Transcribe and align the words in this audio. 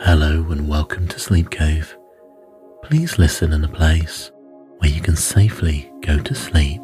Hello 0.00 0.44
and 0.50 0.68
welcome 0.68 1.08
to 1.08 1.18
Sleep 1.18 1.50
Cove. 1.50 1.96
Please 2.82 3.18
listen 3.18 3.54
in 3.54 3.64
a 3.64 3.68
place 3.68 4.30
where 4.76 4.90
you 4.90 5.00
can 5.00 5.16
safely 5.16 5.90
go 6.02 6.18
to 6.18 6.34
sleep. 6.34 6.82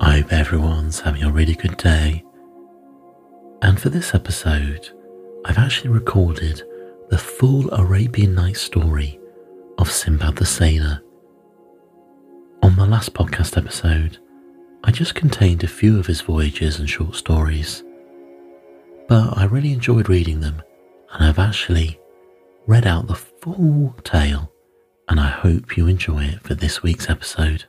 I 0.00 0.18
hope 0.18 0.32
everyone's 0.32 0.98
having 0.98 1.22
a 1.22 1.30
really 1.30 1.54
good 1.54 1.76
day. 1.76 2.24
And 3.62 3.80
for 3.80 3.90
this 3.90 4.12
episode, 4.12 4.90
I've 5.44 5.56
actually 5.56 5.90
recorded 5.90 6.64
the 7.10 7.16
full 7.16 7.72
Arabian 7.72 8.34
Night 8.34 8.56
story 8.56 9.20
of 9.78 9.88
Sinbad 9.88 10.34
the 10.34 10.44
Sailor. 10.44 11.00
On 12.64 12.74
the 12.74 12.86
last 12.86 13.14
podcast 13.14 13.56
episode, 13.56 14.18
I 14.82 14.90
just 14.90 15.14
contained 15.14 15.62
a 15.62 15.68
few 15.68 15.96
of 15.96 16.06
his 16.06 16.22
voyages 16.22 16.80
and 16.80 16.90
short 16.90 17.14
stories, 17.14 17.84
but 19.06 19.38
I 19.38 19.44
really 19.44 19.72
enjoyed 19.72 20.08
reading 20.08 20.40
them, 20.40 20.60
and 21.12 21.24
I've 21.24 21.38
actually 21.38 22.00
read 22.66 22.86
out 22.86 23.06
the 23.08 23.14
full 23.14 23.94
tale, 24.04 24.52
and 25.08 25.18
I 25.18 25.28
hope 25.28 25.76
you 25.76 25.86
enjoy 25.86 26.24
it 26.24 26.42
for 26.42 26.54
this 26.54 26.82
week's 26.82 27.10
episode. 27.10 27.64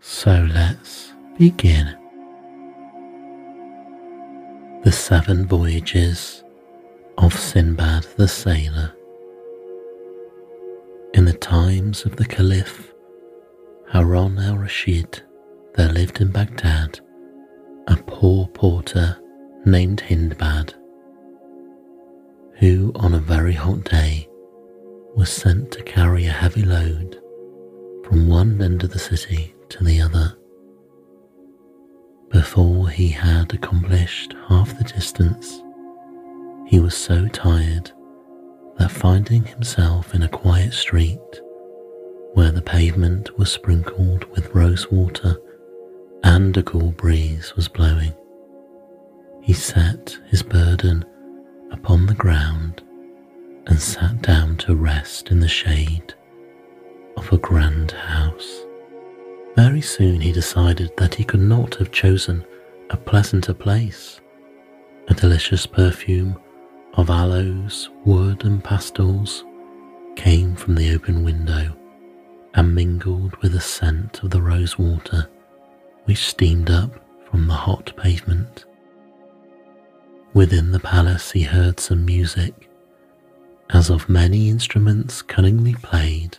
So 0.00 0.48
let's 0.52 1.12
begin. 1.38 1.96
The 4.84 4.92
Seven 4.92 5.46
Voyages 5.46 6.44
of 7.18 7.34
Sinbad 7.34 8.06
the 8.16 8.28
Sailor. 8.28 8.92
In 11.14 11.24
the 11.24 11.32
times 11.32 12.04
of 12.04 12.16
the 12.16 12.26
Caliph 12.26 12.92
Harun 13.88 14.38
al 14.38 14.56
Rashid, 14.58 15.22
there 15.74 15.92
lived 15.92 16.20
in 16.20 16.30
Baghdad 16.30 17.00
a 17.88 17.96
poor 17.96 18.46
porter 18.48 19.18
named 19.64 20.02
Hindbad, 20.02 20.74
who 22.58 22.92
on 22.96 23.14
a 23.14 23.18
very 23.18 23.52
hot 23.52 23.84
day 23.84 24.28
was 25.14 25.30
sent 25.30 25.70
to 25.72 25.82
carry 25.82 26.26
a 26.26 26.32
heavy 26.32 26.62
load 26.62 27.20
from 28.04 28.28
one 28.28 28.60
end 28.62 28.82
of 28.84 28.90
the 28.92 28.98
city 28.98 29.54
to 29.68 29.84
the 29.84 30.00
other. 30.00 30.36
Before 32.30 32.88
he 32.88 33.08
had 33.08 33.52
accomplished 33.54 34.34
half 34.48 34.76
the 34.78 34.84
distance, 34.84 35.62
he 36.66 36.80
was 36.80 36.96
so 36.96 37.28
tired 37.28 37.90
that 38.78 38.90
finding 38.90 39.44
himself 39.44 40.14
in 40.14 40.22
a 40.22 40.28
quiet 40.28 40.72
street 40.72 41.20
where 42.34 42.50
the 42.50 42.62
pavement 42.62 43.38
was 43.38 43.50
sprinkled 43.50 44.24
with 44.32 44.54
rose 44.54 44.90
water 44.90 45.36
and 46.24 46.56
a 46.56 46.62
cool 46.62 46.90
breeze 46.92 47.54
was 47.56 47.68
blowing, 47.68 48.12
he 49.40 49.52
set 49.52 50.18
his 50.28 50.42
burden 50.42 51.04
upon 51.70 52.06
the 52.06 52.14
ground 52.14 52.82
and 53.66 53.80
sat 53.80 54.22
down 54.22 54.56
to 54.58 54.74
rest 54.74 55.30
in 55.30 55.40
the 55.40 55.48
shade 55.48 56.14
of 57.16 57.32
a 57.32 57.38
grand 57.38 57.92
house. 57.92 58.64
Very 59.56 59.80
soon 59.80 60.20
he 60.20 60.32
decided 60.32 60.92
that 60.98 61.14
he 61.14 61.24
could 61.24 61.40
not 61.40 61.74
have 61.76 61.90
chosen 61.90 62.44
a 62.90 62.96
pleasanter 62.96 63.54
place. 63.54 64.20
A 65.08 65.14
delicious 65.14 65.66
perfume 65.66 66.38
of 66.94 67.10
aloes, 67.10 67.88
wood, 68.04 68.44
and 68.44 68.62
pastils 68.62 69.44
came 70.14 70.54
from 70.54 70.74
the 70.74 70.94
open 70.94 71.24
window 71.24 71.74
and 72.54 72.74
mingled 72.74 73.34
with 73.36 73.52
the 73.52 73.60
scent 73.60 74.22
of 74.22 74.30
the 74.30 74.42
rose 74.42 74.78
water 74.78 75.28
which 76.04 76.24
steamed 76.24 76.70
up 76.70 76.90
from 77.30 77.46
the 77.48 77.54
hot 77.54 77.92
pavement. 77.96 78.65
Within 80.36 80.70
the 80.70 80.80
palace 80.80 81.30
he 81.30 81.44
heard 81.44 81.80
some 81.80 82.04
music, 82.04 82.68
as 83.70 83.88
of 83.88 84.10
many 84.10 84.50
instruments 84.50 85.22
cunningly 85.22 85.72
played, 85.76 86.36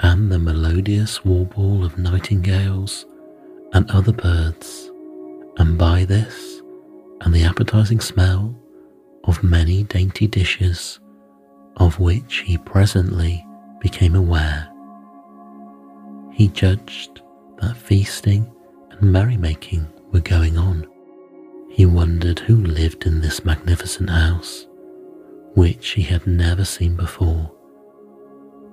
and 0.00 0.32
the 0.32 0.40
melodious 0.40 1.24
warble 1.24 1.84
of 1.84 1.98
nightingales 1.98 3.06
and 3.72 3.88
other 3.92 4.10
birds, 4.10 4.90
and 5.58 5.78
by 5.78 6.04
this 6.04 6.60
and 7.20 7.32
the 7.32 7.44
appetizing 7.44 8.00
smell 8.00 8.52
of 9.22 9.40
many 9.44 9.84
dainty 9.84 10.26
dishes, 10.26 10.98
of 11.76 12.00
which 12.00 12.38
he 12.38 12.58
presently 12.58 13.46
became 13.78 14.16
aware, 14.16 14.68
he 16.32 16.48
judged 16.48 17.20
that 17.62 17.76
feasting 17.76 18.52
and 18.90 19.12
merrymaking 19.12 19.86
were 20.12 20.18
going 20.18 20.58
on. 20.58 20.84
He 21.76 21.84
wondered 21.84 22.38
who 22.38 22.56
lived 22.56 23.04
in 23.04 23.20
this 23.20 23.44
magnificent 23.44 24.08
house, 24.08 24.66
which 25.54 25.88
he 25.88 26.00
had 26.00 26.26
never 26.26 26.64
seen 26.64 26.96
before, 26.96 27.52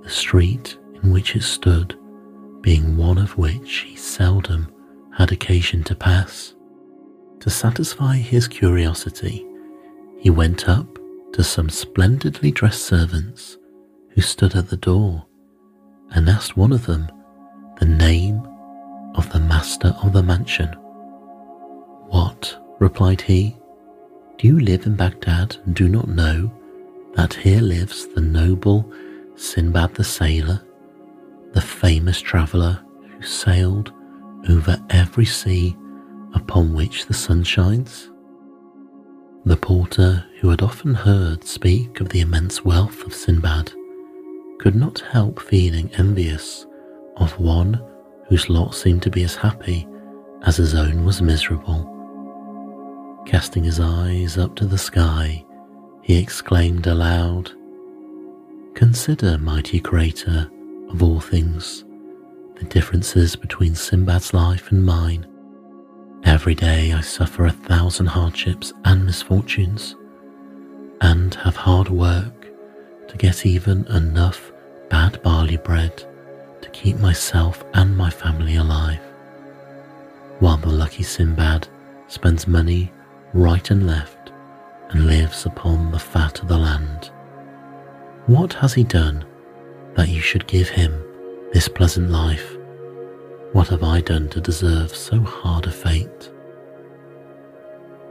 the 0.04 0.10
street 0.10 0.78
in 1.02 1.12
which 1.12 1.36
it 1.36 1.44
stood 1.44 2.00
being 2.62 2.96
one 2.96 3.18
of 3.18 3.38
which 3.38 3.80
he 3.80 3.98
seldom 3.98 4.72
had 5.18 5.34
occasion 5.34 5.84
to 5.84 5.96
pass. 5.96 6.56
To 7.42 7.50
satisfy 7.50 8.16
his 8.16 8.48
curiosity, 8.48 9.46
he 10.18 10.30
went 10.30 10.70
up 10.70 10.98
to 11.34 11.44
some 11.44 11.70
splendidly 11.70 12.52
dressed 12.52 12.84
servants 12.84 13.58
who 14.12 14.22
stood 14.22 14.56
at 14.56 14.70
the 14.70 14.78
door 14.78 15.26
and 16.12 16.30
asked 16.30 16.56
one 16.56 16.72
of 16.72 16.86
them 16.86 17.12
the 17.82 17.86
name 17.86 18.48
of 19.16 19.30
the 19.34 19.42
master 19.42 19.94
of 20.02 20.14
the 20.14 20.24
mansion. 20.24 20.70
What, 22.08 22.63
replied 22.80 23.22
he, 23.22 23.56
do 24.38 24.48
you 24.48 24.60
live 24.60 24.86
in 24.86 24.96
Baghdad 24.96 25.58
and 25.66 25.76
do 25.76 25.88
not 25.88 26.08
know 26.08 26.52
that 27.16 27.34
here 27.34 27.62
lives 27.62 28.08
the 28.08 28.22
noble 28.22 28.92
Sinbad 29.36 29.96
the 29.96 30.04
sailor, 30.04 30.62
the 31.54 31.62
famous 31.62 32.20
traveller 32.20 32.84
who 33.10 33.22
sailed 33.22 33.94
over 34.50 34.78
every 34.90 35.26
sea 35.26 35.76
upon 36.34 36.74
which 36.74 37.06
the 37.06 37.14
sun 37.14 37.44
shines? 37.44 38.10
The 39.46 39.58
porter, 39.58 40.26
who 40.40 40.50
had 40.50 40.62
often 40.62 40.94
heard 40.94 41.44
speak 41.44 42.00
of 42.00 42.10
the 42.10 42.22
immense 42.22 42.64
wealth 42.66 43.04
of 43.06 43.14
Sinbad, 43.14 43.72
could 44.60 44.76
not 44.76 45.00
help 45.12 45.42
feeling 45.42 45.92
envious 45.98 46.66
of 47.18 47.38
one 47.40 47.82
whose 48.30 48.50
lot 48.50 48.74
seemed 48.74 49.04
to 49.04 49.10
be 49.10 49.24
as 49.24 49.36
happy 49.36 49.88
as 50.44 50.58
his 50.58 50.74
own 50.74 51.04
was 51.04 51.22
miserable. 51.22 51.93
Casting 53.26 53.64
his 53.64 53.80
eyes 53.80 54.38
up 54.38 54.56
to 54.56 54.66
the 54.66 54.78
sky, 54.78 55.44
he 56.02 56.18
exclaimed 56.18 56.86
aloud, 56.86 57.52
Consider, 58.76 59.38
mighty 59.38 59.80
Creator 59.80 60.50
of 60.90 61.02
all 61.02 61.20
things, 61.20 61.86
the 62.56 62.66
differences 62.66 63.36
between 63.36 63.74
Sinbad's 63.76 64.34
life 64.34 64.72
and 64.72 64.86
mine. 64.86 65.26
Every 66.24 66.54
day 66.54 66.94
I 66.94 67.02
suffer 67.02 67.46
a 67.46 67.52
thousand 67.52 68.08
hardships 68.08 68.74
and 68.86 69.06
misfortunes, 69.06 69.96
and 71.02 71.34
have 71.36 71.56
hard 71.56 71.90
work 71.90 72.48
to 73.08 73.18
get 73.18 73.46
even 73.46 73.86
enough 73.88 74.52
bad 74.90 75.22
barley 75.24 75.58
bread 75.58 76.04
to 76.62 76.70
keep 76.70 76.98
myself 77.00 77.64
and 77.74 77.98
my 77.98 78.10
family 78.10 78.58
alive, 78.58 79.02
while 80.40 80.58
the 80.58 80.70
lucky 80.70 81.04
Sinbad 81.04 81.68
spends 82.08 82.48
money 82.48 82.92
right 83.34 83.70
and 83.72 83.88
left 83.88 84.32
and 84.90 85.06
lives 85.06 85.46
upon 85.46 85.92
the 85.92 86.00
fat 86.00 86.42
of 86.42 86.48
the 86.48 86.58
land. 86.58 87.12
What 88.28 88.54
has 88.54 88.74
he 88.74 88.84
done 88.84 89.26
that 89.96 90.10
you 90.10 90.22
should 90.22 90.48
give 90.48 90.70
him 90.70 90.94
this 91.52 91.68
pleasant 91.68 92.10
life? 92.10 92.58
What 93.52 93.68
have 93.68 93.84
I 93.84 94.02
done 94.02 94.30
to 94.30 94.42
deserve 94.42 94.96
so 94.96 95.20
hard 95.20 95.66
a 95.68 95.72
fate? 95.72 96.32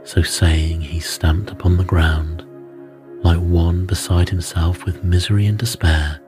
So 0.03 0.21
saying, 0.21 0.81
he 0.81 0.99
stamped 0.99 1.49
upon 1.49 1.77
the 1.77 1.83
ground 1.83 2.45
like 3.23 3.39
one 3.39 3.85
beside 3.85 4.29
himself 4.29 4.85
with 4.85 5.03
misery 5.03 5.45
and 5.45 5.57
despair 5.57 6.19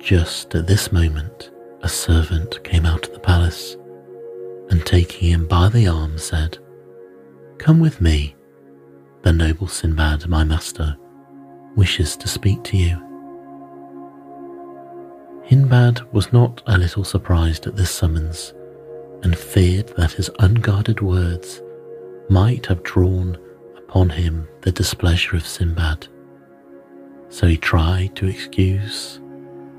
just 0.00 0.54
at 0.54 0.66
this 0.66 0.90
moment, 0.90 1.50
a 1.82 1.88
servant 1.88 2.64
came 2.64 2.86
out 2.86 3.06
of 3.06 3.12
the 3.12 3.20
palace 3.20 3.76
and 4.70 4.84
taking 4.84 5.30
him 5.30 5.46
by 5.46 5.68
the 5.68 5.86
arm 5.86 6.16
said, 6.16 6.58
Come 7.60 7.78
with 7.78 8.00
me. 8.00 8.34
The 9.20 9.34
noble 9.34 9.68
Sinbad, 9.68 10.26
my 10.26 10.44
master, 10.44 10.96
wishes 11.76 12.16
to 12.16 12.26
speak 12.26 12.64
to 12.64 12.76
you. 12.78 12.96
Hindbad 15.44 16.10
was 16.10 16.32
not 16.32 16.62
a 16.66 16.78
little 16.78 17.04
surprised 17.04 17.66
at 17.66 17.76
this 17.76 17.90
summons 17.90 18.54
and 19.22 19.36
feared 19.36 19.88
that 19.98 20.12
his 20.12 20.30
unguarded 20.38 21.02
words 21.02 21.60
might 22.30 22.64
have 22.64 22.82
drawn 22.82 23.36
upon 23.76 24.08
him 24.08 24.48
the 24.62 24.72
displeasure 24.72 25.36
of 25.36 25.46
Sinbad. 25.46 26.08
So 27.28 27.46
he 27.46 27.58
tried 27.58 28.16
to 28.16 28.26
excuse 28.26 29.20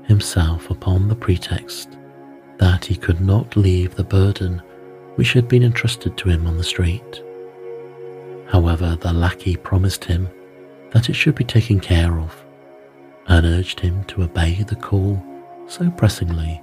himself 0.04 0.70
upon 0.70 1.08
the 1.08 1.16
pretext 1.16 1.98
that 2.58 2.84
he 2.84 2.94
could 2.94 3.20
not 3.20 3.56
leave 3.56 3.96
the 3.96 4.04
burden 4.04 4.62
which 5.16 5.32
had 5.32 5.48
been 5.48 5.64
entrusted 5.64 6.16
to 6.18 6.28
him 6.28 6.46
on 6.46 6.56
the 6.56 6.64
street. 6.64 7.24
However, 8.48 8.96
the 9.00 9.12
lackey 9.12 9.56
promised 9.56 10.04
him 10.04 10.28
that 10.90 11.08
it 11.08 11.14
should 11.14 11.34
be 11.34 11.44
taken 11.44 11.80
care 11.80 12.18
of, 12.18 12.44
and 13.26 13.46
urged 13.46 13.80
him 13.80 14.04
to 14.04 14.22
obey 14.22 14.62
the 14.62 14.76
call 14.76 15.22
so 15.66 15.90
pressingly 15.90 16.60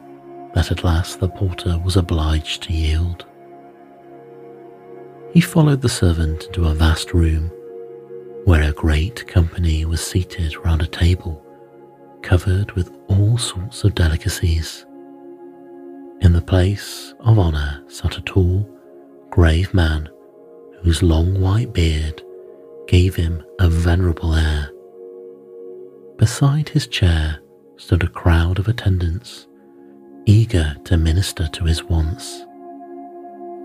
that 0.53 0.71
at 0.71 0.83
last 0.83 1.19
the 1.19 1.29
porter 1.29 1.79
was 1.83 1.95
obliged 1.95 2.63
to 2.63 2.73
yield. 2.73 3.25
He 5.31 5.41
followed 5.41 5.81
the 5.81 5.89
servant 5.89 6.45
into 6.45 6.67
a 6.67 6.73
vast 6.73 7.13
room 7.13 7.51
where 8.45 8.63
a 8.63 8.73
great 8.73 9.27
company 9.27 9.85
was 9.85 10.01
seated 10.05 10.55
round 10.65 10.81
a 10.81 10.87
table 10.87 11.43
covered 12.21 12.71
with 12.73 12.91
all 13.07 13.37
sorts 13.37 13.83
of 13.83 13.95
delicacies. 13.95 14.85
In 16.21 16.33
the 16.33 16.41
place 16.41 17.13
of 17.19 17.39
honour 17.39 17.83
sat 17.87 18.17
a 18.17 18.21
tall, 18.21 18.67
grave 19.29 19.73
man 19.73 20.09
whose 20.83 21.03
long 21.03 21.39
white 21.39 21.73
beard 21.73 22.21
gave 22.87 23.15
him 23.15 23.43
a 23.59 23.69
venerable 23.69 24.33
air. 24.33 24.71
Beside 26.17 26.69
his 26.69 26.87
chair 26.87 27.39
stood 27.77 28.03
a 28.03 28.07
crowd 28.07 28.59
of 28.59 28.67
attendants, 28.67 29.47
eager 30.25 30.75
to 30.85 30.97
minister 30.97 31.47
to 31.47 31.63
his 31.63 31.83
wants. 31.83 32.45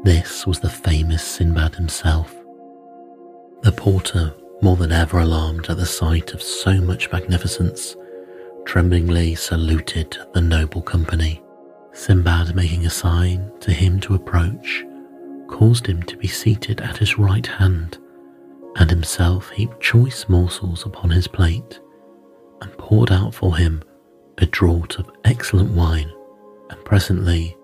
This 0.05 0.47
was 0.47 0.61
the 0.61 0.71
famous 0.71 1.23
Sinbad 1.23 1.75
himself. 1.75 2.35
The 3.63 3.73
porter, 3.73 4.35
more 4.61 4.77
than 4.77 4.93
ever 4.93 5.19
alarmed 5.19 5.67
at 5.71 5.79
the 5.79 5.87
sight 5.87 6.35
of 6.35 6.43
so 6.43 6.75
much 6.81 7.11
magnificence, 7.11 7.97
tremblingly 8.67 9.35
saluted 9.35 10.19
the 10.33 10.41
noble 10.41 10.83
company. 10.83 11.43
Sinbad, 11.93 12.55
making 12.55 12.87
a 12.87 12.91
sign 12.91 13.51
to 13.61 13.73
him 13.73 14.01
to 14.01 14.15
approach, 14.15 14.85
caused 15.55 15.87
him 15.87 16.03
to 16.03 16.17
be 16.17 16.27
seated 16.27 16.81
at 16.81 16.97
his 16.97 17.17
right 17.17 17.47
hand, 17.47 17.97
and 18.75 18.91
himself 18.91 19.51
heaped 19.51 19.81
choice 19.81 20.29
morsels 20.29 20.85
upon 20.85 21.09
his 21.11 21.29
plate, 21.29 21.79
and 22.61 22.77
poured 22.77 23.13
out 23.13 23.33
for 23.33 23.57
him 23.57 23.81
a 24.39 24.47
draught 24.47 24.99
of 24.99 25.13
excellent 25.23 25.71
wine. 25.71 26.13
And 26.71 26.85
presently, 26.85 27.57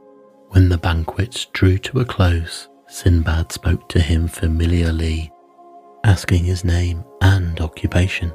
when 0.50 0.69
the 0.69 0.78
banquet 0.78 1.48
drew 1.52 1.78
to 1.78 1.98
a 1.98 2.04
close, 2.04 2.69
Sinbad 2.87 3.50
spoke 3.50 3.88
to 3.88 4.00
him 4.00 4.28
familiarly, 4.28 5.32
asking 6.04 6.44
his 6.44 6.64
name 6.64 7.02
and 7.22 7.60
occupation. 7.60 8.32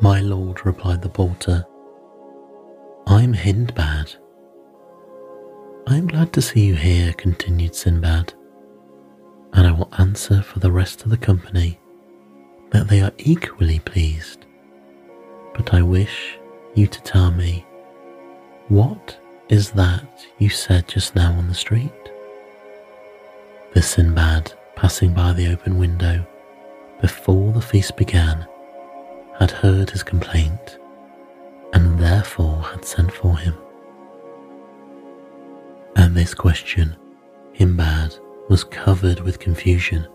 My 0.00 0.20
lord, 0.20 0.66
replied 0.66 1.02
the 1.02 1.08
porter, 1.08 1.64
I'm 3.06 3.34
Hindbad. 3.34 4.16
I 5.86 5.96
am 5.96 6.08
glad 6.08 6.32
to 6.32 6.42
see 6.42 6.66
you 6.66 6.74
here, 6.74 7.12
continued 7.12 7.76
Sinbad, 7.76 8.34
and 9.52 9.66
I 9.66 9.72
will 9.72 9.92
answer 9.98 10.42
for 10.42 10.58
the 10.58 10.70
rest 10.70 11.02
of 11.02 11.10
the 11.10 11.16
company 11.16 11.78
that 12.70 12.88
they 12.88 13.00
are 13.00 13.12
equally 13.18 13.80
pleased. 13.80 14.46
But 15.54 15.74
I 15.74 15.82
wish 15.82 16.38
you 16.74 16.86
to 16.86 17.02
tell 17.02 17.30
me 17.30 17.66
what 18.68 19.18
is 19.48 19.72
that 19.72 20.26
you 20.38 20.48
said 20.48 20.86
just 20.86 21.16
now 21.16 21.32
on 21.32 21.48
the 21.48 21.54
street? 21.54 21.92
The 23.74 23.82
Sinbad, 23.82 24.52
passing 24.76 25.12
by 25.12 25.32
the 25.32 25.48
open 25.48 25.78
window 25.78 26.24
before 27.00 27.52
the 27.52 27.60
feast 27.60 27.96
began, 27.96 28.46
had 29.38 29.50
heard 29.50 29.90
his 29.90 30.02
complaint 30.02 30.78
and 31.72 31.98
therefore 31.98 32.62
had 32.62 32.84
sent 32.84 33.12
for 33.12 33.36
him. 33.36 33.54
At 35.96 36.14
this 36.14 36.34
question, 36.34 36.96
Hindbad 37.54 38.18
was 38.50 38.64
covered 38.64 39.20
with 39.20 39.38
confusion, 39.38 40.06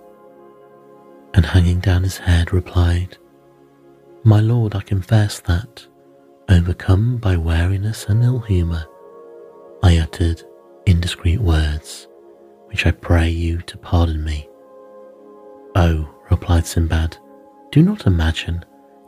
and 1.34 1.46
hanging 1.46 1.80
down 1.80 2.04
his 2.04 2.18
head 2.18 2.52
replied, 2.52 3.18
My 4.26 4.42
lord, 4.42 4.76
I 4.76 4.82
confess 4.82 5.40
that, 5.40 5.88
overcome 6.50 7.16
by 7.18 7.38
weariness 7.38 8.06
and 8.10 8.22
ill 8.22 8.40
humour, 8.40 8.86
I 9.82 9.98
uttered 9.98 10.44
indiscreet 10.86 11.40
words, 11.40 12.10
which 12.66 12.86
I 12.86 12.92
pray 12.92 13.30
you 13.30 13.62
to 13.62 13.78
pardon 13.78 14.22
me. 14.24 14.50
Oh, 15.76 16.14
replied 16.30 16.68
Sinbad, 16.68 17.18
do 17.72 17.82
not 17.82 18.06
imagine 18.06 18.66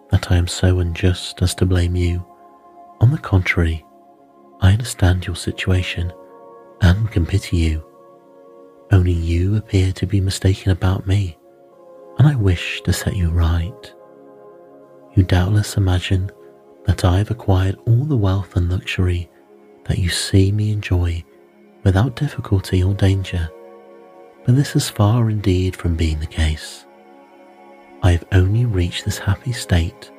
that 0.09 0.31
I 0.31 0.37
am 0.37 0.47
so 0.47 0.79
unjust 0.79 1.41
as 1.41 1.53
to 1.55 1.65
blame 1.65 1.97
you 1.97 2.25
on 3.01 3.11
the 3.11 3.17
contrary, 3.17 3.85
I 4.61 4.71
understand 4.71 5.27
your 5.27 5.35
situation 5.35 6.11
and 6.81 7.11
can 7.11 7.25
pity 7.25 7.57
you. 7.57 7.86
Only 8.91 9.11
you 9.11 9.55
appear 9.57 9.91
to 9.93 10.07
be 10.07 10.21
mistaken 10.21 10.71
about 10.71 11.07
me, 11.07 11.37
and 12.17 12.27
I 12.27 12.35
wish 12.35 12.81
to 12.81 12.93
set 12.93 13.15
you 13.15 13.29
right. 13.29 13.93
You 15.15 15.23
doubtless 15.23 15.77
imagine 15.77 16.31
that 16.85 17.03
I 17.03 17.17
have 17.17 17.31
acquired 17.31 17.77
all 17.85 18.05
the 18.05 18.15
wealth 18.15 18.55
and 18.55 18.69
luxury 18.69 19.29
that 19.85 19.99
you 19.99 20.09
see 20.09 20.51
me 20.51 20.71
enjoy 20.71 21.23
without 21.83 22.15
difficulty 22.15 22.83
or 22.83 22.93
danger, 22.93 23.49
but 24.45 24.55
this 24.55 24.75
is 24.75 24.89
far 24.89 25.29
indeed 25.29 25.75
from 25.75 25.95
being 25.95 26.19
the 26.19 26.25
case. 26.25 26.85
I 28.03 28.11
have 28.11 28.25
only 28.31 28.65
reached 28.65 29.05
this 29.05 29.17
happy 29.17 29.51
state 29.51 30.11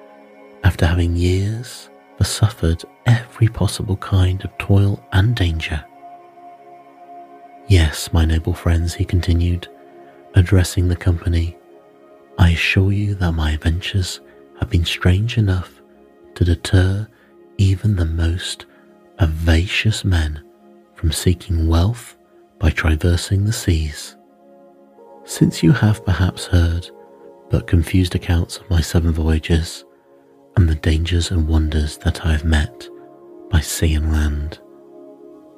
after 0.65 0.85
having 0.87 1.17
years 1.17 1.89
but 2.19 2.27
suffered 2.27 2.85
every 3.07 3.49
possible 3.49 3.97
kind 3.97 4.45
of 4.45 4.57
toil 4.59 5.03
and 5.13 5.35
danger. 5.35 5.85
Yes, 7.69 8.11
my 8.15 8.25
noble 8.25 8.55
friends, 8.55 8.95
he 8.95 9.05
continued, 9.05 9.69
addressing 10.35 10.89
the 10.89 10.97
company, 10.97 11.59
I 12.39 12.53
assure 12.53 12.93
you 12.93 13.15
that 13.17 13.33
my 13.33 13.53
adventures 13.53 14.21
have 14.59 14.71
been 14.71 14.87
strange 14.87 15.37
enough 15.37 15.83
to 16.35 16.45
deter 16.45 17.07
even 17.59 17.97
the 17.97 18.07
most 18.07 18.65
avaricious 19.19 20.03
men 20.03 20.43
from 20.95 21.13
seeking 21.13 21.69
wealth 21.69 22.17
by 22.59 22.71
traversing 22.71 23.45
the 23.45 23.53
seas. 23.53 24.17
Since 25.25 25.63
you 25.63 25.73
have 25.73 26.07
perhaps 26.07 26.47
heard 26.47 26.89
but 27.51 27.67
confused 27.67 28.15
accounts 28.15 28.57
of 28.57 28.71
my 28.71 28.81
seven 28.81 29.13
voyages, 29.13 29.85
and 30.57 30.69
the 30.69 30.75
dangers 30.75 31.31
and 31.31 31.47
wonders 31.47 31.99
that 31.99 32.25
I 32.25 32.33
have 32.33 32.45
met 32.45 32.89
by 33.51 33.61
sea 33.61 33.95
and 33.95 34.11
land. 34.11 34.59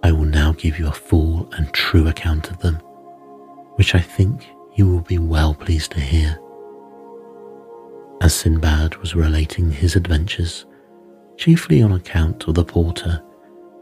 I 0.02 0.12
will 0.12 0.24
now 0.24 0.52
give 0.52 0.78
you 0.78 0.88
a 0.88 0.92
full 0.92 1.48
and 1.52 1.72
true 1.72 2.08
account 2.08 2.50
of 2.50 2.58
them, 2.58 2.76
which 3.76 3.94
I 3.94 4.00
think 4.00 4.48
you 4.74 4.88
will 4.88 5.02
be 5.02 5.18
well 5.18 5.54
pleased 5.54 5.92
to 5.92 6.00
hear. 6.00 6.38
As 8.22 8.34
Sinbad 8.34 8.96
was 8.96 9.14
relating 9.14 9.70
his 9.70 9.96
adventures, 9.96 10.66
chiefly 11.36 11.82
on 11.82 11.92
account 11.92 12.46
of 12.48 12.54
the 12.54 12.64
porter, 12.64 13.22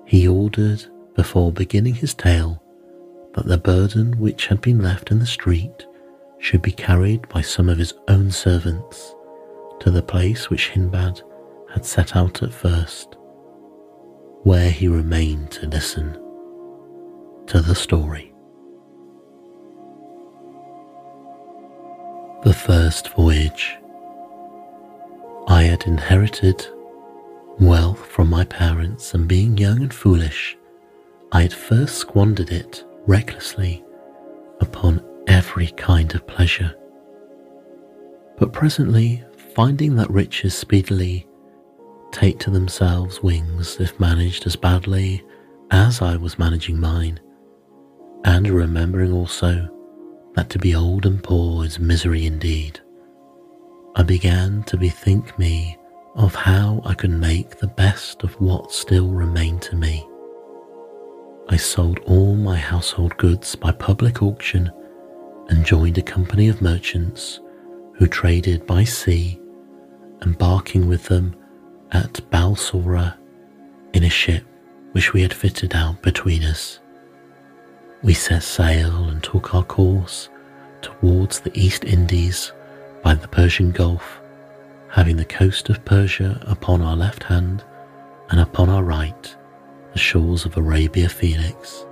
he 0.07 0.27
ordered, 0.27 0.85
before 1.15 1.53
beginning 1.53 1.95
his 1.95 2.15
tale, 2.15 2.63
that 3.35 3.47
the 3.47 3.59
burden 3.59 4.19
which 4.19 4.47
had 4.47 4.61
been 4.61 4.81
left 4.81 5.11
in 5.11 5.19
the 5.19 5.27
street 5.27 5.87
should 6.39 6.63
be 6.63 6.73
carried 6.73 7.29
by 7.29 7.41
some 7.41 7.69
of 7.69 7.79
his 7.79 7.93
own 8.09 8.31
servants 8.31 9.15
to 9.81 9.91
the 9.91 10.03
place 10.03 10.49
which 10.49 10.71
Hindbad 10.71 11.21
had 11.73 11.85
set 11.85 12.17
out 12.17 12.43
at 12.43 12.53
first, 12.53 13.18
where 14.49 14.71
he 14.71 14.89
remained 14.89 15.51
to 15.51 15.67
listen 15.67 16.15
to 17.47 17.61
the 17.61 17.75
story. 17.75 18.33
The 22.45 22.55
first 22.55 23.11
voyage. 23.11 23.77
I 25.49 25.65
had 25.65 25.83
inherited 25.83 26.67
wealth 27.61 27.99
from 28.07 28.31
my 28.31 28.47
parents, 28.47 29.13
and 29.13 29.29
being 29.29 29.59
young 29.59 29.83
and 29.83 29.93
foolish, 29.93 30.57
I 31.31 31.43
had 31.43 31.53
first 31.53 31.97
squandered 31.97 32.51
it 32.51 32.87
recklessly 33.07 33.85
upon 34.63 35.05
every 35.27 35.67
kind 35.73 36.15
of 36.15 36.27
pleasure. 36.27 36.75
But 38.39 38.55
presently 38.55 39.23
finding 39.55 39.97
that 39.97 40.11
riches 40.11 40.55
speedily 40.55 41.28
take 42.13 42.39
to 42.41 42.51
themselves 42.51 43.23
wings 43.23 43.79
if 43.81 43.99
managed 44.01 44.47
as 44.47 44.57
badly 44.57 45.25
as 45.71 46.01
I 46.03 46.17
was 46.17 46.39
managing 46.39 46.81
mine, 46.81 47.21
and 48.25 48.49
remembering 48.49 49.13
also 49.13 49.69
that 50.35 50.51
to 50.51 50.59
be 50.59 50.75
old 50.75 51.07
and 51.07 51.23
poor 51.23 51.65
is 51.65 51.79
misery 51.79 52.27
indeed, 52.27 52.81
I 53.97 54.03
began 54.03 54.63
to 54.65 54.77
bethink 54.77 55.39
me 55.39 55.77
of 56.15 56.35
how 56.35 56.81
I 56.85 56.95
could 56.95 57.11
make 57.11 57.59
the 57.59 57.67
best 57.67 58.23
of 58.25 58.41
what 58.41 58.73
still 58.73 59.09
remained 59.09 59.63
to 59.63 59.77
me. 59.77 60.07
I 61.49 61.57
sold 61.57 62.01
all 62.01 62.35
my 62.35 62.57
household 62.57 63.17
goods 63.17 63.55
by 63.55 63.73
public 63.73 64.23
auction 64.23 64.71
and 65.49 65.65
joined 65.65 65.99
a 65.99 66.03
company 66.03 66.49
of 66.49 66.61
merchants 66.61 67.41
who 67.95 68.07
traded 68.07 68.67
by 68.67 68.85
sea 68.85 69.41
embarking 70.23 70.89
with 70.89 71.05
them 71.05 71.35
at 71.93 72.15
Balsora 72.31 73.17
in 73.93 74.05
a 74.05 74.11
ship 74.11 74.45
which 74.93 75.13
we 75.13 75.23
had 75.23 75.33
fitted 75.33 75.75
out 75.75 76.03
between 76.03 76.43
us. 76.43 76.81
We 78.03 78.15
set 78.15 78.43
sail 78.43 79.09
and 79.09 79.23
took 79.23 79.55
our 79.55 79.65
course 79.65 80.29
towards 80.83 81.41
the 81.41 81.57
East 81.59 81.85
Indies 81.85 82.53
by 83.03 83.15
the 83.15 83.29
Persian 83.29 83.71
Gulf, 83.71 84.21
having 84.91 85.17
the 85.17 85.25
coast 85.25 85.69
of 85.69 85.85
Persia 85.85 86.41
upon 86.47 86.81
our 86.81 86.97
left 86.97 87.25
hand 87.25 87.65
and 88.31 88.41
upon 88.41 88.69
our 88.69 88.85
right 88.85 89.37
the 89.93 89.99
shores 89.99 90.45
of 90.45 90.57
Arabia 90.57 91.09
Felix. 91.09 91.87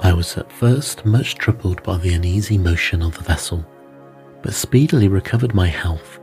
I 0.00 0.12
was 0.12 0.36
at 0.36 0.50
first 0.52 1.04
much 1.04 1.34
troubled 1.34 1.82
by 1.82 1.98
the 1.98 2.14
uneasy 2.14 2.58
motion 2.58 3.02
of 3.02 3.16
the 3.16 3.24
vessel, 3.24 3.64
but 4.42 4.54
speedily 4.54 5.08
recovered 5.08 5.54
my 5.54 5.66
health, 5.66 6.18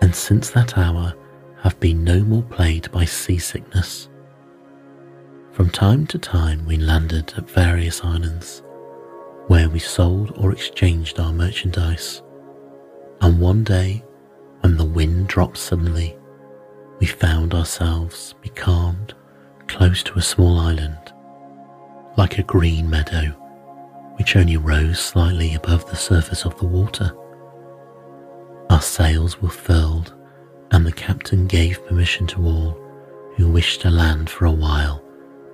and 0.00 0.14
since 0.14 0.50
that 0.50 0.76
hour 0.76 1.14
have 1.62 1.78
been 1.78 2.02
no 2.02 2.20
more 2.24 2.42
plagued 2.42 2.90
by 2.90 3.04
seasickness. 3.04 4.08
From 5.52 5.70
time 5.70 6.06
to 6.08 6.18
time 6.18 6.66
we 6.66 6.76
landed 6.76 7.32
at 7.36 7.48
various 7.48 8.02
islands, 8.02 8.62
where 9.46 9.68
we 9.68 9.78
sold 9.78 10.32
or 10.36 10.52
exchanged 10.52 11.20
our 11.20 11.32
merchandise, 11.32 12.22
and 13.20 13.38
one 13.38 13.62
day, 13.62 14.04
when 14.60 14.76
the 14.76 14.84
wind 14.84 15.28
dropped 15.28 15.56
suddenly, 15.56 16.16
we 16.98 17.06
found 17.06 17.54
ourselves 17.54 18.34
becalmed 18.40 19.14
close 19.68 20.02
to 20.02 20.18
a 20.18 20.22
small 20.22 20.58
island, 20.58 21.12
like 22.16 22.38
a 22.38 22.42
green 22.42 22.90
meadow 22.90 23.34
which 24.16 24.36
only 24.36 24.56
rose 24.56 25.00
slightly 25.00 25.54
above 25.54 25.88
the 25.88 25.96
surface 25.96 26.44
of 26.44 26.58
the 26.58 26.66
water. 26.66 27.12
Our 28.70 28.82
sails 28.82 29.40
were 29.40 29.48
furled, 29.48 30.14
and 30.72 30.86
the 30.86 30.92
captain 30.92 31.46
gave 31.46 31.86
permission 31.86 32.26
to 32.26 32.42
all 32.42 32.76
who 33.36 33.50
wished 33.50 33.82
to 33.82 33.90
land 33.90 34.28
for 34.28 34.46
a 34.46 34.50
while 34.50 35.02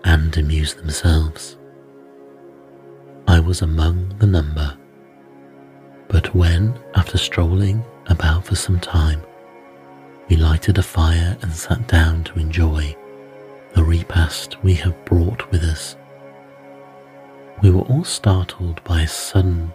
and 0.05 0.37
amuse 0.37 0.75
themselves. 0.75 1.57
I 3.27 3.41
was 3.41 3.61
among 3.61 4.17
the 4.19 4.27
number, 4.27 4.77
but 6.07 6.35
when, 6.35 6.79
after 6.95 7.19
strolling 7.19 7.85
about 8.07 8.47
for 8.47 8.55
some 8.55 8.81
time, 8.81 9.21
we 10.29 10.37
lighted 10.37 10.79
a 10.79 10.83
fire 10.83 11.37
and 11.43 11.53
sat 11.53 11.89
down 11.89 12.25
to 12.25 12.39
enjoy 12.39 12.97
the 13.75 13.85
repast 13.85 14.63
we 14.63 14.75
have 14.75 15.05
brought 15.05 15.51
with 15.51 15.63
us. 15.63 15.97
We 17.61 17.71
were 17.71 17.83
all 17.83 18.05
startled 18.05 18.83
by 18.85 19.03
a 19.03 19.09
sudden, 19.09 19.73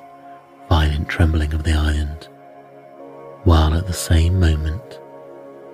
violent 0.70 1.10
trembling 1.10 1.54
of 1.54 1.64
the 1.64 1.74
island, 1.74 2.28
while 3.44 3.74
at 3.74 3.88
the 3.88 3.94
same 3.94 4.40
moment 4.40 4.93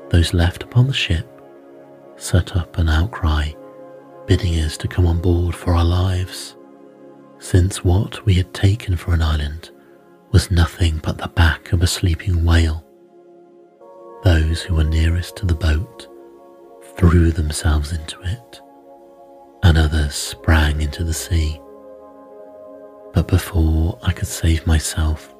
those 0.09 0.33
left 0.33 0.63
upon 0.63 0.87
the 0.87 0.93
ship 0.93 1.27
set 2.17 2.55
up 2.55 2.77
an 2.77 2.89
outcry 2.89 3.51
bidding 4.29 4.59
us 4.59 4.77
to 4.77 4.87
come 4.87 5.07
on 5.07 5.19
board 5.19 5.55
for 5.55 5.73
our 5.73 5.83
lives, 5.83 6.55
since 7.39 7.83
what 7.83 8.23
we 8.27 8.35
had 8.35 8.53
taken 8.53 8.95
for 8.95 9.11
an 9.11 9.23
island 9.23 9.71
was 10.31 10.51
nothing 10.51 10.99
but 11.01 11.17
the 11.17 11.27
back 11.29 11.73
of 11.73 11.81
a 11.81 11.87
sleeping 11.87 12.45
whale. 12.45 12.85
Those 14.23 14.61
who 14.61 14.75
were 14.75 14.83
nearest 14.83 15.35
to 15.37 15.47
the 15.47 15.55
boat 15.55 16.07
threw 16.95 17.31
themselves 17.31 17.91
into 17.91 18.21
it, 18.21 18.61
and 19.63 19.79
others 19.79 20.13
sprang 20.13 20.79
into 20.79 21.03
the 21.03 21.13
sea. 21.13 21.59
But 23.13 23.27
before 23.27 23.97
I 24.03 24.11
could 24.11 24.27
save 24.27 24.67
myself, 24.67 25.33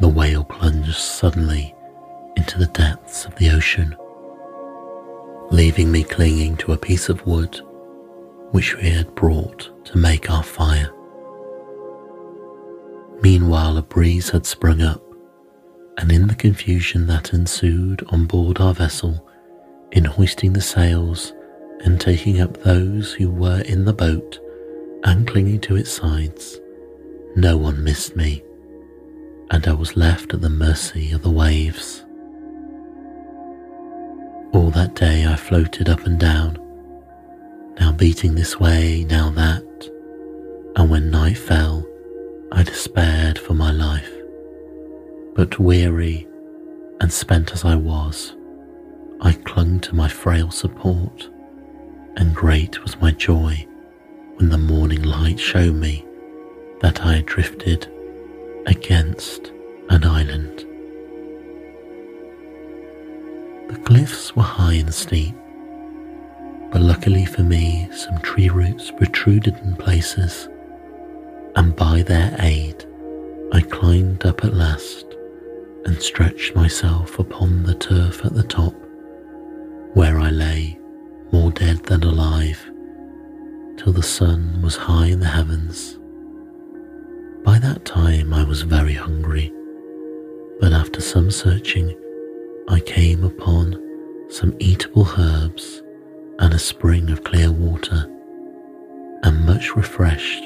the 0.00 0.08
whale 0.08 0.44
plunged 0.44 0.94
suddenly 0.96 1.74
into 2.36 2.58
the 2.58 2.66
depths 2.66 3.24
of 3.24 3.34
the 3.36 3.50
ocean, 3.50 3.96
leaving 5.50 5.90
me 5.90 6.02
clinging 6.02 6.56
to 6.56 6.72
a 6.72 6.78
piece 6.78 7.08
of 7.08 7.26
wood 7.26 7.60
which 8.52 8.76
we 8.76 8.90
had 8.90 9.14
brought 9.14 9.70
to 9.84 9.98
make 9.98 10.30
our 10.30 10.42
fire. 10.42 10.90
Meanwhile, 13.22 13.78
a 13.78 13.82
breeze 13.82 14.30
had 14.30 14.46
sprung 14.46 14.82
up, 14.82 15.02
and 15.98 16.10
in 16.10 16.26
the 16.26 16.34
confusion 16.34 17.06
that 17.06 17.32
ensued 17.32 18.04
on 18.08 18.26
board 18.26 18.60
our 18.60 18.74
vessel, 18.74 19.26
in 19.92 20.04
hoisting 20.04 20.52
the 20.52 20.60
sails 20.60 21.32
and 21.84 22.00
taking 22.00 22.40
up 22.40 22.62
those 22.62 23.12
who 23.12 23.30
were 23.30 23.60
in 23.62 23.84
the 23.84 23.92
boat 23.92 24.38
and 25.04 25.26
clinging 25.26 25.60
to 25.60 25.76
its 25.76 25.90
sides, 25.90 26.60
no 27.36 27.56
one 27.56 27.82
missed 27.82 28.16
me, 28.16 28.42
and 29.50 29.66
I 29.66 29.72
was 29.72 29.96
left 29.96 30.34
at 30.34 30.40
the 30.40 30.50
mercy 30.50 31.12
of 31.12 31.22
the 31.22 31.30
waves. 31.30 32.01
All 34.52 34.70
that 34.72 34.94
day 34.94 35.24
I 35.26 35.34
floated 35.36 35.88
up 35.88 36.04
and 36.04 36.20
down, 36.20 36.58
now 37.80 37.90
beating 37.90 38.34
this 38.34 38.60
way, 38.60 39.04
now 39.08 39.30
that, 39.30 39.90
and 40.76 40.90
when 40.90 41.10
night 41.10 41.38
fell, 41.38 41.86
I 42.52 42.62
despaired 42.62 43.38
for 43.38 43.54
my 43.54 43.70
life. 43.70 44.12
But 45.34 45.58
weary 45.58 46.28
and 47.00 47.10
spent 47.10 47.52
as 47.52 47.64
I 47.64 47.76
was, 47.76 48.36
I 49.22 49.32
clung 49.32 49.80
to 49.80 49.94
my 49.94 50.08
frail 50.08 50.50
support, 50.50 51.30
and 52.16 52.34
great 52.34 52.82
was 52.82 53.00
my 53.00 53.12
joy 53.12 53.66
when 54.36 54.50
the 54.50 54.58
morning 54.58 55.02
light 55.02 55.40
showed 55.40 55.76
me 55.76 56.04
that 56.82 57.00
I 57.00 57.14
had 57.14 57.26
drifted 57.26 57.90
against 58.66 59.50
an 59.88 60.04
island. 60.04 60.66
The 63.72 63.78
cliffs 63.78 64.36
were 64.36 64.42
high 64.42 64.74
and 64.74 64.92
steep, 64.92 65.34
but 66.70 66.82
luckily 66.82 67.24
for 67.24 67.42
me, 67.42 67.88
some 67.90 68.18
tree 68.18 68.50
roots 68.50 68.90
protruded 68.90 69.56
in 69.64 69.76
places, 69.76 70.50
and 71.56 71.74
by 71.74 72.02
their 72.02 72.36
aid, 72.40 72.84
I 73.50 73.62
climbed 73.62 74.26
up 74.26 74.44
at 74.44 74.52
last 74.52 75.06
and 75.86 76.02
stretched 76.02 76.54
myself 76.54 77.18
upon 77.18 77.62
the 77.62 77.74
turf 77.74 78.26
at 78.26 78.34
the 78.34 78.42
top 78.42 78.74
where 79.94 80.18
I 80.18 80.28
lay 80.28 80.78
more 81.32 81.50
dead 81.50 81.78
than 81.84 82.02
alive 82.02 82.62
till 83.78 83.94
the 83.94 84.02
sun 84.02 84.60
was 84.60 84.76
high 84.76 85.06
in 85.06 85.20
the 85.20 85.26
heavens. 85.26 85.98
By 87.42 87.58
that 87.60 87.86
time 87.86 88.34
I 88.34 88.44
was 88.44 88.60
very 88.60 88.94
hungry, 88.94 89.50
but 90.60 90.74
after 90.74 91.00
some 91.00 91.30
searching, 91.30 91.96
I 92.68 92.80
came 92.80 93.24
upon 93.24 93.76
some 94.28 94.54
eatable 94.58 95.08
herbs 95.18 95.82
and 96.38 96.54
a 96.54 96.58
spring 96.58 97.10
of 97.10 97.24
clear 97.24 97.50
water, 97.50 98.06
and 99.24 99.44
much 99.46 99.76
refreshed, 99.76 100.42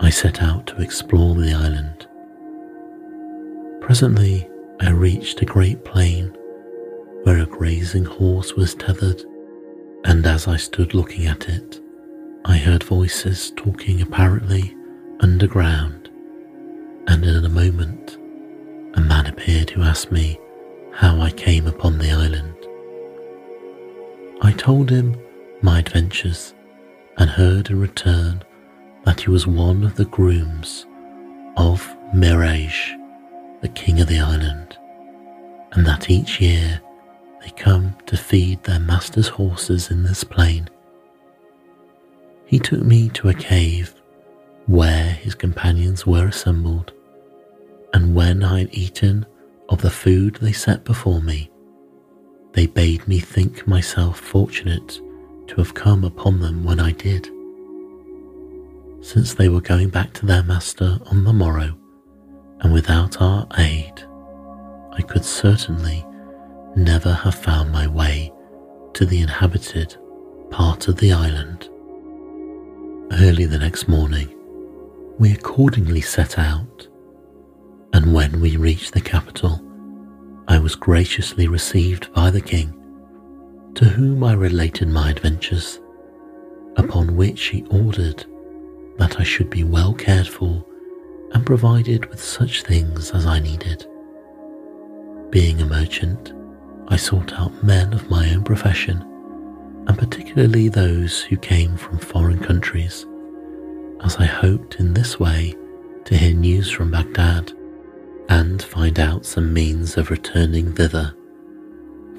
I 0.00 0.10
set 0.10 0.42
out 0.42 0.66
to 0.68 0.82
explore 0.82 1.34
the 1.34 1.52
island. 1.52 2.06
Presently, 3.80 4.48
I 4.80 4.90
reached 4.90 5.40
a 5.40 5.46
great 5.46 5.84
plain 5.84 6.36
where 7.22 7.38
a 7.38 7.46
grazing 7.46 8.04
horse 8.04 8.54
was 8.54 8.74
tethered, 8.74 9.22
and 10.04 10.26
as 10.26 10.46
I 10.46 10.56
stood 10.56 10.94
looking 10.94 11.26
at 11.26 11.48
it, 11.48 11.80
I 12.44 12.56
heard 12.58 12.82
voices 12.82 13.52
talking 13.56 14.00
apparently 14.02 14.76
underground, 15.20 16.10
and 17.06 17.24
in 17.24 17.44
a 17.44 17.48
moment, 17.48 18.18
a 18.94 19.00
man 19.00 19.26
appeared 19.26 19.70
who 19.70 19.82
asked 19.82 20.12
me 20.12 20.38
how 20.92 21.20
I 21.20 21.30
came 21.30 21.66
upon 21.66 21.98
the 21.98 22.10
island. 22.10 22.54
I 24.42 24.52
told 24.52 24.90
him 24.90 25.16
my 25.62 25.80
adventures 25.80 26.54
and 27.16 27.28
heard 27.30 27.70
in 27.70 27.80
return 27.80 28.42
that 29.04 29.20
he 29.20 29.30
was 29.30 29.46
one 29.46 29.84
of 29.84 29.96
the 29.96 30.04
grooms 30.06 30.86
of 31.56 31.86
Mihrage, 32.14 32.96
the 33.60 33.68
king 33.68 34.00
of 34.00 34.06
the 34.06 34.20
island, 34.20 34.78
and 35.72 35.86
that 35.86 36.10
each 36.10 36.40
year 36.40 36.80
they 37.42 37.50
come 37.50 37.96
to 38.06 38.16
feed 38.16 38.62
their 38.64 38.80
master's 38.80 39.28
horses 39.28 39.90
in 39.90 40.02
this 40.02 40.24
plain. 40.24 40.68
He 42.46 42.58
took 42.58 42.82
me 42.82 43.08
to 43.10 43.28
a 43.28 43.34
cave 43.34 43.94
where 44.66 45.10
his 45.10 45.34
companions 45.34 46.06
were 46.06 46.26
assembled, 46.26 46.92
and 47.92 48.14
when 48.14 48.44
I 48.44 48.60
had 48.60 48.74
eaten 48.74 49.26
of 49.68 49.82
the 49.82 49.90
food 49.90 50.36
they 50.36 50.52
set 50.52 50.84
before 50.84 51.20
me, 51.20 51.50
they 52.52 52.66
bade 52.66 53.06
me 53.06 53.20
think 53.20 53.66
myself 53.66 54.18
fortunate 54.18 55.00
to 55.46 55.56
have 55.56 55.74
come 55.74 56.04
upon 56.04 56.40
them 56.40 56.64
when 56.64 56.80
I 56.80 56.92
did. 56.92 57.28
Since 59.00 59.34
they 59.34 59.48
were 59.48 59.60
going 59.60 59.90
back 59.90 60.12
to 60.14 60.26
their 60.26 60.42
master 60.42 60.98
on 61.06 61.24
the 61.24 61.32
morrow, 61.32 61.76
and 62.60 62.72
without 62.72 63.20
our 63.20 63.46
aid, 63.58 64.04
I 64.92 65.02
could 65.02 65.24
certainly 65.24 66.04
never 66.74 67.12
have 67.12 67.34
found 67.34 67.70
my 67.70 67.86
way 67.86 68.32
to 68.94 69.04
the 69.06 69.20
inhabited 69.20 69.96
part 70.50 70.88
of 70.88 70.96
the 70.96 71.12
island. 71.12 71.68
Early 73.12 73.44
the 73.44 73.58
next 73.58 73.86
morning, 73.86 74.34
we 75.18 75.32
accordingly 75.32 76.00
set 76.00 76.38
out, 76.38 76.87
and 77.92 78.12
when 78.12 78.40
we 78.40 78.56
reached 78.56 78.92
the 78.92 79.00
capital, 79.00 79.62
I 80.48 80.58
was 80.58 80.74
graciously 80.74 81.48
received 81.48 82.12
by 82.14 82.30
the 82.30 82.40
king, 82.40 82.74
to 83.74 83.84
whom 83.84 84.24
I 84.24 84.32
related 84.32 84.88
my 84.88 85.10
adventures, 85.10 85.80
upon 86.76 87.16
which 87.16 87.44
he 87.46 87.64
ordered 87.70 88.24
that 88.98 89.20
I 89.20 89.24
should 89.24 89.50
be 89.50 89.64
well 89.64 89.92
cared 89.94 90.28
for 90.28 90.64
and 91.32 91.44
provided 91.44 92.06
with 92.06 92.22
such 92.22 92.62
things 92.62 93.10
as 93.10 93.26
I 93.26 93.40
needed. 93.40 93.86
Being 95.30 95.60
a 95.60 95.66
merchant, 95.66 96.32
I 96.88 96.96
sought 96.96 97.34
out 97.34 97.62
men 97.62 97.92
of 97.92 98.08
my 98.08 98.32
own 98.32 98.42
profession, 98.42 99.02
and 99.86 99.98
particularly 99.98 100.68
those 100.68 101.20
who 101.20 101.36
came 101.36 101.76
from 101.76 101.98
foreign 101.98 102.38
countries, 102.38 103.06
as 104.02 104.16
I 104.16 104.24
hoped 104.24 104.76
in 104.76 104.94
this 104.94 105.20
way 105.20 105.54
to 106.06 106.16
hear 106.16 106.34
news 106.34 106.70
from 106.70 106.90
Baghdad 106.90 107.52
and 108.28 108.62
find 108.62 108.98
out 109.00 109.24
some 109.24 109.52
means 109.52 109.96
of 109.96 110.10
returning 110.10 110.72
thither, 110.72 111.14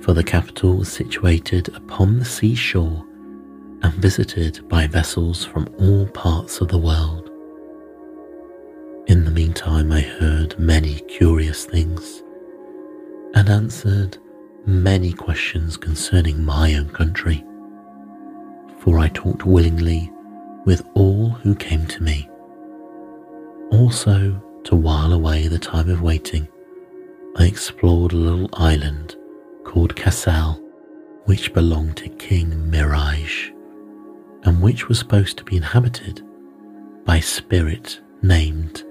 for 0.02 0.14
the 0.14 0.24
capital 0.24 0.78
was 0.78 0.92
situated 0.92 1.70
upon 1.76 2.20
the 2.20 2.26
seashore 2.26 3.06
and 3.82 3.94
visited 3.94 4.68
by 4.68 4.88
vessels 4.88 5.46
from 5.46 5.68
all 5.78 6.06
parts 6.08 6.62
of 6.62 6.68
the 6.68 6.78
world. 6.78 7.30
In 9.08 9.26
the 9.26 9.32
meantime, 9.32 9.92
I 9.92 10.02
heard 10.02 10.58
many 10.60 11.00
curious 11.02 11.66
things 11.66 12.24
and 13.34 13.50
answered 13.50 14.18
many 14.66 15.14
questions 15.14 15.78
concerning 15.78 16.44
my 16.44 16.76
own 16.76 16.90
country, 16.90 17.44
for 18.80 19.00
I 19.00 19.08
talked 19.10 19.46
willingly 19.46 20.12
with 20.66 20.86
all 20.94 21.30
who 21.30 21.56
came 21.56 21.86
to 21.88 22.04
me. 22.04 22.30
Also, 23.72 24.42
to 24.70 24.76
while 24.76 25.14
away 25.14 25.48
the 25.48 25.58
time 25.58 25.90
of 25.90 26.04
waiting, 26.04 26.48
I 27.38 27.46
explored 27.46 28.14
a 28.14 28.18
little 28.18 28.52
island 28.54 29.16
called 29.64 29.96
Cassel, 29.96 30.62
which 31.26 31.56
belonged 31.56 31.98
to 31.98 32.10
King 32.10 32.70
Mihrage, 32.70 33.52
and 34.44 34.62
which 34.62 34.88
was 34.88 35.00
supposed 35.00 35.38
to 35.38 35.44
be 35.44 35.58
inhabited 35.58 36.22
by 37.04 37.18
a 37.18 37.22
spirit 37.24 38.00
named 38.22 38.84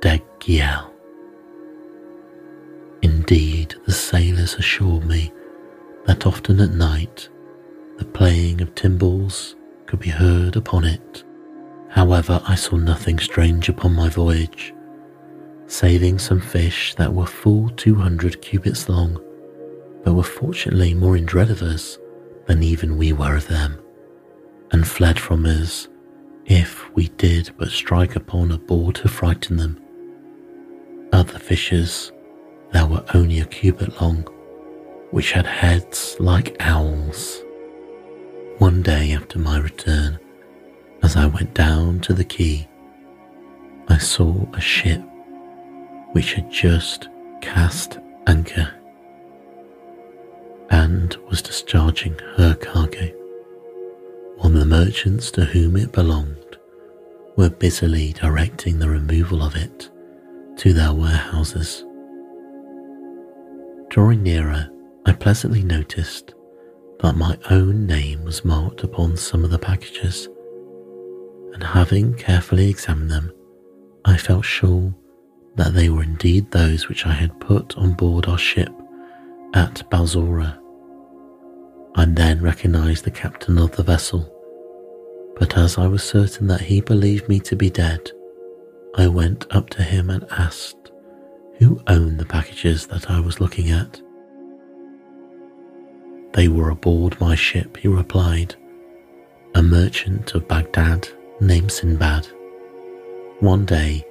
Deggial. 0.00 0.90
Indeed, 3.00 3.76
the 3.86 3.92
sailors 3.92 4.56
assured 4.56 5.06
me 5.06 5.32
that 6.04 6.26
often 6.26 6.60
at 6.60 6.72
night 6.72 7.30
the 7.96 8.04
playing 8.04 8.60
of 8.60 8.74
timbrels 8.74 9.56
could 9.86 10.00
be 10.00 10.10
heard 10.10 10.56
upon 10.56 10.84
it. 10.84 11.24
However, 11.88 12.42
I 12.46 12.54
saw 12.54 12.76
nothing 12.76 13.18
strange 13.18 13.70
upon 13.70 13.94
my 13.94 14.10
voyage, 14.10 14.74
saving 15.70 16.18
some 16.18 16.40
fish 16.40 16.94
that 16.96 17.14
were 17.14 17.26
full 17.26 17.70
200 17.70 18.42
cubits 18.42 18.88
long, 18.88 19.14
but 20.02 20.14
were 20.14 20.22
fortunately 20.22 20.92
more 20.94 21.16
in 21.16 21.24
dread 21.24 21.48
of 21.48 21.62
us 21.62 21.96
than 22.46 22.62
even 22.62 22.98
we 22.98 23.12
were 23.12 23.36
of 23.36 23.46
them, 23.46 23.80
and 24.72 24.86
fled 24.86 25.18
from 25.18 25.46
us 25.46 25.88
if 26.46 26.92
we 26.96 27.06
did 27.10 27.50
but 27.56 27.68
strike 27.68 28.16
upon 28.16 28.50
a 28.50 28.58
board 28.58 28.96
to 28.96 29.08
frighten 29.08 29.56
them. 29.56 29.80
Other 31.12 31.38
fishes 31.38 32.10
that 32.72 32.90
were 32.90 33.04
only 33.14 33.38
a 33.38 33.44
cubit 33.44 34.00
long, 34.00 34.22
which 35.12 35.32
had 35.32 35.46
heads 35.46 36.16
like 36.18 36.56
owls. 36.58 37.42
One 38.58 38.82
day 38.82 39.12
after 39.12 39.38
my 39.38 39.58
return, 39.58 40.18
as 41.02 41.16
I 41.16 41.26
went 41.26 41.54
down 41.54 42.00
to 42.00 42.12
the 42.12 42.24
quay, 42.24 42.68
I 43.88 43.98
saw 43.98 44.46
a 44.52 44.60
ship 44.60 45.02
which 46.12 46.34
had 46.34 46.50
just 46.50 47.08
cast 47.40 47.98
anchor 48.26 48.72
and 50.70 51.16
was 51.28 51.42
discharging 51.42 52.16
her 52.36 52.54
cargo, 52.54 53.06
while 54.36 54.50
the 54.50 54.64
merchants 54.64 55.30
to 55.32 55.44
whom 55.44 55.76
it 55.76 55.92
belonged 55.92 56.58
were 57.36 57.50
busily 57.50 58.12
directing 58.12 58.78
the 58.78 58.88
removal 58.88 59.42
of 59.42 59.56
it 59.56 59.90
to 60.56 60.72
their 60.72 60.92
warehouses. 60.92 61.84
Drawing 63.88 64.22
nearer, 64.22 64.68
I 65.06 65.12
pleasantly 65.12 65.64
noticed 65.64 66.34
that 67.00 67.16
my 67.16 67.36
own 67.50 67.86
name 67.86 68.24
was 68.24 68.44
marked 68.44 68.84
upon 68.84 69.16
some 69.16 69.44
of 69.44 69.50
the 69.50 69.58
packages, 69.58 70.28
and 71.54 71.62
having 71.62 72.14
carefully 72.14 72.68
examined 72.68 73.10
them, 73.10 73.32
I 74.04 74.16
felt 74.16 74.44
sure 74.44 74.94
that 75.56 75.74
they 75.74 75.88
were 75.88 76.02
indeed 76.02 76.50
those 76.50 76.88
which 76.88 77.06
I 77.06 77.12
had 77.12 77.38
put 77.40 77.76
on 77.76 77.92
board 77.92 78.26
our 78.26 78.38
ship 78.38 78.70
at 79.54 79.82
Balsora. 79.90 80.58
I 81.96 82.04
then 82.04 82.40
recognized 82.40 83.04
the 83.04 83.10
captain 83.10 83.58
of 83.58 83.72
the 83.72 83.82
vessel, 83.82 84.32
but 85.36 85.56
as 85.56 85.76
I 85.76 85.86
was 85.86 86.02
certain 86.02 86.46
that 86.48 86.60
he 86.60 86.80
believed 86.80 87.28
me 87.28 87.40
to 87.40 87.56
be 87.56 87.70
dead, 87.70 88.10
I 88.96 89.08
went 89.08 89.46
up 89.54 89.70
to 89.70 89.82
him 89.82 90.10
and 90.10 90.24
asked 90.30 90.92
who 91.58 91.80
owned 91.86 92.18
the 92.18 92.24
packages 92.24 92.86
that 92.86 93.10
I 93.10 93.20
was 93.20 93.40
looking 93.40 93.70
at. 93.70 94.00
They 96.32 96.48
were 96.48 96.70
aboard 96.70 97.20
my 97.20 97.34
ship, 97.34 97.76
he 97.76 97.88
replied, 97.88 98.54
a 99.54 99.62
merchant 99.62 100.34
of 100.34 100.48
Baghdad 100.48 101.08
named 101.40 101.70
Sinbad. 101.70 102.26
One 103.40 103.64
day, 103.66 104.04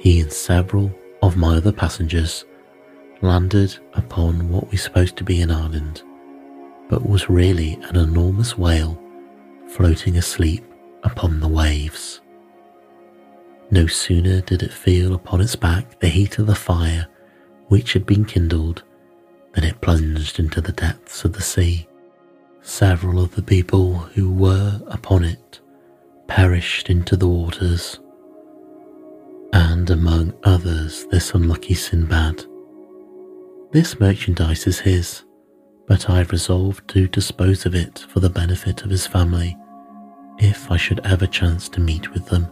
he 0.00 0.18
and 0.20 0.32
several 0.32 0.90
of 1.22 1.36
my 1.36 1.56
other 1.56 1.72
passengers 1.72 2.46
landed 3.20 3.76
upon 3.92 4.48
what 4.48 4.70
we 4.70 4.76
supposed 4.78 5.14
to 5.14 5.24
be 5.24 5.42
an 5.42 5.50
island, 5.50 6.02
but 6.88 7.06
was 7.06 7.28
really 7.28 7.74
an 7.82 7.96
enormous 7.96 8.56
whale 8.56 8.98
floating 9.68 10.16
asleep 10.16 10.64
upon 11.02 11.38
the 11.38 11.48
waves. 11.48 12.22
No 13.70 13.86
sooner 13.86 14.40
did 14.40 14.62
it 14.62 14.72
feel 14.72 15.14
upon 15.14 15.42
its 15.42 15.54
back 15.54 16.00
the 16.00 16.08
heat 16.08 16.38
of 16.38 16.46
the 16.46 16.54
fire 16.54 17.06
which 17.68 17.92
had 17.92 18.06
been 18.06 18.24
kindled 18.24 18.82
than 19.52 19.64
it 19.64 19.82
plunged 19.82 20.38
into 20.38 20.62
the 20.62 20.72
depths 20.72 21.24
of 21.24 21.34
the 21.34 21.42
sea. 21.42 21.86
Several 22.62 23.22
of 23.22 23.34
the 23.34 23.42
people 23.42 23.94
who 23.94 24.32
were 24.32 24.80
upon 24.86 25.24
it 25.24 25.60
perished 26.26 26.88
into 26.88 27.16
the 27.16 27.28
waters 27.28 28.00
and 29.52 29.90
among 29.90 30.34
others 30.44 31.06
this 31.06 31.34
unlucky 31.34 31.74
Sinbad. 31.74 32.44
This 33.72 33.98
merchandise 34.00 34.66
is 34.66 34.80
his, 34.80 35.24
but 35.86 36.10
I 36.10 36.18
have 36.18 36.32
resolved 36.32 36.88
to 36.88 37.08
dispose 37.08 37.66
of 37.66 37.74
it 37.74 38.00
for 38.08 38.20
the 38.20 38.30
benefit 38.30 38.82
of 38.82 38.90
his 38.90 39.06
family 39.06 39.56
if 40.38 40.70
I 40.70 40.76
should 40.76 41.04
ever 41.04 41.26
chance 41.26 41.68
to 41.70 41.80
meet 41.80 42.12
with 42.12 42.26
them. 42.26 42.50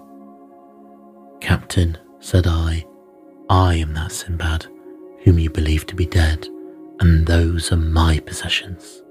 Captain, 1.40 1.96
said 2.20 2.46
I, 2.46 2.84
I 3.48 3.76
am 3.76 3.94
that 3.94 4.12
Sinbad 4.12 4.66
whom 5.24 5.38
you 5.38 5.50
believe 5.50 5.86
to 5.86 5.94
be 5.94 6.06
dead, 6.06 6.46
and 7.00 7.26
those 7.26 7.72
are 7.72 7.76
my 7.76 8.18
possessions. 8.20 9.02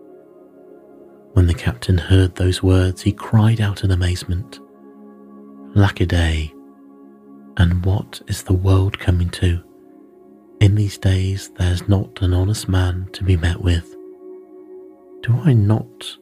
When 1.34 1.48
the 1.48 1.54
captain 1.54 1.98
heard 1.98 2.36
those 2.36 2.64
words, 2.64 3.02
he 3.02 3.12
cried 3.12 3.62
out 3.62 3.84
in 3.84 3.92
amazement, 3.92 4.60
Lack 5.76 6.00
a 6.00 6.06
day, 6.06 6.54
and 7.58 7.84
what 7.84 8.22
is 8.28 8.44
the 8.44 8.54
world 8.54 8.98
coming 9.00 9.30
to? 9.30 9.62
In 10.60 10.76
these 10.76 10.98
days 10.98 11.50
there's 11.58 11.88
not 11.88 12.22
an 12.22 12.34
honest 12.34 12.70
man 12.70 13.10
to 13.14 13.24
be 13.24 13.36
met 13.36 13.62
with. 13.62 13.96
Do 15.22 15.40
I 15.44 15.54
not 15.54 16.18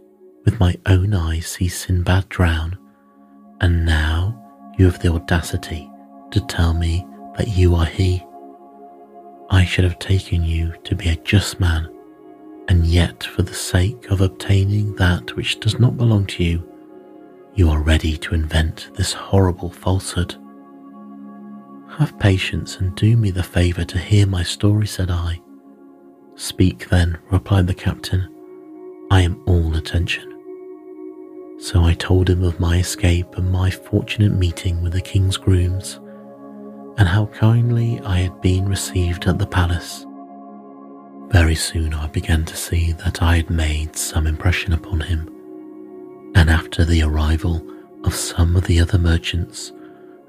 with 0.45 0.59
my 0.59 0.75
own 0.85 1.13
eyes 1.13 1.47
see 1.47 1.67
Sinbad 1.67 2.29
drown, 2.29 2.77
and 3.59 3.85
now 3.85 4.41
you 4.77 4.85
have 4.85 5.01
the 5.01 5.11
audacity 5.11 5.89
to 6.31 6.39
tell 6.47 6.73
me 6.73 7.05
that 7.37 7.49
you 7.49 7.75
are 7.75 7.85
he? 7.85 8.23
I 9.49 9.65
should 9.65 9.83
have 9.83 9.99
taken 9.99 10.43
you 10.43 10.73
to 10.85 10.95
be 10.95 11.09
a 11.09 11.15
just 11.17 11.59
man, 11.59 11.89
and 12.69 12.85
yet 12.85 13.23
for 13.23 13.41
the 13.41 13.53
sake 13.53 14.09
of 14.09 14.21
obtaining 14.21 14.95
that 14.95 15.35
which 15.35 15.59
does 15.59 15.79
not 15.79 15.97
belong 15.97 16.25
to 16.27 16.43
you, 16.43 16.67
you 17.53 17.69
are 17.69 17.81
ready 17.81 18.17
to 18.17 18.33
invent 18.33 18.89
this 18.95 19.13
horrible 19.13 19.69
falsehood. 19.69 20.35
Have 21.97 22.19
patience 22.19 22.77
and 22.77 22.93
do 22.95 23.15
me 23.15 23.31
the 23.31 23.41
favour 23.41 23.85
to 23.85 23.97
hear 23.97 24.27
my 24.27 24.43
story, 24.43 24.85
said 24.85 25.09
I. 25.09 25.41
Speak 26.35 26.89
then, 26.89 27.17
replied 27.31 27.67
the 27.67 27.73
captain. 27.73 28.27
I 29.09 29.21
am 29.21 29.41
all 29.45 29.77
attention. 29.77 30.29
So 31.57 31.83
I 31.83 31.93
told 31.93 32.29
him 32.29 32.43
of 32.43 32.59
my 32.59 32.79
escape 32.79 33.37
and 33.37 33.49
my 33.49 33.69
fortunate 33.69 34.33
meeting 34.33 34.83
with 34.83 34.91
the 34.91 34.99
king's 34.99 35.37
grooms, 35.37 36.01
and 36.97 37.07
how 37.07 37.27
kindly 37.27 38.01
I 38.01 38.17
had 38.17 38.41
been 38.41 38.67
received 38.67 39.25
at 39.25 39.39
the 39.39 39.47
palace. 39.47 40.05
Very 41.29 41.55
soon 41.55 41.93
I 41.93 42.07
began 42.07 42.43
to 42.43 42.57
see 42.57 42.91
that 42.91 43.21
I 43.21 43.37
had 43.37 43.49
made 43.49 43.95
some 43.95 44.27
impression 44.27 44.73
upon 44.73 44.99
him, 44.99 45.29
and 46.35 46.49
after 46.49 46.83
the 46.83 47.03
arrival 47.03 47.65
of 48.03 48.13
some 48.13 48.57
of 48.57 48.65
the 48.65 48.81
other 48.81 48.97
merchants, 48.97 49.71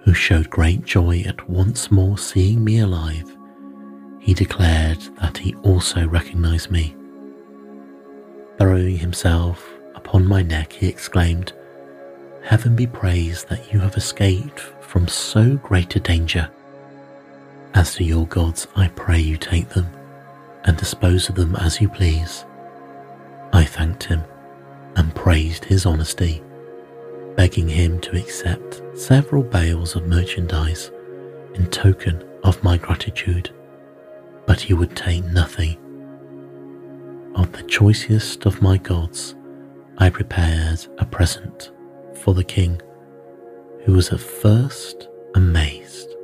who 0.07 0.15
showed 0.15 0.49
great 0.49 0.85
joy 0.85 1.21
at 1.27 1.51
once 1.51 1.91
more 1.91 2.17
seeing 2.17 2.63
me 2.63 2.79
alive, 2.79 3.37
he 4.21 4.33
declared 4.33 5.01
that 5.21 5.37
he 5.37 5.53
also 5.57 6.07
recognized 6.07 6.71
me. 6.71 6.95
Throwing 8.57 8.99
himself 8.99 9.69
upon 9.97 10.25
my 10.25 10.43
neck, 10.43 10.73
he 10.73 10.87
exclaimed, 10.87 11.53
Heaven 12.45 12.77
be 12.77 12.87
praised 12.87 13.49
that 13.49 13.73
you 13.73 13.81
have 13.81 13.97
escaped 13.97 14.61
from 14.81 15.09
so 15.09 15.57
great 15.57 15.97
a 15.97 16.01
danger. 16.01 16.49
As 17.75 17.97
to 17.97 18.05
your 18.05 18.29
gods, 18.29 18.69
I 18.77 18.87
pray 18.87 19.19
you 19.19 19.37
take 19.37 19.71
them, 19.71 19.91
and 20.63 20.77
dispose 20.77 21.29
of 21.29 21.35
them 21.35 21.57
as 21.57 21.81
you 21.81 21.89
please. 21.89 22.45
I 23.53 23.65
thanked 23.65 24.05
him 24.05 24.23
and 24.95 25.13
praised 25.17 25.65
his 25.65 25.85
honesty, 25.85 26.45
begging 27.37 27.69
him 27.69 28.01
to 28.01 28.17
accept 28.19 28.83
several 28.95 29.43
bales 29.43 29.95
of 29.95 30.07
merchandise 30.07 30.91
in 31.55 31.67
token 31.67 32.25
of 32.43 32.63
my 32.65 32.77
gratitude, 32.77 33.51
but 34.47 34.61
he 34.61 34.75
would 34.75 34.97
take 34.97 35.25
nothing. 35.25 35.77
Of 37.35 37.53
the 37.53 37.63
choicest 37.65 38.47
of 38.47 38.63
my 38.63 38.79
gods, 38.79 39.35
I 39.99 40.09
prepared 40.09 40.87
a 40.99 41.05
present 41.05 41.71
for 42.23 42.33
the 42.33 42.45
king, 42.45 42.81
who 43.85 43.93
was 43.93 44.11
at 44.11 44.21
first 44.21 45.09
amazed, 45.35 46.15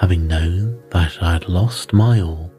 having 0.00 0.28
known 0.28 0.80
that 0.90 1.20
I 1.20 1.32
had 1.32 1.48
lost 1.48 1.92
my 1.92 2.20
all. 2.20 2.52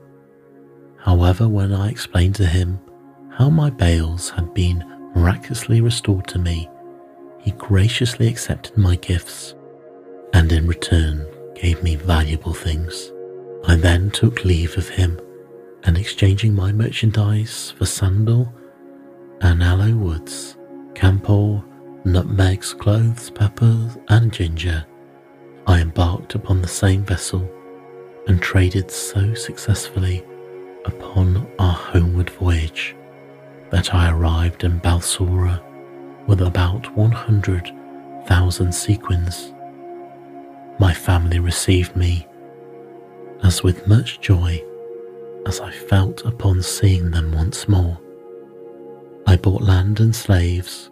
However, 0.97 1.47
when 1.47 1.73
I 1.73 1.89
explained 1.89 2.35
to 2.35 2.45
him 2.45 2.79
how 3.31 3.49
my 3.49 3.69
bales 3.69 4.29
had 4.29 4.53
been 4.53 4.83
miraculously 5.15 5.79
restored 5.79 6.27
to 6.27 6.39
me, 6.39 6.69
he 7.49 7.55
graciously 7.55 8.27
accepted 8.27 8.77
my 8.77 8.95
gifts 8.97 9.55
and 10.33 10.51
in 10.51 10.67
return 10.67 11.25
gave 11.55 11.81
me 11.81 11.95
valuable 11.95 12.53
things. 12.53 13.11
I 13.65 13.75
then 13.75 14.11
took 14.11 14.45
leave 14.45 14.77
of 14.77 14.87
him 14.87 15.19
and 15.83 15.97
exchanging 15.97 16.53
my 16.53 16.71
merchandise 16.71 17.73
for 17.75 17.87
sandal 17.87 18.53
and 19.41 19.63
aloe 19.63 19.95
woods, 19.95 20.57
camphor, 20.93 21.63
nutmegs, 22.05 22.75
cloves, 22.75 23.31
peppers, 23.31 23.97
and 24.09 24.31
ginger, 24.31 24.85
I 25.65 25.81
embarked 25.81 26.35
upon 26.35 26.61
the 26.61 26.67
same 26.67 27.03
vessel 27.03 27.49
and 28.27 28.39
traded 28.39 28.91
so 28.91 29.33
successfully 29.33 30.23
upon 30.85 31.51
our 31.57 31.73
homeward 31.73 32.29
voyage 32.29 32.95
that 33.71 33.95
I 33.95 34.11
arrived 34.11 34.63
in 34.63 34.79
Balsora 34.81 35.63
with 36.29 36.41
about 36.41 36.95
100,000 36.95 38.71
sequins. 38.71 39.51
My 40.77 40.93
family 40.93 41.39
received 41.39 41.95
me 41.95 42.27
as 43.41 43.63
with 43.63 43.87
much 43.87 44.21
joy 44.21 44.63
as 45.47 45.59
I 45.59 45.71
felt 45.71 46.23
upon 46.25 46.61
seeing 46.61 47.09
them 47.09 47.31
once 47.31 47.67
more. 47.67 47.99
I 49.25 49.37
bought 49.37 49.63
land 49.63 50.01
and 50.01 50.15
slaves 50.15 50.91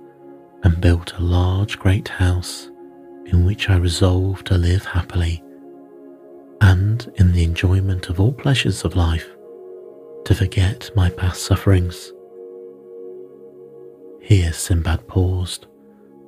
and 0.64 0.82
built 0.82 1.14
a 1.14 1.22
large 1.22 1.78
great 1.78 2.08
house 2.08 2.72
in 3.28 3.46
which 3.46 3.70
I 3.70 3.78
resolved 3.78 4.48
to 4.48 4.58
live 4.58 4.86
happily 4.86 5.44
and 6.62 7.12
in 7.18 7.32
the 7.32 7.44
enjoyment 7.44 8.10
of 8.10 8.20
all 8.20 8.34
pleasures 8.34 8.84
of 8.84 8.96
life 8.96 9.30
to 10.26 10.34
forget 10.34 10.90
my 10.96 11.12
past 11.12 11.44
sufferings. 11.44 12.12
Here 14.28 14.52
Sinbad 14.52 15.08
paused 15.08 15.68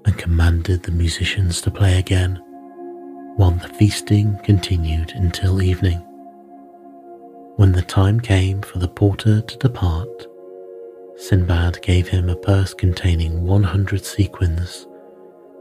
and 0.05 0.17
commanded 0.17 0.83
the 0.83 0.91
musicians 0.93 1.59
to 1.59 1.69
play 1.69 1.99
again, 1.99 2.41
while 3.35 3.51
the 3.51 3.67
feasting 3.67 4.39
continued 4.41 5.11
until 5.15 5.61
evening. 5.61 5.97
When 7.57 7.73
the 7.73 7.81
time 7.81 8.21
came 8.21 8.61
for 8.61 8.79
the 8.79 8.87
porter 8.87 9.41
to 9.41 9.57
depart, 9.57 10.27
Sinbad 11.17 11.81
gave 11.81 12.07
him 12.07 12.29
a 12.29 12.37
purse 12.37 12.73
containing 12.73 13.43
100 13.43 14.05
sequins, 14.05 14.87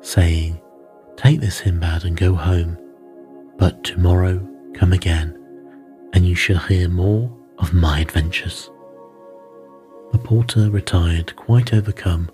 saying, 0.01 0.61
Take 1.17 1.41
this, 1.41 1.57
Sinbad, 1.57 2.05
and 2.05 2.17
go 2.17 2.35
home, 2.35 2.79
but 3.57 3.83
tomorrow 3.83 4.49
come 4.75 4.93
again, 4.93 5.37
and 6.13 6.25
you 6.25 6.37
shall 6.37 6.61
hear 6.61 6.89
more 6.89 7.37
of 7.59 7.75
my 7.75 7.99
adventures. 7.99 8.71
The 10.13 10.19
porter 10.19 10.71
retired 10.71 11.37
quite 11.37 11.75
overcome 11.75 12.31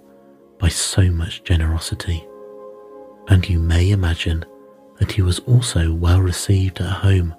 by 0.58 0.68
so 0.68 1.10
much 1.10 1.44
generosity, 1.44 2.26
and 3.28 3.48
you 3.48 3.58
may 3.58 3.90
imagine 3.90 4.44
that 4.98 5.12
he 5.12 5.22
was 5.22 5.40
also 5.40 5.92
well 5.92 6.20
received 6.20 6.80
at 6.80 6.88
home, 6.90 7.34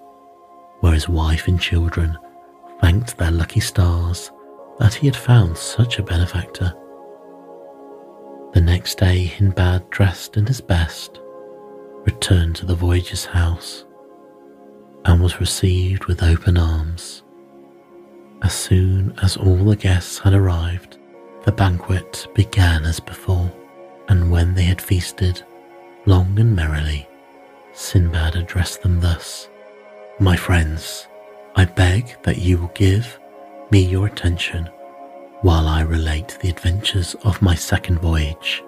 where 0.82 0.94
his 0.94 1.08
wife 1.08 1.48
and 1.48 1.60
children 1.60 2.18
thanked 2.82 3.18
their 3.18 3.32
lucky 3.32 3.62
stars 3.62 4.32
that 4.80 4.94
he 4.94 5.08
had 5.08 5.16
found 5.16 5.58
such 5.58 6.00
a 6.00 6.04
benefactor. 6.04 6.74
The 8.54 8.62
next 8.62 8.98
day, 8.98 9.26
Hindbad, 9.26 9.90
dressed 9.90 10.38
in 10.38 10.46
his 10.46 10.62
best, 10.62 11.20
returned 12.06 12.56
to 12.58 12.66
the 12.66 12.76
voyager's 12.76 13.26
house 13.26 13.86
and 15.06 15.22
was 15.22 15.40
received 15.40 16.06
with 16.06 16.24
open 16.24 16.58
arms. 16.58 17.24
As 18.46 18.54
soon 18.54 19.12
as 19.24 19.38
all 19.38 19.56
the 19.56 19.76
guests 19.76 20.20
had 20.20 20.36
arrived, 20.36 21.00
the 21.46 21.52
banquet 21.52 22.28
began 22.36 22.86
as 22.86 23.00
before, 23.00 23.52
and 24.08 24.30
when 24.30 24.54
they 24.54 24.62
had 24.62 24.80
feasted 24.80 25.42
long 26.06 26.38
and 26.38 26.56
merrily, 26.56 27.08
Sinbad 27.74 28.36
addressed 28.36 28.84
them 28.84 29.00
thus 29.00 29.50
My 30.20 30.36
friends, 30.36 31.08
I 31.56 31.66
beg 31.66 32.22
that 32.22 32.38
you 32.38 32.60
will 32.60 32.72
give 32.76 33.20
me 33.72 33.80
your 33.80 34.06
attention 34.06 34.70
while 35.42 35.68
I 35.68 35.82
relate 35.82 36.38
the 36.40 36.50
adventures 36.50 37.16
of 37.24 37.42
my 37.42 37.56
second 37.56 37.98
voyage, 37.98 38.64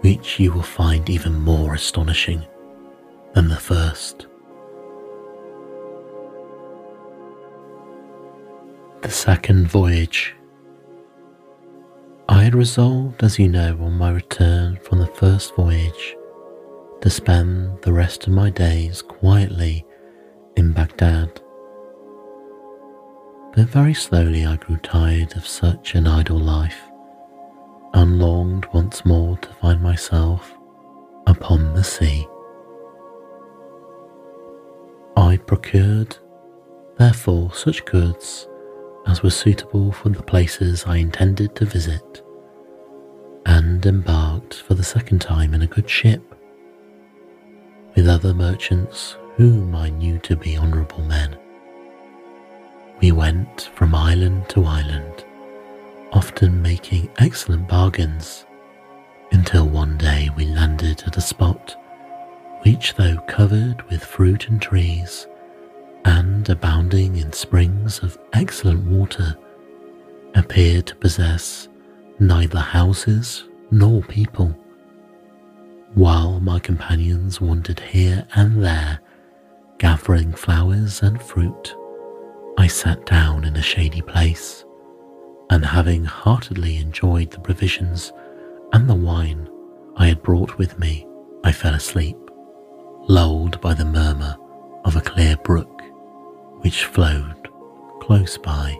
which 0.00 0.40
you 0.40 0.50
will 0.50 0.62
find 0.80 1.08
even 1.08 1.40
more 1.40 1.74
astonishing 1.74 2.44
than 3.34 3.46
the 3.46 3.54
first. 3.54 4.26
The 9.02 9.10
second 9.10 9.68
voyage. 9.68 10.34
I 12.28 12.42
had 12.42 12.54
resolved, 12.54 13.22
as 13.22 13.38
you 13.38 13.48
know, 13.48 13.78
on 13.80 13.92
my 13.92 14.10
return 14.10 14.78
from 14.82 14.98
the 14.98 15.06
first 15.06 15.54
voyage, 15.54 16.16
to 17.02 17.10
spend 17.10 17.82
the 17.82 17.92
rest 17.92 18.26
of 18.26 18.32
my 18.32 18.50
days 18.50 19.02
quietly 19.02 19.86
in 20.56 20.72
Baghdad. 20.72 21.40
But 23.54 23.68
very 23.68 23.94
slowly 23.94 24.44
I 24.44 24.56
grew 24.56 24.78
tired 24.78 25.36
of 25.36 25.46
such 25.46 25.94
an 25.94 26.06
idle 26.08 26.40
life 26.40 26.80
and 27.94 28.18
longed 28.18 28.66
once 28.72 29.04
more 29.04 29.36
to 29.38 29.48
find 29.60 29.80
myself 29.80 30.52
upon 31.26 31.74
the 31.74 31.84
sea. 31.84 32.26
I 35.16 35.36
procured, 35.36 36.16
therefore, 36.98 37.54
such 37.54 37.84
goods 37.84 38.48
as 39.06 39.22
were 39.22 39.30
suitable 39.30 39.92
for 39.92 40.08
the 40.08 40.22
places 40.22 40.84
I 40.86 40.96
intended 40.96 41.54
to 41.56 41.64
visit, 41.64 42.22
and 43.44 43.84
embarked 43.86 44.54
for 44.54 44.74
the 44.74 44.84
second 44.84 45.20
time 45.20 45.54
in 45.54 45.62
a 45.62 45.66
good 45.66 45.88
ship, 45.88 46.22
with 47.94 48.08
other 48.08 48.34
merchants 48.34 49.16
whom 49.36 49.74
I 49.74 49.90
knew 49.90 50.18
to 50.20 50.36
be 50.36 50.56
honourable 50.56 51.02
men. 51.02 51.36
We 53.00 53.12
went 53.12 53.70
from 53.74 53.94
island 53.94 54.48
to 54.50 54.64
island, 54.64 55.24
often 56.12 56.62
making 56.62 57.10
excellent 57.18 57.68
bargains, 57.68 58.46
until 59.32 59.68
one 59.68 59.98
day 59.98 60.30
we 60.36 60.46
landed 60.46 61.02
at 61.06 61.16
a 61.16 61.20
spot 61.20 61.76
which, 62.62 62.94
though 62.94 63.18
covered 63.28 63.82
with 63.88 64.02
fruit 64.02 64.48
and 64.48 64.60
trees, 64.60 65.26
and 66.06 66.48
abounding 66.48 67.16
in 67.16 67.32
springs 67.32 67.98
of 67.98 68.16
excellent 68.32 68.84
water, 68.84 69.36
appeared 70.36 70.86
to 70.86 70.94
possess 70.94 71.68
neither 72.20 72.60
houses 72.60 73.44
nor 73.72 74.00
people. 74.02 74.56
While 75.94 76.38
my 76.38 76.60
companions 76.60 77.40
wandered 77.40 77.80
here 77.80 78.24
and 78.36 78.62
there, 78.62 79.00
gathering 79.78 80.32
flowers 80.32 81.02
and 81.02 81.20
fruit, 81.20 81.74
I 82.56 82.68
sat 82.68 83.04
down 83.04 83.44
in 83.44 83.56
a 83.56 83.62
shady 83.62 84.00
place, 84.00 84.64
and 85.50 85.64
having 85.64 86.04
heartily 86.04 86.76
enjoyed 86.76 87.32
the 87.32 87.40
provisions 87.40 88.12
and 88.72 88.88
the 88.88 88.94
wine 88.94 89.48
I 89.96 90.06
had 90.06 90.22
brought 90.22 90.56
with 90.56 90.78
me, 90.78 91.04
I 91.42 91.50
fell 91.50 91.74
asleep, 91.74 92.16
lulled 93.08 93.60
by 93.60 93.74
the 93.74 93.84
murmur 93.84 94.36
of 94.84 94.94
a 94.94 95.00
clear 95.00 95.36
brook 95.38 95.75
which 96.66 96.86
flowed 96.86 97.48
close 98.00 98.36
by. 98.36 98.76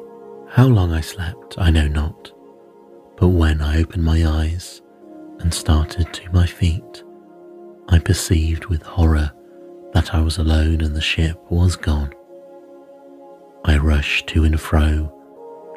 How 0.49 0.67
long 0.67 0.93
I 0.93 1.01
slept, 1.01 1.55
I 1.57 1.71
know 1.71 1.87
not, 1.87 2.33
but 3.17 3.29
when 3.29 3.63
I 3.63 3.79
opened 3.79 4.03
my 4.03 4.27
eyes 4.27 4.83
and 5.39 5.55
started 5.55 6.13
to 6.13 6.33
my 6.33 6.47
feet, 6.47 7.05
I 7.89 8.01
perceived 8.01 8.65
with 8.65 8.83
horror 8.83 9.31
that 9.93 10.13
I 10.17 10.21
was 10.21 10.39
alone 10.39 10.81
and 10.81 10.97
the 10.97 11.01
ship 11.01 11.41
was 11.49 11.77
gone. 11.77 12.13
I 13.65 13.77
rushed 13.77 14.27
to 14.31 14.43
and 14.43 14.61
fro 14.61 15.13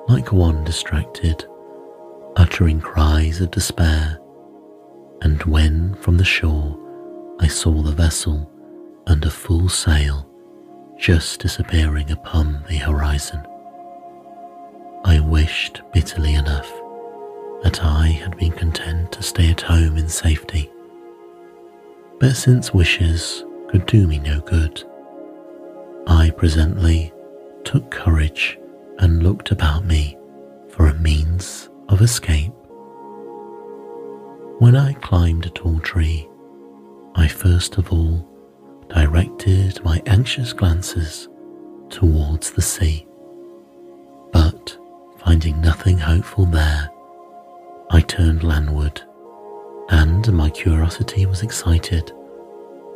like 0.07 0.33
one 0.33 0.63
distracted, 0.63 1.45
uttering 2.37 2.81
cries 2.81 3.39
of 3.39 3.51
despair, 3.51 4.17
and 5.21 5.43
when 5.43 5.93
from 5.93 6.17
the 6.17 6.25
shore 6.25 6.75
I 7.39 7.45
saw 7.45 7.83
the 7.83 7.91
vessel 7.91 8.51
under 9.05 9.29
full 9.29 9.69
sail, 9.69 10.28
just 10.99 11.39
disappearing 11.39 12.11
upon 12.11 12.61
the 12.67 12.75
horizon. 12.75 13.41
I 15.05 15.21
wished 15.21 15.81
bitterly 15.93 16.33
enough 16.33 16.69
that 17.63 17.81
I 17.81 18.07
had 18.07 18.35
been 18.37 18.51
content 18.51 19.13
to 19.13 19.23
stay 19.23 19.49
at 19.49 19.61
home 19.61 19.97
in 19.97 20.09
safety. 20.09 20.69
But 22.19 22.35
since 22.35 22.73
wishes 22.73 23.45
could 23.69 23.85
do 23.85 24.07
me 24.07 24.19
no 24.19 24.41
good, 24.41 24.83
I 26.05 26.31
presently 26.31 27.13
took 27.63 27.89
courage 27.91 28.59
and 28.97 29.23
looked 29.23 29.51
about 29.51 29.85
me 29.85 30.17
for 30.67 30.87
a 30.87 30.99
means 30.99 31.69
of 31.87 32.01
escape. 32.01 32.51
When 34.59 34.75
I 34.75 34.93
climbed 34.93 35.45
a 35.45 35.49
tall 35.49 35.79
tree, 35.79 36.27
I 37.15 37.29
first 37.29 37.77
of 37.77 37.93
all 37.93 38.28
directed 38.89 39.83
my 39.83 40.01
anxious 40.05 40.51
glances 40.51 41.29
towards 41.89 42.51
the 42.51 42.61
sea. 42.61 43.07
But 44.31 44.77
finding 45.17 45.61
nothing 45.61 45.97
hopeful 45.97 46.45
there, 46.45 46.89
I 47.91 48.01
turned 48.01 48.43
landward, 48.43 49.01
and 49.89 50.31
my 50.33 50.49
curiosity 50.49 51.25
was 51.25 51.41
excited 51.43 52.11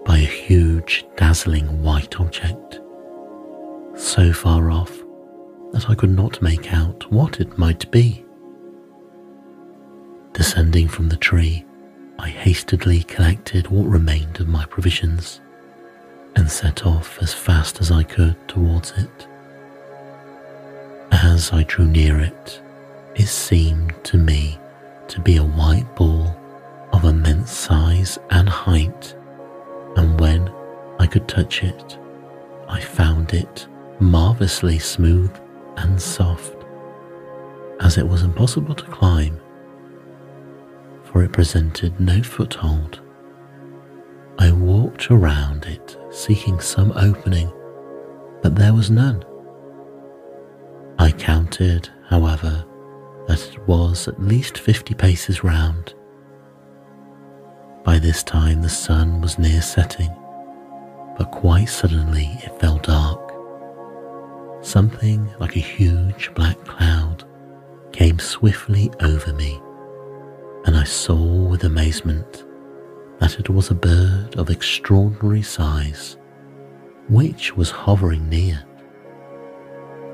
by 0.06 0.18
a 0.18 0.26
huge, 0.26 1.06
dazzling 1.16 1.82
white 1.82 2.20
object, 2.20 2.82
so 3.96 4.34
far 4.34 4.70
off 4.70 4.92
that 5.72 5.90
I 5.90 5.96
could 5.96 6.12
not 6.12 6.42
make 6.42 6.74
out 6.74 7.12
what 7.12 7.40
it 7.40 7.58
might 7.58 7.90
be. 7.92 8.26
Descending 10.34 10.88
from 10.88 11.10
the 11.10 11.18
tree, 11.18 11.66
I 12.20 12.30
hastily 12.30 13.04
collected 13.04 13.68
what 13.68 13.86
remained 13.86 14.40
of 14.40 14.48
my 14.48 14.66
provisions 14.66 15.42
and 16.36 16.50
set 16.50 16.86
off 16.86 17.22
as 17.22 17.34
fast 17.34 17.82
as 17.82 17.92
I 17.92 18.04
could 18.04 18.36
towards 18.48 18.92
it. 18.92 19.28
As 21.12 21.54
I 21.54 21.64
drew 21.64 21.86
near 21.86 22.20
it, 22.20 22.62
it 23.16 23.28
seemed 23.28 23.94
to 24.06 24.18
me 24.18 24.60
to 25.08 25.20
be 25.20 25.38
a 25.38 25.44
white 25.44 25.96
ball 25.96 26.36
of 26.92 27.06
immense 27.06 27.52
size 27.52 28.18
and 28.30 28.50
height, 28.50 29.16
and 29.96 30.20
when 30.20 30.52
I 31.00 31.08
could 31.08 31.28
touch 31.28 31.64
it, 31.64 31.98
I 32.68 32.80
found 32.80 33.34
it 33.34 33.68
marvellously 34.00 34.80
smooth 34.80 35.32
and 35.78 36.02
soft, 36.02 36.56
as 37.80 37.98
it 37.98 38.08
was 38.08 38.24
impossible 38.24 38.76
to 38.76 38.86
climb, 38.86 39.40
for 41.04 41.24
it 41.24 41.32
presented 41.32 42.00
no 42.00 42.24
foothold. 42.24 43.00
I 44.40 44.52
walked 44.52 45.12
around 45.12 45.66
it 45.66 45.98
seeking 46.14 46.60
some 46.60 46.92
opening, 46.96 47.52
but 48.42 48.56
there 48.56 48.74
was 48.74 48.92
none. 48.92 49.24
I 51.00 51.12
counted, 51.12 51.90
however, 52.08 52.64
that 53.28 53.42
it 53.52 53.68
was 53.68 54.08
at 54.08 54.22
least 54.22 54.60
fifty 54.60 54.94
paces 54.94 55.44
round. 55.44 55.96
By 57.84 58.00
this 58.00 58.24
time 58.24 58.62
the 58.62 58.70
sun 58.70 59.22
was 59.22 59.40
near 59.40 59.62
setting, 59.62 60.12
but 61.18 61.32
quite 61.32 61.70
suddenly 61.70 62.30
it 62.44 62.60
fell 62.60 62.78
dark. 62.78 63.20
Something 64.64 65.34
like 65.40 65.56
a 65.56 65.60
huge 65.60 66.32
black 66.36 66.64
cloud 66.64 67.26
came 67.92 68.20
swiftly 68.20 68.92
over 69.02 69.34
me, 69.34 69.60
and 70.66 70.78
I 70.78 70.84
saw 70.84 71.16
with 71.18 71.64
amazement 71.64 72.46
that 73.24 73.40
it 73.40 73.50
was 73.50 73.70
a 73.70 73.74
bird 73.74 74.36
of 74.36 74.50
extraordinary 74.50 75.42
size, 75.42 76.18
which 77.08 77.56
was 77.56 77.72
hovering 77.72 78.28
near. 78.28 78.62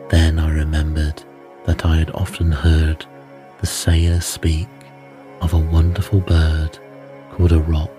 Then 0.09 0.37
I 0.37 0.51
remembered 0.51 1.23
that 1.65 1.87
I 1.87 1.95
had 1.95 2.11
often 2.11 2.51
heard 2.51 3.03
the 3.61 3.65
sailors 3.65 4.25
speak 4.25 4.67
of 5.41 5.53
a 5.53 5.57
wonderful 5.57 6.19
bird 6.19 6.77
called 7.31 7.51
a 7.51 7.59
roc, 7.61 7.89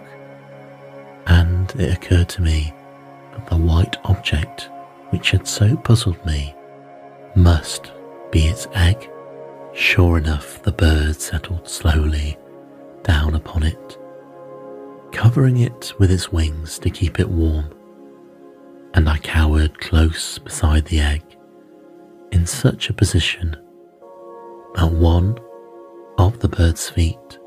and 1.27 1.69
it 1.73 1.93
occurred 1.93 2.29
to 2.29 2.43
me 2.43 2.73
that 3.33 3.49
the 3.49 3.57
white 3.57 3.97
object 4.05 4.71
which 5.09 5.33
had 5.33 5.49
so 5.49 5.77
puzzled 5.77 6.25
me 6.25 6.55
must 7.35 7.91
be 8.31 8.47
its 8.47 8.69
egg. 8.75 9.11
Sure 9.75 10.19
enough, 10.19 10.63
the 10.63 10.71
bird 10.71 11.21
settled 11.21 11.69
slowly 11.69 12.39
down 13.03 13.35
upon 13.35 13.65
it 13.65 14.00
covering 15.13 15.59
it 15.59 15.93
with 15.99 16.11
its 16.11 16.33
wings 16.33 16.79
to 16.81 16.91
keep 16.91 17.21
it 17.21 17.29
warm, 17.29 17.73
and 18.95 19.09
I 19.09 19.19
cowered 19.19 19.81
close 19.81 20.39
beside 20.39 20.87
the 20.87 21.01
egg 21.01 21.23
in 22.33 22.47
such 22.47 22.89
a 22.89 22.95
position 22.95 23.57
that 24.75 24.93
one 24.93 25.39
of 26.19 26.39
the 26.41 26.49
bird's 26.49 26.89
feet, 26.89 27.39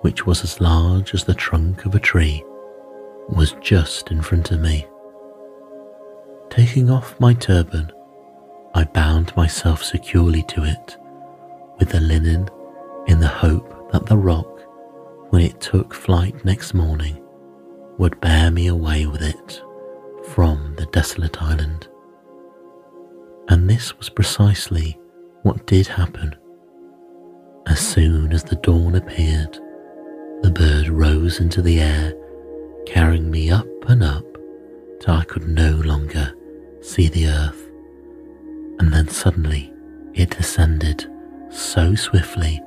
which 0.00 0.26
was 0.26 0.44
as 0.44 0.60
large 0.60 1.14
as 1.14 1.24
the 1.24 1.34
trunk 1.34 1.84
of 1.84 1.94
a 1.94 2.00
tree, 2.00 2.42
was 3.28 3.54
just 3.60 4.10
in 4.10 4.22
front 4.22 4.50
of 4.50 4.60
me. 4.60 4.86
Taking 6.50 6.90
off 6.90 7.18
my 7.20 7.34
turban, 7.34 7.92
I 8.74 8.84
bound 8.84 9.36
myself 9.36 9.82
securely 9.84 10.42
to 10.44 10.64
it 10.64 10.96
with 11.78 11.90
the 11.90 12.00
linen 12.00 12.48
in 13.06 13.20
the 13.20 13.28
hope 13.28 13.92
that 13.92 14.06
the 14.06 14.16
roc 14.16 14.57
when 15.30 15.42
it 15.42 15.60
took 15.60 15.92
flight 15.92 16.44
next 16.44 16.74
morning, 16.74 17.22
would 17.98 18.20
bear 18.20 18.50
me 18.50 18.68
away 18.68 19.06
with 19.06 19.22
it 19.22 19.62
from 20.32 20.74
the 20.76 20.86
desolate 20.86 21.42
island. 21.42 21.88
And 23.48 23.68
this 23.68 23.96
was 23.98 24.08
precisely 24.08 24.98
what 25.42 25.66
did 25.66 25.86
happen. 25.86 26.34
As 27.66 27.80
soon 27.80 28.32
as 28.32 28.44
the 28.44 28.56
dawn 28.56 28.94
appeared, 28.94 29.58
the 30.42 30.50
bird 30.50 30.88
rose 30.88 31.40
into 31.40 31.60
the 31.60 31.80
air, 31.80 32.14
carrying 32.86 33.30
me 33.30 33.50
up 33.50 33.66
and 33.88 34.02
up 34.02 34.24
till 35.00 35.14
I 35.14 35.24
could 35.24 35.48
no 35.48 35.72
longer 35.84 36.32
see 36.80 37.08
the 37.08 37.26
earth. 37.26 37.66
And 38.78 38.92
then 38.92 39.08
suddenly 39.08 39.72
it 40.14 40.30
descended 40.30 41.06
so 41.50 41.94
swiftly 41.94 42.60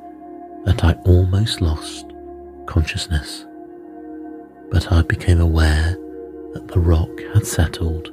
that 0.66 0.84
I 0.84 0.94
almost 1.06 1.62
lost 1.62 2.11
consciousness, 2.72 3.46
but 4.72 4.94
I 4.94 5.02
became 5.02 5.42
aware 5.42 5.98
that 6.54 6.70
the 6.70 6.80
roc 6.80 7.10
had 7.34 7.46
settled 7.46 8.08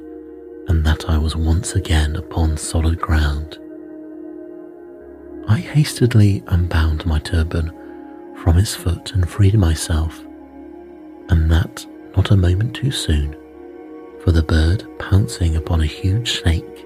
and 0.67 0.85
that 0.85 1.09
I 1.09 1.17
was 1.17 1.33
once 1.33 1.75
again 1.75 2.17
upon 2.17 2.57
solid 2.57 2.99
ground. 2.99 3.57
I 5.47 5.59
hastily 5.59 6.43
unbound 6.47 7.05
my 7.05 7.19
turban 7.19 7.71
from 8.43 8.57
its 8.57 8.75
foot 8.75 9.13
and 9.13 9.29
freed 9.29 9.57
myself, 9.57 10.25
and 11.29 11.49
that 11.49 11.85
not 12.17 12.31
a 12.31 12.35
moment 12.35 12.75
too 12.75 12.91
soon, 12.91 13.37
for 14.25 14.33
the 14.33 14.43
bird, 14.43 14.85
pouncing 14.99 15.55
upon 15.55 15.79
a 15.79 15.85
huge 15.85 16.41
snake, 16.41 16.85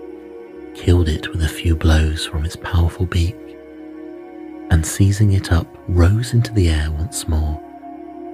killed 0.75 1.09
it 1.09 1.27
with 1.29 1.41
a 1.43 1.49
few 1.49 1.75
blows 1.75 2.23
from 2.23 2.45
its 2.45 2.55
powerful 2.55 3.07
beak 3.07 3.35
and 4.69 4.85
seizing 4.85 5.33
it 5.33 5.51
up, 5.51 5.67
rose 5.87 6.33
into 6.33 6.51
the 6.53 6.69
air 6.69 6.89
once 6.91 7.27
more 7.27 7.62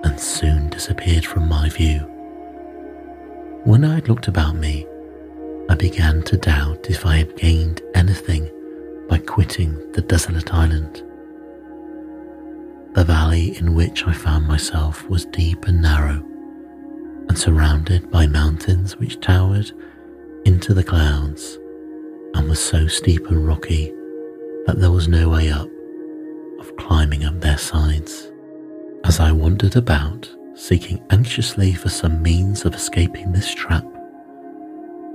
and 0.03 0.19
soon 0.19 0.69
disappeared 0.69 1.25
from 1.25 1.47
my 1.47 1.69
view. 1.69 1.99
When 3.63 3.83
I 3.83 3.95
had 3.95 4.09
looked 4.09 4.27
about 4.27 4.55
me, 4.55 4.87
I 5.69 5.75
began 5.75 6.23
to 6.23 6.37
doubt 6.37 6.89
if 6.89 7.05
I 7.05 7.17
had 7.17 7.35
gained 7.35 7.81
anything 7.93 8.49
by 9.07 9.17
quitting 9.19 9.91
the 9.91 10.01
desolate 10.01 10.53
island. 10.53 11.03
The 12.93 13.03
valley 13.03 13.57
in 13.57 13.75
which 13.75 14.07
I 14.07 14.13
found 14.13 14.47
myself 14.47 15.07
was 15.09 15.25
deep 15.25 15.65
and 15.65 15.81
narrow, 15.81 16.23
and 17.27 17.37
surrounded 17.37 18.09
by 18.09 18.25
mountains 18.25 18.97
which 18.97 19.19
towered 19.19 19.71
into 20.45 20.73
the 20.73 20.83
clouds 20.83 21.59
and 22.33 22.49
was 22.49 22.59
so 22.59 22.87
steep 22.87 23.27
and 23.27 23.45
rocky 23.45 23.93
that 24.65 24.77
there 24.79 24.91
was 24.91 25.07
no 25.07 25.29
way 25.29 25.51
up 25.51 25.69
of 26.59 26.75
climbing 26.77 27.25
up 27.25 27.39
their 27.41 27.57
sides. 27.57 28.28
As 29.05 29.19
I 29.19 29.31
wandered 29.31 29.75
about, 29.75 30.29
seeking 30.55 31.01
anxiously 31.09 31.73
for 31.73 31.89
some 31.89 32.21
means 32.21 32.65
of 32.65 32.75
escaping 32.75 33.31
this 33.31 33.53
trap, 33.53 33.85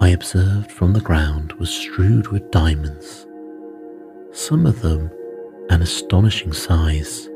I 0.01 0.09
observed 0.09 0.73
from 0.73 0.93
the 0.93 1.01
ground 1.01 1.53
was 1.55 1.71
strewed 1.71 2.29
with 2.29 2.51
diamonds, 2.51 3.27
some 4.33 4.67
of 4.67 4.81
them 4.81 5.11
an 5.71 5.83
astonishing 5.83 6.53
size. 6.53 7.29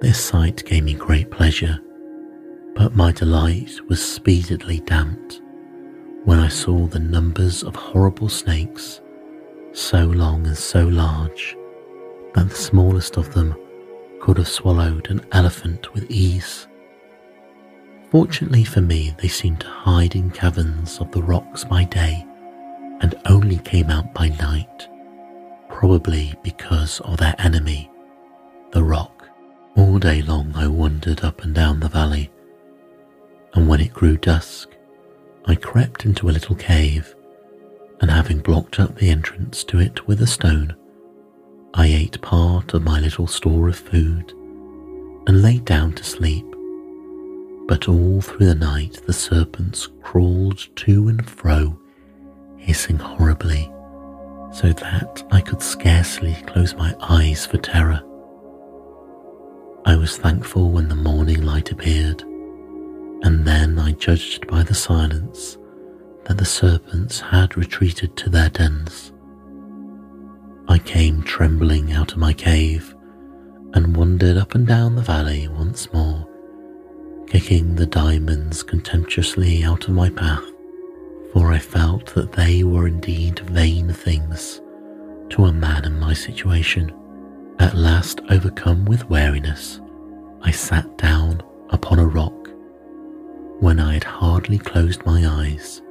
This 0.00 0.22
sight 0.22 0.64
gave 0.64 0.84
me 0.84 0.94
great 0.94 1.30
pleasure, 1.30 1.78
but 2.74 2.96
my 2.96 3.12
delight 3.12 3.80
was 3.88 4.04
speedily 4.04 4.80
damped 4.80 5.40
when 6.24 6.38
I 6.38 6.48
saw 6.48 6.86
the 6.86 7.00
numbers 7.00 7.62
of 7.62 7.74
horrible 7.76 8.28
snakes, 8.28 9.00
so 9.72 10.04
long 10.04 10.46
and 10.46 10.58
so 10.58 10.86
large 10.86 11.56
that 12.34 12.48
the 12.48 12.54
smallest 12.54 13.16
of 13.16 13.32
them 13.32 13.54
could 14.20 14.36
have 14.36 14.48
swallowed 14.48 15.10
an 15.10 15.24
elephant 15.32 15.92
with 15.94 16.10
ease. 16.10 16.68
Fortunately 18.10 18.64
for 18.64 18.80
me, 18.80 19.14
they 19.18 19.28
seemed 19.28 19.60
to 19.60 19.68
hide 19.68 20.14
in 20.14 20.30
caverns 20.30 20.98
of 20.98 21.10
the 21.12 21.22
rocks 21.22 21.64
by 21.64 21.84
day 21.84 22.26
and 23.00 23.14
only 23.26 23.58
came 23.58 23.88
out 23.88 24.12
by 24.12 24.28
night, 24.28 24.88
probably 25.68 26.34
because 26.42 27.00
of 27.00 27.16
their 27.16 27.34
enemy, 27.38 27.90
the 28.72 28.82
roc. 28.82 29.28
All 29.76 29.98
day 29.98 30.20
long 30.20 30.52
I 30.54 30.66
wandered 30.66 31.24
up 31.24 31.42
and 31.42 31.54
down 31.54 31.80
the 31.80 31.88
valley, 31.88 32.30
and 33.54 33.68
when 33.68 33.80
it 33.80 33.94
grew 33.94 34.16
dusk, 34.16 34.68
I 35.46 35.54
crept 35.54 36.04
into 36.04 36.28
a 36.28 36.32
little 36.32 36.56
cave, 36.56 37.14
and 38.00 38.10
having 38.10 38.40
blocked 38.40 38.78
up 38.78 38.96
the 38.96 39.08
entrance 39.08 39.64
to 39.64 39.78
it 39.78 40.06
with 40.06 40.20
a 40.20 40.26
stone, 40.26 40.74
I 41.74 41.86
ate 41.86 42.20
part 42.20 42.74
of 42.74 42.82
my 42.82 43.00
little 43.00 43.26
store 43.26 43.68
of 43.68 43.76
food 43.76 44.32
and 45.26 45.42
lay 45.42 45.58
down 45.58 45.92
to 45.92 46.04
sleep. 46.04 46.44
But 47.68 47.88
all 47.88 48.20
through 48.20 48.46
the 48.46 48.54
night 48.54 49.00
the 49.06 49.12
serpents 49.12 49.88
crawled 50.02 50.66
to 50.76 51.08
and 51.08 51.24
fro, 51.28 51.78
hissing 52.56 52.98
horribly, 52.98 53.72
so 54.52 54.72
that 54.72 55.22
I 55.30 55.40
could 55.40 55.62
scarcely 55.62 56.34
close 56.48 56.74
my 56.74 56.94
eyes 57.00 57.46
for 57.46 57.58
terror. 57.58 58.02
I 59.86 59.94
was 59.96 60.18
thankful 60.18 60.72
when 60.72 60.88
the 60.88 60.96
morning 60.96 61.42
light 61.42 61.70
appeared, 61.70 62.22
and 63.22 63.44
then 63.46 63.78
I 63.78 63.92
judged 63.92 64.48
by 64.48 64.64
the 64.64 64.74
silence 64.74 65.56
that 66.24 66.38
the 66.38 66.44
serpents 66.44 67.20
had 67.20 67.56
retreated 67.56 68.16
to 68.16 68.28
their 68.28 68.48
dens. 68.50 69.09
I 70.70 70.78
came 70.78 71.24
trembling 71.24 71.92
out 71.94 72.12
of 72.12 72.18
my 72.18 72.32
cave 72.32 72.94
and 73.74 73.96
wandered 73.96 74.36
up 74.36 74.54
and 74.54 74.64
down 74.64 74.94
the 74.94 75.02
valley 75.02 75.48
once 75.48 75.92
more, 75.92 76.28
kicking 77.26 77.74
the 77.74 77.86
diamonds 77.86 78.62
contemptuously 78.62 79.64
out 79.64 79.88
of 79.88 79.94
my 79.94 80.10
path, 80.10 80.44
for 81.32 81.50
I 81.50 81.58
felt 81.58 82.14
that 82.14 82.30
they 82.30 82.62
were 82.62 82.86
indeed 82.86 83.40
vain 83.40 83.92
things 83.92 84.60
to 85.30 85.46
a 85.46 85.52
man 85.52 85.84
in 85.86 85.98
my 85.98 86.12
situation. 86.14 86.94
At 87.58 87.74
last, 87.74 88.20
overcome 88.30 88.84
with 88.84 89.10
weariness, 89.10 89.80
I 90.42 90.52
sat 90.52 90.96
down 90.96 91.42
upon 91.70 91.98
a 91.98 92.06
rock. 92.06 92.48
When 93.58 93.80
I 93.80 93.94
had 93.94 94.04
hardly 94.04 94.58
closed 94.58 95.04
my 95.04 95.26
eyes, 95.26 95.82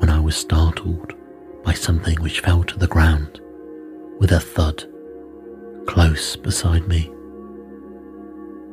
when 0.00 0.10
I 0.10 0.20
was 0.20 0.36
startled 0.36 1.14
by 1.62 1.72
something 1.72 2.20
which 2.20 2.40
fell 2.40 2.62
to 2.64 2.78
the 2.78 2.86
ground 2.86 3.41
with 4.18 4.32
a 4.32 4.40
thud 4.40 4.84
close 5.86 6.36
beside 6.36 6.86
me. 6.88 7.12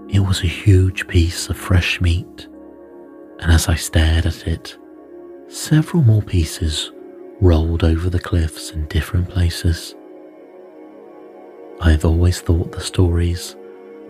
It 0.10 0.20
was 0.20 0.42
a 0.42 0.48
huge 0.48 1.08
piece 1.08 1.50
of 1.50 1.58
fresh 1.58 2.02
meat, 2.02 2.48
and 3.40 3.52
as 3.52 3.68
I 3.68 3.76
stared 3.76 4.26
at 4.26 4.48
it, 4.48 4.78
several 5.48 6.04
more 6.04 6.22
pieces 6.22 6.92
rolled 7.42 7.84
over 7.84 8.10
the 8.10 8.20
cliffs 8.20 8.72
in 8.72 8.88
different 8.88 9.30
places. 9.30 9.96
I 11.82 11.92
have 11.92 12.06
always 12.06 12.42
thought 12.42 12.72
the 12.72 12.82
stories 12.82 13.56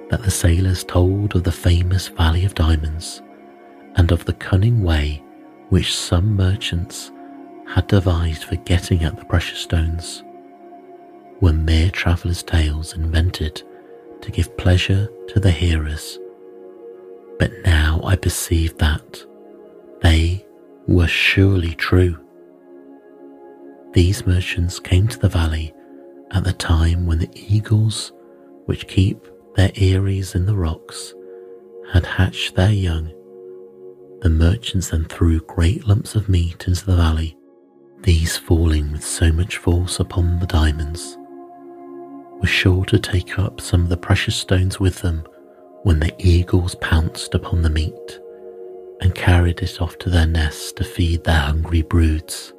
that 0.10 0.24
the 0.24 0.32
sailors 0.32 0.84
told 0.84 1.36
of 1.36 1.44
the 1.44 1.52
famous 1.52 2.08
Valley 2.08 2.46
of 2.46 2.56
Diamonds 2.56 3.22
and 3.96 4.12
of 4.12 4.26
the 4.26 4.34
cunning 4.34 4.82
way 4.82 5.24
which 5.70 5.96
some 5.96 6.36
merchants 6.36 7.12
had 7.68 7.86
devised 7.88 8.46
for 8.46 8.56
getting 8.56 9.04
at 9.04 9.18
the 9.18 9.26
precious 9.26 9.60
stones 9.60 10.24
were 11.42 11.54
mere 11.54 11.90
travellers' 11.90 12.44
tales 12.44 12.94
invented 12.94 13.64
to 14.22 14.32
give 14.32 14.56
pleasure 14.58 15.08
to 15.30 15.40
the 15.40 15.52
hearers. 15.52 16.20
But 17.38 17.52
now 17.64 18.02
I 18.04 18.16
perceive 18.16 18.78
that 18.78 19.24
they 20.02 20.46
were 20.88 21.08
surely 21.08 21.74
true. 21.76 22.18
These 23.94 24.28
merchants 24.28 24.80
came 24.80 25.08
to 25.08 25.20
the 25.20 25.30
valley 25.30 25.74
at 26.32 26.44
the 26.44 26.54
time 26.54 27.06
when 27.06 27.20
the 27.20 27.30
eagles, 27.34 28.12
which 28.66 28.88
keep 28.88 29.26
their 29.56 29.72
eyries 29.80 30.36
in 30.36 30.46
the 30.46 30.56
rocks, 30.56 31.14
had 31.92 32.06
hatched 32.06 32.56
their 32.56 32.72
young. 32.72 33.12
The 34.22 34.30
merchants 34.30 34.90
then 34.90 35.06
threw 35.06 35.40
great 35.42 35.88
lumps 35.88 36.16
of 36.16 36.30
meat 36.30 36.68
into 36.68 36.86
the 36.86 36.96
valley, 36.96 37.38
these 38.02 38.38
falling 38.38 38.92
with 38.92 39.04
so 39.04 39.32
much 39.32 39.58
force 39.58 40.00
upon 40.00 40.40
the 40.40 40.46
diamonds 40.46 41.18
were 42.40 42.48
sure 42.48 42.86
to 42.86 43.00
take 43.00 43.38
up 43.38 43.60
some 43.62 43.84
of 43.84 43.90
the 43.90 43.98
precious 43.98 44.36
stones 44.36 44.80
with 44.80 45.02
them 45.02 45.24
when 45.84 46.00
the 46.00 46.14
eagles 46.20 46.76
pounced 46.76 47.34
upon 47.36 47.62
the 47.62 47.70
meat 47.70 48.20
and 49.02 49.16
carried 49.16 49.62
it 49.62 49.82
off 49.82 49.98
to 49.98 50.10
their 50.10 50.28
nests 50.28 50.72
to 50.74 50.84
feed 50.84 51.24
their 51.24 51.40
hungry 51.40 51.82
broods. 51.82 52.54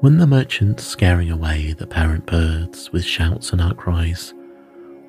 When 0.00 0.18
the 0.18 0.26
merchants, 0.26 0.84
scaring 0.84 1.30
away 1.30 1.72
the 1.72 1.86
parent 1.86 2.26
birds 2.26 2.92
with 2.92 3.04
shouts 3.04 3.50
and 3.52 3.60
outcries, 3.60 4.34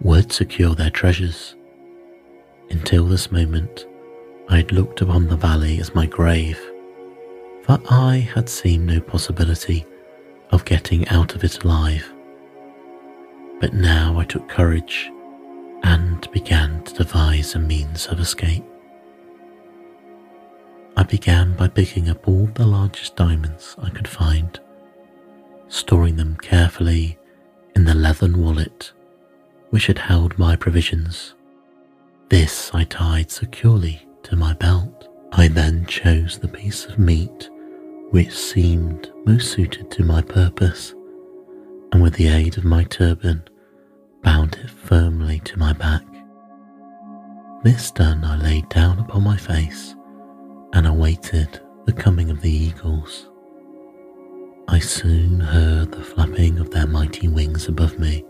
would 0.02 0.32
secure 0.32 0.76
their 0.76 0.90
treasures, 0.90 1.56
until 2.70 3.06
this 3.06 3.32
moment 3.32 3.86
I 4.50 4.58
had 4.58 4.72
looked 4.72 5.02
upon 5.02 5.28
the 5.28 5.36
valley 5.36 5.80
as 5.80 5.94
my 5.94 6.06
grave, 6.06 6.60
for 7.64 7.80
I 7.90 8.18
had 8.34 8.48
seen 8.48 8.86
no 8.86 9.02
possibility 9.02 9.86
of 10.52 10.66
getting 10.66 11.08
out 11.10 11.36
of 11.36 11.44
it 11.44 11.64
alive. 11.64 12.12
But 13.60 13.74
now 13.74 14.20
I 14.20 14.24
took 14.26 14.48
courage 14.48 15.12
and 15.84 16.30
began 16.32 16.84
to 16.84 16.94
devise 16.94 17.56
a 17.56 17.60
means 17.60 18.06
of 18.08 18.20
escape. 18.20 18.64
I 20.96 21.04
began 21.04 21.54
by 21.56 21.68
picking 21.68 22.10
up 22.10 22.28
all 22.28 22.48
the 22.48 22.66
largest 22.66 23.16
diamonds 23.16 23.76
I 23.82 23.90
could 23.90 24.08
find, 24.08 24.60
storing 25.70 26.16
them 26.18 26.38
carefully 26.38 27.18
in 27.76 27.86
the 27.86 27.94
leathern 27.96 28.42
wallet 28.42 28.92
which 29.70 29.88
had 29.88 29.98
held 30.00 30.38
my 30.40 30.56
provisions. 30.56 31.34
This 32.30 32.72
I 32.74 32.84
tied 32.84 33.32
securely 33.32 34.08
to 34.24 34.36
my 34.36 34.54
belt. 34.54 35.08
I 35.34 35.48
then 35.48 35.86
chose 35.86 36.38
the 36.40 36.48
piece 36.48 36.86
of 36.86 37.00
meat 37.00 37.50
which 38.12 38.32
seemed 38.32 39.12
most 39.26 39.52
suited 39.52 39.92
to 39.92 40.04
my 40.04 40.22
purpose 40.22 40.94
and 41.92 42.02
with 42.02 42.14
the 42.16 42.28
aid 42.28 42.58
of 42.58 42.66
my 42.66 42.84
turban, 42.84 43.44
bound 44.24 44.56
it 44.56 44.70
firmly 44.70 45.40
to 45.42 45.58
my 45.58 45.74
back. 45.74 46.04
This 47.64 47.92
done, 47.92 48.24
I 48.24 48.38
laid 48.38 48.70
down 48.70 49.00
upon 49.00 49.24
my 49.24 49.38
face 49.38 49.96
and 50.74 50.86
awaited 50.86 51.60
the 51.86 51.94
coming 51.94 52.30
of 52.30 52.42
the 52.42 52.52
eagles. 52.52 53.28
I 54.68 54.80
soon 54.80 55.40
heard 55.40 55.92
the 55.92 56.04
flapping 56.04 56.60
of 56.60 56.72
their 56.72 56.88
mighty 56.88 57.28
wings 57.28 57.68
above 57.68 57.98
me 57.98 58.26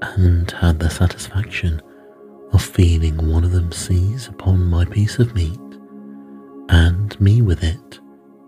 and 0.00 0.50
had 0.50 0.78
the 0.78 0.88
satisfaction 0.90 1.82
of 2.52 2.62
feeling 2.62 3.16
one 3.30 3.44
of 3.44 3.52
them 3.52 3.70
seize 3.72 4.28
upon 4.28 4.64
my 4.64 4.84
piece 4.84 5.18
of 5.18 5.34
meat 5.34 5.60
and 6.70 7.20
me 7.20 7.42
with 7.42 7.62
it 7.62 8.00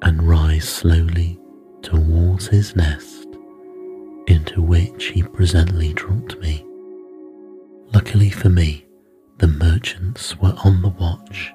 and 0.02 0.22
rise 0.22 0.68
slowly 0.68 1.38
towards 1.82 2.46
his 2.48 2.74
nest 2.76 3.19
into 4.30 4.62
which 4.62 5.06
he 5.06 5.22
presently 5.22 5.92
dropped 5.94 6.38
me. 6.38 6.64
Luckily 7.92 8.30
for 8.30 8.48
me, 8.48 8.86
the 9.38 9.48
merchants 9.48 10.36
were 10.38 10.54
on 10.64 10.80
the 10.82 10.88
watch 10.88 11.52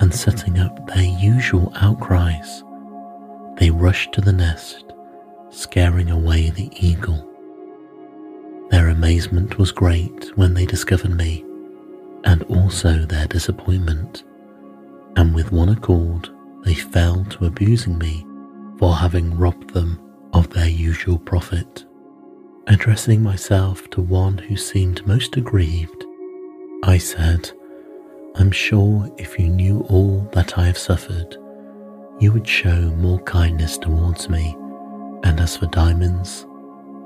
and 0.00 0.14
setting 0.14 0.58
up 0.58 0.86
their 0.86 1.18
usual 1.18 1.72
outcries. 1.76 2.62
They 3.56 3.70
rushed 3.70 4.12
to 4.12 4.20
the 4.20 4.32
nest, 4.32 4.84
scaring 5.50 6.10
away 6.10 6.50
the 6.50 6.70
eagle. 6.76 7.24
Their 8.70 8.88
amazement 8.88 9.56
was 9.58 9.72
great 9.72 10.36
when 10.36 10.52
they 10.52 10.66
discovered 10.66 11.16
me, 11.16 11.44
and 12.24 12.42
also 12.44 13.06
their 13.06 13.26
disappointment, 13.26 14.24
and 15.16 15.34
with 15.34 15.50
one 15.50 15.70
accord 15.70 16.28
they 16.64 16.74
fell 16.74 17.24
to 17.30 17.46
abusing 17.46 17.96
me 17.96 18.26
for 18.78 18.94
having 18.94 19.36
robbed 19.38 19.72
them 19.72 19.98
of 20.34 20.50
their 20.50 20.68
usual 20.68 21.18
profit. 21.18 21.84
Addressing 22.70 23.22
myself 23.22 23.88
to 23.90 24.02
one 24.02 24.36
who 24.36 24.54
seemed 24.54 25.06
most 25.06 25.38
aggrieved, 25.38 26.04
I 26.84 26.98
said, 26.98 27.50
I'm 28.34 28.50
sure 28.50 29.10
if 29.16 29.38
you 29.38 29.48
knew 29.48 29.86
all 29.88 30.28
that 30.34 30.58
I 30.58 30.66
have 30.66 30.76
suffered, 30.76 31.38
you 32.20 32.30
would 32.30 32.46
show 32.46 32.78
more 32.96 33.20
kindness 33.20 33.78
towards 33.78 34.28
me. 34.28 34.54
And 35.24 35.40
as 35.40 35.56
for 35.56 35.64
diamonds, 35.68 36.46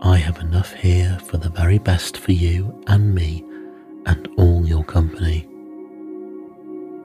I 0.03 0.17
have 0.17 0.41
enough 0.41 0.73
here 0.73 1.17
for 1.23 1.37
the 1.37 1.51
very 1.51 1.79
best 1.79 2.17
for 2.17 2.33
you 2.33 2.83
and 2.89 3.15
me 3.15 3.45
and 4.07 4.29
all 4.37 4.67
your 4.67 4.83
company. 4.83 5.49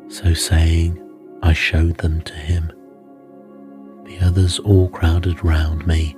So 0.09 0.33
saying, 0.33 0.99
I 1.43 1.53
showed 1.53 1.99
them 1.99 2.21
to 2.21 2.33
him. 2.33 2.71
The 4.05 4.17
others 4.19 4.57
all 4.57 4.89
crowded 4.89 5.43
round 5.45 5.85
me 5.85 6.17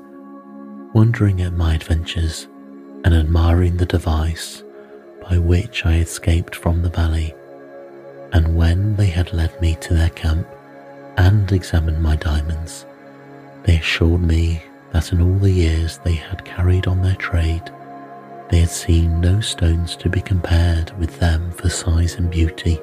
wondering 0.93 1.41
at 1.41 1.53
my 1.53 1.75
adventures 1.75 2.47
and 3.03 3.13
admiring 3.13 3.77
the 3.77 3.85
device 3.85 4.63
by 5.21 5.37
which 5.37 5.85
I 5.85 5.97
escaped 5.97 6.55
from 6.55 6.81
the 6.81 6.89
valley. 6.89 7.35
And 8.33 8.55
when 8.55 8.95
they 8.95 9.07
had 9.07 9.33
led 9.33 9.59
me 9.61 9.75
to 9.81 9.93
their 9.93 10.09
camp 10.09 10.47
and 11.17 11.51
examined 11.51 12.01
my 12.01 12.15
diamonds, 12.15 12.85
they 13.63 13.77
assured 13.77 14.21
me 14.21 14.63
that 14.91 15.11
in 15.11 15.21
all 15.21 15.37
the 15.37 15.51
years 15.51 15.99
they 15.99 16.13
had 16.13 16.45
carried 16.45 16.87
on 16.87 17.01
their 17.01 17.15
trade, 17.15 17.71
they 18.49 18.59
had 18.61 18.69
seen 18.69 19.21
no 19.21 19.39
stones 19.41 19.95
to 19.97 20.09
be 20.09 20.21
compared 20.21 20.97
with 20.97 21.19
them 21.19 21.51
for 21.51 21.69
size 21.69 22.15
and 22.15 22.31
beauty. 22.31 22.79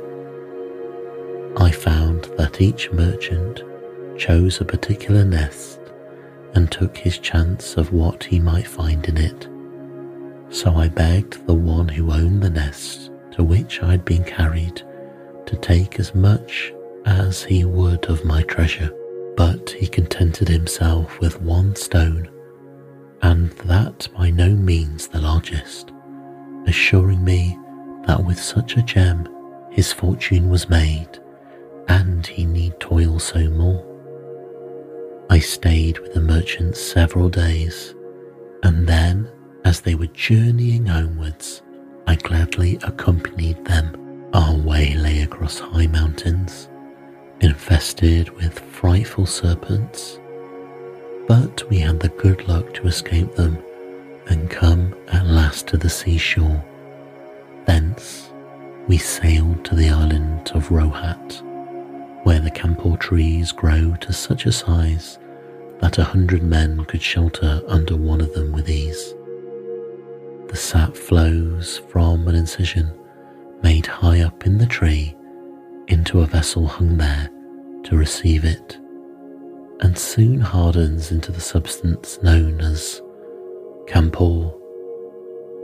I 1.56 1.70
found 1.72 2.24
that 2.36 2.60
each 2.60 2.92
merchant 2.92 3.62
chose 4.16 4.60
a 4.60 4.64
particular 4.64 5.24
nest 5.24 5.75
and 6.56 6.72
took 6.72 6.96
his 6.96 7.18
chance 7.18 7.76
of 7.76 7.92
what 7.92 8.24
he 8.24 8.40
might 8.40 8.66
find 8.66 9.06
in 9.06 9.18
it. 9.18 9.48
So 10.48 10.74
I 10.74 10.88
begged 10.88 11.46
the 11.46 11.54
one 11.54 11.86
who 11.86 12.10
owned 12.10 12.42
the 12.42 12.50
nest 12.50 13.10
to 13.32 13.44
which 13.44 13.82
I 13.82 13.90
had 13.92 14.04
been 14.04 14.24
carried 14.24 14.82
to 15.46 15.56
take 15.56 16.00
as 16.00 16.14
much 16.14 16.72
as 17.04 17.44
he 17.44 17.64
would 17.64 18.06
of 18.06 18.24
my 18.24 18.42
treasure, 18.42 18.90
but 19.36 19.70
he 19.70 19.86
contented 19.86 20.48
himself 20.48 21.20
with 21.20 21.40
one 21.42 21.76
stone, 21.76 22.28
and 23.22 23.50
that 23.66 24.08
by 24.16 24.30
no 24.30 24.48
means 24.48 25.08
the 25.08 25.20
largest, 25.20 25.92
assuring 26.66 27.22
me 27.22 27.56
that 28.06 28.24
with 28.24 28.40
such 28.40 28.76
a 28.76 28.82
gem 28.82 29.28
his 29.70 29.92
fortune 29.92 30.48
was 30.48 30.70
made 30.70 31.18
and 31.88 32.26
he 32.26 32.46
need 32.46 32.78
toil 32.80 33.18
so 33.18 33.48
more. 33.50 33.85
I 35.28 35.38
stayed 35.40 35.98
with 35.98 36.14
the 36.14 36.20
merchants 36.20 36.80
several 36.80 37.28
days, 37.28 37.94
and 38.62 38.86
then, 38.86 39.28
as 39.64 39.80
they 39.80 39.94
were 39.94 40.06
journeying 40.06 40.86
homewards, 40.86 41.62
I 42.06 42.14
gladly 42.14 42.78
accompanied 42.82 43.64
them. 43.64 43.96
Our 44.32 44.56
way 44.56 44.94
lay 44.94 45.22
across 45.22 45.58
high 45.58 45.86
mountains, 45.86 46.68
infested 47.40 48.28
with 48.30 48.58
frightful 48.58 49.24
serpents, 49.26 50.18
but 51.26 51.68
we 51.70 51.78
had 51.78 52.00
the 52.00 52.10
good 52.10 52.46
luck 52.46 52.74
to 52.74 52.86
escape 52.86 53.34
them 53.34 53.58
and 54.28 54.50
come 54.50 54.94
at 55.08 55.26
last 55.26 55.66
to 55.68 55.76
the 55.76 55.88
seashore. 55.88 56.62
Thence 57.66 58.30
we 58.88 58.98
sailed 58.98 59.64
to 59.64 59.74
the 59.74 59.88
island 59.88 60.52
of 60.54 60.68
Rohat 60.68 61.42
where 62.26 62.40
the 62.40 62.50
camphor 62.50 62.96
trees 62.96 63.52
grow 63.52 63.94
to 64.00 64.12
such 64.12 64.46
a 64.46 64.52
size 64.52 65.20
that 65.78 65.96
a 65.96 66.02
hundred 66.02 66.42
men 66.42 66.84
could 66.86 67.00
shelter 67.00 67.62
under 67.68 67.96
one 67.96 68.20
of 68.20 68.34
them 68.34 68.50
with 68.50 68.68
ease. 68.68 69.14
The 70.48 70.56
sap 70.56 70.96
flows 70.96 71.78
from 71.88 72.26
an 72.26 72.34
incision 72.34 72.92
made 73.62 73.86
high 73.86 74.22
up 74.22 74.44
in 74.44 74.58
the 74.58 74.66
tree 74.66 75.14
into 75.86 76.20
a 76.20 76.26
vessel 76.26 76.66
hung 76.66 76.96
there 76.96 77.30
to 77.84 77.96
receive 77.96 78.44
it, 78.44 78.76
and 79.78 79.96
soon 79.96 80.40
hardens 80.40 81.12
into 81.12 81.30
the 81.30 81.40
substance 81.40 82.18
known 82.24 82.60
as 82.60 83.00
camphor. 83.86 84.52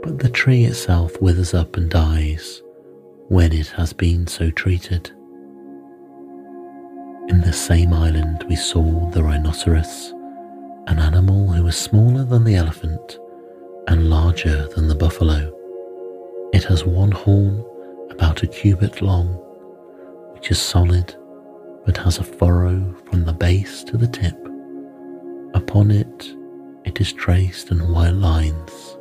But 0.01 0.19
the 0.19 0.29
tree 0.29 0.63
itself 0.63 1.21
withers 1.21 1.53
up 1.53 1.75
and 1.75 1.89
dies 1.89 2.63
when 3.27 3.51
it 3.51 3.67
has 3.71 3.91
been 3.91 4.27
so 4.27 4.49
treated. 4.49 5.11
In 7.29 7.39
the 7.39 7.53
same 7.53 7.93
island, 7.93 8.43
we 8.49 8.55
saw 8.57 9.09
the 9.11 9.23
rhinoceros, 9.23 10.13
an 10.87 10.99
animal 10.99 11.51
who 11.51 11.63
was 11.63 11.77
smaller 11.77 12.25
than 12.25 12.43
the 12.43 12.55
elephant 12.55 13.17
and 13.87 14.09
larger 14.09 14.67
than 14.75 14.89
the 14.89 14.95
buffalo. 14.95 15.51
It 16.51 16.65
has 16.65 16.85
one 16.85 17.11
horn 17.11 17.63
about 18.09 18.43
a 18.43 18.47
cubit 18.47 19.01
long, 19.01 19.27
which 20.33 20.51
is 20.51 20.59
solid 20.59 21.15
but 21.85 21.95
has 21.97 22.17
a 22.17 22.23
furrow 22.23 22.93
from 23.05 23.23
the 23.23 23.33
base 23.33 23.85
to 23.85 23.97
the 23.97 24.07
tip. 24.07 24.37
Upon 25.53 25.91
it, 25.91 26.33
it 26.83 26.99
is 26.99 27.13
traced 27.13 27.71
in 27.71 27.91
white 27.91 28.15
lines, 28.15 28.97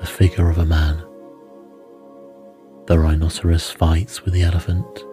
the 0.00 0.06
figure 0.06 0.48
of 0.48 0.56
a 0.56 0.64
man. 0.64 0.96
The 2.86 2.98
rhinoceros 2.98 3.70
fights 3.70 4.24
with 4.24 4.32
the 4.32 4.42
elephant 4.42 5.04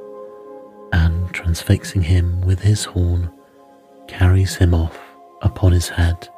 transfixing 1.49 2.03
him 2.03 2.39
with 2.41 2.59
his 2.59 2.85
horn, 2.85 3.27
carries 4.07 4.55
him 4.55 4.71
off 4.71 4.99
upon 5.41 5.71
his 5.71 5.89
head, 5.89 6.29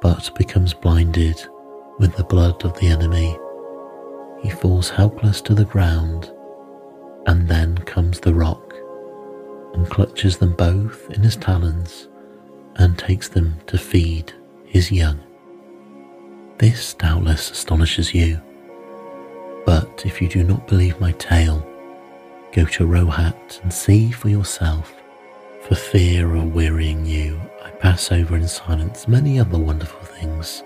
but 0.00 0.34
becomes 0.34 0.74
blinded 0.74 1.46
with 2.00 2.16
the 2.16 2.24
blood 2.24 2.64
of 2.64 2.76
the 2.80 2.88
enemy. 2.88 3.38
He 4.42 4.50
falls 4.50 4.90
helpless 4.90 5.40
to 5.42 5.54
the 5.54 5.64
ground, 5.64 6.32
and 7.26 7.46
then 7.46 7.78
comes 7.78 8.18
the 8.18 8.34
roc 8.34 8.74
and 9.74 9.88
clutches 9.88 10.38
them 10.38 10.54
both 10.54 11.08
in 11.10 11.22
his 11.22 11.36
talons 11.36 12.08
and 12.74 12.98
takes 12.98 13.28
them 13.28 13.60
to 13.68 13.78
feed 13.78 14.32
his 14.64 14.90
young. 14.90 15.20
This 16.58 16.94
doubtless 16.94 17.52
astonishes 17.52 18.12
you, 18.12 18.40
but 19.64 20.02
if 20.04 20.20
you 20.20 20.26
do 20.26 20.42
not 20.42 20.66
believe 20.66 20.98
my 20.98 21.12
tale, 21.12 21.64
Go 22.52 22.64
to 22.64 22.84
Rohat 22.86 23.62
and 23.62 23.72
see 23.72 24.10
for 24.10 24.28
yourself. 24.28 24.92
For 25.62 25.76
fear 25.76 26.34
of 26.34 26.52
wearying 26.52 27.06
you, 27.06 27.40
I 27.64 27.70
pass 27.70 28.10
over 28.10 28.34
in 28.34 28.48
silence 28.48 29.06
many 29.06 29.38
other 29.38 29.58
wonderful 29.58 30.00
things 30.00 30.64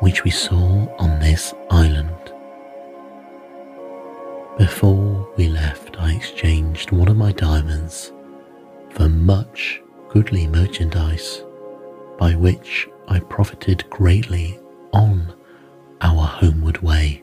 which 0.00 0.24
we 0.24 0.30
saw 0.30 0.88
on 0.98 1.20
this 1.20 1.52
island. 1.70 2.32
Before 4.56 5.28
we 5.36 5.48
left, 5.48 5.96
I 5.98 6.12
exchanged 6.14 6.90
one 6.90 7.08
of 7.08 7.18
my 7.18 7.32
diamonds 7.32 8.12
for 8.90 9.08
much 9.08 9.82
goodly 10.08 10.46
merchandise, 10.46 11.42
by 12.18 12.34
which 12.34 12.88
I 13.08 13.20
profited 13.20 13.88
greatly 13.90 14.58
on 14.92 15.34
our 16.00 16.26
homeward 16.26 16.80
way. 16.82 17.22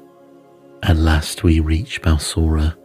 At 0.84 0.97
last 0.97 1.43
we 1.43 1.59
reached 1.61 2.03
Balsora 2.03 2.75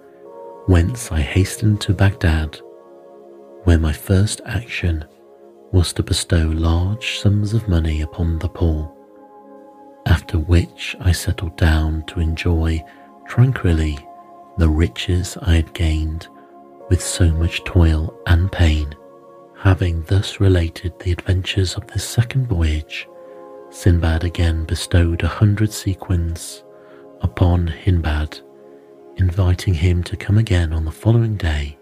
whence 0.67 1.13
I 1.13 1.21
hastened 1.21 1.81
to 1.83 1.95
Baghdad, 1.95 2.61
where 3.65 3.79
my 3.79 3.93
first 3.93 4.41
action 4.47 5.05
was 5.71 5.93
to 5.93 6.03
bestow 6.03 6.49
large 6.49 7.19
sums 7.19 7.55
of 7.55 7.69
money 7.69 8.03
upon 8.03 8.39
the 8.39 8.49
poor, 8.49 8.93
after 10.07 10.39
which 10.39 10.97
I 11.01 11.13
settled 11.13 11.57
down 11.57 12.05
to 12.09 12.21
enjoy 12.21 12.85
tranquilly 13.29 13.99
the 14.59 14.69
riches 14.69 15.37
I 15.41 15.55
had 15.55 15.73
gained 15.73 16.27
with 16.89 17.03
so 17.03 17.31
much 17.33 17.63
toil 17.65 18.19
and 18.27 18.51
pain. 18.51 18.95
Having 19.59 20.03
thus 20.03 20.41
related 20.41 20.99
the 20.99 21.13
adventures 21.13 21.75
of 21.75 21.87
this 21.89 22.05
second 22.05 22.47
voyage, 22.49 23.09
Sinbad 23.71 24.25
again 24.25 24.65
bestowed 24.65 25.23
a 25.23 25.29
hundred 25.29 25.73
sequins 25.73 26.63
upon 27.21 27.67
Hindbad 27.69 28.41
inviting 29.17 29.75
him 29.75 30.03
to 30.05 30.17
come 30.17 30.39
again 30.39 30.73
on 30.73 30.85
the 30.85 30.93
following 30.93 31.37
day 31.37 31.77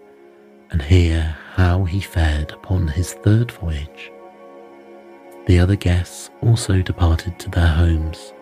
and 0.71 0.81
hear 0.81 1.35
how 1.53 1.83
he 1.83 1.99
fared 1.99 2.51
upon 2.51 2.87
his 2.87 3.13
third 3.13 3.51
voyage. 3.51 4.11
The 5.47 5.59
other 5.59 5.75
guests 5.75 6.29
also 6.41 6.81
departed 6.81 7.37
to 7.39 7.49
their 7.49 7.67
homes, 7.67 8.33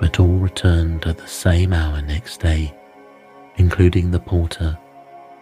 but 0.00 0.18
all 0.18 0.38
returned 0.38 1.04
at 1.06 1.18
the 1.18 1.26
same 1.28 1.72
hour 1.72 2.00
next 2.02 2.40
day, 2.40 2.74
including 3.56 4.10
the 4.10 4.20
porter, 4.20 4.78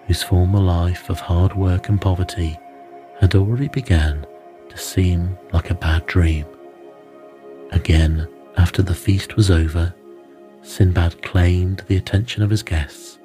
whose 0.07 0.23
former 0.23 0.61
life 0.61 1.09
of 1.09 1.21
hard 1.21 1.55
work 1.55 1.89
and 1.89 2.01
poverty 2.01 2.59
had 3.21 3.35
already 3.35 3.69
begun 3.69 4.27
to 4.69 4.77
seem 4.77 5.39
like 5.53 5.71
a 5.71 5.75
bad 5.75 6.07
dream. 6.07 6.47
Again, 7.73 8.27
after 8.57 8.83
the 8.83 8.95
feast 8.95 9.37
was 9.37 9.51
over, 9.51 9.95
Sinbad 10.63 11.23
claimed 11.23 11.83
the 11.89 11.97
attention 11.97 12.43
of 12.43 12.51
his 12.51 12.63
guests 12.63 13.19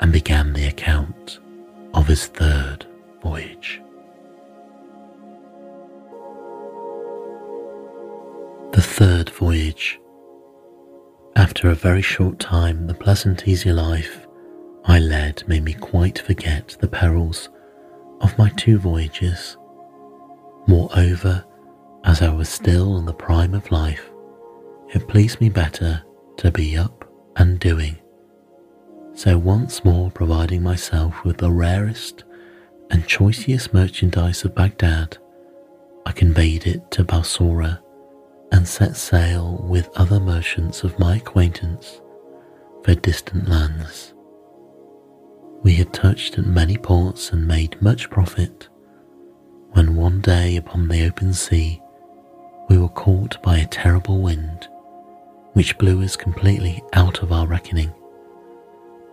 and 0.00 0.12
began 0.12 0.52
the 0.52 0.66
account 0.66 1.40
of 1.94 2.06
his 2.06 2.26
third 2.26 2.86
voyage. 3.22 3.80
The 8.72 8.82
third 8.82 9.30
voyage. 9.30 10.00
After 11.36 11.68
a 11.68 11.74
very 11.74 12.02
short 12.02 12.38
time, 12.38 12.86
the 12.86 12.94
pleasant, 12.94 13.46
easy 13.46 13.72
life 13.72 14.26
I 14.84 14.98
led 14.98 15.46
made 15.46 15.64
me 15.64 15.74
quite 15.74 16.18
forget 16.18 16.76
the 16.80 16.88
perils 16.88 17.48
of 18.20 18.36
my 18.38 18.50
two 18.50 18.78
voyages. 18.78 19.56
Moreover, 20.66 21.44
as 22.04 22.22
I 22.22 22.32
was 22.32 22.48
still 22.48 22.98
in 22.98 23.04
the 23.04 23.12
prime 23.12 23.54
of 23.54 23.70
life, 23.70 24.10
it 24.94 25.08
pleased 25.08 25.40
me 25.40 25.48
better 25.48 26.02
to 26.42 26.50
be 26.50 26.76
up 26.76 27.08
and 27.36 27.60
doing. 27.60 27.96
So 29.14 29.38
once 29.38 29.84
more 29.84 30.10
providing 30.10 30.60
myself 30.60 31.24
with 31.24 31.36
the 31.36 31.52
rarest 31.52 32.24
and 32.90 33.06
choicest 33.06 33.72
merchandise 33.72 34.44
of 34.44 34.52
Baghdad, 34.52 35.18
I 36.04 36.10
conveyed 36.10 36.66
it 36.66 36.90
to 36.90 37.04
Balsora 37.04 37.80
and 38.50 38.66
set 38.66 38.96
sail 38.96 39.64
with 39.68 39.88
other 39.94 40.18
merchants 40.18 40.82
of 40.82 40.98
my 40.98 41.18
acquaintance 41.18 42.00
for 42.82 42.96
distant 42.96 43.48
lands. 43.48 44.12
We 45.62 45.74
had 45.74 45.94
touched 45.94 46.40
at 46.40 46.44
many 46.44 46.76
ports 46.76 47.30
and 47.30 47.46
made 47.46 47.80
much 47.80 48.10
profit, 48.10 48.68
when 49.74 49.94
one 49.94 50.20
day 50.20 50.56
upon 50.56 50.88
the 50.88 51.06
open 51.06 51.34
sea 51.34 51.80
we 52.68 52.78
were 52.78 52.88
caught 52.88 53.40
by 53.44 53.58
a 53.58 53.66
terrible 53.66 54.20
wind 54.20 54.66
which 55.52 55.76
blew 55.78 56.02
us 56.02 56.16
completely 56.16 56.82
out 56.92 57.22
of 57.22 57.32
our 57.32 57.46
reckoning 57.46 57.92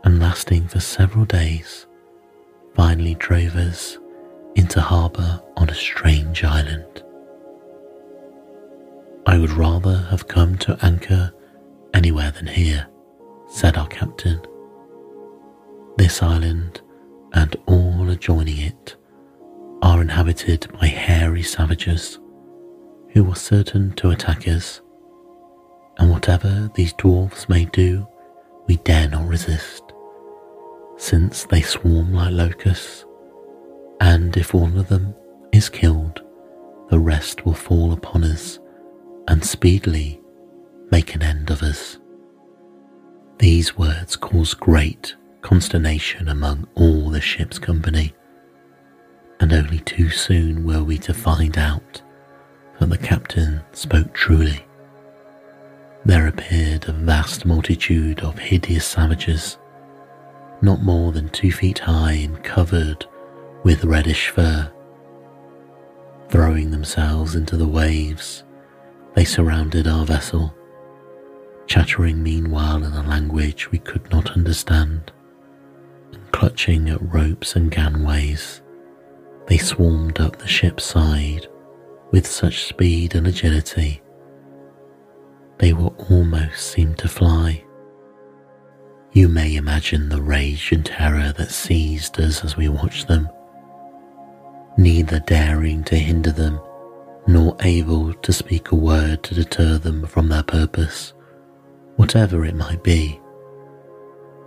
and 0.03 0.19
lasting 0.19 0.67
for 0.67 0.79
several 0.79 1.25
days 1.25 1.85
finally 2.75 3.15
drove 3.15 3.55
us 3.55 3.97
into 4.55 4.79
harbour 4.79 5.41
on 5.57 5.69
a 5.69 5.75
strange 5.75 6.43
island. 6.43 7.03
I 9.25 9.37
would 9.37 9.51
rather 9.51 9.97
have 10.09 10.27
come 10.27 10.57
to 10.59 10.77
anchor 10.81 11.31
anywhere 11.93 12.31
than 12.31 12.47
here, 12.47 12.87
said 13.49 13.77
our 13.77 13.87
captain. 13.87 14.41
This 15.97 16.23
island 16.23 16.81
and 17.33 17.55
all 17.67 18.09
adjoining 18.09 18.57
it 18.57 18.95
are 19.81 20.01
inhabited 20.01 20.67
by 20.79 20.87
hairy 20.87 21.43
savages 21.43 22.19
who 23.09 23.29
are 23.29 23.35
certain 23.35 23.91
to 23.93 24.11
attack 24.11 24.47
us, 24.47 24.81
and 25.99 26.09
whatever 26.09 26.71
these 26.73 26.93
dwarfs 26.93 27.47
may 27.49 27.65
do, 27.65 28.07
we 28.67 28.77
dare 28.77 29.09
not 29.09 29.27
resist, 29.27 29.83
since 30.97 31.43
they 31.45 31.61
swarm 31.61 32.13
like 32.13 32.31
locusts, 32.31 33.05
and 33.99 34.35
if 34.37 34.53
one 34.53 34.77
of 34.77 34.87
them 34.87 35.13
is 35.51 35.69
killed, 35.69 36.21
the 36.89 36.99
rest 36.99 37.45
will 37.45 37.53
fall 37.53 37.91
upon 37.91 38.23
us 38.23 38.59
and 39.27 39.43
speedily 39.43 40.19
make 40.89 41.13
an 41.13 41.21
end 41.21 41.51
of 41.51 41.61
us. 41.61 41.99
These 43.37 43.77
words 43.77 44.15
caused 44.15 44.59
great 44.59 45.15
consternation 45.41 46.27
among 46.29 46.67
all 46.75 47.09
the 47.09 47.21
ship's 47.21 47.59
company, 47.59 48.13
and 49.39 49.53
only 49.53 49.79
too 49.79 50.09
soon 50.09 50.65
were 50.65 50.83
we 50.83 50.97
to 50.99 51.13
find 51.13 51.57
out 51.57 52.01
that 52.79 52.89
the 52.89 52.97
captain 52.97 53.61
spoke 53.71 54.13
truly. 54.13 54.65
There 56.09 56.25
appeared 56.25 56.89
a 56.89 56.91
vast 56.91 57.45
multitude 57.45 58.21
of 58.21 58.39
hideous 58.39 58.83
savages, 58.83 59.59
not 60.59 60.81
more 60.81 61.11
than 61.11 61.29
two 61.29 61.51
feet 61.51 61.77
high 61.77 62.13
and 62.13 62.43
covered 62.43 63.05
with 63.61 63.85
reddish 63.85 64.29
fur. 64.29 64.71
Throwing 66.29 66.71
themselves 66.71 67.35
into 67.35 67.57
the 67.57 67.67
waves, 67.67 68.43
they 69.13 69.23
surrounded 69.23 69.85
our 69.85 70.03
vessel, 70.03 70.51
chattering 71.67 72.23
meanwhile 72.23 72.83
in 72.83 72.93
a 72.93 73.07
language 73.07 73.69
we 73.69 73.77
could 73.77 74.09
not 74.09 74.31
understand, 74.31 75.11
and 76.11 76.31
clutching 76.31 76.89
at 76.89 77.13
ropes 77.13 77.55
and 77.55 77.69
gangways, 77.69 78.63
they 79.45 79.59
swarmed 79.59 80.19
up 80.19 80.37
the 80.37 80.47
ship's 80.47 80.85
side 80.85 81.45
with 82.09 82.25
such 82.25 82.65
speed 82.65 83.13
and 83.13 83.27
agility 83.27 84.01
they 85.59 85.73
will 85.73 85.95
almost 86.09 86.71
seem 86.71 86.95
to 86.95 87.07
fly. 87.07 87.63
You 89.11 89.27
may 89.27 89.55
imagine 89.55 90.09
the 90.09 90.21
rage 90.21 90.71
and 90.71 90.85
terror 90.85 91.33
that 91.37 91.51
seized 91.51 92.19
us 92.19 92.43
as 92.43 92.55
we 92.57 92.69
watched 92.69 93.07
them, 93.07 93.29
neither 94.77 95.19
daring 95.19 95.83
to 95.85 95.95
hinder 95.95 96.31
them 96.31 96.59
nor 97.27 97.55
able 97.61 98.13
to 98.13 98.33
speak 98.33 98.71
a 98.71 98.75
word 98.75 99.21
to 99.23 99.35
deter 99.35 99.77
them 99.77 100.05
from 100.07 100.29
their 100.29 100.43
purpose, 100.43 101.13
whatever 101.95 102.45
it 102.45 102.55
might 102.55 102.83
be. 102.83 103.19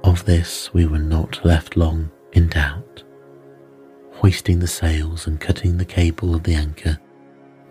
Of 0.04 0.24
this 0.24 0.72
we 0.74 0.86
were 0.86 0.98
not 0.98 1.44
left 1.44 1.76
long 1.76 2.10
in 2.32 2.48
doubt. 2.48 3.04
Hoisting 4.14 4.58
the 4.58 4.66
sails 4.66 5.26
and 5.26 5.40
cutting 5.40 5.76
the 5.76 5.84
cable 5.84 6.34
of 6.34 6.42
the 6.42 6.54
anchor, 6.54 6.98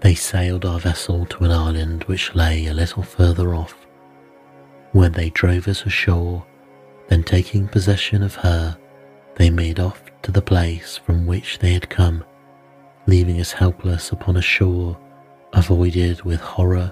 they 0.02 0.16
sailed 0.16 0.66
our 0.66 0.80
vessel 0.80 1.26
to 1.28 1.44
an 1.44 1.52
island 1.52 2.04
which 2.06 2.36
lay 2.36 2.68
a 2.68 2.74
little 2.74 3.04
further 3.04 3.56
off, 3.56 3.88
where 4.92 5.10
they 5.10 5.30
drove 5.30 5.68
us 5.68 5.86
ashore, 5.86 6.46
then 7.08 7.24
taking 7.24 7.68
possession 7.68 8.24
of 8.24 8.36
her, 8.36 8.78
they 9.36 9.50
made 9.50 9.80
off 9.80 10.02
to 10.22 10.32
the 10.32 10.42
place 10.42 10.98
from 10.98 11.26
which 11.26 11.60
they 11.60 11.74
had 11.74 11.90
come 11.90 12.24
leaving 13.08 13.40
us 13.40 13.52
helpless 13.52 14.12
upon 14.12 14.38
a 14.38 14.42
shore 14.42 14.98
avoided 15.54 16.22
with 16.22 16.40
horror 16.40 16.92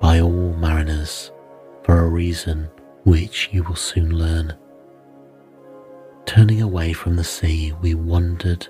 by 0.00 0.20
all 0.20 0.54
mariners 0.54 1.30
for 1.84 2.00
a 2.00 2.08
reason 2.08 2.68
which 3.04 3.48
you 3.52 3.62
will 3.64 3.76
soon 3.76 4.16
learn. 4.16 4.56
Turning 6.26 6.62
away 6.62 6.92
from 6.92 7.16
the 7.16 7.24
sea, 7.24 7.72
we 7.82 7.94
wandered 7.94 8.66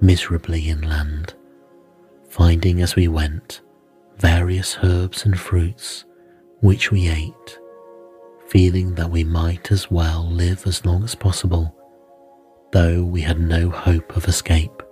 miserably 0.00 0.68
inland, 0.68 1.34
finding 2.30 2.80
as 2.80 2.96
we 2.96 3.08
went 3.08 3.60
various 4.16 4.78
herbs 4.82 5.24
and 5.24 5.38
fruits 5.38 6.04
which 6.60 6.90
we 6.90 7.08
ate, 7.08 7.58
feeling 8.48 8.94
that 8.94 9.10
we 9.10 9.24
might 9.24 9.72
as 9.72 9.90
well 9.90 10.28
live 10.30 10.66
as 10.66 10.84
long 10.84 11.02
as 11.02 11.14
possible, 11.14 11.74
though 12.72 13.02
we 13.02 13.22
had 13.22 13.40
no 13.40 13.70
hope 13.70 14.16
of 14.16 14.28
escape. 14.28 14.82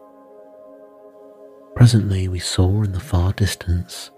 Presently 1.77 2.27
we 2.27 2.39
saw 2.39 2.83
in 2.83 2.93
the 2.93 3.01
far 3.01 3.33
distance 3.35 4.11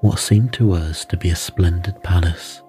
what 0.00 0.18
seemed 0.18 0.52
to 0.54 0.72
us 0.72 1.04
to 1.06 1.16
be 1.16 1.30
a 1.30 1.36
splendid 1.36 2.00
palace, 2.02 2.62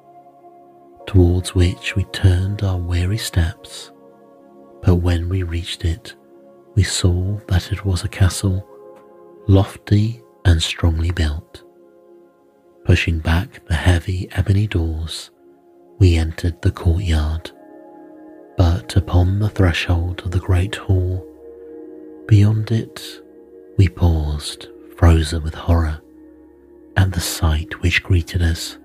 towards 1.05 1.55
which 1.55 1.95
we 1.95 2.03
turned 2.05 2.63
our 2.63 2.77
weary 2.77 3.17
steps. 3.17 3.91
But 4.81 4.95
when 4.95 5.29
we 5.29 5.43
reached 5.43 5.85
it, 5.85 6.15
we 6.75 6.83
saw 6.83 7.37
that 7.47 7.71
it 7.71 7.85
was 7.85 8.03
a 8.03 8.09
castle, 8.09 8.67
lofty 9.47 10.21
and 10.45 10.61
strongly 10.61 11.11
built. 11.11 11.63
Pushing 12.85 13.19
back 13.19 13.65
the 13.67 13.75
heavy 13.75 14.27
ebony 14.31 14.67
doors, 14.67 15.31
we 15.99 16.15
entered 16.15 16.61
the 16.61 16.71
courtyard. 16.71 17.51
But 18.57 18.95
upon 18.95 19.39
the 19.39 19.49
threshold 19.49 20.21
of 20.25 20.31
the 20.31 20.39
great 20.39 20.75
hall, 20.75 21.25
beyond 22.27 22.71
it 22.71 23.21
we 23.77 23.89
paused, 23.89 24.67
frozen 24.95 25.43
with 25.43 25.55
horror, 25.55 25.99
at 26.95 27.11
the 27.11 27.19
sight 27.19 27.81
which 27.81 28.03
greeted 28.03 28.41
us. 28.41 28.77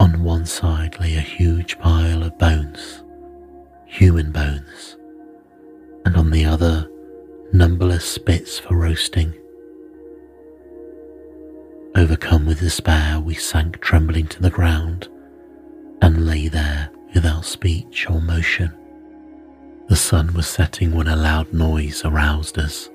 On 0.00 0.22
one 0.24 0.46
side 0.46 0.98
lay 1.00 1.16
a 1.16 1.20
huge 1.20 1.78
pile 1.78 2.22
of 2.22 2.38
bones, 2.38 3.04
human 3.86 4.32
bones, 4.32 4.96
and 6.04 6.16
on 6.16 6.30
the 6.30 6.44
other, 6.44 6.88
numberless 7.52 8.04
spits 8.04 8.58
for 8.58 8.76
roasting. 8.76 9.34
Overcome 11.94 12.46
with 12.46 12.60
despair, 12.60 13.20
we 13.20 13.34
sank 13.34 13.80
trembling 13.80 14.26
to 14.28 14.42
the 14.42 14.50
ground 14.50 15.08
and 16.02 16.26
lay 16.26 16.48
there 16.48 16.90
without 17.14 17.44
speech 17.44 18.10
or 18.10 18.20
motion. 18.20 18.72
The 19.88 19.96
sun 19.96 20.34
was 20.34 20.46
setting 20.46 20.94
when 20.94 21.08
a 21.08 21.16
loud 21.16 21.52
noise 21.52 22.04
aroused 22.04 22.58
us. 22.58 22.90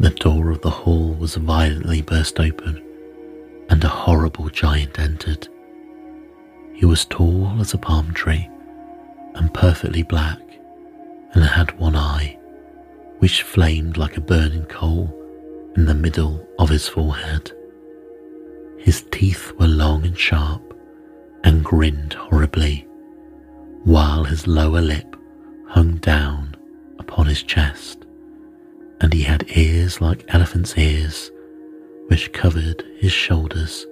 The 0.00 0.10
door 0.10 0.50
of 0.50 0.62
the 0.62 0.70
hall 0.70 1.12
was 1.14 1.34
violently 1.36 2.02
burst 2.02 2.40
open, 2.40 2.82
and 3.68 3.84
a 3.84 3.88
horrible 3.88 4.48
giant 4.48 4.98
entered. 4.98 5.46
He 6.72 6.86
was 6.86 7.04
tall 7.04 7.60
as 7.60 7.74
a 7.74 7.78
palm 7.78 8.14
tree 8.14 8.48
and 9.34 9.52
perfectly 9.52 10.02
black, 10.02 10.40
and 11.34 11.44
had 11.44 11.78
one 11.78 11.94
eye, 11.94 12.37
which 13.18 13.42
flamed 13.42 13.96
like 13.96 14.16
a 14.16 14.20
burning 14.20 14.64
coal 14.66 15.14
in 15.76 15.86
the 15.86 15.94
middle 15.94 16.46
of 16.58 16.68
his 16.68 16.88
forehead. 16.88 17.52
His 18.78 19.02
teeth 19.10 19.52
were 19.58 19.66
long 19.66 20.04
and 20.04 20.18
sharp 20.18 20.62
and 21.44 21.64
grinned 21.64 22.14
horribly, 22.14 22.86
while 23.84 24.24
his 24.24 24.46
lower 24.46 24.80
lip 24.80 25.16
hung 25.68 25.96
down 25.96 26.56
upon 26.98 27.26
his 27.26 27.42
chest 27.42 28.04
and 29.00 29.12
he 29.12 29.22
had 29.22 29.44
ears 29.56 30.00
like 30.00 30.24
elephant's 30.34 30.76
ears, 30.76 31.30
which 32.08 32.32
covered 32.32 32.84
his 32.98 33.12
shoulders, 33.12 33.86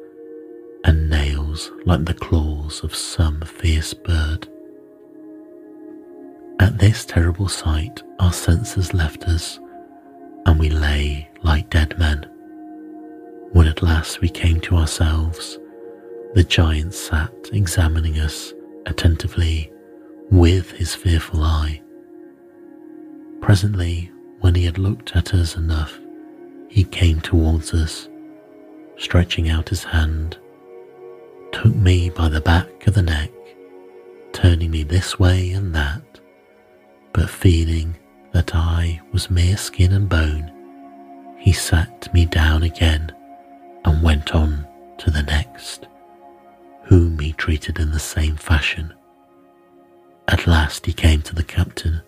and 0.84 1.08
nails 1.08 1.70
like 1.84 2.04
the 2.04 2.14
claws 2.14 2.82
of 2.82 2.94
some 2.94 3.40
fierce 3.42 3.94
bird. 3.94 4.48
At 6.58 6.78
this 6.78 7.04
terrible 7.04 7.48
sight, 7.48 8.02
our 8.18 8.32
senses 8.32 8.94
left 8.94 9.24
us, 9.24 9.60
and 10.46 10.58
we 10.58 10.70
lay 10.70 11.28
like 11.42 11.68
dead 11.70 11.98
men. 11.98 12.24
When 13.52 13.66
at 13.66 13.82
last 13.82 14.20
we 14.20 14.28
came 14.28 14.60
to 14.62 14.76
ourselves, 14.76 15.58
the 16.34 16.44
giant 16.44 16.94
sat 16.94 17.32
examining 17.52 18.18
us 18.18 18.54
attentively 18.86 19.70
with 20.30 20.70
his 20.72 20.94
fearful 20.94 21.42
eye. 21.42 21.82
Presently 23.40 24.10
when 24.40 24.54
he 24.54 24.64
had 24.64 24.78
looked 24.78 25.14
at 25.14 25.34
us 25.34 25.56
enough, 25.56 25.98
he 26.68 26.84
came 26.84 27.20
towards 27.20 27.74
us, 27.74 28.08
stretching 28.96 29.48
out 29.48 29.68
his 29.68 29.84
hand, 29.84 30.38
took 31.52 31.74
me 31.74 32.10
by 32.10 32.28
the 32.28 32.40
back 32.40 32.86
of 32.86 32.94
the 32.94 33.02
neck, 33.02 33.30
turning 34.32 34.70
me 34.70 34.82
this 34.82 35.18
way 35.18 35.50
and 35.52 35.74
that, 35.74 36.02
but 37.16 37.30
feeling 37.30 37.96
that 38.32 38.54
I 38.54 39.00
was 39.10 39.30
mere 39.30 39.56
skin 39.56 39.92
and 39.94 40.06
bone, 40.06 40.52
he 41.38 41.50
sat 41.50 42.12
me 42.12 42.26
down 42.26 42.62
again 42.62 43.10
and 43.86 44.02
went 44.02 44.34
on 44.34 44.66
to 44.98 45.10
the 45.10 45.22
next, 45.22 45.88
whom 46.84 47.18
he 47.18 47.32
treated 47.32 47.78
in 47.78 47.90
the 47.90 47.98
same 47.98 48.36
fashion. 48.36 48.92
At 50.28 50.46
last 50.46 50.84
he 50.84 50.92
came 50.92 51.22
to 51.22 51.34
the 51.34 51.42
captain, 51.42 52.02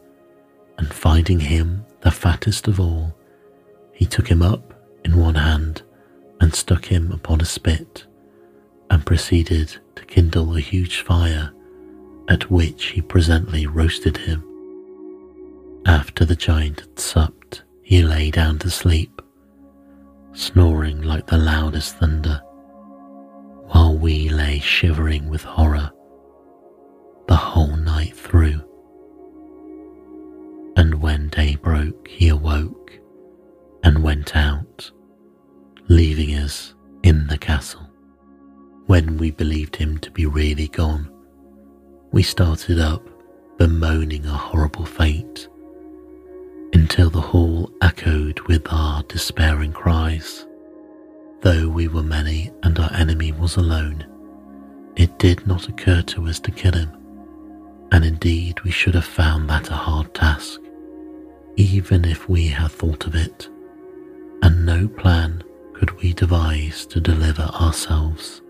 and 0.77 0.93
finding 0.93 1.41
him 1.41 1.87
the 2.03 2.11
fattest 2.11 2.69
of 2.69 2.79
all, 2.79 3.17
he 3.93 4.05
took 4.05 4.29
him 4.29 4.43
up 4.43 4.75
in 5.07 5.17
one 5.17 5.37
hand 5.37 5.81
and 6.43 6.55
stuck 6.55 6.85
him 6.85 7.13
upon 7.13 7.41
a 7.41 7.47
spit, 7.47 8.05
and 8.91 9.07
proceeded 9.07 9.75
to 9.97 10.05
kindle 10.05 10.55
a 10.55 10.61
huge 10.61 11.01
fire, 11.01 11.51
at 12.29 12.51
which 12.51 12.89
he 12.89 13.01
presently 13.01 13.67
roasted 13.67 14.19
him. 14.19 14.45
After 15.89 16.26
the 16.26 16.36
giant 16.36 16.80
had 16.80 17.01
supped, 17.01 17.62
he 17.82 18.03
lay 18.03 18.30
down 18.30 18.59
to 18.59 18.68
sleep, 18.68 19.22
snoring 20.34 21.01
like 21.01 21.26
the 21.26 21.39
loudest 21.39 21.97
thunder, 21.97 22.43
while 23.68 23.97
we 23.97 24.28
lay 24.28 24.59
shivering 24.59 25.30
with 25.30 25.43
horror 25.43 25.91
the 27.26 27.36
whole 27.36 27.74
night 27.74 28.14
through. 28.14 28.62
And 30.76 31.01
when 31.01 31.30
day 31.30 31.57
broke, 31.57 32.07
he 32.07 32.28
awoke 32.28 32.93
and 33.82 34.03
went 34.03 34.36
out, 34.36 34.91
leaving 35.89 36.34
us 36.34 36.74
in 37.03 37.26
the 37.28 37.39
castle. 37.39 37.89
When 38.84 39.16
we 39.16 39.30
believed 39.30 39.74
him 39.74 39.97
to 40.01 40.11
be 40.11 40.26
really 40.26 40.68
gone, 40.68 41.11
we 42.12 42.22
started 42.22 42.78
up, 42.78 43.09
bemoaning 43.57 44.26
our 44.26 44.39
horrible 44.39 44.84
fate, 44.84 45.49
until 46.79 47.11
the 47.11 47.20
hall 47.20 47.68
echoed 47.83 48.39
with 48.43 48.64
our 48.70 49.03
despairing 49.09 49.72
cries. 49.72 50.47
Though 51.41 51.68
we 51.68 51.89
were 51.89 52.05
many 52.05 52.53
and 52.62 52.79
our 52.79 52.93
enemy 52.93 53.33
was 53.33 53.57
alone, 53.57 54.07
it 54.95 55.18
did 55.18 55.45
not 55.45 55.68
occur 55.68 56.03
to 56.03 56.29
us 56.29 56.39
to 56.39 56.53
kill 56.53 56.74
him, 56.74 56.93
and 57.91 58.05
indeed 58.05 58.61
we 58.61 58.70
should 58.70 58.95
have 58.95 59.05
found 59.05 59.51
that 59.51 59.70
a 59.70 59.74
hard 59.74 60.14
task, 60.14 60.61
even 61.57 62.05
if 62.05 62.29
we 62.29 62.47
had 62.47 62.70
thought 62.70 63.09
of 63.09 63.16
it 63.16 63.49
and 64.43 64.64
no 64.64 64.87
plan 64.87 65.43
could 65.72 65.91
we 66.01 66.12
devise 66.12 66.87
to 66.87 67.01
deliver 67.01 67.43
ourselves. 67.43 68.41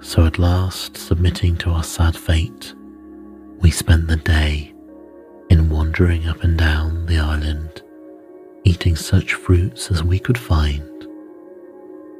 So 0.00 0.26
at 0.26 0.38
last, 0.38 0.98
submitting 0.98 1.56
to 1.56 1.70
our 1.70 1.82
sad 1.82 2.14
fate, 2.14 2.74
we 3.60 3.70
spent 3.70 4.08
the 4.08 4.16
day 4.16 4.73
in 5.54 5.70
wandering 5.70 6.26
up 6.26 6.42
and 6.42 6.58
down 6.58 7.06
the 7.06 7.16
island, 7.16 7.80
eating 8.64 8.96
such 8.96 9.34
fruits 9.34 9.88
as 9.88 10.02
we 10.02 10.18
could 10.18 10.36
find. 10.36 11.06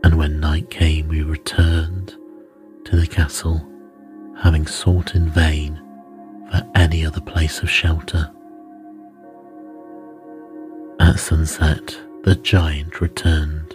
And 0.04 0.16
when 0.16 0.38
night 0.38 0.70
came, 0.70 1.08
we 1.08 1.22
returned 1.22 2.14
to 2.84 2.96
the 2.96 3.08
castle, 3.08 3.60
having 4.38 4.68
sought 4.68 5.16
in 5.16 5.28
vain 5.28 5.82
for 6.48 6.62
any 6.76 7.04
other 7.04 7.20
place 7.20 7.60
of 7.60 7.68
shelter. 7.68 8.30
At 11.00 11.18
sunset, 11.18 11.98
the 12.22 12.36
giant 12.36 13.00
returned, 13.00 13.74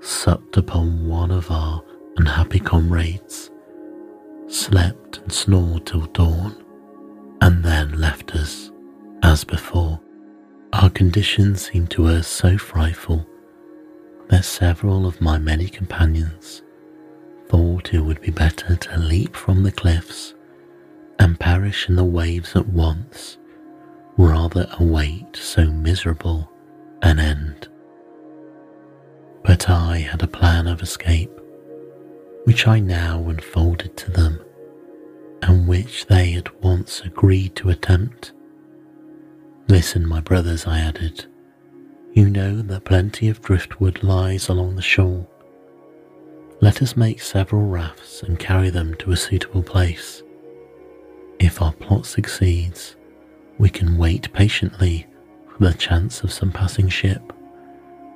supped 0.00 0.56
upon 0.56 1.06
one 1.06 1.30
of 1.30 1.50
our 1.50 1.82
unhappy 2.16 2.60
comrades, 2.60 3.50
slept 4.48 5.18
and 5.18 5.30
snored 5.30 5.84
till 5.84 6.06
dawn, 6.06 6.56
and 7.42 7.62
then 7.62 7.92
left 7.98 8.34
us 8.34 8.69
as 9.22 9.44
before. 9.44 10.00
Our 10.72 10.90
condition 10.90 11.56
seemed 11.56 11.90
to 11.92 12.06
us 12.06 12.26
so 12.28 12.56
frightful 12.56 13.26
that 14.28 14.44
several 14.44 15.06
of 15.06 15.20
my 15.20 15.38
many 15.38 15.68
companions 15.68 16.62
thought 17.48 17.92
it 17.92 18.00
would 18.00 18.20
be 18.20 18.30
better 18.30 18.76
to 18.76 18.98
leap 18.98 19.34
from 19.34 19.62
the 19.64 19.72
cliffs 19.72 20.34
and 21.18 21.38
perish 21.38 21.88
in 21.88 21.96
the 21.96 22.04
waves 22.04 22.54
at 22.54 22.68
once 22.68 23.38
rather 24.16 24.68
await 24.78 25.34
so 25.36 25.64
miserable 25.64 26.50
an 27.02 27.18
end. 27.18 27.68
But 29.42 29.68
I 29.68 29.98
had 29.98 30.22
a 30.22 30.28
plan 30.28 30.66
of 30.66 30.82
escape, 30.82 31.30
which 32.44 32.66
I 32.68 32.78
now 32.78 33.24
unfolded 33.28 33.96
to 33.96 34.10
them, 34.10 34.40
and 35.42 35.66
which 35.66 36.06
they 36.06 36.34
at 36.34 36.62
once 36.62 37.00
agreed 37.00 37.56
to 37.56 37.70
attempt. 37.70 38.32
Listen, 39.70 40.04
my 40.04 40.18
brothers, 40.18 40.66
I 40.66 40.80
added, 40.80 41.26
you 42.12 42.28
know 42.28 42.60
that 42.60 42.84
plenty 42.84 43.28
of 43.28 43.40
driftwood 43.40 44.02
lies 44.02 44.48
along 44.48 44.74
the 44.74 44.82
shore. 44.82 45.24
Let 46.60 46.82
us 46.82 46.96
make 46.96 47.22
several 47.22 47.62
rafts 47.62 48.24
and 48.24 48.36
carry 48.36 48.70
them 48.70 48.96
to 48.96 49.12
a 49.12 49.16
suitable 49.16 49.62
place. 49.62 50.24
If 51.38 51.62
our 51.62 51.72
plot 51.72 52.04
succeeds, 52.04 52.96
we 53.58 53.70
can 53.70 53.96
wait 53.96 54.32
patiently 54.32 55.06
for 55.46 55.68
the 55.68 55.74
chance 55.74 56.24
of 56.24 56.32
some 56.32 56.50
passing 56.50 56.88
ship 56.88 57.32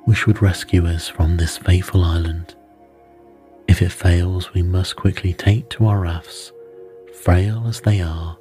which 0.03 0.27
would 0.27 0.41
rescue 0.41 0.85
us 0.85 1.07
from 1.07 1.37
this 1.37 1.57
fateful 1.57 2.03
island. 2.03 2.53
If 3.69 3.81
it 3.81 3.93
fails, 3.93 4.53
we 4.53 4.61
must 4.61 4.97
quickly 4.97 5.31
take 5.31 5.69
to 5.69 5.85
our 5.85 6.01
rafts, 6.01 6.51
frail 7.13 7.63
as 7.65 7.79
they 7.79 8.01
are. 8.01 8.37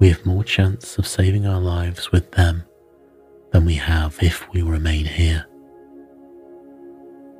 We 0.00 0.08
have 0.08 0.24
more 0.24 0.44
chance 0.44 0.96
of 0.96 1.06
saving 1.06 1.46
our 1.46 1.60
lives 1.60 2.10
with 2.10 2.30
them 2.32 2.64
than 3.52 3.66
we 3.66 3.74
have 3.74 4.18
if 4.22 4.50
we 4.50 4.62
remain 4.62 5.04
here. 5.04 5.44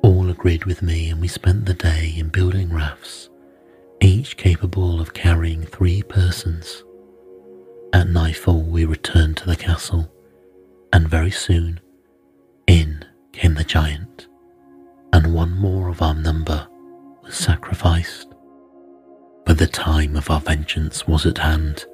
All 0.03 0.29
agreed 0.29 0.65
with 0.65 0.83
me, 0.83 1.09
and 1.09 1.19
we 1.19 1.27
spent 1.27 1.65
the 1.65 1.73
day 1.73 2.13
in 2.15 2.29
building 2.29 2.71
rafts, 2.71 3.29
each 3.99 4.37
capable 4.37 5.01
of 5.01 5.15
carrying 5.15 5.63
three 5.63 6.03
persons. 6.03 6.83
At 7.93 8.09
nightfall, 8.09 8.61
we 8.61 8.85
returned 8.85 9.37
to 9.37 9.47
the 9.47 9.55
castle, 9.55 10.11
and 10.93 11.09
very 11.09 11.31
soon 11.31 11.79
in 12.67 13.03
came 13.31 13.55
the 13.55 13.63
giant, 13.63 14.27
and 15.13 15.33
one 15.33 15.51
more 15.51 15.89
of 15.89 16.03
our 16.03 16.15
number 16.15 16.67
was 17.23 17.33
sacrificed. 17.33 18.27
But 19.47 19.57
the 19.57 19.67
time 19.67 20.15
of 20.15 20.29
our 20.29 20.39
vengeance 20.39 21.07
was 21.07 21.25
at 21.25 21.39
hand. 21.39 21.85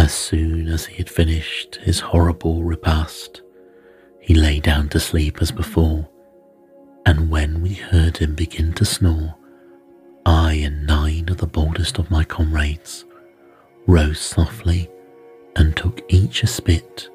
As 0.00 0.14
soon 0.14 0.68
as 0.68 0.86
he 0.86 0.96
had 0.96 1.10
finished 1.10 1.74
his 1.76 2.00
horrible 2.00 2.64
repast, 2.64 3.42
he 4.18 4.34
lay 4.34 4.58
down 4.58 4.88
to 4.88 4.98
sleep 4.98 5.42
as 5.42 5.52
before, 5.52 6.08
and 7.04 7.28
when 7.28 7.60
we 7.60 7.74
heard 7.74 8.16
him 8.16 8.34
begin 8.34 8.72
to 8.72 8.86
snore, 8.86 9.36
I 10.24 10.54
and 10.54 10.86
nine 10.86 11.28
of 11.28 11.36
the 11.36 11.46
boldest 11.46 11.98
of 11.98 12.10
my 12.10 12.24
comrades 12.24 13.04
rose 13.86 14.18
softly 14.18 14.90
and 15.54 15.76
took 15.76 16.00
each 16.08 16.42
a 16.44 16.46
spit, 16.46 17.10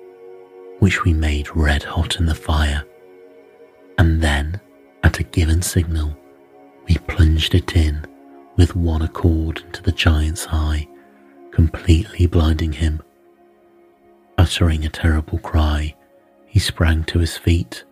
which 0.78 1.04
we 1.04 1.12
made 1.12 1.56
red 1.56 1.82
hot 1.82 2.20
in 2.20 2.28
the 2.28 2.36
fire, 2.36 2.84
and 3.98 4.22
then, 4.22 4.62
at 5.04 5.20
a 5.20 5.24
given 5.24 5.64
signal, 5.64 6.16
we 6.88 6.98
plunged 7.08 7.56
it 7.56 7.76
in 7.76 8.06
with 8.58 8.76
one 8.76 9.02
accord 9.02 9.64
into 9.66 9.82
the 9.82 9.92
giant's 9.92 10.46
eye, 10.52 10.88
completely 11.56 12.26
blinding 12.26 12.74
him. 12.74 13.02
Uttering 14.38 14.84
a 14.84 14.90
terrible 14.90 15.40
cry, 15.40 15.96
he 16.46 16.60
sprang 16.60 17.06
to 17.06 17.20
his 17.20 17.38
feet, 17.38 17.86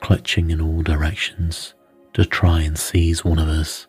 clutching 0.00 0.50
in 0.50 0.62
all 0.62 0.80
directions 0.80 1.74
to 2.14 2.24
try 2.24 2.62
and 2.62 2.78
seize 2.78 3.22
one 3.22 3.38
of 3.38 3.48
us, 3.48 3.86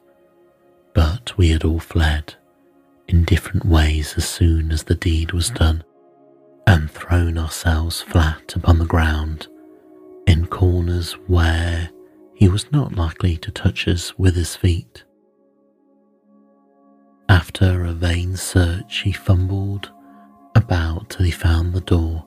but 0.93 1.38
we 1.38 1.51
had 1.51 1.63
all 1.63 1.80
fled 1.80 2.36
in 3.07 3.24
different 3.24 3.63
ways 3.63 4.15
as 4.17 4.28
soon 4.28 4.74
as 4.74 4.84
the 4.84 4.95
deed 4.95 5.32
was 5.32 5.49
done, 5.51 5.86
and 6.67 6.91
thrown 6.91 7.38
ourselves 7.38 8.01
flat 8.01 8.53
upon 8.57 8.78
the 8.78 8.86
ground 8.86 9.47
in 10.28 10.45
corners 10.47 11.13
where 11.28 11.89
he 12.36 12.49
was 12.49 12.69
not 12.74 12.97
likely 12.97 13.38
to 13.38 13.51
touch 13.51 13.88
us 13.88 14.19
with 14.19 14.36
his 14.36 14.57
feet. 14.57 15.02
After 17.34 17.84
a 17.84 17.93
vain 17.93 18.38
search, 18.38 18.99
he 18.99 19.11
fumbled 19.11 19.89
about 20.53 21.09
till 21.09 21.25
he 21.25 21.31
found 21.31 21.73
the 21.73 21.81
door 21.81 22.23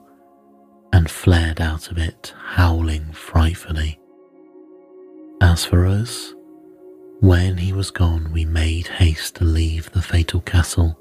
and 0.91 1.09
fled 1.09 1.61
out 1.61 1.89
of 1.89 1.97
it, 1.97 2.33
howling 2.37 3.13
frightfully. 3.13 4.01
As 5.39 5.63
for 5.63 5.85
us, 5.85 6.33
when 7.21 7.55
he 7.55 7.71
was 7.71 7.89
gone, 7.89 8.33
we 8.33 8.43
made 8.43 8.87
haste 8.87 9.35
to 9.35 9.45
leave 9.45 9.89
the 9.93 10.01
fatal 10.01 10.41
castle, 10.41 10.99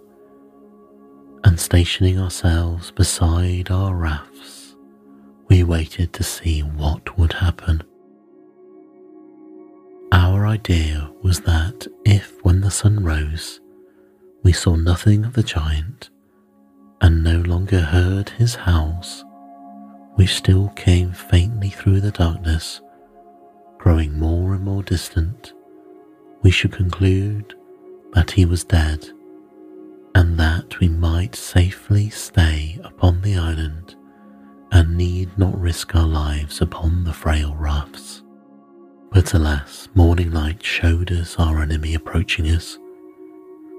and 1.43 1.59
stationing 1.59 2.17
ourselves 2.17 2.93
beside 2.93 3.73
our 3.73 3.97
rafts, 3.97 4.77
we 5.49 5.65
waited 5.65 6.13
to 6.13 6.23
see 6.23 6.61
what 6.61 7.19
would 7.19 7.33
happen. 7.33 7.83
Our 10.13 10.47
idea 10.47 11.11
was 11.25 11.41
that 11.41 11.89
if, 12.05 12.45
when 12.45 12.61
the 12.61 12.71
sun 12.71 13.03
rose, 13.03 13.61
we 14.47 14.53
saw 14.53 14.77
nothing 14.77 15.25
of 15.25 15.33
the 15.33 15.43
giant 15.43 16.09
and 17.01 17.25
no 17.25 17.41
longer 17.41 17.81
heard 17.81 18.29
his 18.29 18.55
howls, 18.55 19.25
we 20.17 20.25
still 20.25 20.69
came 20.77 21.11
faintly 21.13 21.69
through 21.69 22.01
the 22.01 22.13
darkness 22.13 22.81
growing 23.79 24.17
more 24.17 24.55
and 24.55 24.63
more 24.63 24.85
distant, 24.85 25.53
we 26.43 26.51
should 26.53 26.71
conclude 26.71 27.57
that 28.13 28.31
he 28.31 28.45
was 28.45 28.63
dead 28.63 29.11
and 30.15 30.39
that 30.39 30.79
we 30.79 30.89
might 30.89 31.35
safely 31.35 32.09
stay 32.09 32.79
upon 32.85 33.21
the 33.23 33.37
island 33.37 33.97
and 34.71 34.97
need 34.97 35.29
not 35.37 35.61
risk 35.61 35.97
our 35.97 36.07
lives 36.07 36.61
upon 36.61 37.03
the 37.03 37.13
frail 37.13 37.53
rafts. 37.57 38.23
But 39.11 39.35
alas, 39.35 39.89
morning 39.97 40.31
light 40.31 40.63
showed 40.63 41.11
us 41.11 41.35
our 41.37 41.61
enemy 41.61 41.95
approaching 41.95 42.47
us, 42.47 42.79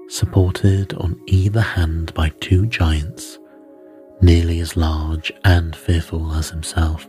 supported 0.08 0.94
on 0.94 1.20
either 1.26 1.60
hand 1.60 2.12
by 2.14 2.30
two 2.40 2.66
giants 2.66 3.38
nearly 4.20 4.58
as 4.60 4.76
large 4.76 5.32
and 5.44 5.76
fearful 5.76 6.32
as 6.32 6.50
himself, 6.50 7.06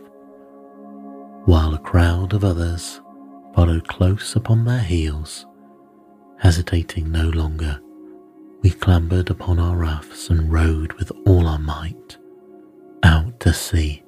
while 1.46 1.74
a 1.74 1.78
crowd 1.78 2.32
of 2.32 2.44
others 2.44 3.00
followed 3.54 3.86
close 3.88 4.36
upon 4.36 4.64
their 4.64 4.82
heels. 4.82 5.46
Hesitating 6.38 7.10
no 7.10 7.28
longer, 7.30 7.80
we 8.62 8.70
clambered 8.70 9.30
upon 9.30 9.58
our 9.58 9.76
rafts 9.76 10.30
and 10.30 10.52
rowed 10.52 10.92
with 10.94 11.10
all 11.26 11.46
our 11.46 11.58
might 11.58 12.16
out 13.02 13.40
to 13.40 13.52
sea. 13.52 14.02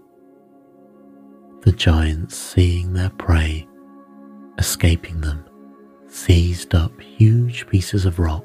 The 1.62 1.72
giants, 1.72 2.36
seeing 2.36 2.93
their 2.93 3.11
prey 3.11 3.66
escaping 4.59 5.20
them, 5.20 5.45
seized 6.07 6.74
up 6.74 7.01
huge 7.01 7.66
pieces 7.68 8.05
of 8.05 8.18
rock 8.18 8.45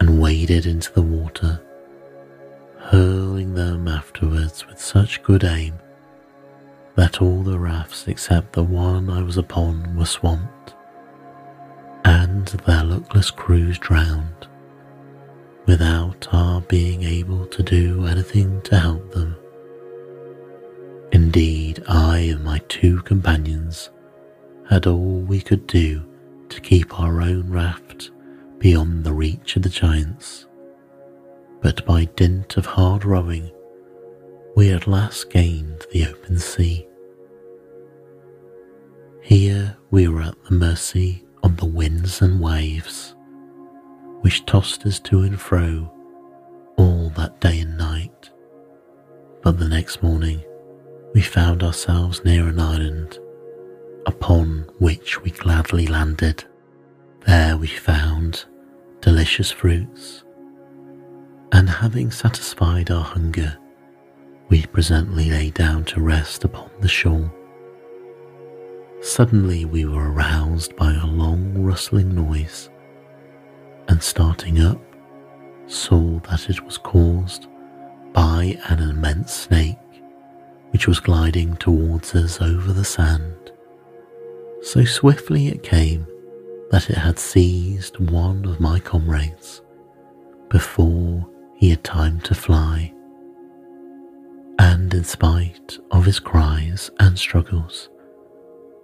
and 0.00 0.20
waded 0.20 0.66
into 0.66 0.92
the 0.92 1.02
water 1.02 1.60
hurling 2.90 3.54
them 3.54 3.88
afterwards 3.88 4.64
with 4.68 4.80
such 4.80 5.22
good 5.24 5.42
aim 5.42 5.74
that 6.94 7.20
all 7.20 7.42
the 7.42 7.58
rafts 7.58 8.06
except 8.06 8.52
the 8.52 8.62
one 8.62 9.10
I 9.10 9.22
was 9.22 9.36
upon 9.36 9.96
were 9.96 10.06
swamped, 10.06 10.74
and 12.04 12.46
their 12.46 12.84
luckless 12.84 13.30
crews 13.30 13.76
drowned, 13.78 14.46
without 15.66 16.28
our 16.32 16.60
being 16.62 17.02
able 17.02 17.44
to 17.46 17.62
do 17.62 18.06
anything 18.06 18.62
to 18.62 18.78
help 18.78 19.10
them. 19.10 19.36
Indeed, 21.12 21.82
I 21.88 22.18
and 22.18 22.44
my 22.44 22.60
two 22.68 23.02
companions 23.02 23.90
had 24.70 24.86
all 24.86 25.20
we 25.20 25.40
could 25.40 25.66
do 25.66 26.02
to 26.48 26.60
keep 26.60 26.98
our 26.98 27.20
own 27.20 27.50
raft 27.50 28.10
beyond 28.58 29.04
the 29.04 29.12
reach 29.12 29.56
of 29.56 29.62
the 29.62 29.68
giants 29.68 30.46
but 31.66 31.84
by 31.84 32.04
dint 32.16 32.56
of 32.56 32.64
hard 32.64 33.04
rowing, 33.04 33.50
we 34.54 34.70
at 34.70 34.86
last 34.86 35.30
gained 35.30 35.84
the 35.92 36.06
open 36.06 36.38
sea. 36.38 36.86
Here 39.20 39.76
we 39.90 40.06
were 40.06 40.22
at 40.22 40.44
the 40.44 40.54
mercy 40.54 41.24
of 41.42 41.56
the 41.56 41.66
winds 41.66 42.22
and 42.22 42.40
waves, 42.40 43.16
which 44.20 44.46
tossed 44.46 44.86
us 44.86 45.00
to 45.00 45.22
and 45.22 45.40
fro 45.40 45.92
all 46.76 47.10
that 47.16 47.40
day 47.40 47.58
and 47.60 47.76
night. 47.76 48.30
But 49.42 49.58
the 49.58 49.68
next 49.68 50.04
morning, 50.04 50.40
we 51.14 51.20
found 51.20 51.62
ourselves 51.64 52.24
near 52.24 52.46
an 52.46 52.60
island 52.60 53.18
upon 54.06 54.70
which 54.78 55.20
we 55.22 55.32
gladly 55.32 55.88
landed. 55.88 56.44
There 57.26 57.56
we 57.56 57.66
found 57.66 58.44
delicious 59.00 59.50
fruits 59.50 60.22
and 61.52 61.68
having 61.68 62.10
satisfied 62.10 62.90
our 62.90 63.02
hunger, 63.02 63.56
we 64.48 64.64
presently 64.66 65.30
lay 65.30 65.50
down 65.50 65.84
to 65.86 66.00
rest 66.00 66.44
upon 66.44 66.70
the 66.80 66.88
shore. 66.88 67.32
Suddenly 69.00 69.64
we 69.64 69.84
were 69.84 70.12
aroused 70.12 70.76
by 70.76 70.92
a 70.94 71.06
long 71.06 71.54
rustling 71.62 72.14
noise, 72.14 72.70
and 73.88 74.02
starting 74.02 74.60
up, 74.60 74.80
saw 75.66 76.20
that 76.30 76.48
it 76.48 76.62
was 76.64 76.78
caused 76.78 77.48
by 78.12 78.56
an 78.68 78.78
immense 78.78 79.32
snake 79.32 79.78
which 80.70 80.86
was 80.86 81.00
gliding 81.00 81.56
towards 81.56 82.14
us 82.14 82.40
over 82.40 82.72
the 82.72 82.84
sand. 82.84 83.50
So 84.62 84.84
swiftly 84.84 85.48
it 85.48 85.62
came 85.62 86.06
that 86.70 86.90
it 86.90 86.96
had 86.96 87.18
seized 87.18 87.98
one 87.98 88.44
of 88.44 88.60
my 88.60 88.80
comrades 88.80 89.62
before 90.48 91.28
he 91.54 91.70
had 91.70 91.84
time 91.84 92.20
to 92.20 92.34
fly. 92.34 92.92
And 94.58 94.92
in 94.92 95.04
spite 95.04 95.78
of 95.90 96.04
his 96.06 96.18
cries 96.18 96.90
and 96.98 97.18
struggles, 97.18 97.88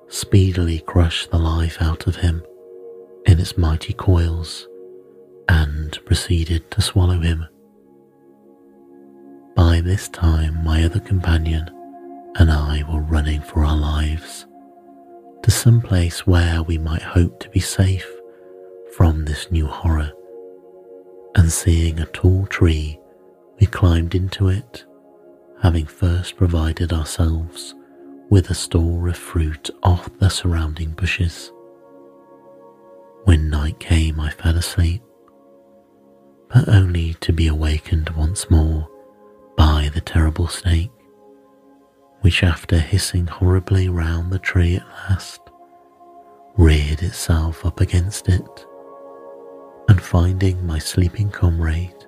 speedily 0.08 0.80
crushed 0.80 1.30
the 1.30 1.38
life 1.38 1.78
out 1.80 2.06
of 2.06 2.16
him 2.16 2.42
in 3.26 3.38
its 3.40 3.56
mighty 3.56 3.92
coils 3.92 4.68
and 5.48 5.98
proceeded 6.04 6.70
to 6.70 6.82
swallow 6.82 7.20
him. 7.20 7.46
By 9.54 9.80
this 9.80 10.08
time, 10.08 10.62
my 10.64 10.84
other 10.84 11.00
companion 11.00 11.68
and 12.36 12.50
I 12.50 12.84
were 12.90 13.00
running 13.02 13.40
for 13.42 13.64
our 13.64 13.76
lives 13.76 14.46
to 15.42 15.50
some 15.50 15.80
place 15.80 16.26
where 16.26 16.62
we 16.62 16.78
might 16.78 17.02
hope 17.02 17.40
to 17.40 17.48
be 17.50 17.60
safe 17.60 18.06
from 18.96 19.24
this 19.24 19.50
new 19.50 19.66
horror 19.66 20.12
and 21.34 21.50
seeing 21.50 21.98
a 21.98 22.06
tall 22.06 22.46
tree, 22.46 22.98
we 23.60 23.66
climbed 23.66 24.14
into 24.14 24.48
it, 24.48 24.84
having 25.62 25.86
first 25.86 26.36
provided 26.36 26.92
ourselves 26.92 27.74
with 28.30 28.50
a 28.50 28.54
store 28.54 29.08
of 29.08 29.16
fruit 29.16 29.70
off 29.82 30.08
the 30.18 30.28
surrounding 30.28 30.90
bushes. 30.90 31.52
When 33.24 33.50
night 33.50 33.78
came, 33.78 34.20
I 34.20 34.30
fell 34.30 34.56
asleep, 34.56 35.02
but 36.48 36.68
only 36.68 37.14
to 37.20 37.32
be 37.32 37.46
awakened 37.46 38.10
once 38.10 38.50
more 38.50 38.88
by 39.56 39.90
the 39.94 40.00
terrible 40.00 40.48
snake, 40.48 40.90
which, 42.22 42.42
after 42.42 42.78
hissing 42.78 43.26
horribly 43.26 43.88
round 43.88 44.32
the 44.32 44.38
tree 44.38 44.76
at 44.76 44.88
last, 44.88 45.40
reared 46.56 47.02
itself 47.02 47.64
up 47.66 47.80
against 47.80 48.28
it 48.28 48.66
and 49.88 50.00
finding 50.00 50.64
my 50.66 50.78
sleeping 50.78 51.30
comrade, 51.30 52.06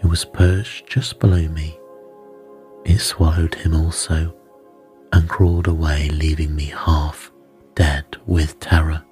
who 0.00 0.08
was 0.08 0.24
perched 0.24 0.86
just 0.86 1.18
below 1.18 1.48
me, 1.48 1.78
it 2.84 2.98
swallowed 2.98 3.54
him 3.54 3.74
also 3.74 4.34
and 5.12 5.28
crawled 5.28 5.66
away, 5.66 6.08
leaving 6.10 6.54
me 6.54 6.66
half 6.66 7.32
dead 7.74 8.04
with 8.26 8.58
terror. 8.60 9.02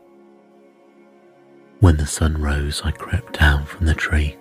When 1.80 1.96
the 1.96 2.06
sun 2.06 2.40
rose, 2.40 2.82
I 2.84 2.90
crept 2.90 3.38
down 3.38 3.64
from 3.66 3.86
the 3.86 3.94
tree 3.94 4.36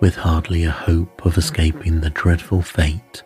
with 0.00 0.16
hardly 0.16 0.64
a 0.64 0.70
hope 0.70 1.24
of 1.24 1.38
escaping 1.38 2.00
the 2.00 2.10
dreadful 2.10 2.62
fate 2.62 3.22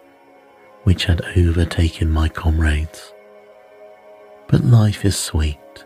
which 0.89 1.05
had 1.05 1.21
overtaken 1.37 2.11
my 2.11 2.31
comrades. 2.31 3.13
But 4.47 4.65
life 4.65 5.05
is 5.05 5.19
sweet, 5.19 5.85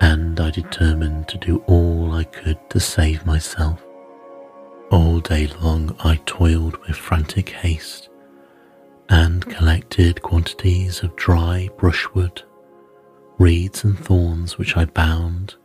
and 0.00 0.40
I 0.40 0.48
determined 0.48 1.28
to 1.28 1.36
do 1.36 1.62
all 1.66 2.12
I 2.14 2.24
could 2.24 2.58
to 2.70 2.80
save 2.80 3.26
myself. 3.26 3.84
All 4.90 5.20
day 5.20 5.46
long 5.60 5.94
I 6.02 6.22
toiled 6.24 6.78
with 6.86 6.96
frantic 6.96 7.50
haste 7.50 8.08
and 9.10 9.44
collected 9.44 10.22
quantities 10.22 11.02
of 11.02 11.14
dry 11.16 11.68
brushwood, 11.76 12.40
reeds, 13.38 13.84
and 13.84 13.98
thorns 13.98 14.56
which 14.56 14.74
I 14.74 14.86
bound 14.86 15.56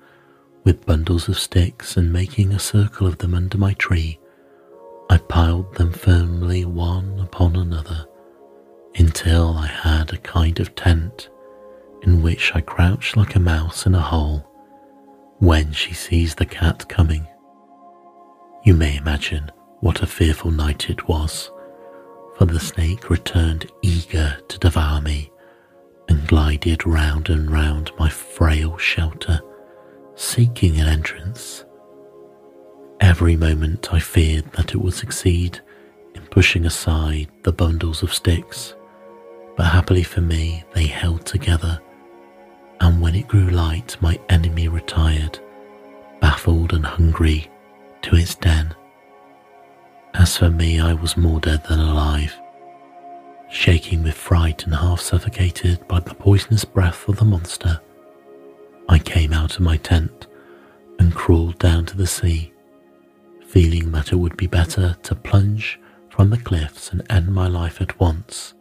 with 0.65 0.85
bundles 0.85 1.29
of 1.29 1.39
sticks 1.39 1.95
and 1.95 2.11
making 2.11 2.51
a 2.51 2.59
circle 2.59 3.07
of 3.07 3.19
them 3.19 3.35
under 3.35 3.57
my 3.57 3.71
tree, 3.75 4.19
I 5.09 5.17
piled 5.17 5.75
them 5.75 5.93
firmly 5.93 6.65
one 6.65 7.21
upon 7.21 7.55
another 7.55 8.05
until 8.95 9.57
I 9.57 9.67
had 9.67 10.13
a 10.13 10.17
kind 10.17 10.59
of 10.59 10.75
tent 10.75 11.29
in 12.03 12.21
which 12.21 12.51
I 12.53 12.61
crouched 12.61 13.15
like 13.17 13.35
a 13.35 13.39
mouse 13.39 13.85
in 13.85 13.95
a 13.95 14.01
hole 14.01 14.45
when 15.39 15.71
she 15.71 15.93
sees 15.93 16.35
the 16.35 16.45
cat 16.45 16.87
coming. 16.89 17.27
You 18.63 18.73
may 18.73 18.95
imagine 18.97 19.51
what 19.79 20.01
a 20.01 20.07
fearful 20.07 20.51
night 20.51 20.89
it 20.89 21.07
was, 21.07 21.49
for 22.37 22.45
the 22.45 22.59
snake 22.59 23.09
returned 23.09 23.69
eager 23.81 24.37
to 24.47 24.59
devour 24.59 25.01
me 25.01 25.31
and 26.07 26.27
glided 26.27 26.85
round 26.85 27.29
and 27.29 27.51
round 27.51 27.91
my 27.97 28.09
frail 28.09 28.77
shelter, 28.77 29.41
seeking 30.15 30.79
an 30.79 30.87
entrance. 30.87 31.65
Every 32.99 33.35
moment 33.35 33.93
I 33.93 33.99
feared 33.99 34.51
that 34.53 34.73
it 34.73 34.77
would 34.77 34.93
succeed 34.93 35.59
in 36.15 36.21
pushing 36.27 36.65
aside 36.65 37.29
the 37.43 37.51
bundles 37.51 38.03
of 38.03 38.13
sticks, 38.13 38.75
but 39.55 39.65
happily 39.65 40.03
for 40.03 40.21
me, 40.21 40.63
they 40.73 40.85
held 40.87 41.25
together 41.25 41.79
and 42.83 42.99
when 42.99 43.15
it 43.15 43.29
grew 43.29 43.49
light, 43.49 43.95
my 44.01 44.19
enemy 44.27 44.67
retired, 44.67 45.39
baffled 46.19 46.73
and 46.73 46.85
hungry, 46.85 47.49
to 48.01 48.17
its 48.17 48.35
den. 48.35 48.75
As 50.13 50.35
for 50.35 50.49
me, 50.49 50.81
I 50.81 50.93
was 50.93 51.15
more 51.15 51.39
dead 51.39 51.63
than 51.63 51.79
alive. 51.79 52.35
Shaking 53.49 54.03
with 54.03 54.15
fright 54.15 54.65
and 54.65 54.75
half 54.75 54.99
suffocated 54.99 55.87
by 55.87 56.01
the 56.01 56.13
poisonous 56.13 56.65
breath 56.65 57.07
of 57.07 57.15
the 57.17 57.25
monster, 57.25 57.79
I 58.89 58.99
came 58.99 59.31
out 59.31 59.55
of 59.55 59.61
my 59.61 59.77
tent 59.77 60.27
and 60.99 61.15
crawled 61.15 61.57
down 61.59 61.85
to 61.85 61.95
the 61.95 62.05
sea, 62.07 62.51
feeling 63.47 63.93
that 63.93 64.11
it 64.11 64.17
would 64.17 64.35
be 64.35 64.47
better 64.47 64.97
to 65.03 65.15
plunge 65.15 65.79
from 66.09 66.31
the 66.31 66.37
cliffs 66.37 66.91
and 66.91 67.01
end 67.09 67.33
my 67.33 67.47
life 67.47 67.79
at 67.79 67.97
once 67.97 68.55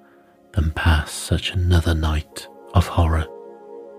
than 0.52 0.70
pass 0.72 1.12
such 1.12 1.52
another 1.52 1.94
night 1.94 2.46
of 2.74 2.86
horror. 2.86 3.26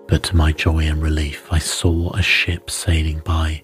But 0.08 0.24
to 0.24 0.36
my 0.36 0.52
joy 0.52 0.80
and 0.80 1.02
relief, 1.02 1.48
I 1.52 1.60
saw 1.60 2.12
a 2.14 2.22
ship 2.22 2.70
sailing 2.70 3.20
by, 3.20 3.64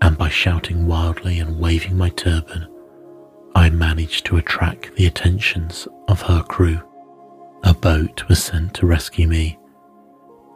and 0.00 0.18
by 0.18 0.28
shouting 0.28 0.86
wildly 0.86 1.38
and 1.38 1.60
waving 1.60 1.96
my 1.96 2.08
turban, 2.10 2.66
I 3.54 3.70
managed 3.70 4.26
to 4.26 4.36
attract 4.36 4.96
the 4.96 5.06
attentions 5.06 5.86
of 6.08 6.22
her 6.22 6.42
crew. 6.42 6.80
A 7.62 7.72
boat 7.72 8.28
was 8.28 8.42
sent 8.42 8.74
to 8.74 8.86
rescue 8.86 9.28
me, 9.28 9.58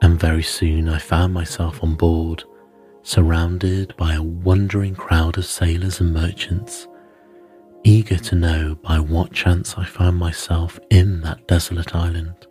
and 0.03 0.18
very 0.18 0.43
soon 0.43 0.89
I 0.89 0.99
found 0.99 1.32
myself 1.32 1.82
on 1.82 1.95
board, 1.95 2.43
surrounded 3.03 3.95
by 3.97 4.14
a 4.14 4.22
wondering 4.22 4.95
crowd 4.97 5.39
of 5.39 5.47
sailors 5.47 6.01
and 6.01 6.12
merchants, 6.12 6.88
eager 7.85 8.16
to 8.16 8.35
know 8.35 8.74
by 8.76 8.99
what 8.99 9.33
chance 9.33 9.76
I 9.76 9.85
found 9.85 10.16
myself 10.16 10.79
in 10.91 11.20
that 11.22 11.47
desolate 11.47 11.95
island. 11.95 12.47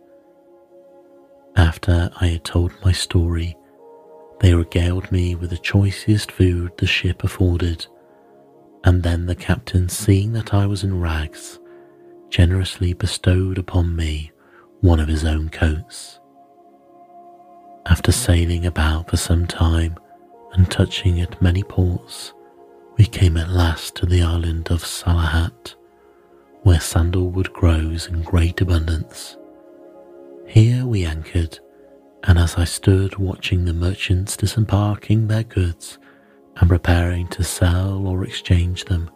After 1.56 2.10
I 2.20 2.28
had 2.28 2.44
told 2.44 2.72
my 2.84 2.92
story, 2.92 3.56
they 4.40 4.54
regaled 4.54 5.10
me 5.10 5.34
with 5.34 5.50
the 5.50 5.58
choicest 5.58 6.30
food 6.30 6.72
the 6.78 6.86
ship 6.86 7.24
afforded, 7.24 7.86
and 8.84 9.02
then 9.02 9.26
the 9.26 9.34
captain, 9.34 9.88
seeing 9.88 10.32
that 10.32 10.54
I 10.54 10.66
was 10.66 10.84
in 10.84 11.00
rags, 11.00 11.58
generously 12.30 12.92
bestowed 12.92 13.58
upon 13.58 13.96
me 13.96 14.30
one 14.80 15.00
of 15.00 15.08
his 15.08 15.24
own 15.24 15.48
coats. 15.48 16.20
After 17.86 18.12
sailing 18.12 18.66
about 18.66 19.10
for 19.10 19.16
some 19.16 19.46
time 19.46 19.96
and 20.52 20.70
touching 20.70 21.20
at 21.20 21.42
many 21.42 21.62
ports, 21.62 22.32
we 22.98 23.06
came 23.06 23.36
at 23.36 23.48
last 23.48 23.94
to 23.94 24.06
the 24.06 24.20
island 24.20 24.70
of 24.72 24.82
Salahat, 24.82 25.76
where 26.62 26.80
sandalwood 26.80 27.52
grows 27.52 28.08
in 28.08 28.22
great 28.22 28.60
abundance. 28.60 29.36
Here 30.48 30.84
we 30.84 31.04
anchored, 31.04 31.60
and 32.24 32.38
as 32.38 32.56
I 32.56 32.64
stood 32.64 33.16
watching 33.16 33.64
the 33.64 33.72
merchants 33.72 34.36
disembarking 34.36 35.28
their 35.28 35.44
goods 35.44 35.98
and 36.56 36.68
preparing 36.68 37.28
to 37.28 37.44
sell 37.44 38.04
or 38.04 38.24
exchange 38.24 38.84
them, 38.86 39.08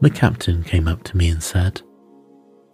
the 0.00 0.10
captain 0.10 0.62
came 0.62 0.86
up 0.86 1.02
to 1.04 1.16
me 1.16 1.30
and 1.30 1.42
said, 1.42 1.82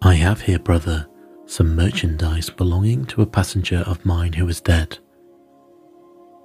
I 0.03 0.15
have 0.17 0.43
here, 0.43 0.59
brother, 0.59 1.09
some 1.47 1.75
merchandise 1.75 2.51
belonging 2.51 3.07
to 3.07 3.23
a 3.23 3.27
passenger 3.27 3.85
of 3.87 4.05
mine 4.05 4.35
who 4.35 4.47
is 4.49 4.61
dead. 4.61 4.99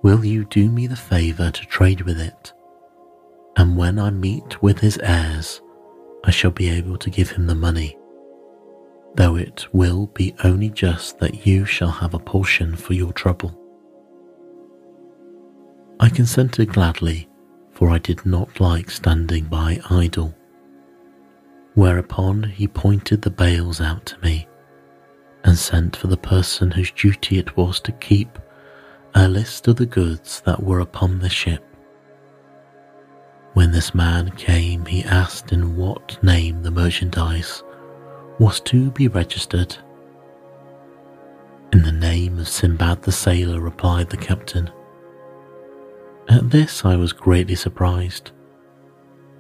Will 0.01 0.23
you 0.23 0.45
do 0.45 0.69
me 0.69 0.87
the 0.87 0.95
favour 0.95 1.51
to 1.51 1.65
trade 1.65 2.01
with 2.01 2.19
it? 2.21 2.53
And 3.57 3.77
when 3.77 3.99
I 3.99 4.09
meet 4.09 4.61
with 4.61 4.79
his 4.79 4.97
heirs, 4.99 5.61
I 6.23 6.31
shall 6.31 6.51
be 6.51 6.69
able 6.69 6.97
to 6.97 7.09
give 7.09 7.31
him 7.31 7.47
the 7.47 7.55
money 7.55 7.97
though 9.15 9.35
it 9.35 9.65
will 9.73 10.07
be 10.07 10.35
only 10.43 10.69
just 10.69 11.19
that 11.19 11.47
you 11.47 11.65
shall 11.65 11.89
have 11.89 12.13
a 12.13 12.19
portion 12.19 12.75
for 12.75 12.93
your 12.93 13.13
trouble. 13.13 13.57
I 15.99 16.09
consented 16.09 16.73
gladly, 16.73 17.29
for 17.71 17.89
I 17.89 17.97
did 17.97 18.25
not 18.25 18.59
like 18.59 18.89
standing 18.89 19.45
by 19.45 19.79
idle. 19.89 20.35
Whereupon 21.75 22.43
he 22.43 22.67
pointed 22.67 23.21
the 23.21 23.29
bales 23.29 23.81
out 23.81 24.05
to 24.07 24.19
me 24.19 24.47
and 25.43 25.57
sent 25.57 25.95
for 25.95 26.07
the 26.07 26.17
person 26.17 26.71
whose 26.71 26.91
duty 26.91 27.37
it 27.37 27.55
was 27.55 27.79
to 27.81 27.91
keep 27.93 28.39
a 29.13 29.27
list 29.27 29.67
of 29.67 29.77
the 29.77 29.85
goods 29.85 30.41
that 30.45 30.61
were 30.61 30.79
upon 30.79 31.19
the 31.19 31.29
ship. 31.29 31.63
When 33.55 33.71
this 33.71 33.95
man 33.95 34.31
came, 34.31 34.85
he 34.85 35.05
asked 35.05 35.53
in 35.53 35.77
what 35.77 36.21
name 36.21 36.61
the 36.61 36.71
merchandise 36.71 37.63
was 38.37 38.59
to 38.59 38.91
be 38.91 39.07
registered. 39.07 39.77
In 41.71 41.83
the 41.83 41.93
name 41.93 42.37
of 42.37 42.49
Sinbad 42.49 43.03
the 43.03 43.13
sailor, 43.13 43.61
replied 43.61 44.09
the 44.09 44.17
captain. 44.17 44.69
At 46.27 46.49
this 46.49 46.83
I 46.83 46.97
was 46.97 47.13
greatly 47.13 47.55
surprised. 47.55 48.31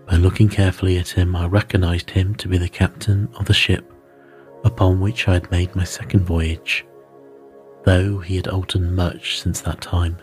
By 0.07 0.15
looking 0.15 0.47
carefully 0.47 0.97
at 0.97 1.09
him, 1.09 1.35
I 1.35 1.47
recognized 1.47 2.11
him 2.11 2.35
to 2.35 2.47
be 2.47 2.57
the 2.57 2.69
captain 2.69 3.27
of 3.37 3.47
the 3.47 3.53
ship 3.53 3.91
upon 4.63 5.01
which 5.01 5.27
I 5.27 5.33
had 5.33 5.51
made 5.51 5.75
my 5.75 5.83
second 5.83 6.23
voyage, 6.23 6.85
though 7.83 8.19
he 8.19 8.37
had 8.37 8.47
altered 8.47 8.89
much 8.93 9.41
since 9.41 9.59
that 9.61 9.81
time. 9.81 10.15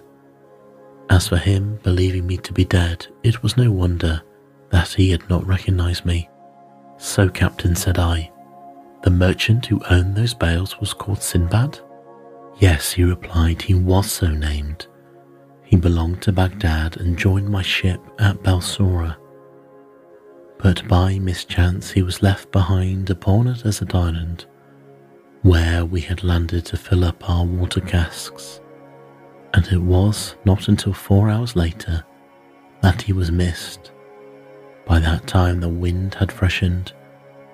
As 1.13 1.29
for 1.29 1.37
him, 1.37 1.79
believing 1.83 2.27
me 2.27 2.39
to 2.39 2.55
be 2.55 2.65
dead, 2.65 3.07
it 3.23 3.43
was 3.43 3.59
no 3.59 3.71
wonder 3.71 4.23
that 4.71 4.95
he 4.95 5.11
had 5.11 5.29
not 5.29 5.47
recognized 5.47 6.07
me. 6.07 6.31
So, 6.97 7.29
Captain, 7.29 7.77
said 7.77 7.99
I, 7.99 8.31
the 9.03 9.11
merchant 9.11 9.67
who 9.67 9.83
owned 9.91 10.17
those 10.17 10.33
bales 10.33 10.81
was 10.81 10.95
called 10.95 11.23
Sinbad? 11.23 11.79
Yes, 12.61 12.93
he 12.93 13.05
replied, 13.05 13.61
he 13.61 13.75
was 13.75 14.11
so 14.11 14.29
named. 14.29 14.87
He 15.63 15.77
belonged 15.77 16.23
to 16.23 16.33
Baghdad 16.33 16.97
and 16.97 17.19
joined 17.19 17.51
my 17.51 17.61
ship 17.61 18.01
at 18.19 18.43
Balsora. 18.43 19.19
But 20.57 20.89
by 20.89 21.19
mischance 21.19 21.91
he 21.91 22.03
was 22.03 22.23
left 22.23 22.51
behind 22.53 23.11
upon 23.11 23.49
it 23.49 23.67
as 23.67 23.83
a 23.83 23.85
desert 23.85 23.95
island, 23.95 24.47
where 25.43 25.85
we 25.85 26.01
had 26.01 26.25
landed 26.25 26.65
to 26.65 26.79
fill 26.79 27.05
up 27.05 27.29
our 27.29 27.45
water 27.45 27.83
casks, 27.83 28.63
and 29.55 29.67
it 29.69 29.83
was 29.83 30.37
not 30.45 30.69
until 30.69 30.93
four 30.93 31.29
hours 31.29 31.57
later 31.57 32.05
that 32.81 33.03
he 33.03 33.13
was 33.13 33.31
missed. 33.31 33.93
By 34.87 34.99
that 34.99 35.27
time 35.27 35.61
the 35.61 35.69
wind 35.69 36.15
had 36.15 36.33
freshened, 36.33 36.93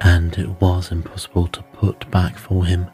and 0.00 0.36
it 0.38 0.48
was 0.60 0.90
impossible 0.90 1.48
to 1.48 1.62
put 1.74 2.10
back 2.10 2.38
for 2.38 2.64
him. 2.64 2.86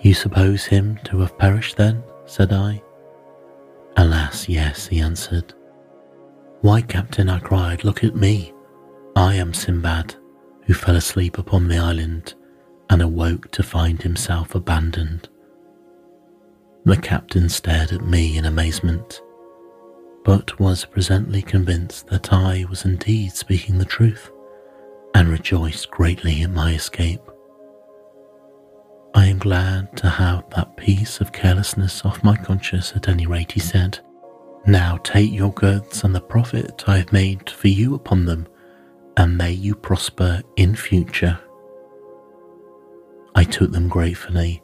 You 0.00 0.14
suppose 0.14 0.64
him 0.64 0.98
to 1.04 1.20
have 1.20 1.38
perished 1.38 1.76
then? 1.76 2.02
said 2.26 2.52
I. 2.52 2.82
Alas, 3.96 4.48
yes, 4.48 4.86
he 4.86 5.00
answered. 5.00 5.54
Why, 6.60 6.82
Captain, 6.82 7.28
I 7.28 7.38
cried, 7.38 7.84
look 7.84 8.04
at 8.04 8.14
me. 8.14 8.52
I 9.16 9.34
am 9.34 9.54
Sinbad, 9.54 10.14
who 10.62 10.74
fell 10.74 10.96
asleep 10.96 11.38
upon 11.38 11.68
the 11.68 11.78
island 11.78 12.34
and 12.90 13.02
awoke 13.02 13.50
to 13.52 13.62
find 13.62 14.02
himself 14.02 14.54
abandoned. 14.54 15.28
The 16.86 16.96
captain 16.96 17.48
stared 17.48 17.90
at 17.90 18.06
me 18.06 18.38
in 18.38 18.44
amazement, 18.44 19.20
but 20.24 20.60
was 20.60 20.84
presently 20.84 21.42
convinced 21.42 22.06
that 22.06 22.32
I 22.32 22.64
was 22.70 22.84
indeed 22.84 23.32
speaking 23.32 23.76
the 23.76 23.84
truth 23.84 24.30
and 25.12 25.28
rejoiced 25.28 25.90
greatly 25.90 26.42
in 26.42 26.54
my 26.54 26.74
escape. 26.74 27.20
I 29.16 29.26
am 29.26 29.38
glad 29.38 29.96
to 29.96 30.08
have 30.08 30.48
that 30.50 30.76
piece 30.76 31.20
of 31.20 31.32
carelessness 31.32 32.04
off 32.04 32.22
my 32.22 32.36
conscience 32.36 32.92
at 32.94 33.08
any 33.08 33.26
rate, 33.26 33.50
he 33.50 33.60
said. 33.60 33.98
Now 34.64 34.98
take 34.98 35.32
your 35.32 35.52
goods 35.54 36.04
and 36.04 36.14
the 36.14 36.20
profit 36.20 36.84
I 36.86 36.98
have 36.98 37.12
made 37.12 37.50
for 37.50 37.66
you 37.66 37.96
upon 37.96 38.26
them, 38.26 38.46
and 39.16 39.36
may 39.36 39.50
you 39.50 39.74
prosper 39.74 40.40
in 40.54 40.76
future. 40.76 41.36
I 43.34 43.42
took 43.42 43.72
them 43.72 43.88
gratefully, 43.88 44.62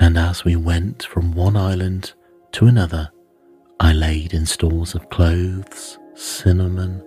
and 0.00 0.18
as 0.18 0.44
we 0.44 0.56
went 0.56 1.04
from 1.04 1.32
one 1.32 1.56
island 1.56 2.12
to 2.52 2.66
another, 2.66 3.10
I 3.80 3.92
laid 3.92 4.34
in 4.34 4.46
stores 4.46 4.94
of 4.94 5.08
clothes, 5.10 5.98
cinnamon, 6.14 7.02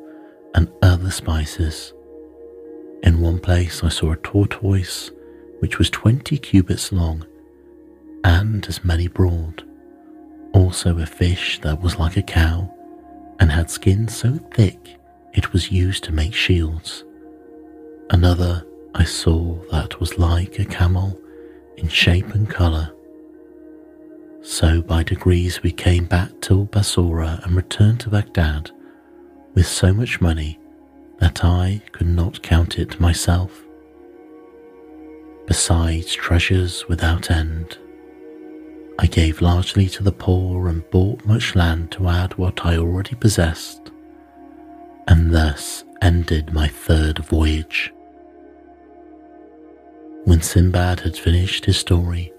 and 0.56 0.72
other 0.82 1.12
spices 1.12 1.94
in 3.04 3.22
one 3.22 3.40
place, 3.40 3.84
I 3.84 3.90
saw 3.90 4.12
a 4.12 4.18
tortoise 4.18 5.12
which 5.60 5.78
was 5.78 5.90
20 5.90 6.38
cubits 6.38 6.92
long 6.92 7.26
and 8.24 8.66
as 8.68 8.84
many 8.84 9.08
broad. 9.08 9.64
Also, 10.54 10.98
a 11.00 11.06
fish 11.06 11.60
that 11.62 11.82
was 11.82 11.98
like 11.98 12.18
a 12.18 12.22
cow 12.22 12.74
and 13.40 13.52
had 13.52 13.70
skin 13.70 14.08
so 14.08 14.38
thick 14.54 14.98
it 15.34 15.54
was 15.54 15.72
used 15.72 16.04
to 16.06 16.12
make 16.12 16.34
shields. 16.34 17.06
Another 18.10 18.66
I 18.96 19.04
saw 19.04 19.56
that 19.72 20.00
was 20.00 20.18
like 20.18 20.60
a 20.60 20.66
camel 20.66 21.20
in 21.80 21.88
shape 21.88 22.34
and 22.36 22.50
colour. 22.50 22.92
So 24.42 24.82
by 24.82 25.04
degrees 25.04 25.64
we 25.64 25.72
came 25.72 26.06
back 26.06 26.30
to 26.42 26.66
Balsora 26.72 27.44
and 27.44 27.56
returned 27.56 28.02
to 28.02 28.10
Baghdad 28.10 28.72
with 29.54 29.68
so 29.68 29.94
much 29.94 30.22
money 30.22 30.60
that 31.20 31.44
I 31.44 31.82
could 31.92 32.08
not 32.08 32.42
count 32.42 32.78
it 32.78 33.00
myself. 33.00 33.64
Besides 35.48 36.14
treasures 36.14 36.88
without 36.88 37.32
end, 37.32 37.78
I 39.00 39.08
gave 39.08 39.42
largely 39.42 39.88
to 39.90 40.04
the 40.04 40.12
poor 40.12 40.68
and 40.68 40.90
bought 40.92 41.26
much 41.26 41.56
land 41.56 41.92
to 41.92 42.08
add 42.08 42.38
what 42.38 42.66
I 42.66 42.78
already 42.78 43.16
possessed, 43.16 43.92
and 45.08 45.34
thus 45.34 45.84
ended 46.02 46.54
my 46.54 46.68
third 46.68 47.20
voyage. 47.20 47.94
When 50.30 50.44
Sinbad 50.44 51.00
had 51.00 51.18
finished 51.18 51.66
his 51.66 51.78
story, 51.78 52.32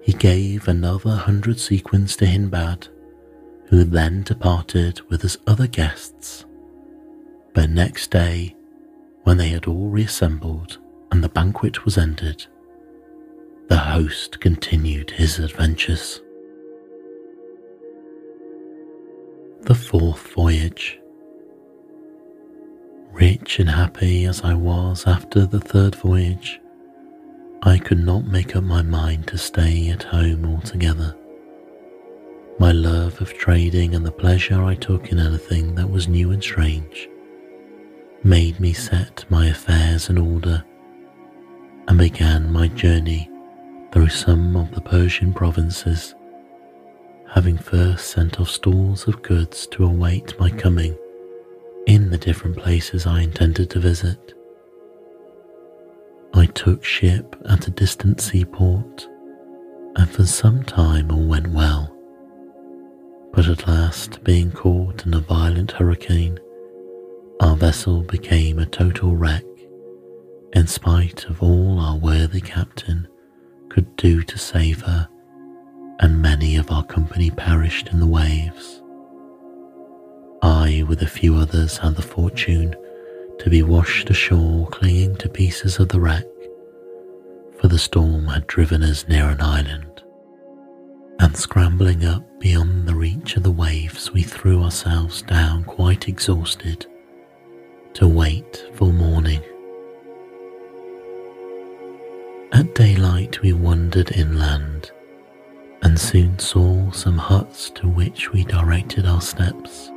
he 0.00 0.14
gave 0.14 0.66
another 0.66 1.16
hundred 1.16 1.60
sequins 1.60 2.16
to 2.16 2.24
Hindbad, 2.24 2.88
who 3.66 3.84
then 3.84 4.22
departed 4.22 5.02
with 5.10 5.20
his 5.20 5.36
other 5.46 5.66
guests. 5.66 6.46
But 7.52 7.68
next 7.68 8.10
day, 8.10 8.56
when 9.24 9.36
they 9.36 9.50
had 9.50 9.66
all 9.66 9.90
reassembled 9.90 10.78
and 11.12 11.22
the 11.22 11.28
banquet 11.28 11.84
was 11.84 11.98
ended, 11.98 12.46
the 13.68 13.76
host 13.76 14.40
continued 14.40 15.10
his 15.10 15.38
adventures. 15.38 16.22
The 19.60 19.74
Fourth 19.74 20.32
Voyage 20.32 20.98
Rich 23.12 23.58
and 23.58 23.68
happy 23.68 24.24
as 24.24 24.40
I 24.40 24.54
was 24.54 25.06
after 25.06 25.44
the 25.44 25.60
third 25.60 25.94
voyage, 25.96 26.58
I 27.62 27.78
could 27.78 27.98
not 27.98 28.26
make 28.26 28.56
up 28.56 28.64
my 28.64 28.80
mind 28.80 29.26
to 29.28 29.36
stay 29.38 29.90
at 29.90 30.02
home 30.04 30.46
altogether. 30.46 31.14
My 32.58 32.72
love 32.72 33.20
of 33.20 33.34
trading 33.34 33.94
and 33.94 34.04
the 34.04 34.10
pleasure 34.10 34.62
I 34.62 34.74
took 34.74 35.12
in 35.12 35.18
anything 35.18 35.74
that 35.74 35.90
was 35.90 36.08
new 36.08 36.30
and 36.30 36.42
strange 36.42 37.08
made 38.24 38.60
me 38.60 38.72
set 38.72 39.24
my 39.30 39.48
affairs 39.48 40.08
in 40.08 40.16
order 40.16 40.64
and 41.88 41.98
began 41.98 42.50
my 42.50 42.68
journey 42.68 43.30
through 43.92 44.08
some 44.08 44.56
of 44.56 44.74
the 44.74 44.80
Persian 44.80 45.34
provinces, 45.34 46.14
having 47.28 47.58
first 47.58 48.08
sent 48.08 48.40
off 48.40 48.48
stores 48.48 49.06
of 49.06 49.22
goods 49.22 49.66
to 49.66 49.84
await 49.84 50.38
my 50.40 50.48
coming 50.50 50.96
in 51.86 52.08
the 52.08 52.18
different 52.18 52.56
places 52.56 53.06
I 53.06 53.20
intended 53.20 53.68
to 53.70 53.80
visit. 53.80 54.34
I 56.32 56.46
took 56.46 56.84
ship 56.84 57.36
at 57.48 57.66
a 57.66 57.70
distant 57.70 58.20
seaport, 58.20 59.08
and 59.96 60.08
for 60.08 60.24
some 60.24 60.62
time 60.62 61.10
all 61.10 61.26
went 61.26 61.48
well. 61.48 61.96
But 63.32 63.48
at 63.48 63.66
last, 63.66 64.22
being 64.22 64.50
caught 64.52 65.06
in 65.06 65.14
a 65.14 65.20
violent 65.20 65.72
hurricane, 65.72 66.38
our 67.40 67.56
vessel 67.56 68.02
became 68.02 68.58
a 68.58 68.66
total 68.66 69.16
wreck, 69.16 69.44
in 70.52 70.66
spite 70.66 71.24
of 71.26 71.42
all 71.42 71.80
our 71.80 71.96
worthy 71.96 72.40
captain 72.40 73.08
could 73.68 73.96
do 73.96 74.22
to 74.22 74.38
save 74.38 74.82
her, 74.82 75.08
and 76.00 76.22
many 76.22 76.56
of 76.56 76.70
our 76.70 76.84
company 76.84 77.30
perished 77.30 77.88
in 77.88 78.00
the 78.00 78.06
waves. 78.06 78.82
I, 80.42 80.84
with 80.88 81.02
a 81.02 81.06
few 81.06 81.36
others, 81.36 81.78
had 81.78 81.96
the 81.96 82.02
fortune 82.02 82.74
to 83.40 83.48
be 83.50 83.62
washed 83.62 84.10
ashore 84.10 84.66
clinging 84.68 85.16
to 85.16 85.28
pieces 85.28 85.78
of 85.78 85.88
the 85.88 85.98
wreck, 85.98 86.26
for 87.58 87.68
the 87.68 87.78
storm 87.78 88.26
had 88.26 88.46
driven 88.46 88.82
us 88.82 89.08
near 89.08 89.24
an 89.24 89.40
island. 89.40 90.02
And 91.18 91.36
scrambling 91.36 92.04
up 92.04 92.22
beyond 92.38 92.86
the 92.86 92.94
reach 92.94 93.36
of 93.36 93.42
the 93.42 93.50
waves, 93.50 94.12
we 94.12 94.22
threw 94.22 94.62
ourselves 94.62 95.22
down 95.22 95.64
quite 95.64 96.06
exhausted 96.06 96.86
to 97.94 98.06
wait 98.06 98.66
for 98.74 98.92
morning. 98.92 99.42
At 102.52 102.74
daylight, 102.74 103.40
we 103.40 103.54
wandered 103.54 104.12
inland 104.12 104.90
and 105.82 105.98
soon 105.98 106.38
saw 106.38 106.90
some 106.90 107.16
huts 107.16 107.70
to 107.70 107.88
which 107.88 108.32
we 108.32 108.44
directed 108.44 109.06
our 109.06 109.22
steps. 109.22 109.90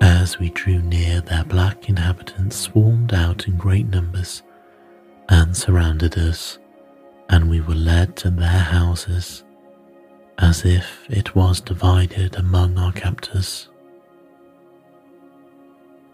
As 0.00 0.38
we 0.38 0.50
drew 0.50 0.80
near, 0.80 1.20
their 1.20 1.44
black 1.44 1.88
inhabitants 1.88 2.56
swarmed 2.56 3.14
out 3.14 3.46
in 3.46 3.56
great 3.56 3.86
numbers 3.88 4.42
and 5.28 5.56
surrounded 5.56 6.18
us, 6.18 6.58
and 7.28 7.48
we 7.48 7.60
were 7.60 7.74
led 7.74 8.16
to 8.16 8.30
their 8.30 8.48
houses 8.48 9.44
as 10.38 10.64
if 10.64 11.06
it 11.08 11.34
was 11.34 11.60
divided 11.60 12.36
among 12.36 12.78
our 12.78 12.92
captors. 12.92 13.68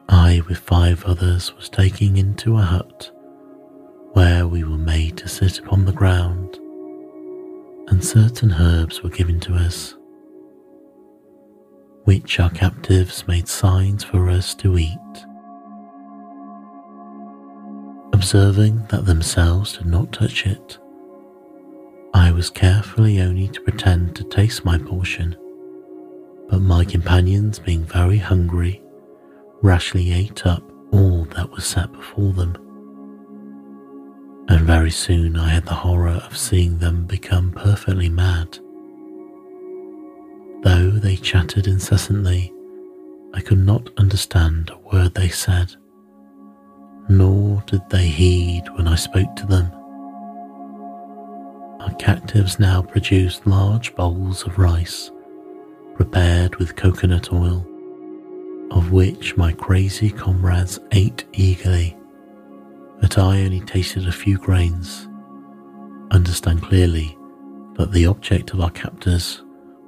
I, 0.09 0.43
with 0.49 0.59
five 0.59 1.05
others, 1.05 1.55
was 1.55 1.69
taken 1.69 2.17
into 2.17 2.57
a 2.57 2.63
hut 2.63 3.11
where 4.13 4.47
we 4.47 4.65
were 4.65 4.79
made 4.79 5.17
to 5.19 5.29
sit 5.29 5.59
upon 5.59 5.85
the 5.85 5.93
ground, 5.93 6.59
and 7.89 8.05
certain 8.05 8.53
herbs 8.53 9.03
were 9.03 9.11
given 9.11 9.41
to 9.41 9.55
us 9.55 9.96
which 12.07 12.39
our 12.39 12.51
captives 12.51 13.27
made 13.27 13.49
signs 13.49 14.05
for 14.05 14.31
us 14.31 14.55
to 14.55 14.79
eat. 14.79 15.27
Observing 18.13 18.87
that 18.91 19.05
themselves 19.07 19.77
did 19.77 19.87
not 19.87 20.13
touch 20.13 20.47
it, 20.47 20.79
I 22.15 22.31
was 22.31 22.49
carefully 22.49 23.21
only 23.21 23.49
to 23.49 23.61
pretend 23.61 24.15
to 24.17 24.25
taste 24.25 24.65
my 24.65 24.79
portion, 24.79 25.37
but 26.49 26.61
my 26.61 26.85
companions, 26.85 27.59
being 27.59 27.85
very 27.85 28.19
hungry, 28.19 28.81
rashly 29.61 30.13
ate 30.13 30.47
up 30.47 30.63
all 30.93 31.25
that 31.35 31.51
was 31.51 31.67
set 31.67 31.91
before 31.91 32.33
them. 32.33 32.55
And 34.49 34.61
very 34.65 34.93
soon 34.93 35.37
I 35.37 35.49
had 35.49 35.65
the 35.65 35.75
horror 35.75 36.21
of 36.25 36.37
seeing 36.37 36.79
them 36.79 37.05
become 37.05 37.51
perfectly 37.51 38.09
mad 38.09 38.61
Though 40.67 40.91
they 40.91 41.15
chattered 41.15 41.69
incessantly, 41.69 42.53
I 43.33 43.41
could 43.41 43.65
not 43.65 43.89
understand 43.99 44.69
a 44.69 44.79
word 44.93 45.15
they 45.15 45.29
said, 45.29 45.77
nor 47.09 47.63
did 47.69 47.89
they 47.89 48.09
heed 48.09 48.65
when 48.75 48.89
I 48.89 48.97
spoke 48.97 49.37
to 49.37 49.47
them. 49.47 49.71
Our 51.79 51.95
captives 52.01 52.59
now 52.59 52.83
produced 52.83 53.47
large 53.47 53.95
bowls 53.95 54.43
of 54.43 54.59
rice, 54.59 55.13
prepared 55.95 56.57
with 56.57 56.75
coconut 56.75 57.33
oil, 57.33 57.65
of 58.73 58.91
which 58.91 59.37
my 59.37 59.53
crazy 59.53 60.11
comrades 60.11 60.81
ate 60.91 61.27
eagerly, 61.33 61.97
but 63.01 63.19
I 63.19 63.43
only 63.45 63.61
tasted 63.61 64.09
a 64.09 64.13
few 64.13 64.37
grains. 64.37 65.07
Understand 66.11 66.63
clearly 66.63 67.17
that 67.77 67.93
the 67.93 68.07
object 68.07 68.53
of 68.53 68.61
our 68.61 68.71
captors 68.71 69.45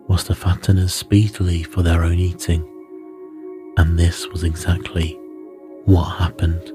was 0.09 0.25
to 0.25 0.35
fatten 0.35 0.79
us 0.79 0.95
speedily 0.95 1.63
for 1.63 1.83
their 1.83 2.03
own 2.03 2.19
eating, 2.19 2.63
and 3.77 3.99
this 3.99 4.27
was 4.29 4.43
exactly 4.43 5.13
what 5.85 6.05
happened. 6.19 6.73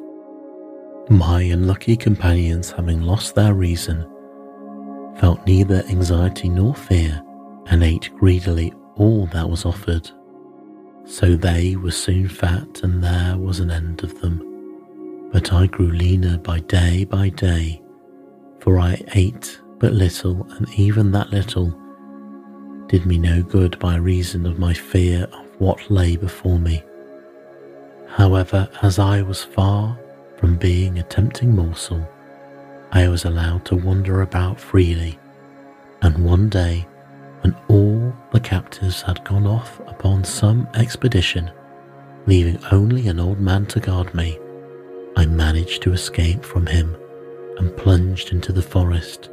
My 1.10 1.42
unlucky 1.42 1.98
companions, 1.98 2.72
having 2.72 3.02
lost 3.02 3.36
their 3.36 3.54
reason, 3.54 4.08
felt 5.18 5.46
neither 5.46 5.84
anxiety 5.90 6.48
nor 6.48 6.74
fear 6.74 7.22
and 7.68 7.84
ate 7.84 8.10
greedily 8.16 8.74
all 8.96 9.26
that 9.28 9.50
was 9.50 9.66
offered. 9.66 10.10
So 11.06 11.36
they 11.36 11.76
were 11.76 11.92
soon 11.92 12.30
fat, 12.30 12.82
and 12.84 13.04
there 13.04 13.38
was 13.38 13.60
an 13.60 13.72
end 13.72 14.04
of 14.04 14.22
them. 14.22 15.30
But 15.34 15.52
I 15.52 15.68
grew 15.68 15.92
leaner 15.92 16.38
by 16.38 16.60
day 16.60 17.04
by 17.04 17.30
day, 17.30 17.82
for 18.60 18.80
I 18.80 19.04
ate 19.16 19.60
but 19.80 19.94
little, 19.94 20.48
and 20.52 20.70
even 20.76 21.12
that 21.12 21.32
little 21.32 21.78
did 22.94 23.08
me 23.08 23.18
no 23.18 23.42
good 23.42 23.80
by 23.80 23.96
reason 23.96 24.46
of 24.46 24.60
my 24.60 24.72
fear 24.72 25.24
of 25.34 25.48
what 25.58 25.90
lay 25.90 26.16
before 26.16 26.60
me. 26.60 26.84
However, 28.08 28.70
as 28.84 29.00
I 29.00 29.24
was 29.24 29.44
far 29.44 29.98
from 30.38 30.58
being 30.58 31.00
a 31.00 31.04
tempting 31.04 31.56
morsel, 31.56 32.08
I 32.92 33.08
was 33.08 33.26
allowed 33.26 33.66
to 33.66 33.76
wander 33.76 34.22
about 34.22 34.60
freely, 34.60 35.18
and 36.04 36.24
one 36.24 36.50
day, 36.50 36.86
when 37.42 37.56
all 37.68 38.16
the 38.32 38.40
captives 38.40 39.02
had 39.02 39.24
gone 39.24 39.48
off 39.48 39.80
upon 39.88 40.24
some 40.24 40.68
expedition, 40.76 41.50
leaving 42.28 42.60
only 42.72 43.08
an 43.08 43.20
old 43.20 43.40
man 43.40 43.66
to 43.74 43.80
guard 43.80 44.14
me, 44.14 44.38
I 45.18 45.26
managed 45.26 45.82
to 45.82 45.94
escape 45.94 46.46
from 46.46 46.68
him 46.68 46.96
and 47.58 47.76
plunged 47.76 48.32
into 48.32 48.52
the 48.52 48.62
forest, 48.62 49.32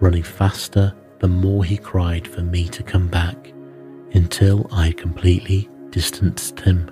running 0.00 0.24
faster 0.24 0.92
the 1.20 1.28
more 1.28 1.64
he 1.64 1.76
cried 1.76 2.26
for 2.26 2.40
me 2.42 2.66
to 2.68 2.82
come 2.82 3.06
back 3.06 3.52
until 4.14 4.66
I 4.72 4.92
completely 4.92 5.68
distanced 5.90 6.60
him. 6.60 6.90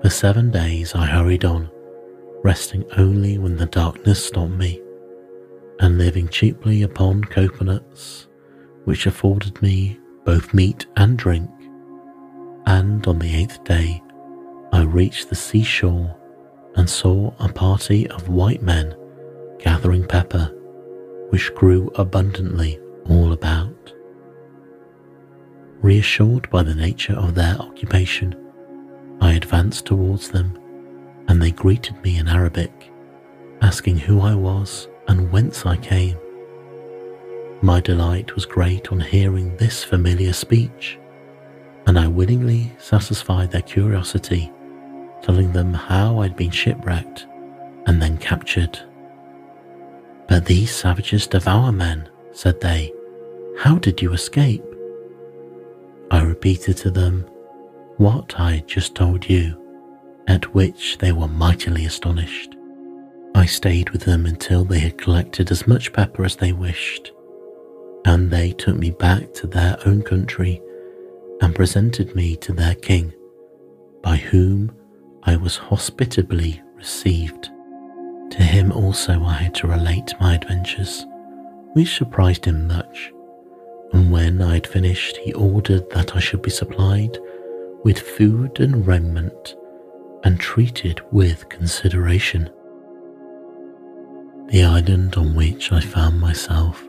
For 0.00 0.10
seven 0.10 0.50
days 0.50 0.94
I 0.94 1.06
hurried 1.06 1.44
on, 1.44 1.68
resting 2.44 2.84
only 2.96 3.36
when 3.36 3.56
the 3.56 3.66
darkness 3.66 4.24
stopped 4.24 4.52
me, 4.52 4.80
and 5.80 5.98
living 5.98 6.28
cheaply 6.28 6.82
upon 6.82 7.24
coconuts, 7.24 8.28
which 8.84 9.06
afforded 9.06 9.60
me 9.60 9.98
both 10.24 10.54
meat 10.54 10.86
and 10.96 11.18
drink. 11.18 11.50
And 12.66 13.04
on 13.08 13.18
the 13.18 13.34
eighth 13.34 13.64
day, 13.64 14.02
I 14.72 14.82
reached 14.82 15.30
the 15.30 15.34
seashore 15.34 16.16
and 16.76 16.88
saw 16.88 17.32
a 17.40 17.48
party 17.52 18.06
of 18.08 18.28
white 18.28 18.62
men 18.62 18.94
gathering 19.58 20.06
pepper 20.06 20.54
which 21.30 21.54
grew 21.54 21.90
abundantly 21.94 22.78
all 23.08 23.32
about. 23.32 23.92
Reassured 25.80 26.50
by 26.50 26.62
the 26.62 26.74
nature 26.74 27.14
of 27.14 27.34
their 27.34 27.56
occupation, 27.56 28.34
I 29.20 29.34
advanced 29.34 29.86
towards 29.86 30.30
them, 30.30 30.58
and 31.28 31.40
they 31.40 31.50
greeted 31.50 32.00
me 32.02 32.18
in 32.18 32.28
Arabic, 32.28 32.90
asking 33.62 33.98
who 33.98 34.20
I 34.20 34.34
was 34.34 34.88
and 35.06 35.30
whence 35.30 35.66
I 35.66 35.76
came. 35.76 36.16
My 37.60 37.80
delight 37.80 38.34
was 38.34 38.46
great 38.46 38.92
on 38.92 39.00
hearing 39.00 39.56
this 39.56 39.82
familiar 39.82 40.32
speech, 40.32 40.98
and 41.86 41.98
I 41.98 42.06
willingly 42.06 42.72
satisfied 42.78 43.50
their 43.50 43.62
curiosity, 43.62 44.52
telling 45.22 45.52
them 45.52 45.74
how 45.74 46.20
I'd 46.20 46.36
been 46.36 46.50
shipwrecked 46.50 47.26
and 47.86 48.00
then 48.00 48.16
captured. 48.18 48.78
But 50.28 50.44
these 50.44 50.74
savages 50.74 51.26
devour 51.26 51.72
men, 51.72 52.08
said 52.32 52.60
they. 52.60 52.92
How 53.58 53.76
did 53.78 54.00
you 54.02 54.12
escape? 54.12 54.62
I 56.10 56.22
repeated 56.22 56.76
to 56.78 56.90
them 56.90 57.26
what 57.96 58.38
I 58.38 58.56
had 58.56 58.68
just 58.68 58.94
told 58.94 59.28
you, 59.28 59.56
at 60.28 60.54
which 60.54 60.98
they 60.98 61.12
were 61.12 61.28
mightily 61.28 61.86
astonished. 61.86 62.54
I 63.34 63.46
stayed 63.46 63.90
with 63.90 64.02
them 64.02 64.26
until 64.26 64.64
they 64.64 64.78
had 64.78 64.98
collected 64.98 65.50
as 65.50 65.66
much 65.66 65.92
pepper 65.92 66.24
as 66.24 66.36
they 66.36 66.52
wished, 66.52 67.12
and 68.04 68.30
they 68.30 68.52
took 68.52 68.76
me 68.76 68.90
back 68.90 69.32
to 69.34 69.46
their 69.46 69.76
own 69.86 70.02
country 70.02 70.60
and 71.40 71.54
presented 71.54 72.14
me 72.14 72.36
to 72.36 72.52
their 72.52 72.74
king, 72.74 73.12
by 74.02 74.16
whom 74.16 74.74
I 75.24 75.36
was 75.36 75.56
hospitably 75.56 76.62
received. 76.74 77.50
To 78.30 78.42
him 78.42 78.72
also 78.72 79.22
I 79.24 79.32
had 79.34 79.54
to 79.56 79.66
relate 79.66 80.14
my 80.20 80.34
adventures, 80.34 81.06
which 81.72 81.96
surprised 81.96 82.44
him 82.44 82.66
much. 82.66 83.12
And 83.92 84.10
when 84.10 84.42
I 84.42 84.54
had 84.54 84.66
finished, 84.66 85.16
he 85.18 85.32
ordered 85.32 85.88
that 85.90 86.14
I 86.14 86.20
should 86.20 86.42
be 86.42 86.50
supplied 86.50 87.18
with 87.84 87.98
food 87.98 88.60
and 88.60 88.86
raiment 88.86 89.56
and 90.24 90.38
treated 90.38 91.00
with 91.10 91.48
consideration. 91.48 92.50
The 94.48 94.64
island 94.64 95.16
on 95.16 95.34
which 95.34 95.72
I 95.72 95.80
found 95.80 96.20
myself 96.20 96.86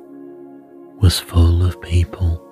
was 1.02 1.20
full 1.20 1.64
of 1.66 1.82
people 1.82 2.46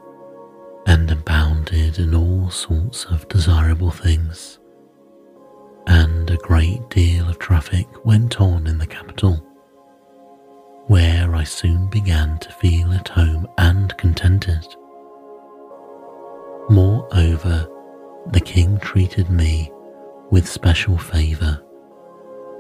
and 0.85 1.09
abounded 1.11 1.99
in 1.99 2.15
all 2.15 2.49
sorts 2.49 3.05
of 3.05 3.27
desirable 3.27 3.91
things, 3.91 4.59
a 6.37 6.47
great 6.47 6.87
deal 6.89 7.27
of 7.27 7.39
traffic 7.39 7.87
went 8.05 8.39
on 8.39 8.67
in 8.67 8.77
the 8.77 8.85
capital, 8.85 9.35
where 10.85 11.33
I 11.35 11.43
soon 11.43 11.87
began 11.87 12.37
to 12.39 12.51
feel 12.51 12.93
at 12.93 13.07
home 13.07 13.47
and 13.57 13.97
contented. 13.97 14.63
Moreover, 16.69 17.67
the 18.27 18.39
king 18.39 18.77
treated 18.79 19.31
me 19.31 19.71
with 20.29 20.47
special 20.47 20.97
favour, 20.97 21.59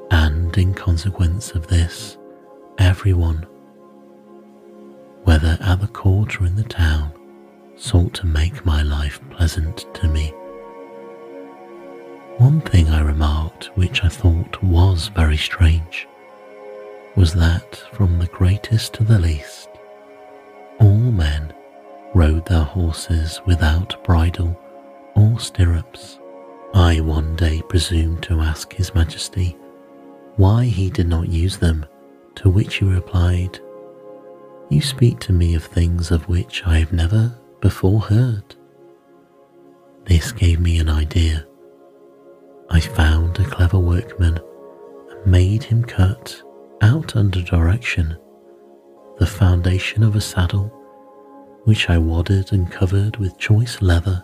and 0.09 0.57
in 0.57 0.73
consequence 0.73 1.51
of 1.51 1.67
this, 1.67 2.17
everyone, 2.79 3.45
whether 5.23 5.55
at 5.61 5.81
the 5.81 5.87
court 5.87 6.41
or 6.41 6.47
in 6.47 6.55
the 6.55 6.63
town, 6.63 7.11
sought 7.75 8.13
to 8.15 8.25
make 8.25 8.65
my 8.65 8.81
life 8.81 9.19
pleasant 9.29 9.85
to 9.93 10.07
me. 10.07 10.33
One 12.37 12.61
thing 12.61 12.87
I 12.89 13.01
remarked 13.01 13.71
which 13.73 14.03
I 14.03 14.09
thought 14.09 14.61
was 14.61 15.07
very 15.07 15.37
strange 15.37 16.07
was 17.15 17.33
that 17.33 17.77
from 17.93 18.19
the 18.19 18.27
greatest 18.27 18.93
to 18.93 19.03
the 19.03 19.17
least, 19.17 19.69
all 20.79 20.97
men 20.97 21.51
rode 22.13 22.45
their 22.45 22.63
horses 22.63 23.41
without 23.47 24.03
bridle 24.03 24.55
or 25.15 25.39
stirrups. 25.39 26.19
I 26.75 26.99
one 26.99 27.35
day 27.35 27.63
presumed 27.69 28.21
to 28.23 28.39
ask 28.39 28.71
His 28.71 28.93
Majesty 28.93 29.57
why 30.35 30.65
he 30.65 30.91
did 30.91 31.07
not 31.07 31.29
use 31.29 31.57
them, 31.57 31.87
to 32.35 32.51
which 32.51 32.75
he 32.75 32.85
replied, 32.85 33.59
You 34.69 34.81
speak 34.81 35.19
to 35.21 35.33
me 35.33 35.55
of 35.55 35.63
things 35.63 36.11
of 36.11 36.29
which 36.29 36.61
I 36.67 36.77
have 36.77 36.93
never 36.93 37.35
before 37.61 38.01
heard. 38.01 38.53
This 40.05 40.31
gave 40.31 40.59
me 40.59 40.77
an 40.77 40.87
idea. 40.87 41.46
I 42.69 42.79
found 42.79 43.39
a 43.39 43.45
clever 43.45 43.79
workman 43.79 44.39
and 45.09 45.25
made 45.25 45.63
him 45.63 45.83
cut 45.83 46.41
out 46.81 47.15
under 47.15 47.41
direction 47.41 48.17
the 49.19 49.25
foundation 49.25 50.03
of 50.03 50.15
a 50.15 50.21
saddle, 50.21 50.67
which 51.63 51.89
I 51.89 51.97
wadded 51.97 52.53
and 52.53 52.71
covered 52.71 53.17
with 53.17 53.37
choice 53.39 53.81
leather 53.81 54.23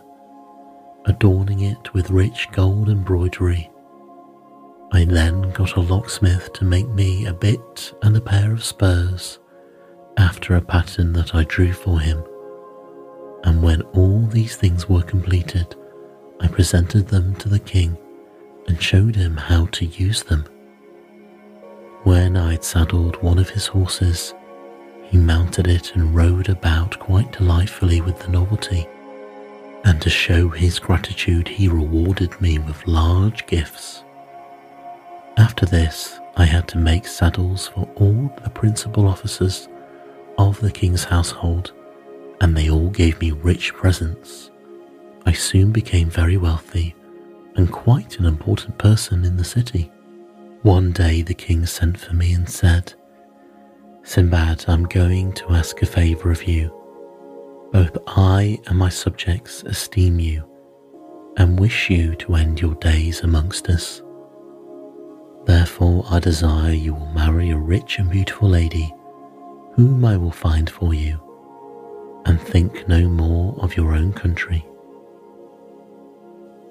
adorning 1.06 1.62
it 1.62 1.94
with 1.94 2.10
rich 2.10 2.48
gold 2.52 2.90
embroidery. 2.90 3.70
I 4.92 5.06
then 5.06 5.50
got 5.52 5.76
a 5.76 5.82
locksmith 5.82 6.54
to 6.54 6.66
make 6.66 6.88
me 6.90 7.26
a 7.26 7.34
bit 7.34 7.94
and 8.04 8.16
a 8.16 8.22
pair 8.22 8.52
of 8.54 8.64
spurs 8.64 9.40
after 10.18 10.56
a 10.56 10.62
pattern 10.62 11.14
that 11.14 11.34
I 11.34 11.44
drew 11.46 11.74
for 11.74 12.00
him. 12.00 12.24
And 13.44 13.62
when 13.62 13.82
all 13.94 14.26
these 14.28 14.56
things 14.56 14.88
were 14.88 15.02
completed, 15.02 15.76
I 16.40 16.48
presented 16.48 17.08
them 17.08 17.36
to 17.38 17.50
the 17.50 17.60
king 17.60 17.98
and 18.68 18.82
showed 18.82 19.16
him 19.16 19.38
how 19.38 19.66
to 19.68 19.86
use 19.86 20.24
them. 20.24 20.46
When 22.04 22.36
I 22.36 22.54
had 22.54 22.64
saddled 22.64 23.22
one 23.22 23.40
of 23.40 23.50
his 23.50 23.68
horses, 23.68 24.34
he 25.04 25.18
mounted 25.18 25.68
it 25.68 25.96
and 25.96 26.16
rode 26.16 26.50
about 26.50 27.00
quite 27.00 27.32
delightfully 27.32 28.02
with 28.02 28.20
the 28.20 28.30
novelty 28.30 28.88
and 29.86 30.02
to 30.02 30.10
show 30.10 30.50
his 30.50 30.80
gratitude, 30.80 31.48
he 31.48 31.68
rewarded 31.68 32.40
me 32.40 32.58
with 32.58 32.88
large 32.88 33.46
gifts. 33.48 34.04
After 35.38 35.66
this, 35.66 36.20
I 36.38 36.46
had 36.46 36.68
to 36.70 36.78
make 36.78 37.06
saddles 37.06 37.68
for 37.68 37.88
all 37.96 38.34
the 38.44 38.50
principal 38.50 39.08
officers 39.08 39.68
of 40.38 40.60
the 40.62 40.72
king's 40.72 41.04
household, 41.04 41.74
and 42.40 42.56
they 42.56 42.70
all 42.70 42.90
gave 42.90 43.20
me 43.20 43.32
rich 43.32 43.74
presents. 43.74 44.52
I 45.26 45.34
soon 45.34 45.72
became 45.72 46.10
very 46.10 46.38
wealthy 46.38 46.96
and 47.56 47.72
quite 47.72 48.20
an 48.20 48.26
important 48.26 48.78
person 48.78 49.24
in 49.26 49.38
the 49.38 49.44
city. 49.44 49.92
One 50.64 50.92
day 50.92 51.22
the 51.22 51.34
king 51.34 51.66
sent 51.66 52.00
for 52.00 52.14
me 52.14 52.34
and 52.34 52.50
said, 52.50 52.94
Sinbad, 54.04 54.66
I'm 54.68 54.84
going 54.84 55.34
to 55.34 55.52
ask 55.52 55.82
a 55.82 55.86
favour 55.86 56.32
of 56.32 56.48
you. 56.48 56.72
Both 57.72 57.98
I 58.08 58.60
and 58.68 58.78
my 58.78 58.90
subjects 58.90 59.64
esteem 59.64 60.20
you 60.20 60.50
and 61.38 61.60
wish 61.60 61.90
you 61.90 62.16
to 62.16 62.36
end 62.36 62.62
your 62.62 62.76
days 62.76 63.22
amongst 63.22 63.70
us. 63.70 64.02
Therefore, 65.46 66.06
I 66.10 66.20
desire 66.20 66.74
you 66.74 66.94
will 66.94 67.12
marry 67.12 67.50
a 67.50 67.58
rich 67.58 68.00
and 68.00 68.10
beautiful 68.10 68.50
lady 68.50 68.94
whom 69.76 70.06
I 70.06 70.18
will 70.18 70.32
find 70.32 70.70
for 70.70 70.94
you, 70.94 71.20
and 72.26 72.40
think 72.40 72.88
no 72.88 73.10
more 73.10 73.56
of 73.60 73.76
your 73.76 73.94
own 73.94 74.14
country. 74.14 74.66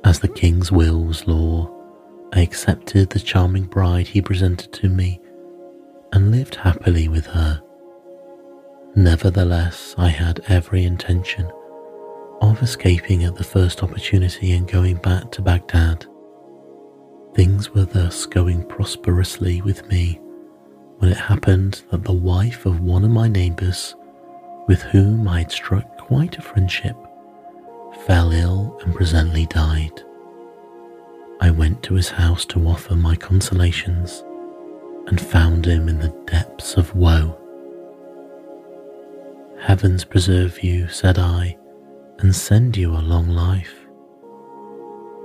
As 0.04 0.20
the 0.20 0.28
king's 0.28 0.72
will 0.72 1.04
was 1.04 1.26
law, 1.26 1.70
I 2.32 2.40
accepted 2.40 3.10
the 3.10 3.20
charming 3.20 3.64
bride 3.64 4.08
he 4.08 4.20
presented 4.22 4.72
to 4.74 4.88
me 4.88 5.20
and 6.12 6.30
lived 6.30 6.56
happily 6.56 7.08
with 7.08 7.26
her 7.26 7.62
Nevertheless, 8.94 9.94
I 9.96 10.08
had 10.08 10.40
every 10.48 10.84
intention 10.84 11.50
of 12.42 12.62
escaping 12.62 13.24
at 13.24 13.36
the 13.36 13.44
first 13.44 13.82
opportunity 13.82 14.52
and 14.52 14.68
going 14.68 14.96
back 14.96 15.30
to 15.32 15.40
Baghdad. 15.42 16.04
Things 17.34 17.70
were 17.70 17.86
thus 17.86 18.26
going 18.26 18.66
prosperously 18.66 19.62
with 19.62 19.88
me 19.88 20.20
when 20.98 21.10
it 21.10 21.16
happened 21.16 21.82
that 21.90 22.04
the 22.04 22.12
wife 22.12 22.66
of 22.66 22.80
one 22.80 23.02
of 23.02 23.10
my 23.10 23.28
neighbours, 23.28 23.96
with 24.68 24.82
whom 24.82 25.26
I 25.26 25.38
had 25.38 25.50
struck 25.50 25.96
quite 25.96 26.36
a 26.36 26.42
friendship, 26.42 26.96
fell 28.06 28.32
ill 28.32 28.78
and 28.82 28.94
presently 28.94 29.46
died. 29.46 30.02
I 31.40 31.50
went 31.50 31.82
to 31.84 31.94
his 31.94 32.08
house 32.08 32.44
to 32.46 32.66
offer 32.66 32.94
my 32.94 33.16
consolations 33.16 34.24
and 35.06 35.20
found 35.20 35.66
him 35.66 35.88
in 35.88 35.98
the 35.98 36.14
depths 36.26 36.76
of 36.76 36.94
woe. 36.94 37.38
Heavens 39.60 40.04
preserve 40.04 40.62
you, 40.62 40.88
said 40.88 41.18
I, 41.18 41.56
and 42.18 42.34
send 42.34 42.76
you 42.76 42.92
a 42.92 43.08
long 43.12 43.28
life. 43.28 43.74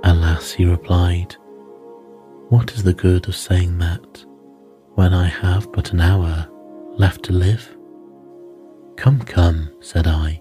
Alas, 0.04 0.52
he 0.52 0.64
replied, 0.64 1.36
what 2.48 2.72
is 2.72 2.82
the 2.82 2.94
good 2.94 3.28
of 3.28 3.36
saying 3.36 3.78
that 3.78 4.24
when 4.94 5.12
I 5.12 5.26
have 5.26 5.70
but 5.72 5.92
an 5.92 6.00
hour 6.00 6.48
left 6.96 7.24
to 7.24 7.32
live? 7.32 7.76
Come, 8.96 9.20
come, 9.20 9.70
said 9.80 10.06
I, 10.06 10.40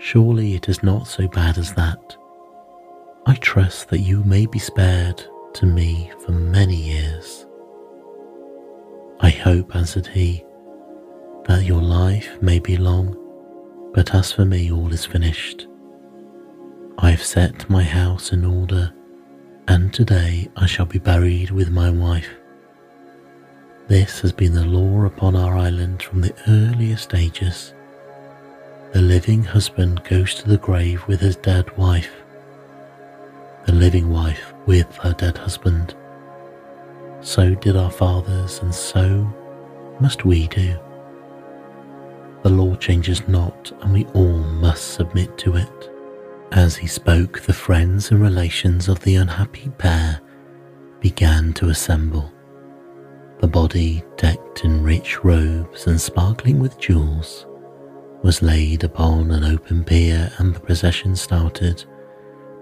surely 0.00 0.54
it 0.54 0.68
is 0.68 0.82
not 0.82 1.06
so 1.06 1.28
bad 1.28 1.58
as 1.58 1.72
that. 1.74 2.16
I 3.26 3.34
trust 3.34 3.88
that 3.90 4.00
you 4.00 4.24
may 4.24 4.46
be 4.46 4.58
spared 4.58 5.22
to 5.54 5.66
me 5.66 6.10
for 6.24 6.32
many 6.32 6.76
years. 6.76 7.46
I 9.20 9.30
hope, 9.30 9.76
answered 9.76 10.06
he, 10.06 10.44
that 11.44 11.64
your 11.64 11.82
life 11.82 12.40
may 12.42 12.58
be 12.58 12.76
long 12.76 13.16
but 13.92 14.14
as 14.14 14.32
for 14.32 14.44
me, 14.44 14.70
all 14.70 14.92
is 14.92 15.04
finished. 15.04 15.66
I 16.98 17.10
have 17.10 17.22
set 17.22 17.68
my 17.68 17.82
house 17.82 18.32
in 18.32 18.44
order, 18.44 18.92
and 19.66 19.92
today 19.92 20.48
I 20.56 20.66
shall 20.66 20.86
be 20.86 20.98
buried 20.98 21.50
with 21.50 21.70
my 21.70 21.90
wife. 21.90 22.28
This 23.88 24.20
has 24.20 24.32
been 24.32 24.54
the 24.54 24.64
law 24.64 25.04
upon 25.04 25.34
our 25.34 25.56
island 25.56 26.02
from 26.02 26.20
the 26.20 26.34
earliest 26.46 27.14
ages. 27.14 27.74
The 28.92 29.00
living 29.00 29.44
husband 29.44 30.02
goes 30.02 30.34
to 30.34 30.48
the 30.48 30.58
grave 30.58 31.06
with 31.06 31.20
his 31.20 31.36
dead 31.36 31.76
wife, 31.76 32.10
the 33.64 33.72
living 33.72 34.10
wife 34.10 34.52
with 34.66 34.92
her 34.96 35.12
dead 35.12 35.38
husband. 35.38 35.94
So 37.20 37.54
did 37.54 37.76
our 37.76 37.90
fathers, 37.90 38.58
and 38.58 38.74
so 38.74 39.32
must 40.00 40.24
we 40.24 40.48
do. 40.48 40.76
The 42.42 42.50
law 42.50 42.74
changes 42.74 43.28
not, 43.28 43.70
and 43.80 43.92
we 43.92 44.06
all 44.06 44.38
must 44.38 44.94
submit 44.94 45.38
to 45.38 45.54
it. 45.54 45.90
As 46.50 46.76
he 46.76 46.88
spoke, 46.88 47.42
the 47.42 47.52
friends 47.52 48.10
and 48.10 48.20
relations 48.20 48.88
of 48.88 48.98
the 49.00 49.14
unhappy 49.14 49.68
pair 49.78 50.20
began 50.98 51.52
to 51.54 51.68
assemble. 51.68 52.32
The 53.38 53.46
body, 53.46 54.02
decked 54.16 54.64
in 54.64 54.82
rich 54.82 55.22
robes 55.22 55.86
and 55.86 56.00
sparkling 56.00 56.58
with 56.58 56.78
jewels, 56.78 57.46
was 58.22 58.42
laid 58.42 58.84
upon 58.84 59.30
an 59.30 59.44
open 59.44 59.82
bier 59.82 60.32
and 60.38 60.54
the 60.54 60.60
procession 60.60 61.16
started, 61.16 61.84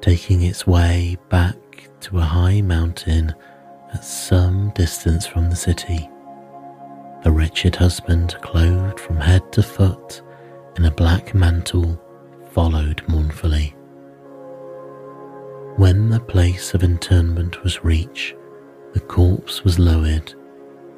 taking 0.01 0.43
its 0.43 0.67
way 0.67 1.17
back 1.29 1.57
to 2.01 2.19
a 2.19 2.23
high 2.23 2.61
mountain 2.61 3.35
at 3.93 4.05
some 4.05 4.71
distance 4.75 5.27
from 5.27 5.51
the 5.51 5.57
city. 5.57 6.09
The 7.25 7.33
wretched 7.33 7.75
husband, 7.75 8.37
clothed 8.43 9.01
from 9.01 9.17
head 9.17 9.53
to 9.53 9.63
foot 9.63 10.23
in 10.77 10.85
a 10.85 10.91
black 10.91 11.35
mantle, 11.35 12.01
followed 12.53 13.03
mournfully. 13.09 13.75
When 15.77 16.11
the 16.11 16.21
place 16.21 16.75
of 16.75 16.83
interment 16.83 17.63
was 17.63 17.85
reached, 17.85 18.35
the 18.93 19.01
corpse 19.01 19.65
was 19.65 19.79
lowered 19.79 20.35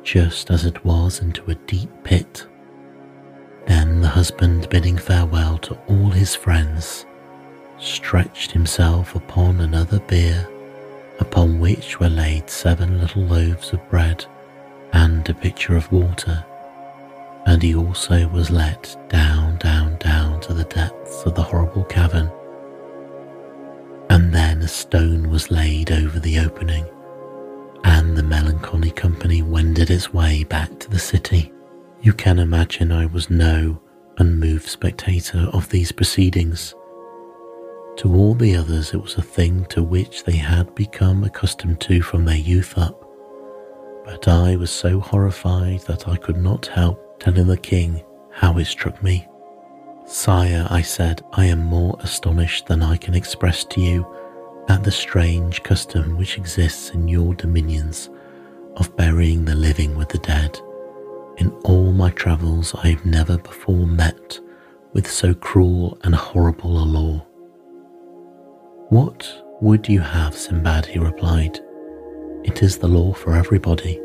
just 0.02 0.50
as 0.50 0.64
it 0.64 0.84
was 0.84 1.20
into 1.20 1.50
a 1.50 1.54
deep 1.54 1.90
pit. 2.04 2.46
Then 3.66 4.00
the 4.00 4.08
husband, 4.08 4.68
bidding 4.68 4.98
farewell 4.98 5.58
to 5.58 5.78
all 5.86 6.10
his 6.10 6.34
friends, 6.34 7.06
stretched 7.78 8.52
himself 8.52 9.14
upon 9.14 9.60
another 9.60 10.00
bier, 10.00 10.48
upon 11.18 11.60
which 11.60 12.00
were 12.00 12.08
laid 12.08 12.48
seven 12.50 13.00
little 13.00 13.22
loaves 13.22 13.72
of 13.72 13.88
bread 13.90 14.24
and 14.92 15.28
a 15.28 15.34
pitcher 15.34 15.76
of 15.76 15.90
water. 15.92 16.44
And 17.46 17.62
he 17.62 17.74
also 17.74 18.28
was 18.28 18.50
let 18.50 18.96
down, 19.08 19.58
down, 19.58 19.96
down 19.98 20.40
to 20.42 20.54
the 20.54 20.64
depths 20.64 21.22
of 21.24 21.34
the 21.34 21.42
horrible 21.42 21.84
cavern. 21.84 22.30
And 24.08 24.34
then 24.34 24.60
a 24.62 24.68
stone 24.68 25.30
was 25.30 25.50
laid 25.50 25.90
over 25.92 26.18
the 26.18 26.38
opening, 26.40 26.84
and 27.84 28.16
the 28.16 28.22
melancholy 28.22 28.90
company 28.90 29.42
wended 29.42 29.90
its 29.90 30.12
way 30.12 30.44
back 30.44 30.78
to 30.80 30.90
the 30.90 30.98
city. 30.98 31.52
You 32.02 32.14
can 32.14 32.38
imagine 32.38 32.92
I 32.92 33.04
was 33.04 33.28
no 33.28 33.78
unmoved 34.16 34.66
spectator 34.66 35.50
of 35.52 35.68
these 35.68 35.92
proceedings. 35.92 36.74
To 37.98 38.14
all 38.14 38.32
the 38.32 38.56
others, 38.56 38.94
it 38.94 39.02
was 39.02 39.16
a 39.16 39.22
thing 39.22 39.66
to 39.66 39.82
which 39.82 40.24
they 40.24 40.36
had 40.36 40.74
become 40.74 41.24
accustomed 41.24 41.78
to 41.82 42.00
from 42.00 42.24
their 42.24 42.38
youth 42.38 42.78
up. 42.78 43.06
But 44.06 44.28
I 44.28 44.56
was 44.56 44.70
so 44.70 44.98
horrified 44.98 45.80
that 45.80 46.08
I 46.08 46.16
could 46.16 46.38
not 46.38 46.64
help 46.64 47.20
telling 47.20 47.46
the 47.46 47.58
king 47.58 48.02
how 48.32 48.56
it 48.56 48.64
struck 48.64 49.02
me. 49.02 49.28
Sire, 50.06 50.66
I 50.70 50.80
said, 50.80 51.22
I 51.34 51.44
am 51.44 51.58
more 51.58 51.98
astonished 52.00 52.66
than 52.66 52.82
I 52.82 52.96
can 52.96 53.12
express 53.12 53.62
to 53.66 53.80
you 53.82 54.06
at 54.70 54.84
the 54.84 54.90
strange 54.90 55.62
custom 55.62 56.16
which 56.16 56.38
exists 56.38 56.90
in 56.90 57.08
your 57.08 57.34
dominions 57.34 58.08
of 58.76 58.96
burying 58.96 59.44
the 59.44 59.54
living 59.54 59.98
with 59.98 60.08
the 60.08 60.18
dead. 60.18 60.58
In 61.40 61.50
all 61.64 61.90
my 61.90 62.10
travels, 62.10 62.74
I 62.74 62.88
have 62.88 63.06
never 63.06 63.38
before 63.38 63.86
met 63.86 64.38
with 64.92 65.10
so 65.10 65.32
cruel 65.32 65.98
and 66.04 66.14
horrible 66.14 66.82
a 66.82 66.84
law. 66.84 67.26
What 68.90 69.26
would 69.62 69.88
you 69.88 70.00
have, 70.00 70.34
Sinbad? 70.36 70.84
he 70.84 70.98
replied. 70.98 71.58
It 72.44 72.62
is 72.62 72.76
the 72.76 72.88
law 72.88 73.14
for 73.14 73.34
everybody. 73.34 73.98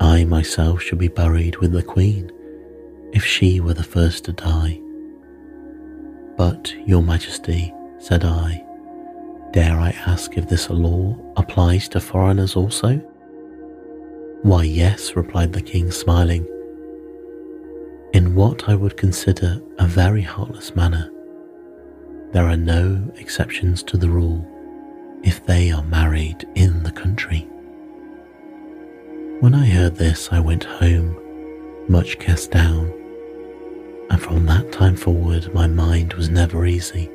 I 0.00 0.22
myself 0.24 0.80
should 0.80 0.98
be 0.98 1.08
buried 1.08 1.56
with 1.56 1.72
the 1.72 1.82
Queen 1.82 2.30
if 3.12 3.24
she 3.24 3.58
were 3.58 3.74
the 3.74 3.82
first 3.82 4.24
to 4.26 4.32
die. 4.32 4.80
But, 6.36 6.72
Your 6.86 7.02
Majesty, 7.02 7.74
said 7.98 8.24
I, 8.24 8.64
dare 9.50 9.80
I 9.80 9.90
ask 10.06 10.38
if 10.38 10.48
this 10.48 10.70
law 10.70 11.18
applies 11.36 11.88
to 11.88 11.98
foreigners 11.98 12.54
also? 12.54 13.00
Why, 14.42 14.62
yes, 14.64 15.16
replied 15.16 15.52
the 15.52 15.62
king, 15.62 15.90
smiling, 15.90 16.46
in 18.12 18.34
what 18.34 18.68
I 18.68 18.74
would 18.74 18.96
consider 18.96 19.60
a 19.78 19.86
very 19.86 20.22
heartless 20.22 20.74
manner. 20.76 21.10
There 22.32 22.46
are 22.46 22.56
no 22.56 23.02
exceptions 23.16 23.82
to 23.84 23.96
the 23.96 24.08
rule 24.08 24.46
if 25.22 25.44
they 25.46 25.70
are 25.72 25.82
married 25.84 26.46
in 26.54 26.82
the 26.82 26.92
country. 26.92 27.40
When 29.40 29.54
I 29.54 29.66
heard 29.66 29.96
this, 29.96 30.28
I 30.32 30.40
went 30.40 30.64
home, 30.64 31.16
much 31.88 32.18
cast 32.18 32.50
down, 32.50 32.92
and 34.10 34.20
from 34.20 34.46
that 34.46 34.70
time 34.72 34.96
forward, 34.96 35.52
my 35.52 35.66
mind 35.66 36.14
was 36.14 36.30
never 36.30 36.66
easy. 36.66 37.10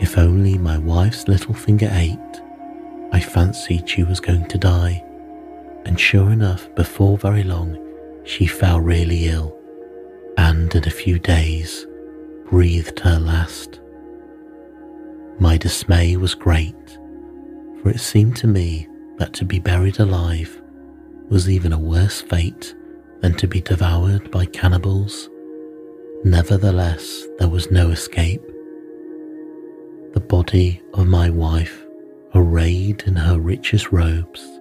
If 0.00 0.16
only 0.16 0.56
my 0.56 0.78
wife's 0.78 1.28
little 1.28 1.54
finger 1.54 1.88
ached, 1.92 2.40
I 3.12 3.20
fancied 3.20 3.88
she 3.88 4.02
was 4.02 4.18
going 4.20 4.46
to 4.46 4.58
die, 4.58 5.04
and 5.84 5.98
sure 5.98 6.30
enough, 6.30 6.72
before 6.74 7.18
very 7.18 7.42
long, 7.42 7.78
she 8.24 8.46
fell 8.46 8.80
really 8.80 9.26
ill, 9.26 9.58
and 10.36 10.74
in 10.74 10.86
a 10.86 10.90
few 10.90 11.18
days 11.18 11.86
breathed 12.48 12.98
her 13.00 13.18
last. 13.18 13.80
My 15.38 15.56
dismay 15.56 16.16
was 16.16 16.34
great, 16.34 16.98
for 17.82 17.90
it 17.90 18.00
seemed 18.00 18.36
to 18.36 18.46
me 18.46 18.88
that 19.18 19.32
to 19.34 19.44
be 19.44 19.58
buried 19.58 20.00
alive 20.00 20.60
was 21.28 21.48
even 21.48 21.72
a 21.72 21.78
worse 21.78 22.20
fate 22.20 22.74
than 23.20 23.34
to 23.34 23.46
be 23.46 23.60
devoured 23.60 24.30
by 24.30 24.46
cannibals. 24.46 25.30
Nevertheless, 26.24 27.26
there 27.38 27.48
was 27.48 27.70
no 27.70 27.90
escape. 27.90 28.42
The 30.12 30.20
body 30.20 30.82
of 30.94 31.06
my 31.06 31.30
wife, 31.30 31.86
arrayed 32.34 33.02
in 33.06 33.16
her 33.16 33.38
richest 33.40 33.90
robes 33.92 34.59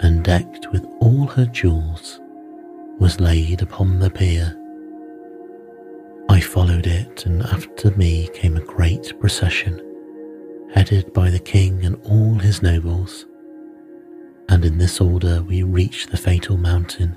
and 0.00 0.24
decked 0.24 0.70
with 0.72 0.84
all 1.00 1.26
her 1.26 1.46
jewels, 1.46 2.20
was 2.98 3.20
laid 3.20 3.62
upon 3.62 3.98
the 3.98 4.10
bier. 4.10 4.56
I 6.28 6.40
followed 6.40 6.86
it, 6.86 7.26
and 7.26 7.42
after 7.42 7.90
me 7.92 8.28
came 8.34 8.56
a 8.56 8.60
great 8.60 9.18
procession 9.20 9.80
headed 10.74 11.12
by 11.12 11.30
the 11.30 11.38
king 11.38 11.84
and 11.84 11.96
all 12.04 12.34
his 12.34 12.60
nobles, 12.60 13.26
and 14.48 14.64
in 14.64 14.78
this 14.78 15.00
order 15.00 15.42
we 15.42 15.62
reached 15.62 16.10
the 16.10 16.16
fatal 16.16 16.56
mountain, 16.56 17.16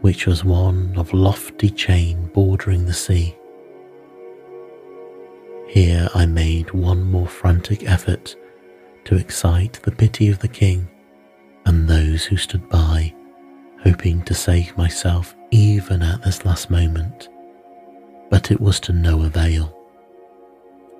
which 0.00 0.26
was 0.26 0.44
one 0.44 0.92
of 0.96 1.12
lofty 1.12 1.70
chain 1.70 2.26
bordering 2.34 2.84
the 2.84 2.92
sea. 2.92 3.36
Here 5.68 6.08
I 6.14 6.26
made 6.26 6.72
one 6.72 7.04
more 7.04 7.28
frantic 7.28 7.88
effort 7.88 8.34
to 9.04 9.16
excite 9.16 9.74
the 9.84 9.92
pity 9.92 10.28
of 10.28 10.40
the 10.40 10.48
king 10.48 10.88
and 11.66 11.88
those 11.88 12.24
who 12.24 12.36
stood 12.36 12.68
by, 12.68 13.12
hoping 13.82 14.22
to 14.22 14.34
save 14.34 14.76
myself 14.76 15.34
even 15.50 16.00
at 16.02 16.22
this 16.22 16.44
last 16.44 16.70
moment, 16.70 17.28
but 18.30 18.50
it 18.50 18.60
was 18.60 18.80
to 18.80 18.92
no 18.92 19.22
avail. 19.22 19.76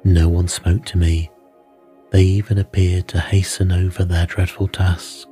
No 0.04 0.28
one 0.28 0.48
spoke 0.48 0.84
to 0.86 0.98
me. 0.98 1.30
They 2.10 2.22
even 2.22 2.58
appeared 2.58 3.08
to 3.08 3.20
hasten 3.20 3.72
over 3.72 4.04
their 4.04 4.26
dreadful 4.26 4.68
task. 4.68 5.28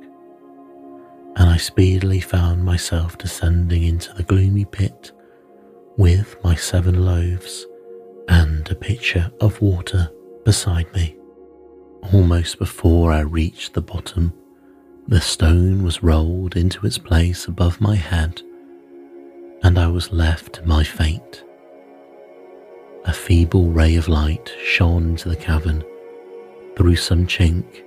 And 1.37 1.49
I 1.49 1.57
speedily 1.57 2.21
found 2.21 2.63
myself 2.63 3.17
descending 3.17 3.83
into 3.83 4.13
the 4.13 4.23
gloomy 4.23 4.65
pit 4.65 5.11
with 5.97 6.35
my 6.43 6.55
seven 6.55 7.05
loaves 7.05 7.65
and 8.27 8.69
a 8.69 8.75
pitcher 8.75 9.31
of 9.39 9.61
water 9.61 10.09
beside 10.43 10.91
me. 10.93 11.17
Almost 12.13 12.59
before 12.59 13.11
I 13.11 13.21
reached 13.21 13.73
the 13.73 13.81
bottom, 13.81 14.33
the 15.07 15.21
stone 15.21 15.83
was 15.83 16.01
rolled 16.01 16.55
into 16.55 16.85
its 16.85 16.97
place 16.97 17.47
above 17.47 17.79
my 17.79 17.95
head, 17.95 18.41
and 19.61 19.77
I 19.77 19.87
was 19.87 20.11
left 20.11 20.53
to 20.53 20.65
my 20.65 20.83
fate. 20.83 21.43
A 23.05 23.13
feeble 23.13 23.69
ray 23.69 23.97
of 23.97 24.07
light 24.07 24.51
shone 24.63 25.09
into 25.09 25.29
the 25.29 25.35
cavern 25.35 25.83
through 26.75 26.95
some 26.95 27.27
chink, 27.27 27.83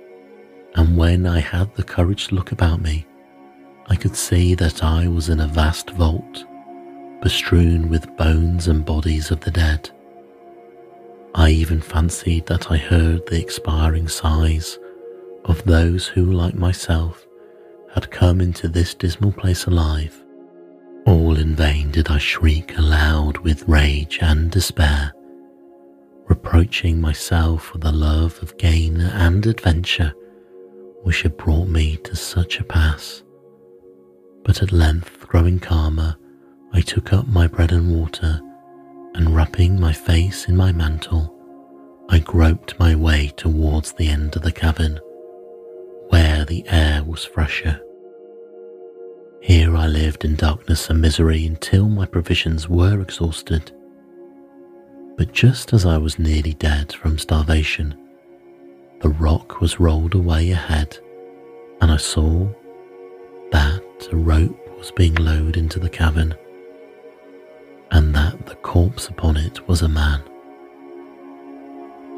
and 0.75 0.95
when 0.95 1.27
I 1.27 1.39
had 1.39 1.75
the 1.75 1.83
courage 1.83 2.29
to 2.29 2.35
look 2.35 2.53
about 2.53 2.81
me, 2.81 3.05
I 3.87 3.97
could 3.97 4.15
see 4.15 4.55
that 4.55 4.81
I 4.81 5.09
was 5.09 5.27
in 5.27 5.41
a 5.41 5.47
vast 5.47 5.89
vault, 5.89 6.45
bestrewn 7.21 7.89
with 7.89 8.15
bones 8.15 8.69
and 8.69 8.85
bodies 8.85 9.29
of 9.29 9.41
the 9.41 9.51
dead. 9.51 9.89
I 11.35 11.49
even 11.49 11.81
fancied 11.81 12.45
that 12.45 12.71
I 12.71 12.77
heard 12.77 13.27
the 13.27 13.41
expiring 13.41 14.07
sighs 14.07 14.79
of 15.45 15.63
those 15.63 16.07
who, 16.07 16.25
like 16.25 16.55
myself, 16.55 17.25
had 17.93 18.11
come 18.11 18.41
into 18.41 18.67
this 18.67 18.93
dismal 18.93 19.31
place 19.31 19.65
alive. 19.65 20.23
All 21.05 21.37
in 21.37 21.55
vain 21.55 21.91
did 21.91 22.09
I 22.09 22.17
shriek 22.17 22.77
aloud 22.77 23.37
with 23.39 23.67
rage 23.67 24.19
and 24.21 24.51
despair, 24.51 25.13
reproaching 26.27 27.01
myself 27.01 27.65
for 27.65 27.77
the 27.79 27.91
love 27.91 28.37
of 28.43 28.57
gain 28.57 29.01
and 29.01 29.45
adventure 29.45 30.13
which 31.03 31.21
had 31.21 31.37
brought 31.37 31.67
me 31.67 31.97
to 31.97 32.15
such 32.15 32.59
a 32.59 32.63
pass. 32.63 33.23
But 34.43 34.61
at 34.61 34.71
length, 34.71 35.27
growing 35.27 35.59
calmer, 35.59 36.17
I 36.73 36.81
took 36.81 37.13
up 37.13 37.27
my 37.27 37.47
bread 37.47 37.71
and 37.71 37.95
water, 37.95 38.41
and 39.15 39.35
wrapping 39.35 39.79
my 39.79 39.93
face 39.93 40.47
in 40.47 40.55
my 40.55 40.71
mantle, 40.71 41.35
I 42.09 42.19
groped 42.19 42.79
my 42.79 42.95
way 42.95 43.31
towards 43.37 43.93
the 43.93 44.07
end 44.07 44.35
of 44.35 44.41
the 44.43 44.51
cavern, 44.51 44.99
where 46.09 46.45
the 46.45 46.67
air 46.67 47.03
was 47.03 47.25
fresher. 47.25 47.81
Here 49.41 49.75
I 49.75 49.87
lived 49.87 50.25
in 50.25 50.35
darkness 50.35 50.89
and 50.89 51.01
misery 51.01 51.45
until 51.45 51.87
my 51.87 52.05
provisions 52.05 52.67
were 52.67 53.01
exhausted. 53.01 53.71
But 55.17 55.31
just 55.33 55.73
as 55.73 55.85
I 55.85 55.97
was 55.97 56.19
nearly 56.19 56.53
dead 56.53 56.93
from 56.93 57.17
starvation, 57.17 57.95
the 59.01 59.09
rock 59.09 59.61
was 59.61 59.79
rolled 59.79 60.13
away 60.13 60.51
ahead, 60.51 60.97
and 61.81 61.91
I 61.91 61.97
saw 61.97 62.47
that 63.51 64.07
a 64.11 64.15
rope 64.15 64.77
was 64.77 64.91
being 64.91 65.15
lowered 65.15 65.57
into 65.57 65.79
the 65.79 65.89
cavern, 65.89 66.35
and 67.91 68.13
that 68.13 68.45
the 68.45 68.55
corpse 68.55 69.07
upon 69.07 69.37
it 69.37 69.67
was 69.67 69.81
a 69.81 69.89
man. 69.89 70.21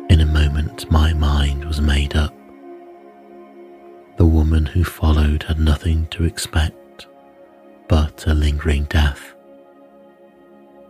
In 0.09 0.21
a 0.21 0.25
moment, 0.25 0.89
my 0.91 1.13
mind 1.13 1.65
was 1.65 1.79
made 1.79 2.15
up. 2.15 2.33
The 4.21 4.27
woman 4.27 4.67
who 4.67 4.83
followed 4.83 5.41
had 5.41 5.57
nothing 5.57 6.05
to 6.11 6.25
expect 6.25 7.07
but 7.89 8.27
a 8.27 8.35
lingering 8.35 8.83
death. 8.83 9.33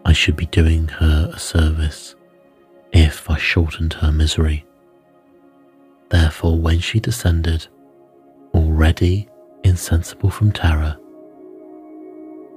I 0.03 0.12
should 0.12 0.36
be 0.36 0.48
doing 0.48 0.90
her 0.90 1.32
a 1.34 1.40
service 1.40 2.14
if 2.91 3.30
I 3.30 3.38
shortened 3.38 3.94
her 3.94 4.12
misery. 4.12 4.66
Therefore, 6.10 6.60
when 6.60 6.80
she 6.80 6.99
descended, 6.99 7.68
already 8.53 9.30
insensible 9.64 10.30
from 10.30 10.52
terror, 10.52 10.98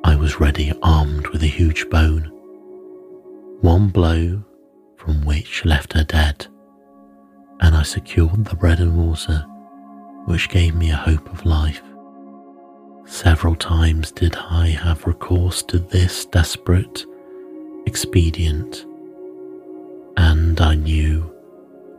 I 0.03 0.17
was 0.17 0.41
ready 0.41 0.73
armed 0.83 1.29
with 1.29 1.45
a 1.45 1.57
huge 1.61 1.89
bone, 1.89 2.33
one 3.61 3.91
blow 3.91 4.43
from 4.97 5.25
which 5.25 5.65
left 5.65 5.93
her 5.93 6.03
dead, 6.03 6.49
and 7.61 7.77
I 7.77 7.85
secured 7.85 8.47
the 8.47 8.57
bread 8.57 8.81
and 8.81 8.99
water 8.99 9.47
which 10.25 10.49
gave 10.49 10.75
me 10.75 10.91
a 10.91 10.97
hope 10.97 11.31
of 11.33 11.45
life. 11.45 11.83
Several 13.07 13.55
times 13.55 14.11
did 14.11 14.37
I 14.37 14.69
have 14.69 15.07
recourse 15.07 15.63
to 15.65 15.79
this 15.79 16.25
desperate 16.25 17.05
expedient, 17.87 18.87
and 20.17 20.61
I 20.61 20.75
knew 20.75 21.31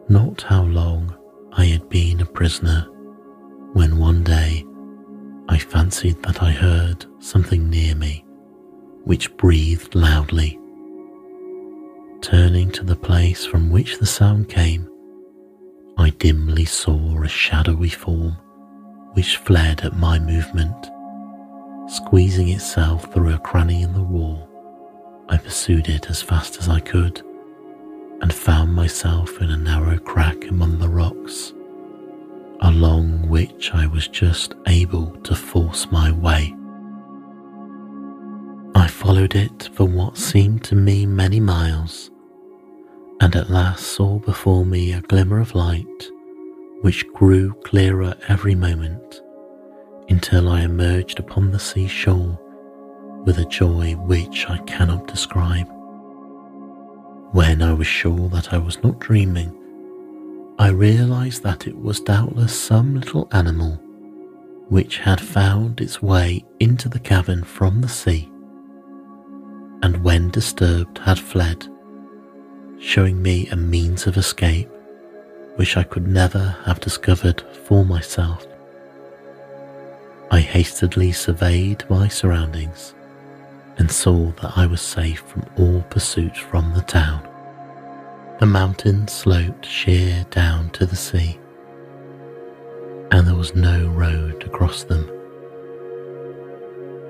not 0.09 0.41
how 0.41 0.63
long 0.63 1.15
I 1.53 1.65
had 1.65 1.87
been 1.89 2.21
a 2.21 2.25
prisoner 2.25 2.87
when 3.73 3.97
one 3.97 4.23
day 4.23 4.65
I 5.47 5.57
fancied 5.59 6.21
that 6.23 6.41
I 6.41 6.51
heard 6.51 7.05
something 7.19 7.69
near 7.69 7.95
me 7.95 8.25
which 9.03 9.35
breathed 9.37 9.93
loudly. 9.93 10.59
Turning 12.21 12.71
to 12.71 12.83
the 12.83 12.95
place 12.95 13.45
from 13.45 13.69
which 13.69 13.99
the 13.99 14.05
sound 14.05 14.49
came, 14.49 14.89
I 15.97 16.09
dimly 16.09 16.65
saw 16.65 17.23
a 17.23 17.27
shadowy 17.27 17.89
form 17.89 18.37
which 19.13 19.37
fled 19.37 19.81
at 19.81 19.97
my 19.97 20.19
movement. 20.19 20.91
Squeezing 21.87 22.49
itself 22.49 23.13
through 23.13 23.33
a 23.33 23.39
cranny 23.39 23.81
in 23.81 23.93
the 23.93 24.01
wall, 24.01 24.49
I 25.29 25.37
pursued 25.37 25.87
it 25.87 26.09
as 26.09 26.21
fast 26.21 26.59
as 26.59 26.67
I 26.67 26.79
could 26.81 27.21
and 28.21 28.33
found 28.33 28.73
myself 28.73 29.41
in 29.41 29.51
a 29.51 29.57
narrow 29.57 29.97
crack 29.97 30.45
among 30.47 30.79
the 30.79 30.89
rocks, 30.89 31.53
along 32.61 33.29
which 33.29 33.73
I 33.73 33.87
was 33.87 34.07
just 34.07 34.55
able 34.67 35.11
to 35.23 35.35
force 35.35 35.89
my 35.91 36.11
way. 36.11 36.53
I 38.75 38.87
followed 38.87 39.35
it 39.35 39.69
for 39.73 39.85
what 39.85 40.17
seemed 40.17 40.63
to 40.65 40.75
me 40.75 41.05
many 41.05 41.39
miles, 41.39 42.11
and 43.21 43.35
at 43.35 43.49
last 43.49 43.87
saw 43.87 44.19
before 44.19 44.65
me 44.65 44.93
a 44.93 45.01
glimmer 45.01 45.39
of 45.39 45.55
light 45.55 46.11
which 46.81 47.07
grew 47.13 47.53
clearer 47.63 48.15
every 48.27 48.55
moment 48.55 49.21
until 50.09 50.49
I 50.49 50.61
emerged 50.61 51.19
upon 51.19 51.51
the 51.51 51.59
seashore 51.59 52.39
with 53.25 53.39
a 53.39 53.45
joy 53.45 53.93
which 53.93 54.47
I 54.49 54.57
cannot 54.59 55.07
describe. 55.07 55.67
When 57.31 57.61
I 57.61 57.73
was 57.73 57.87
sure 57.87 58.29
that 58.29 58.53
I 58.53 58.57
was 58.57 58.83
not 58.83 58.99
dreaming, 58.99 59.51
I 60.59 60.69
realized 60.69 61.43
that 61.43 61.67
it 61.67 61.77
was 61.77 61.99
doubtless 61.99 62.57
some 62.57 62.95
little 62.95 63.27
animal 63.31 63.81
which 64.69 64.99
had 64.99 65.21
found 65.21 65.81
its 65.81 66.01
way 66.01 66.43
into 66.59 66.89
the 66.89 66.99
cavern 66.99 67.43
from 67.43 67.81
the 67.81 67.89
sea, 67.89 68.31
and 69.83 70.03
when 70.03 70.29
disturbed 70.29 70.97
had 70.99 71.19
fled, 71.19 71.67
showing 72.85 73.19
me 73.19 73.47
a 73.47 73.55
means 73.55 74.05
of 74.05 74.15
escape 74.15 74.69
which 75.55 75.75
I 75.75 75.81
could 75.81 76.07
never 76.07 76.55
have 76.65 76.79
discovered 76.79 77.41
for 77.63 77.83
myself. 77.83 78.45
I 80.29 80.39
hastily 80.39 81.11
surveyed 81.11 81.83
my 81.89 82.07
surroundings 82.07 82.93
and 83.77 83.89
saw 83.89 84.31
that 84.41 84.55
I 84.55 84.67
was 84.67 84.81
safe 84.81 85.21
from 85.21 85.45
all 85.57 85.81
pursuit 85.89 86.37
from 86.37 86.73
the 86.75 86.83
town. 86.83 87.27
The 88.39 88.45
mountains 88.45 89.11
sloped 89.11 89.65
sheer 89.65 90.23
down 90.29 90.69
to 90.71 90.85
the 90.85 90.95
sea, 90.95 91.39
and 93.09 93.25
there 93.25 93.33
was 93.33 93.55
no 93.55 93.87
road 93.87 94.43
across 94.43 94.83
them. 94.83 95.09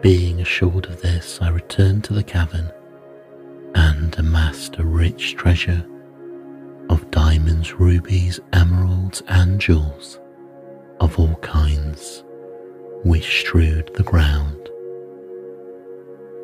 Being 0.02 0.40
assured 0.40 0.86
of 0.86 1.02
this, 1.02 1.40
I 1.42 1.50
returned 1.50 2.06
to 2.06 2.14
the 2.14 2.24
cavern 2.24 2.72
and 3.76 4.18
amassed 4.18 4.78
a 4.78 4.84
rich 4.84 5.36
treasure 5.36 5.86
of 6.90 7.10
diamonds, 7.12 7.74
rubies, 7.74 8.40
emeralds, 8.54 9.22
and 9.28 9.62
jewels 9.62 10.20
of 11.00 11.20
all 11.20 11.36
kinds, 11.36 12.24
which 13.04 13.40
strewed 13.42 13.92
the 13.94 14.04
ground 14.04 14.66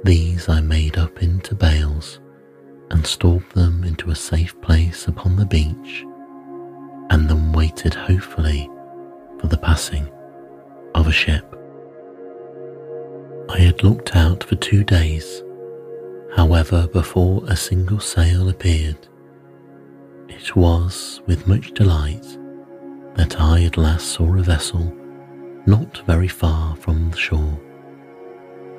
these 0.04 0.50
I 0.50 0.62
made 0.62 0.98
up 0.98 1.22
into 1.22 1.54
bales 1.54 2.20
and 2.90 3.06
stored 3.06 3.48
them 3.52 3.84
into 3.84 4.10
a 4.10 4.16
safe 4.16 4.60
place 4.62 5.08
upon 5.08 5.36
the 5.36 5.46
beach, 5.46 6.06
and 7.12 7.30
then 7.30 7.52
waited 7.52 7.94
hopefully 7.94 8.68
for 9.40 9.46
the 9.48 9.58
passing 9.58 10.10
of 10.96 11.08
a 11.08 11.12
ship. 11.12 11.46
I 13.50 13.60
had 13.60 13.84
looked 13.84 14.16
out 14.16 14.44
for 14.44 14.56
two 14.56 14.84
days, 14.84 15.44
however, 16.36 16.88
before 16.88 17.44
a 17.48 17.56
single 17.56 18.00
sail 18.00 18.50
appeared. 18.50 19.08
It 20.28 20.56
was 20.56 21.22
with 21.28 21.48
much 21.48 21.74
delight 21.74 22.26
that 23.16 23.40
I 23.40 23.64
at 23.64 23.78
last 23.78 24.08
saw 24.08 24.36
a 24.36 24.42
vessel 24.42 24.96
not 25.66 26.00
very 26.08 26.28
far 26.28 26.76
from 26.78 27.12
the 27.12 27.18
shore 27.18 27.60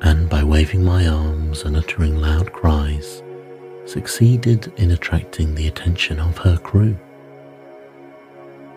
and 0.03 0.29
by 0.29 0.43
waving 0.43 0.85
my 0.85 1.07
arms 1.07 1.63
and 1.63 1.77
uttering 1.77 2.17
loud 2.17 2.53
cries, 2.53 3.23
succeeded 3.85 4.73
in 4.77 4.91
attracting 4.91 5.55
the 5.55 5.69
attention 5.69 6.19
of 6.19 6.37
her 6.39 6.57
crew. 6.59 6.99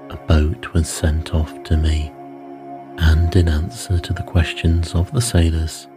A 0.10 0.18
boat 0.27 0.72
was 0.73 0.88
sent 0.88 1.34
off 1.34 1.64
to 1.64 1.77
me, 1.77 2.11
and 2.97 3.35
in 3.35 3.49
answer 3.49 3.97
to 3.97 4.14
the 4.14 4.23
questions 4.23 4.93
of 4.93 5.11
the 5.11 5.22
sailors 5.22 5.88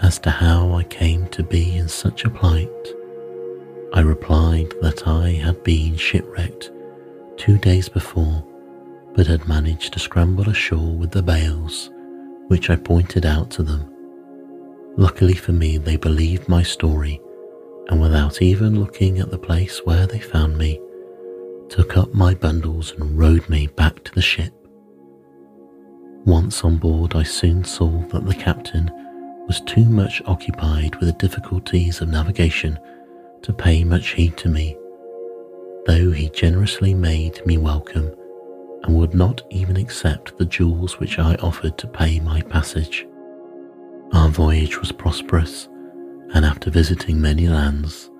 as 0.00 0.18
to 0.20 0.30
how 0.30 0.74
I 0.74 0.82
came 0.84 1.26
to 1.28 1.42
be 1.42 1.76
in 1.76 1.88
such 1.88 2.24
a 2.24 2.30
plight, 2.30 2.68
I 3.92 4.00
replied 4.00 4.72
that 4.82 5.06
I 5.06 5.30
had 5.30 5.62
been 5.62 5.96
shipwrecked 5.96 6.70
two 7.36 7.58
days 7.58 7.88
before, 7.88 8.44
but 9.14 9.26
had 9.26 9.48
managed 9.48 9.92
to 9.92 9.98
scramble 9.98 10.48
ashore 10.48 10.96
with 10.96 11.10
the 11.10 11.22
bales, 11.22 11.90
which 12.48 12.70
I 12.70 12.76
pointed 12.76 13.24
out 13.24 13.50
to 13.52 13.62
them 13.62 13.94
Luckily 14.96 15.34
for 15.34 15.50
me, 15.52 15.76
they 15.76 15.96
believed 15.96 16.48
my 16.48 16.62
story 16.62 17.20
and 17.88 18.00
without 18.00 18.40
even 18.40 18.78
looking 18.78 19.18
at 19.18 19.30
the 19.30 19.38
place 19.38 19.80
where 19.84 20.06
they 20.06 20.20
found 20.20 20.56
me, 20.56 20.80
took 21.68 21.96
up 21.96 22.14
my 22.14 22.32
bundles 22.32 22.92
and 22.92 23.18
rowed 23.18 23.46
me 23.48 23.66
back 23.66 24.02
to 24.04 24.14
the 24.14 24.22
ship. 24.22 24.52
Once 26.24 26.64
on 26.64 26.76
board, 26.76 27.14
I 27.14 27.24
soon 27.24 27.64
saw 27.64 27.90
that 28.08 28.24
the 28.24 28.34
captain 28.34 28.90
was 29.46 29.60
too 29.60 29.84
much 29.84 30.22
occupied 30.26 30.96
with 30.96 31.08
the 31.08 31.26
difficulties 31.26 32.00
of 32.00 32.08
navigation 32.08 32.78
to 33.42 33.52
pay 33.52 33.84
much 33.84 34.10
heed 34.10 34.36
to 34.38 34.48
me, 34.48 34.76
though 35.86 36.10
he 36.10 36.30
generously 36.30 36.94
made 36.94 37.44
me 37.46 37.58
welcome 37.58 38.14
and 38.82 38.96
would 38.96 39.14
not 39.14 39.42
even 39.50 39.76
accept 39.76 40.36
the 40.38 40.44
jewels 40.44 40.98
which 40.98 41.18
I 41.18 41.34
offered 41.36 41.78
to 41.78 41.86
pay 41.86 42.20
my 42.20 42.42
passage. 42.42 43.06
Our 44.12 44.28
voyage 44.28 44.78
was 44.78 44.92
prosperous, 44.92 45.68
and 46.34 46.44
after 46.44 46.70
visiting 46.70 47.20
many 47.20 47.48
lands 47.48 48.10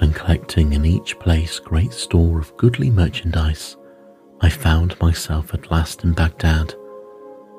and 0.00 0.14
collecting 0.14 0.72
in 0.72 0.84
each 0.84 1.18
place 1.18 1.58
great 1.58 1.92
store 1.92 2.38
of 2.38 2.56
goodly 2.56 2.90
merchandise, 2.90 3.76
I 4.40 4.48
found 4.48 5.00
myself 5.00 5.54
at 5.54 5.70
last 5.70 6.04
in 6.04 6.12
Baghdad, 6.12 6.74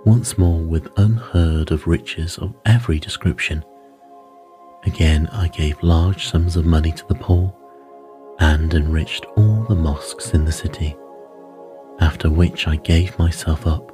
once 0.05 0.37
more 0.37 0.59
with 0.59 0.87
unheard 0.97 1.71
of 1.71 1.87
riches 1.87 2.37
of 2.37 2.53
every 2.65 2.99
description. 2.99 3.65
Again, 4.83 5.27
I 5.31 5.47
gave 5.47 5.81
large 5.81 6.27
sums 6.27 6.55
of 6.55 6.65
money 6.65 6.91
to 6.91 7.07
the 7.07 7.15
poor 7.15 7.53
and 8.39 8.71
enriched 8.73 9.25
all 9.35 9.65
the 9.67 9.75
mosques 9.75 10.33
in 10.35 10.45
the 10.45 10.51
city, 10.51 10.95
after 11.99 12.29
which 12.29 12.67
I 12.67 12.75
gave 12.77 13.17
myself 13.17 13.65
up 13.65 13.91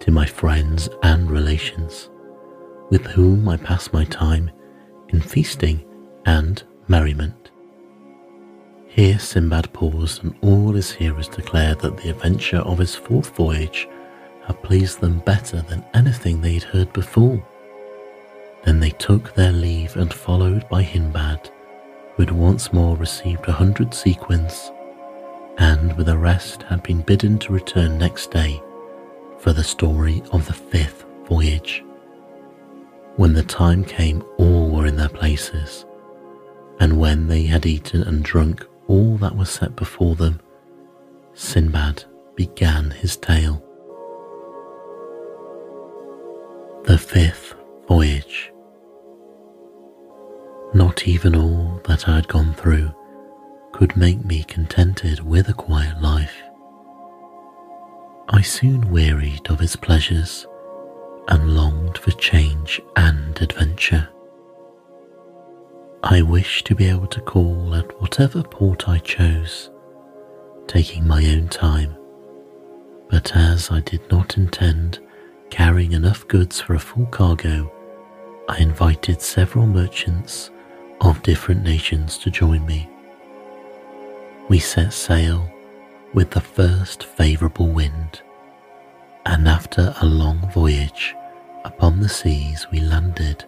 to 0.00 0.10
my 0.10 0.24
friends 0.24 0.88
and 1.02 1.30
relations, 1.30 2.08
with 2.88 3.06
whom 3.06 3.46
I 3.46 3.58
passed 3.58 3.92
my 3.92 4.04
time 4.04 4.50
in 5.10 5.20
feasting 5.20 5.84
and 6.24 6.62
merriment. 6.88 7.50
Here 8.86 9.18
Sinbad 9.18 9.72
paused, 9.74 10.24
and 10.24 10.34
all 10.40 10.72
his 10.72 10.90
hearers 10.90 11.28
declared 11.28 11.80
that 11.80 11.98
the 11.98 12.10
adventure 12.10 12.58
of 12.58 12.78
his 12.78 12.94
fourth 12.94 13.36
voyage 13.36 13.86
had 14.50 14.62
pleased 14.62 15.00
them 15.00 15.20
better 15.20 15.62
than 15.62 15.84
anything 15.94 16.40
they 16.40 16.54
had 16.54 16.64
heard 16.64 16.92
before. 16.92 17.42
Then 18.64 18.80
they 18.80 18.90
took 18.90 19.34
their 19.34 19.52
leave 19.52 19.96
and 19.96 20.12
followed 20.12 20.68
by 20.68 20.82
Hindbad 20.82 21.50
who 22.20 22.22
had 22.26 22.32
once 22.32 22.72
more 22.72 22.96
received 22.96 23.48
a 23.48 23.52
hundred 23.52 23.94
sequins, 23.94 24.70
and 25.58 25.96
with 25.96 26.06
the 26.06 26.18
rest 26.18 26.62
had 26.64 26.82
been 26.82 27.00
bidden 27.00 27.38
to 27.38 27.52
return 27.52 27.96
next 27.96 28.30
day 28.30 28.60
for 29.38 29.52
the 29.52 29.64
story 29.64 30.22
of 30.32 30.46
the 30.46 30.52
fifth 30.52 31.06
voyage. 31.26 31.82
When 33.16 33.32
the 33.32 33.42
time 33.42 33.84
came, 33.84 34.22
all 34.36 34.70
were 34.70 34.86
in 34.86 34.96
their 34.96 35.08
places, 35.08 35.86
and 36.78 36.98
when 36.98 37.28
they 37.28 37.44
had 37.44 37.66
eaten 37.66 38.02
and 38.02 38.22
drunk 38.22 38.66
all 38.88 39.16
that 39.18 39.36
was 39.36 39.48
set 39.48 39.76
before 39.76 40.16
them, 40.16 40.40
Sinbad 41.34 42.04
began 42.34 42.90
his 42.90 43.16
tale. 43.16 43.64
The 46.84 46.98
Fifth 46.98 47.54
Voyage 47.88 48.50
not 50.72 51.08
even 51.08 51.34
all 51.34 51.80
that 51.84 52.08
I 52.08 52.16
had 52.16 52.28
gone 52.28 52.54
through 52.54 52.94
could 53.72 53.96
make 53.96 54.24
me 54.24 54.44
contented 54.44 55.20
with 55.20 55.48
a 55.48 55.54
quiet 55.54 56.00
life. 56.00 56.42
I 58.28 58.42
soon 58.42 58.90
wearied 58.90 59.50
of 59.50 59.60
its 59.60 59.74
pleasures 59.74 60.46
and 61.28 61.56
longed 61.56 61.98
for 61.98 62.12
change 62.12 62.80
and 62.96 63.40
adventure. 63.42 64.08
I 66.04 66.22
wished 66.22 66.66
to 66.66 66.74
be 66.74 66.86
able 66.86 67.08
to 67.08 67.20
call 67.20 67.74
at 67.74 68.00
whatever 68.00 68.42
port 68.42 68.88
I 68.88 68.98
chose, 68.98 69.70
taking 70.68 71.06
my 71.06 71.24
own 71.34 71.48
time, 71.48 71.96
but 73.08 73.34
as 73.36 73.70
I 73.70 73.80
did 73.80 74.08
not 74.10 74.36
intend 74.36 75.00
carrying 75.50 75.92
enough 75.92 76.26
goods 76.28 76.60
for 76.60 76.74
a 76.74 76.78
full 76.78 77.06
cargo, 77.06 77.70
I 78.48 78.58
invited 78.58 79.20
several 79.20 79.66
merchants 79.66 80.50
of 81.00 81.22
different 81.22 81.62
nations 81.62 82.18
to 82.18 82.30
join 82.30 82.64
me. 82.66 82.88
We 84.48 84.58
set 84.58 84.92
sail 84.92 85.50
with 86.14 86.30
the 86.30 86.40
first 86.40 87.04
favourable 87.04 87.68
wind, 87.68 88.22
and 89.26 89.48
after 89.48 89.94
a 90.00 90.06
long 90.06 90.50
voyage 90.52 91.14
upon 91.64 92.00
the 92.00 92.08
seas, 92.08 92.66
we 92.72 92.80
landed 92.80 93.44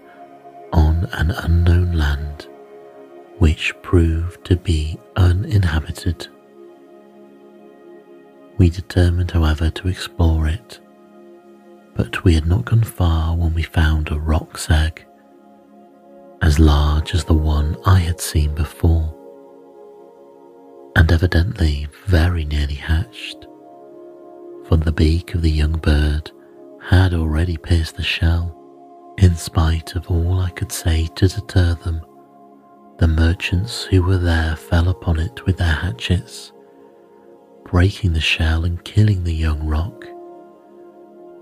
on 0.73 1.09
an 1.13 1.31
unknown 1.31 1.93
land 1.93 2.49
which 3.39 3.75
proved 3.83 4.45
to 4.45 4.57
be 4.57 4.99
uninhabited. 5.17 6.29
We 8.59 8.71
determined, 8.71 9.33
however, 9.33 9.71
to 9.71 9.89
explore 9.89 10.47
it, 10.47 10.79
but 11.95 12.25
we 12.25 12.35
had 12.35 12.47
not 12.47 12.65
gone 12.65 12.83
far 12.83 13.37
when 13.37 13.55
we 13.55 13.63
found 13.63 14.11
a 14.11 14.19
roc's 14.19 14.71
egg 14.71 15.05
as 16.43 16.59
large 16.59 17.15
as 17.15 17.25
the 17.25 17.35
one 17.35 17.77
I 17.87 18.01
had 18.01 18.21
seen 18.21 18.53
before, 18.55 19.15
and 20.97 21.11
evidently 21.11 21.87
very 22.07 22.45
nearly 22.45 22.75
hatched, 22.75 23.47
for 24.67 24.77
the 24.77 24.93
beak 24.93 25.35
of 25.35 25.43
the 25.43 25.51
young 25.51 25.75
bird 25.75 26.33
had 26.83 27.15
already 27.15 27.57
pierced 27.57 27.97
the 27.97 28.03
shell. 28.03 28.59
In 29.19 29.37
spite 29.37 29.95
of 29.95 30.11
all 30.11 30.41
I 30.41 30.51
could 30.51 30.73
say 30.73 31.07
to 31.15 31.29
deter 31.29 31.75
them, 31.75 32.01
the 32.99 33.07
merchants 33.07 33.85
who 33.85 34.03
were 34.03 34.19
there 34.19 34.57
fell 34.57 34.89
upon 34.89 35.21
it 35.21 35.47
with 35.47 35.59
their 35.59 35.73
hatchets, 35.73 36.53
breaking 37.65 38.15
the 38.15 38.21
shell 38.21 38.65
and 38.65 38.83
killing 38.85 39.23
the 39.23 39.35
young 39.35 39.65
roc. 39.67 40.07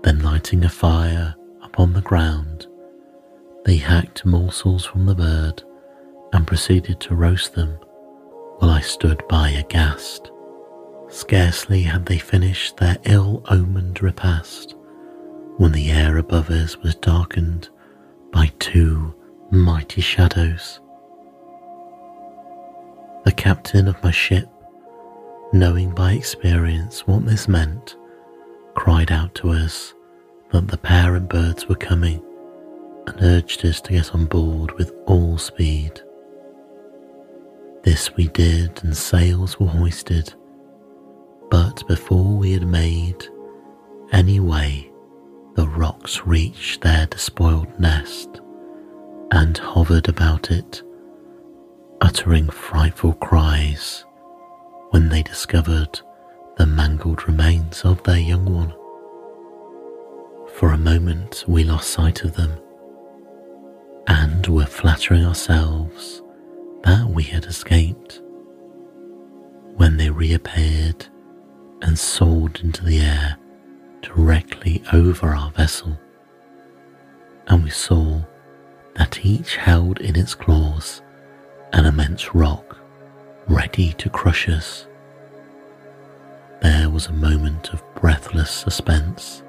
Then 0.03 0.19
lighting 0.21 0.63
a 0.63 0.69
fire 0.69 1.35
upon 1.63 1.93
the 1.93 2.01
ground, 2.01 2.67
they 3.65 3.77
hacked 3.77 4.25
morsels 4.25 4.83
from 4.83 5.05
the 5.05 5.15
bird 5.15 5.63
and 6.33 6.47
proceeded 6.47 6.99
to 7.01 7.15
roast 7.15 7.53
them 7.53 7.77
while 8.57 8.71
I 8.71 8.81
stood 8.81 9.23
by 9.27 9.49
aghast. 9.49 10.31
Scarcely 11.09 11.83
had 11.83 12.05
they 12.05 12.17
finished 12.17 12.77
their 12.77 12.97
ill 13.03 13.43
omened 13.49 14.01
repast 14.01 14.75
when 15.57 15.71
the 15.73 15.91
air 15.91 16.17
above 16.17 16.49
us 16.49 16.77
was 16.77 16.95
darkened 16.95 17.69
by 18.31 18.51
two 18.59 19.13
mighty 19.51 20.01
shadows. 20.01 20.79
The 23.25 23.33
captain 23.33 23.87
of 23.87 24.01
my 24.01 24.11
ship, 24.11 24.49
knowing 25.53 25.93
by 25.93 26.13
experience 26.13 27.05
what 27.05 27.25
this 27.25 27.47
meant, 27.47 27.95
cried 28.75 29.11
out 29.11 29.33
to 29.35 29.49
us 29.49 29.93
that 30.51 30.67
the 30.67 30.77
parent 30.77 31.29
birds 31.29 31.67
were 31.67 31.75
coming 31.75 32.23
and 33.07 33.21
urged 33.21 33.65
us 33.65 33.81
to 33.81 33.93
get 33.93 34.13
on 34.13 34.25
board 34.25 34.71
with 34.73 34.93
all 35.05 35.37
speed. 35.37 36.01
This 37.83 38.15
we 38.15 38.27
did, 38.27 38.83
and 38.83 38.95
sails 38.95 39.59
were 39.59 39.67
hoisted. 39.67 40.33
But 41.49 41.85
before 41.87 42.37
we 42.37 42.53
had 42.53 42.67
made 42.67 43.25
any 44.11 44.39
way, 44.39 44.91
the 45.55 45.67
rocs 45.67 46.25
reached 46.25 46.81
their 46.81 47.07
despoiled 47.07 47.79
nest 47.79 48.39
and 49.31 49.57
hovered 49.57 50.07
about 50.07 50.51
it, 50.51 50.83
uttering 52.01 52.49
frightful 52.49 53.13
cries 53.13 54.05
when 54.91 55.09
they 55.09 55.23
discovered 55.23 55.99
the 56.61 56.67
mangled 56.67 57.27
remains 57.27 57.81
of 57.81 58.03
their 58.03 58.19
young 58.19 58.45
one. 58.45 58.71
For 60.53 60.71
a 60.71 60.77
moment 60.77 61.43
we 61.47 61.63
lost 61.63 61.89
sight 61.89 62.23
of 62.23 62.35
them 62.35 62.51
and 64.05 64.45
were 64.45 64.67
flattering 64.67 65.25
ourselves 65.25 66.21
that 66.83 67.07
we 67.09 67.23
had 67.23 67.45
escaped 67.45 68.21
when 69.75 69.97
they 69.97 70.11
reappeared 70.11 71.07
and 71.81 71.97
soared 71.97 72.59
into 72.59 72.85
the 72.85 72.99
air 72.99 73.37
directly 74.03 74.83
over 74.93 75.29
our 75.29 75.49
vessel, 75.49 75.97
and 77.47 77.63
we 77.63 77.71
saw 77.71 78.21
that 78.97 79.25
each 79.25 79.55
held 79.55 79.99
in 79.99 80.15
its 80.15 80.35
claws 80.35 81.01
an 81.73 81.87
immense 81.87 82.35
rock 82.35 82.77
ready 83.47 83.93
to 83.93 84.11
crush 84.11 84.47
us. 84.47 84.85
There 86.61 86.89
was 86.89 87.07
a 87.07 87.13
moment 87.13 87.73
of 87.73 87.83
breathless 87.95 88.51
suspense. 88.51 89.43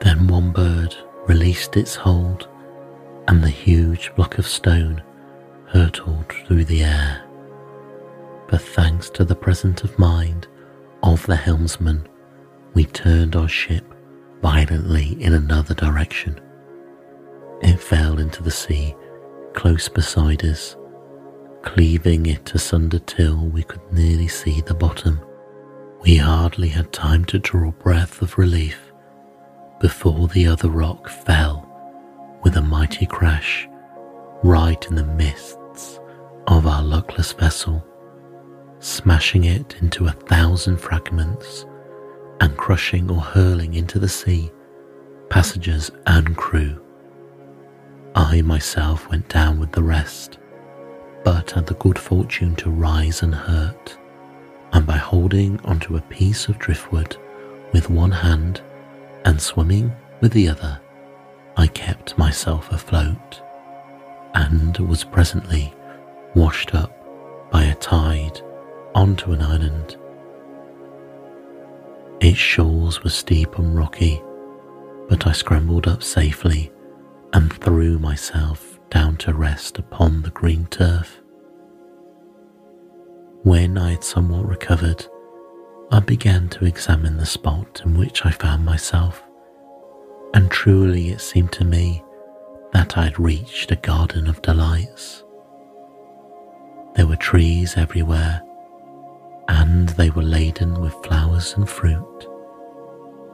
Then 0.00 0.26
one 0.26 0.52
bird 0.52 0.96
released 1.26 1.76
its 1.76 1.94
hold 1.94 2.48
and 3.28 3.42
the 3.42 3.50
huge 3.50 4.10
block 4.16 4.38
of 4.38 4.46
stone 4.46 5.02
hurtled 5.66 6.32
through 6.46 6.64
the 6.64 6.82
air. 6.82 7.22
But 8.48 8.62
thanks 8.62 9.10
to 9.10 9.24
the 9.24 9.36
presence 9.36 9.82
of 9.82 9.98
mind 9.98 10.48
of 11.02 11.24
the 11.26 11.36
helmsman, 11.36 12.08
we 12.74 12.86
turned 12.86 13.36
our 13.36 13.48
ship 13.48 13.84
violently 14.42 15.22
in 15.22 15.34
another 15.34 15.74
direction. 15.74 16.40
It 17.62 17.78
fell 17.78 18.18
into 18.18 18.42
the 18.42 18.50
sea 18.50 18.96
close 19.52 19.88
beside 19.88 20.44
us, 20.44 20.76
cleaving 21.62 22.26
it 22.26 22.54
asunder 22.54 22.98
till 23.00 23.46
we 23.48 23.62
could 23.62 23.80
nearly 23.92 24.28
see 24.28 24.62
the 24.62 24.74
bottom. 24.74 25.20
We 26.02 26.16
hardly 26.16 26.68
had 26.68 26.92
time 26.92 27.24
to 27.26 27.38
draw 27.38 27.72
breath 27.72 28.22
of 28.22 28.38
relief 28.38 28.78
before 29.80 30.28
the 30.28 30.46
other 30.46 30.68
rock 30.68 31.08
fell 31.08 31.66
with 32.42 32.56
a 32.56 32.62
mighty 32.62 33.06
crash 33.06 33.68
right 34.42 34.84
in 34.86 34.94
the 34.94 35.04
midst 35.04 35.58
of 36.46 36.66
our 36.66 36.82
luckless 36.82 37.32
vessel, 37.32 37.84
smashing 38.78 39.44
it 39.44 39.76
into 39.80 40.06
a 40.06 40.12
thousand 40.12 40.78
fragments 40.78 41.66
and 42.40 42.56
crushing 42.56 43.10
or 43.10 43.20
hurling 43.20 43.74
into 43.74 43.98
the 43.98 44.08
sea 44.08 44.50
passengers 45.28 45.90
and 46.06 46.36
crew. 46.36 46.82
I 48.14 48.42
myself 48.42 49.08
went 49.08 49.28
down 49.28 49.60
with 49.60 49.70
the 49.72 49.82
rest, 49.82 50.38
but 51.24 51.52
had 51.52 51.66
the 51.66 51.74
good 51.74 51.98
fortune 51.98 52.56
to 52.56 52.70
rise 52.70 53.22
unhurt, 53.22 53.96
and 54.72 54.86
by 54.86 54.96
holding 54.96 55.60
onto 55.60 55.96
a 55.96 56.02
piece 56.02 56.48
of 56.48 56.58
driftwood 56.58 57.16
with 57.72 57.90
one 57.90 58.10
hand 58.10 58.60
and 59.24 59.40
swimming 59.40 59.92
with 60.20 60.32
the 60.32 60.48
other, 60.48 60.80
I 61.56 61.66
kept 61.66 62.16
myself 62.16 62.70
afloat, 62.72 63.42
and 64.34 64.76
was 64.78 65.04
presently 65.04 65.74
washed 66.34 66.74
up 66.74 66.96
by 67.50 67.64
a 67.64 67.74
tide 67.76 68.40
onto 68.94 69.32
an 69.32 69.42
island. 69.42 69.96
Its 72.20 72.38
shores 72.38 73.02
were 73.02 73.10
steep 73.10 73.58
and 73.58 73.76
rocky, 73.76 74.22
but 75.08 75.26
I 75.26 75.32
scrambled 75.32 75.88
up 75.88 76.02
safely 76.02 76.70
and 77.32 77.52
threw 77.52 77.98
myself 77.98 78.78
down 78.90 79.16
to 79.18 79.32
rest 79.32 79.78
upon 79.78 80.22
the 80.22 80.30
green 80.30 80.66
turf. 80.66 81.19
When 83.42 83.78
I 83.78 83.92
had 83.92 84.04
somewhat 84.04 84.46
recovered, 84.46 85.06
I 85.90 86.00
began 86.00 86.50
to 86.50 86.66
examine 86.66 87.16
the 87.16 87.24
spot 87.24 87.80
in 87.84 87.96
which 87.96 88.26
I 88.26 88.30
found 88.30 88.66
myself, 88.66 89.22
and 90.34 90.50
truly 90.50 91.08
it 91.08 91.22
seemed 91.22 91.50
to 91.52 91.64
me 91.64 92.04
that 92.74 92.98
I 92.98 93.04
had 93.04 93.18
reached 93.18 93.72
a 93.72 93.76
garden 93.76 94.28
of 94.28 94.42
delights. 94.42 95.24
There 96.96 97.06
were 97.06 97.16
trees 97.16 97.78
everywhere, 97.78 98.42
and 99.48 99.88
they 99.88 100.10
were 100.10 100.22
laden 100.22 100.78
with 100.78 100.92
flowers 101.02 101.54
and 101.56 101.66
fruit, 101.66 102.26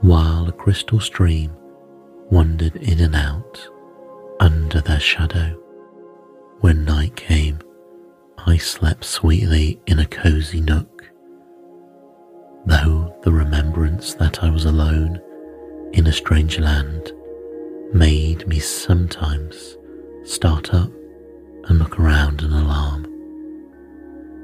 while 0.03 0.49
a 0.49 0.53
crystal 0.53 1.01
stream 1.01 1.53
wandered 2.31 2.77
in 2.77 3.01
and 3.01 3.17
out 3.17 3.69
under 4.39 4.81
their 4.81 5.01
shadow. 5.01 5.61
When 6.61 6.85
night 6.85 7.17
came, 7.17 7.59
I 8.49 8.59
slept 8.59 9.05
sweetly 9.05 9.81
in 9.89 9.99
a 9.99 10.07
cosy 10.07 10.61
nook, 10.61 11.03
though 12.65 13.13
the 13.23 13.33
remembrance 13.33 14.15
that 14.15 14.45
I 14.45 14.51
was 14.51 14.65
alone 14.65 15.21
in 15.93 16.07
a 16.07 16.13
strange 16.13 16.61
land 16.61 17.13
made 17.93 18.47
me 18.47 18.61
sometimes 18.61 19.77
start 20.23 20.73
up 20.73 20.91
and 21.65 21.81
look 21.81 21.99
around 21.99 22.43
in 22.43 22.53
alarm. 22.53 23.05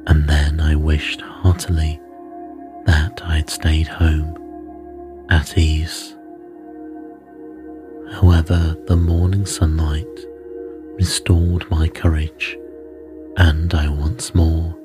And 0.08 0.28
then 0.28 0.58
I 0.60 0.74
wished 0.74 1.20
heartily 1.20 2.00
that 2.86 3.22
I 3.24 3.36
had 3.36 3.50
stayed 3.50 3.86
home 3.86 4.36
at 5.30 5.56
ease. 5.56 6.16
However, 8.14 8.76
the 8.88 8.96
morning 8.96 9.46
sunlight 9.46 10.26
restored 10.96 11.70
my 11.70 11.86
courage, 11.86 12.58
and 13.36 13.72
I 13.74 13.88
once 13.88 14.34
more 14.34 14.76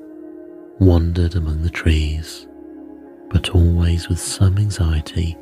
wandered 0.78 1.34
among 1.34 1.62
the 1.62 1.70
trees, 1.70 2.46
but 3.30 3.50
always 3.50 4.08
with 4.08 4.20
some 4.20 4.58
anxiety 4.58 5.36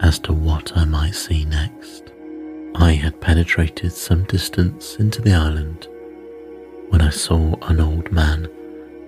as 0.00 0.18
to 0.20 0.32
what 0.32 0.76
I 0.76 0.84
might 0.84 1.14
see 1.14 1.44
next. 1.44 2.12
I 2.76 2.92
had 2.92 3.20
penetrated 3.20 3.92
some 3.92 4.24
distance 4.24 4.96
into 4.96 5.20
the 5.20 5.32
island 5.32 5.88
when 6.90 7.00
I 7.00 7.10
saw 7.10 7.54
an 7.62 7.80
old 7.80 8.12
man, 8.12 8.48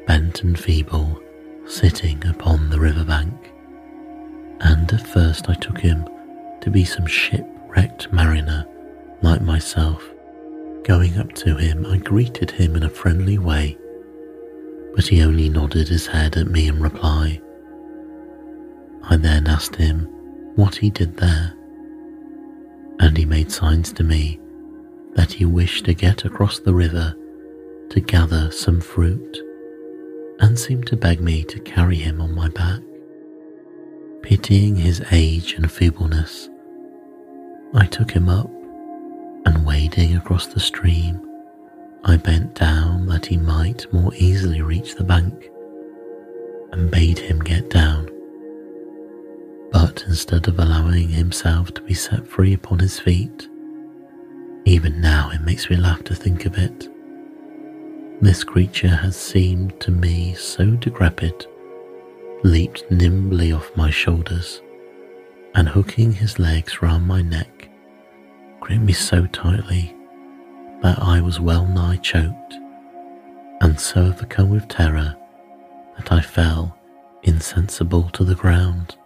bent 0.06 0.42
and 0.42 0.58
feeble, 0.58 1.20
sitting 1.66 2.26
upon 2.26 2.68
the 2.68 2.80
river 2.80 3.04
bank, 3.04 3.52
and 4.60 4.92
at 4.92 5.06
first 5.06 5.48
I 5.48 5.54
took 5.54 5.78
him 5.78 6.06
to 6.62 6.70
be 6.70 6.84
some 6.84 7.06
shipwrecked 7.06 8.12
mariner 8.12 8.66
like 9.22 9.40
myself. 9.40 10.02
Going 10.84 11.18
up 11.18 11.32
to 11.34 11.56
him, 11.56 11.86
I 11.86 11.98
greeted 11.98 12.50
him 12.50 12.74
in 12.74 12.82
a 12.82 12.88
friendly 12.88 13.38
way, 13.38 13.76
but 14.94 15.06
he 15.06 15.22
only 15.22 15.48
nodded 15.48 15.88
his 15.88 16.06
head 16.06 16.36
at 16.36 16.48
me 16.48 16.68
in 16.68 16.80
reply. 16.80 17.40
I 19.02 19.16
then 19.16 19.46
asked 19.46 19.76
him 19.76 20.06
what 20.56 20.74
he 20.76 20.90
did 20.90 21.16
there, 21.16 21.54
and 22.98 23.16
he 23.16 23.24
made 23.24 23.52
signs 23.52 23.92
to 23.94 24.02
me 24.02 24.40
that 25.14 25.32
he 25.32 25.44
wished 25.44 25.84
to 25.84 25.94
get 25.94 26.24
across 26.24 26.58
the 26.58 26.74
river 26.74 27.14
to 27.90 28.00
gather 28.00 28.50
some 28.50 28.80
fruit, 28.80 29.38
and 30.38 30.58
seemed 30.58 30.86
to 30.86 30.96
beg 30.96 31.20
me 31.20 31.44
to 31.44 31.60
carry 31.60 31.96
him 31.96 32.20
on 32.20 32.34
my 32.34 32.48
back. 32.48 32.80
Pitying 34.22 34.76
his 34.76 35.02
age 35.12 35.54
and 35.54 35.70
feebleness, 35.70 36.48
I 37.74 37.86
took 37.86 38.10
him 38.10 38.28
up, 38.28 38.50
and 39.44 39.66
wading 39.66 40.16
across 40.16 40.46
the 40.46 40.60
stream, 40.60 41.20
I 42.04 42.16
bent 42.16 42.54
down 42.54 43.06
that 43.06 43.26
he 43.26 43.36
might 43.36 43.92
more 43.92 44.12
easily 44.14 44.62
reach 44.62 44.94
the 44.94 45.04
bank, 45.04 45.50
and 46.72 46.90
bade 46.90 47.18
him 47.18 47.40
get 47.40 47.70
down. 47.70 48.10
But 49.72 50.04
instead 50.06 50.48
of 50.48 50.58
allowing 50.58 51.08
himself 51.08 51.72
to 51.74 51.82
be 51.82 51.94
set 51.94 52.26
free 52.26 52.54
upon 52.54 52.78
his 52.78 52.98
feet, 52.98 53.48
even 54.64 55.00
now 55.00 55.30
it 55.30 55.42
makes 55.42 55.70
me 55.70 55.76
laugh 55.76 56.02
to 56.04 56.14
think 56.14 56.46
of 56.46 56.58
it. 56.58 56.88
This 58.20 58.44
creature 58.44 58.88
has 58.88 59.16
seemed 59.16 59.80
to 59.80 59.90
me 59.90 60.34
so 60.34 60.66
decrepit 60.72 61.46
leaped 62.42 62.90
nimbly 62.90 63.52
off 63.52 63.70
my 63.76 63.90
shoulders, 63.90 64.62
and 65.54 65.68
hooking 65.68 66.12
his 66.12 66.38
legs 66.38 66.80
round 66.82 67.06
my 67.06 67.22
neck, 67.22 67.59
gripped 68.60 68.82
me 68.82 68.92
so 68.92 69.26
tightly 69.26 69.94
that 70.82 70.98
I 70.98 71.20
was 71.20 71.40
well 71.40 71.66
nigh 71.66 71.96
choked, 71.96 72.54
and 73.60 73.78
so 73.78 74.02
overcome 74.04 74.50
with 74.50 74.68
terror 74.68 75.16
that 75.96 76.12
I 76.12 76.20
fell 76.20 76.78
insensible 77.22 78.08
to 78.10 78.24
the 78.24 78.34
ground. 78.34 78.96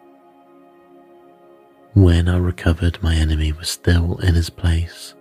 When 1.94 2.28
I 2.28 2.38
recovered, 2.38 3.02
my 3.02 3.14
enemy 3.14 3.52
was 3.52 3.68
still 3.68 4.18
in 4.18 4.34
his 4.34 4.50
place, 4.50 5.14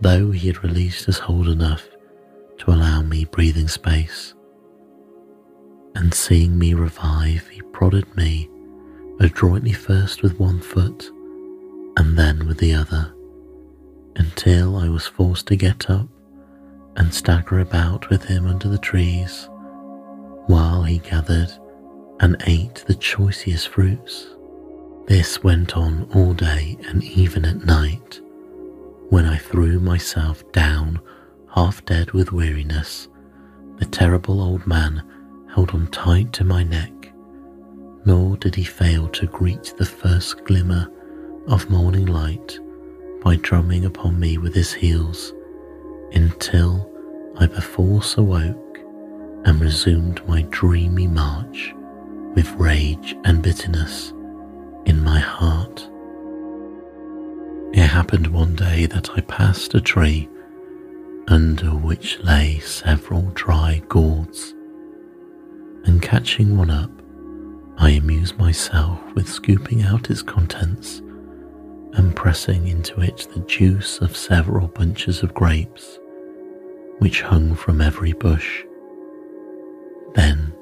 though 0.00 0.30
he 0.30 0.46
had 0.46 0.62
released 0.62 1.06
his 1.06 1.18
hold 1.18 1.48
enough 1.48 1.86
to 2.58 2.70
allow 2.70 3.02
me 3.02 3.24
breathing 3.24 3.68
space 3.68 4.34
and 5.94 6.12
seeing 6.12 6.58
me 6.58 6.74
revive, 6.74 7.46
he 7.48 7.60
prodded 7.62 8.16
me 8.16 8.48
adroitly 9.20 9.72
first 9.72 10.22
with 10.22 10.38
one 10.38 10.60
foot 10.60 11.10
and 11.96 12.18
then 12.18 12.46
with 12.46 12.58
the 12.58 12.74
other, 12.74 13.12
until 14.16 14.76
I 14.76 14.88
was 14.88 15.06
forced 15.06 15.46
to 15.48 15.56
get 15.56 15.88
up 15.90 16.08
and 16.96 17.12
stagger 17.12 17.60
about 17.60 18.08
with 18.10 18.24
him 18.24 18.46
under 18.46 18.68
the 18.68 18.78
trees, 18.78 19.48
while 20.46 20.82
he 20.82 20.98
gathered 20.98 21.50
and 22.20 22.36
ate 22.46 22.84
the 22.86 22.94
choicest 22.94 23.68
fruits. 23.68 24.28
This 25.06 25.42
went 25.42 25.76
on 25.76 26.08
all 26.14 26.34
day 26.34 26.78
and 26.88 27.02
even 27.02 27.44
at 27.44 27.64
night, 27.64 28.20
when 29.08 29.24
I 29.24 29.36
threw 29.36 29.80
myself 29.80 30.50
down 30.52 31.00
half 31.48 31.84
dead 31.84 32.12
with 32.12 32.32
weariness. 32.32 33.08
The 33.78 33.86
terrible 33.86 34.40
old 34.40 34.66
man 34.66 35.02
held 35.52 35.70
on 35.70 35.88
tight 35.88 36.32
to 36.34 36.44
my 36.44 36.62
neck, 36.62 37.12
nor 38.04 38.36
did 38.36 38.54
he 38.54 38.64
fail 38.64 39.08
to 39.08 39.26
greet 39.26 39.74
the 39.76 39.84
first 39.84 40.44
glimmer 40.44 40.88
of 41.46 41.68
morning 41.68 42.06
light 42.06 42.58
by 43.22 43.36
drumming 43.36 43.84
upon 43.84 44.18
me 44.18 44.38
with 44.38 44.54
his 44.54 44.72
heels 44.72 45.32
until 46.12 46.90
I 47.38 47.46
perforce 47.46 48.16
awoke 48.16 48.78
and 49.44 49.60
resumed 49.60 50.26
my 50.28 50.42
dreamy 50.50 51.06
march 51.06 51.74
with 52.34 52.48
rage 52.52 53.16
and 53.24 53.42
bitterness 53.42 54.12
in 54.86 55.02
my 55.02 55.18
heart. 55.18 55.88
It 57.72 57.86
happened 57.86 58.28
one 58.28 58.54
day 58.54 58.86
that 58.86 59.10
I 59.10 59.20
passed 59.22 59.74
a 59.74 59.80
tree 59.80 60.28
under 61.28 61.70
which 61.70 62.18
lay 62.20 62.58
several 62.60 63.30
dry 63.34 63.82
gourds 63.88 64.54
and 65.84 66.00
catching 66.00 66.56
one 66.56 66.70
up, 66.70 66.90
I 67.78 67.90
amused 67.90 68.38
myself 68.38 69.00
with 69.14 69.28
scooping 69.28 69.82
out 69.82 70.10
its 70.10 70.22
contents 70.22 71.01
and 71.94 72.16
pressing 72.16 72.68
into 72.68 73.00
it 73.00 73.28
the 73.34 73.40
juice 73.40 74.00
of 74.00 74.16
several 74.16 74.68
bunches 74.68 75.22
of 75.22 75.34
grapes 75.34 75.98
which 76.98 77.22
hung 77.22 77.54
from 77.54 77.80
every 77.80 78.12
bush. 78.12 78.64
Then 80.14 80.52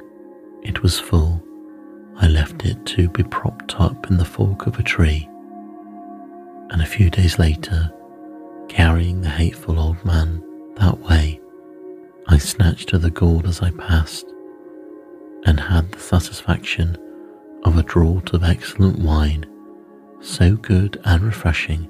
it 0.63 0.83
was 0.83 0.99
full. 0.99 1.43
I 2.17 2.27
left 2.29 2.65
it 2.65 2.85
to 2.87 3.09
be 3.09 3.23
propped 3.25 3.81
up 3.81 4.11
in 4.11 4.17
the 4.17 4.25
fork 4.25 4.67
of 4.67 4.79
a 4.79 4.83
tree, 4.83 5.29
and 6.71 6.83
a 6.83 6.87
few 6.87 7.11
days 7.11 7.39
later, 7.39 7.93
carrying 8.69 9.21
the 9.21 9.29
hateful 9.29 9.79
old 9.79 10.03
man 10.05 10.43
that 10.77 10.99
way, 10.99 11.41
I 12.29 12.39
snatched 12.39 12.95
at 12.95 13.03
the 13.03 13.11
gourd 13.11 13.47
as 13.47 13.61
I 13.61 13.71
passed 13.73 14.27
and 15.45 15.59
had 15.59 15.91
the 15.93 15.99
satisfaction 15.99 16.97
of 17.65 17.77
a 17.77 17.83
draught 17.83 18.33
of 18.35 18.45
excellent 18.45 18.99
wine, 18.99 19.45
so 20.21 20.57
good 20.57 21.01
and 21.05 21.23
refreshing 21.23 21.89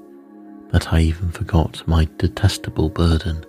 that 0.70 0.92
I 0.92 1.00
even 1.00 1.30
forgot 1.30 1.82
my 1.86 2.08
detestable 2.18 2.88
burden 2.88 3.44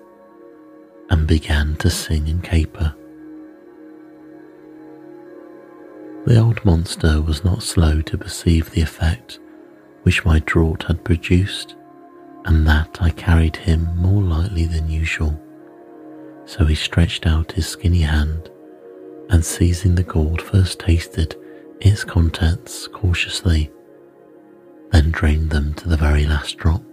and 1.09 1.27
began 1.27 1.75
to 1.77 1.89
sing 1.89 2.27
and 2.29 2.43
caper. 2.43 2.95
The 6.25 6.39
old 6.39 6.63
monster 6.63 7.21
was 7.21 7.43
not 7.43 7.63
slow 7.63 8.01
to 8.01 8.17
perceive 8.17 8.71
the 8.71 8.81
effect 8.81 9.39
which 10.03 10.25
my 10.25 10.39
draught 10.39 10.83
had 10.83 11.03
produced, 11.03 11.75
and 12.45 12.65
that 12.67 12.97
I 13.01 13.11
carried 13.11 13.55
him 13.55 13.95
more 13.97 14.21
lightly 14.21 14.65
than 14.65 14.89
usual. 14.89 15.39
So 16.45 16.65
he 16.65 16.75
stretched 16.75 17.27
out 17.27 17.51
his 17.51 17.67
skinny 17.67 18.01
hand 18.01 18.49
and, 19.29 19.45
seizing 19.45 19.95
the 19.95 20.03
gourd, 20.03 20.41
first 20.41 20.79
tasted 20.79 21.35
its 21.79 22.03
contents 22.03 22.87
cautiously, 22.87 23.71
then 24.91 25.11
drained 25.11 25.49
them 25.49 25.73
to 25.75 25.87
the 25.87 25.97
very 25.97 26.25
last 26.25 26.57
drop. 26.57 26.83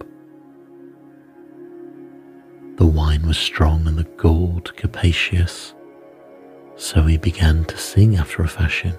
The 2.77 2.85
wine 2.85 3.27
was 3.27 3.37
strong 3.37 3.87
and 3.87 3.97
the 3.97 4.05
gourd 4.17 4.75
capacious, 4.77 5.73
so 6.77 7.03
he 7.03 7.17
began 7.17 7.65
to 7.65 7.77
sing 7.77 8.15
after 8.15 8.41
a 8.41 8.47
fashion, 8.47 8.97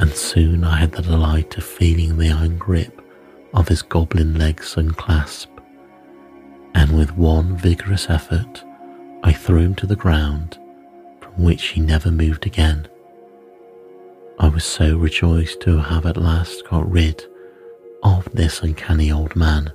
and 0.00 0.10
soon 0.12 0.64
I 0.64 0.76
had 0.76 0.92
the 0.92 1.02
delight 1.02 1.56
of 1.56 1.64
feeling 1.64 2.18
the 2.18 2.30
iron 2.30 2.58
grip 2.58 3.00
of 3.54 3.68
his 3.68 3.80
goblin 3.82 4.38
legs 4.38 4.76
unclasp, 4.76 5.48
and 6.74 6.96
with 6.96 7.16
one 7.16 7.56
vigorous 7.56 8.10
effort 8.10 8.64
I 9.22 9.32
threw 9.32 9.60
him 9.60 9.74
to 9.76 9.86
the 9.86 9.96
ground, 9.96 10.58
from 11.20 11.42
which 11.42 11.68
he 11.68 11.80
never 11.80 12.10
moved 12.10 12.44
again. 12.44 12.86
I 14.38 14.48
was 14.48 14.64
so 14.64 14.96
rejoiced 14.96 15.60
to 15.62 15.78
have 15.78 16.04
at 16.04 16.16
last 16.16 16.68
got 16.68 16.90
rid 16.90 17.24
of 18.02 18.28
this 18.32 18.62
uncanny 18.62 19.10
old 19.12 19.36
man 19.36 19.72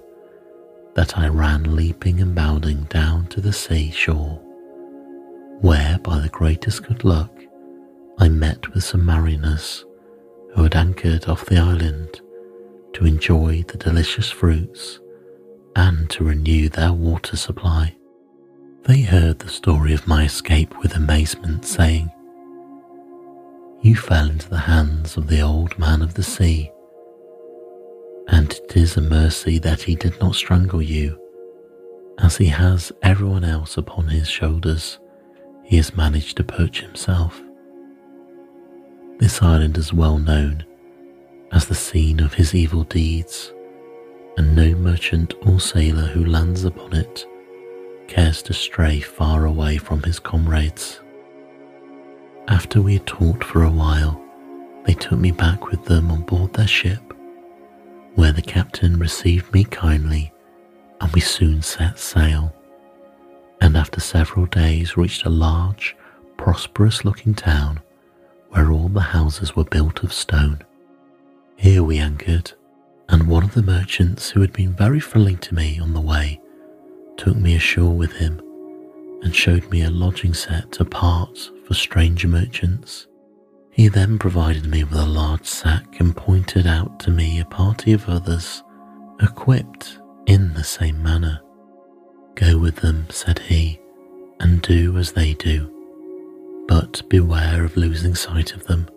that 0.96 1.18
I 1.18 1.28
ran 1.28 1.76
leaping 1.76 2.20
and 2.22 2.34
bounding 2.34 2.84
down 2.86 3.28
to 3.28 3.42
the 3.42 3.54
sea 3.54 3.92
shore, 3.92 4.42
where, 5.62 6.00
by 6.00 6.20
the 6.20 6.30
greatest 6.30 6.88
good 6.88 7.04
luck, 7.04 7.32
I 8.18 8.30
met 8.30 8.74
with 8.74 8.84
some 8.84 9.06
mariners 9.06 9.86
who 10.54 10.64
had 10.64 10.76
anchored 10.76 11.26
off 11.28 11.46
the 11.46 11.58
island 11.58 12.20
to 12.94 13.06
enjoy 13.06 13.64
the 13.68 13.78
delicious 13.78 14.32
fruits 14.32 15.00
and 15.76 16.10
to 16.10 16.24
renew 16.24 16.68
their 16.68 16.94
water 16.94 17.38
supply. 17.38 17.96
They 18.84 19.02
heard 19.02 19.40
the 19.40 19.50
story 19.50 19.94
of 19.94 20.08
my 20.08 20.26
escape 20.26 20.74
with 20.80 20.96
amazement, 20.96 21.66
saying, 21.66 22.10
You 23.82 23.96
fell 23.96 24.30
into 24.30 24.50
the 24.50 24.58
hands 24.58 25.16
of 25.16 25.28
the 25.28 25.42
old 25.42 25.78
man 25.78 26.02
of 26.02 26.16
the 26.16 26.24
sea, 26.24 26.72
and 28.28 28.52
it 28.52 28.76
is 28.76 28.98
a 28.98 29.02
mercy 29.02 29.60
that 29.60 29.82
he 29.82 29.96
did 29.96 30.20
not 30.20 30.36
strangle 30.36 30.82
you, 30.82 31.20
as 32.20 32.38
he 32.38 32.48
has 32.48 32.92
everyone 33.02 33.44
else 33.44 33.78
upon 33.78 34.08
his 34.08 34.28
shoulders. 34.28 35.00
He 35.64 35.78
has 35.78 35.96
managed 35.96 36.38
to 36.38 36.44
perch 36.44 36.82
himself. 36.82 37.42
This 39.20 39.42
island 39.42 39.78
is 39.78 39.92
well 39.92 40.18
known 40.18 40.66
as 41.52 41.66
the 41.66 41.76
scene 41.76 42.20
of 42.20 42.34
his 42.34 42.54
evil 42.56 42.84
deeds, 42.84 43.54
and 44.38 44.56
no 44.56 44.76
merchant 44.76 45.34
or 45.46 45.60
sailor 45.60 46.08
who 46.08 46.26
lands 46.26 46.64
upon 46.64 46.94
it 46.94 47.26
cares 48.08 48.42
to 48.44 48.54
stray 48.54 49.00
far 49.00 49.46
away 49.46 49.78
from 49.78 50.02
his 50.04 50.20
comrades. 50.20 51.02
After 52.48 52.82
we 52.82 52.94
had 52.94 53.06
talked 53.06 53.44
for 53.44 53.64
a 53.64 53.70
while, 53.70 54.22
they 54.86 54.94
took 54.94 55.20
me 55.20 55.32
back 55.32 55.68
with 55.68 55.84
them 55.86 56.10
on 56.10 56.22
board 56.22 56.54
their 56.54 56.68
ship, 56.68 57.07
where 58.18 58.32
the 58.32 58.42
captain 58.42 58.98
received 58.98 59.54
me 59.54 59.64
kindly, 59.64 60.34
and 61.00 61.14
we 61.14 61.22
soon 61.22 61.62
set 61.62 62.00
sail, 62.00 62.52
and 63.62 63.78
after 63.78 64.00
several 64.00 64.48
days 64.48 64.98
reached 64.98 65.24
a 65.24 65.30
large, 65.30 65.96
prosperous 66.36 67.06
looking 67.06 67.36
town 67.36 67.80
where 68.50 68.72
all 68.72 68.90
the 68.90 69.00
houses 69.00 69.56
were 69.56 69.64
built 69.66 70.04
of 70.04 70.12
stone. 70.12 70.60
Here 71.58 71.84
we 71.84 72.00
anchored, 72.00 72.54
and 73.08 73.28
one 73.28 73.44
of 73.44 73.54
the 73.54 73.62
merchants 73.62 74.32
who 74.32 74.42
had 74.42 74.52
been 74.52 74.74
very 74.74 75.00
friendly 75.00 75.36
to 75.36 75.54
me 75.54 75.80
on 75.80 75.94
the 75.94 76.02
way 76.02 76.42
took 77.18 77.38
me 77.38 77.56
ashore 77.56 77.96
with 77.96 78.14
him 78.14 78.42
and 79.22 79.36
showed 79.36 79.70
me 79.70 79.84
a 79.84 79.92
lodging 79.92 80.34
set 80.34 80.80
apart 80.80 81.52
for 81.68 81.76
stranger 81.76 82.28
merchants. 82.28 83.07
He 83.78 83.88
then 83.88 84.20
provided 84.20 84.66
me 84.66 84.84
with 84.84 85.00
a 85.00 85.06
large 85.06 85.46
sack 85.46 86.02
and 86.02 86.14
pointed 86.14 86.68
out 86.68 87.00
to 87.02 87.12
me 87.12 87.40
a 87.40 87.46
party 87.46 87.94
of 87.94 88.10
others 88.10 88.62
equipped 89.22 90.00
in 90.26 90.54
the 90.54 90.66
same 90.66 91.02
manner. 91.02 91.40
Go 92.36 92.58
with 92.58 92.76
them, 92.78 93.08
said 93.10 93.40
he, 93.40 93.80
and 94.42 94.62
do 94.62 94.98
as 94.98 95.14
they 95.14 95.34
do, 95.36 95.72
but 96.68 97.08
beware 97.08 97.64
of 97.64 97.78
losing 97.78 98.16
sight 98.16 98.54
of 98.54 98.68
them 98.68 98.90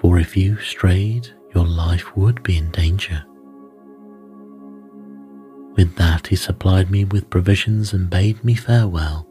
for 0.00 0.18
if 0.18 0.34
you 0.34 0.56
strayed, 0.56 1.28
your 1.54 1.66
life 1.66 2.16
would 2.16 2.42
be 2.42 2.56
in 2.56 2.70
danger. 2.70 3.22
With 5.76 5.94
that, 5.96 6.28
he 6.28 6.36
supplied 6.36 6.90
me 6.90 7.04
with 7.04 7.28
provisions 7.28 7.92
and 7.92 8.08
bade 8.08 8.42
me 8.42 8.54
farewell, 8.54 9.28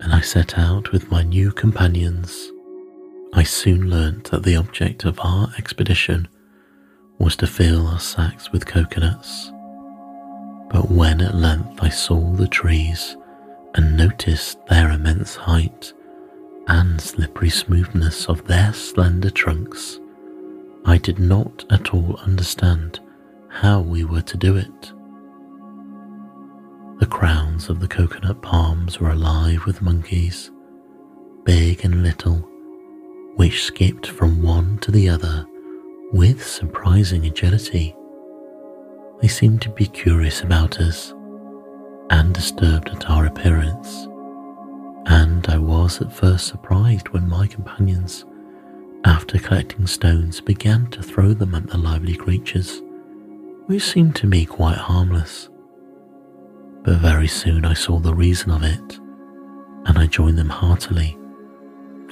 and 0.00 0.12
I 0.12 0.20
set 0.20 0.56
out 0.56 0.92
with 0.92 1.10
my 1.10 1.24
new 1.24 1.50
companions. 1.50 2.52
I 3.34 3.44
soon 3.44 3.88
learnt 3.88 4.30
that 4.30 4.42
the 4.42 4.56
object 4.56 5.04
of 5.04 5.18
our 5.20 5.48
expedition 5.56 6.28
was 7.18 7.34
to 7.36 7.46
fill 7.46 7.86
our 7.86 8.00
sacks 8.00 8.52
with 8.52 8.66
coconuts. 8.66 9.50
But 10.70 10.90
when 10.90 11.20
at 11.20 11.34
length 11.34 11.82
I 11.82 11.88
saw 11.88 12.32
the 12.32 12.48
trees 12.48 13.16
and 13.74 13.96
noticed 13.96 14.58
their 14.66 14.90
immense 14.90 15.34
height, 15.34 15.92
and 16.68 17.00
slippery 17.00 17.50
smoothness 17.50 18.26
of 18.26 18.46
their 18.46 18.72
slender 18.72 19.30
trunks, 19.30 19.98
I 20.84 20.98
did 20.98 21.18
not 21.18 21.64
at 21.70 21.94
all 21.94 22.16
understand 22.16 23.00
how 23.48 23.80
we 23.80 24.04
were 24.04 24.22
to 24.22 24.36
do 24.36 24.56
it. 24.56 24.92
The 27.00 27.06
crowns 27.06 27.68
of 27.68 27.80
the 27.80 27.88
coconut 27.88 28.42
palms 28.42 29.00
were 29.00 29.10
alive 29.10 29.64
with 29.66 29.82
monkeys, 29.82 30.50
big 31.44 31.84
and 31.84 32.02
little, 32.02 32.48
which 33.36 33.64
skipped 33.64 34.06
from 34.06 34.42
one 34.42 34.78
to 34.78 34.90
the 34.90 35.08
other 35.08 35.46
with 36.12 36.46
surprising 36.46 37.24
agility. 37.26 37.94
They 39.20 39.28
seemed 39.28 39.62
to 39.62 39.70
be 39.70 39.86
curious 39.86 40.42
about 40.42 40.80
us 40.80 41.14
and 42.10 42.34
disturbed 42.34 42.90
at 42.90 43.08
our 43.08 43.26
appearance 43.26 44.08
and 45.06 45.46
I 45.48 45.58
was 45.58 46.00
at 46.00 46.12
first 46.12 46.46
surprised 46.46 47.08
when 47.08 47.28
my 47.28 47.46
companions, 47.46 48.24
after 49.04 49.38
collecting 49.38 49.86
stones, 49.86 50.40
began 50.40 50.86
to 50.90 51.02
throw 51.02 51.34
them 51.34 51.54
at 51.54 51.66
the 51.66 51.78
lively 51.78 52.14
creatures, 52.14 52.80
which 53.66 53.82
seemed 53.82 54.14
to 54.16 54.26
me 54.26 54.46
quite 54.46 54.76
harmless. 54.76 55.48
But 56.82 56.98
very 56.98 57.28
soon 57.28 57.64
I 57.64 57.74
saw 57.74 57.98
the 57.98 58.14
reason 58.14 58.50
of 58.50 58.62
it, 58.62 58.98
and 59.86 59.98
I 59.98 60.06
joined 60.06 60.38
them 60.38 60.50
heartily, 60.50 61.18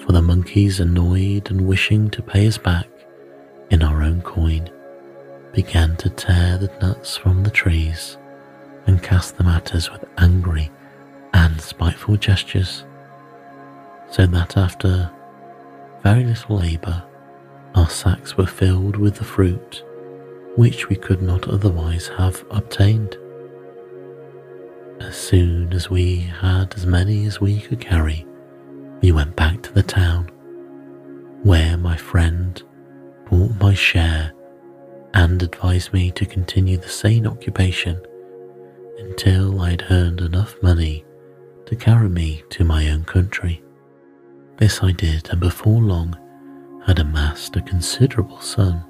for 0.04 0.12
the 0.12 0.22
monkeys, 0.22 0.80
annoyed 0.80 1.50
and 1.50 1.66
wishing 1.66 2.10
to 2.10 2.22
pay 2.22 2.46
us 2.46 2.58
back 2.58 2.86
in 3.70 3.82
our 3.82 4.02
own 4.02 4.22
coin, 4.22 4.70
began 5.52 5.96
to 5.96 6.10
tear 6.10 6.58
the 6.58 6.70
nuts 6.80 7.16
from 7.16 7.42
the 7.42 7.50
trees 7.50 8.16
and 8.86 9.02
cast 9.02 9.36
them 9.36 9.46
at 9.46 9.74
us 9.74 9.90
with 9.90 10.04
angry 10.18 10.70
and 11.34 11.60
spiteful 11.60 12.16
gestures, 12.16 12.84
so 14.10 14.26
that 14.26 14.56
after 14.56 15.10
very 16.02 16.24
little 16.24 16.58
labour, 16.58 17.02
our 17.74 17.88
sacks 17.88 18.36
were 18.36 18.46
filled 18.46 18.96
with 18.96 19.16
the 19.16 19.24
fruit 19.24 19.84
which 20.56 20.88
we 20.88 20.96
could 20.96 21.22
not 21.22 21.48
otherwise 21.48 22.08
have 22.18 22.44
obtained. 22.50 23.16
As 25.00 25.16
soon 25.16 25.72
as 25.72 25.88
we 25.88 26.16
had 26.16 26.74
as 26.74 26.84
many 26.84 27.24
as 27.26 27.40
we 27.40 27.60
could 27.60 27.80
carry, 27.80 28.26
we 29.00 29.12
went 29.12 29.34
back 29.36 29.62
to 29.62 29.72
the 29.72 29.82
town, 29.82 30.26
where 31.42 31.76
my 31.76 31.96
friend 31.96 32.62
bought 33.30 33.58
my 33.60 33.74
share 33.74 34.32
and 35.14 35.42
advised 35.42 35.92
me 35.92 36.10
to 36.12 36.26
continue 36.26 36.76
the 36.76 36.88
same 36.88 37.26
occupation 37.26 38.00
until 38.98 39.60
I 39.60 39.70
had 39.70 39.84
earned 39.90 40.20
enough 40.20 40.54
money 40.62 41.04
to 41.66 41.76
carry 41.76 42.08
me 42.08 42.42
to 42.50 42.64
my 42.64 42.90
own 42.90 43.04
country. 43.04 43.62
This 44.58 44.82
I 44.82 44.92
did, 44.92 45.30
and 45.30 45.40
before 45.40 45.80
long 45.80 46.18
had 46.86 46.98
amassed 46.98 47.56
a 47.56 47.62
considerable 47.62 48.40
sum. 48.40 48.84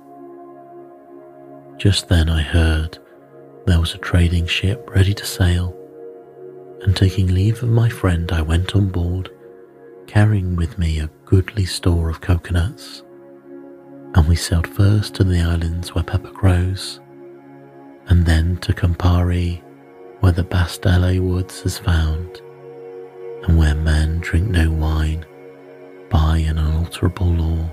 Just 1.78 2.08
then 2.08 2.28
I 2.28 2.42
heard 2.42 2.98
there 3.66 3.80
was 3.80 3.94
a 3.94 3.98
trading 3.98 4.46
ship 4.46 4.88
ready 4.90 5.14
to 5.14 5.24
sail, 5.24 5.76
and 6.82 6.96
taking 6.96 7.28
leave 7.28 7.62
of 7.62 7.68
my 7.68 7.88
friend, 7.88 8.32
I 8.32 8.42
went 8.42 8.74
on 8.74 8.88
board, 8.88 9.30
carrying 10.10 10.56
with 10.56 10.76
me 10.76 10.98
a 10.98 11.10
goodly 11.24 11.64
store 11.64 12.10
of 12.10 12.20
coconuts 12.20 13.04
and 14.14 14.26
we 14.26 14.34
sailed 14.34 14.66
first 14.66 15.14
to 15.14 15.22
the 15.22 15.40
islands 15.40 15.94
where 15.94 16.02
pepper 16.02 16.32
grows, 16.32 16.98
and 18.08 18.26
then 18.26 18.56
to 18.56 18.72
Comari, 18.72 19.62
where 20.18 20.32
the 20.32 20.42
Bastele 20.42 21.20
Woods 21.20 21.62
is 21.64 21.78
found, 21.78 22.40
and 23.44 23.56
where 23.56 23.76
men 23.76 24.18
drink 24.18 24.48
no 24.48 24.68
wine 24.70 25.24
by 26.10 26.38
an 26.38 26.58
unalterable 26.58 27.28
law. 27.28 27.70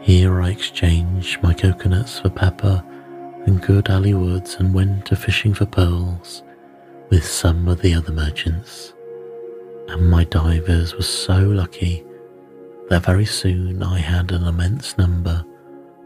Here 0.00 0.40
I 0.40 0.48
exchanged 0.48 1.42
my 1.42 1.52
coconuts 1.52 2.20
for 2.20 2.30
pepper 2.30 2.82
and 3.44 3.60
good 3.60 3.90
aloe 3.90 4.18
woods 4.18 4.54
and 4.54 4.72
went 4.72 5.04
to 5.06 5.16
fishing 5.16 5.52
for 5.52 5.66
pearls 5.66 6.42
with 7.10 7.26
some 7.26 7.68
of 7.68 7.82
the 7.82 7.92
other 7.92 8.12
merchants. 8.12 8.94
And 9.88 10.10
my 10.10 10.24
divers 10.24 10.94
were 10.94 11.02
so 11.02 11.38
lucky 11.38 12.04
that 12.88 13.04
very 13.04 13.24
soon 13.24 13.82
I 13.82 13.98
had 13.98 14.32
an 14.32 14.46
immense 14.46 14.96
number 14.98 15.44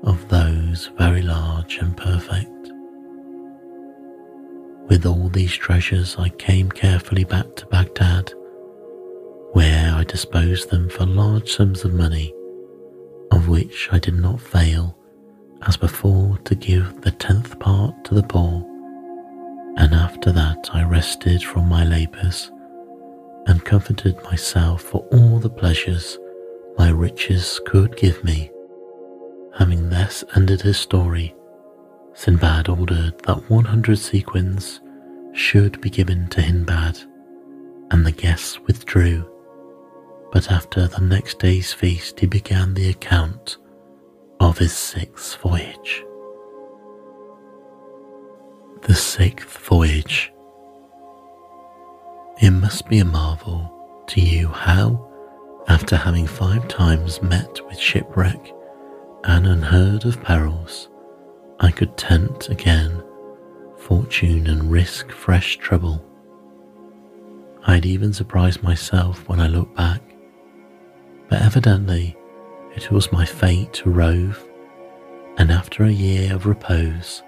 of 0.02 0.28
those 0.28 0.90
very 0.96 1.22
large 1.22 1.78
and 1.78 1.96
perfect. 1.96 2.50
With 4.88 5.04
all 5.04 5.28
these 5.28 5.54
treasures, 5.54 6.16
I 6.16 6.28
came 6.28 6.70
carefully 6.70 7.24
back 7.24 7.56
to 7.56 7.66
Baghdad, 7.66 8.32
where 9.52 9.92
I 9.94 10.04
disposed 10.04 10.70
them 10.70 10.88
for 10.88 11.04
large 11.06 11.50
sums 11.50 11.84
of 11.84 11.92
money, 11.92 12.32
of 13.32 13.48
which 13.48 13.88
I 13.90 13.98
did 13.98 14.14
not 14.14 14.40
fail, 14.40 14.96
as 15.62 15.76
before, 15.76 16.38
to 16.44 16.54
give 16.54 17.00
the 17.00 17.10
tenth 17.10 17.58
part 17.58 18.04
to 18.04 18.14
the 18.14 18.22
poor. 18.22 18.64
And 19.76 19.92
after 19.92 20.30
that, 20.32 20.70
I 20.72 20.84
rested 20.84 21.42
from 21.42 21.68
my 21.68 21.84
labours 21.84 22.52
and 23.46 23.64
comforted 23.64 24.22
myself 24.24 24.82
for 24.82 25.06
all 25.12 25.38
the 25.38 25.50
pleasures 25.50 26.18
my 26.78 26.90
riches 26.90 27.60
could 27.66 27.96
give 27.96 28.22
me. 28.22 28.50
Having 29.58 29.88
thus 29.88 30.24
ended 30.34 30.60
his 30.60 30.76
story, 30.76 31.34
Sinbad 32.14 32.68
ordered 32.68 33.18
that 33.20 33.48
100 33.50 33.98
sequins 33.98 34.80
should 35.32 35.80
be 35.80 35.90
given 35.90 36.28
to 36.28 36.40
Hindbad, 36.40 37.02
and 37.90 38.04
the 38.04 38.12
guests 38.12 38.58
withdrew. 38.60 39.30
But 40.32 40.50
after 40.50 40.88
the 40.88 41.00
next 41.00 41.38
day's 41.38 41.72
feast, 41.72 42.20
he 42.20 42.26
began 42.26 42.74
the 42.74 42.90
account 42.90 43.58
of 44.40 44.58
his 44.58 44.72
sixth 44.72 45.36
voyage. 45.40 46.04
The 48.82 48.94
sixth 48.94 49.58
voyage. 49.58 50.32
It 52.38 52.50
must 52.50 52.86
be 52.88 52.98
a 52.98 53.04
marvel 53.04 53.72
to 54.08 54.20
you 54.20 54.48
how 54.48 55.10
after 55.68 55.96
having 55.96 56.26
five 56.26 56.68
times 56.68 57.22
met 57.22 57.66
with 57.66 57.78
shipwreck 57.78 58.52
and 59.24 59.46
unheard 59.46 60.04
of 60.04 60.22
perils, 60.22 60.88
I 61.60 61.70
could 61.70 61.96
tempt 61.96 62.50
again 62.50 63.02
fortune 63.78 64.48
and 64.48 64.70
risk 64.70 65.10
fresh 65.10 65.56
trouble. 65.56 66.04
I'd 67.66 67.86
even 67.86 68.12
surprised 68.12 68.62
myself 68.62 69.26
when 69.28 69.40
I 69.40 69.46
look 69.46 69.74
back, 69.74 70.02
but 71.28 71.40
evidently 71.40 72.16
it 72.74 72.90
was 72.90 73.12
my 73.12 73.24
fate 73.24 73.72
to 73.74 73.90
rove, 73.90 74.46
and 75.38 75.50
after 75.50 75.84
a 75.84 75.90
year 75.90 76.34
of 76.34 76.44
repose, 76.44 77.22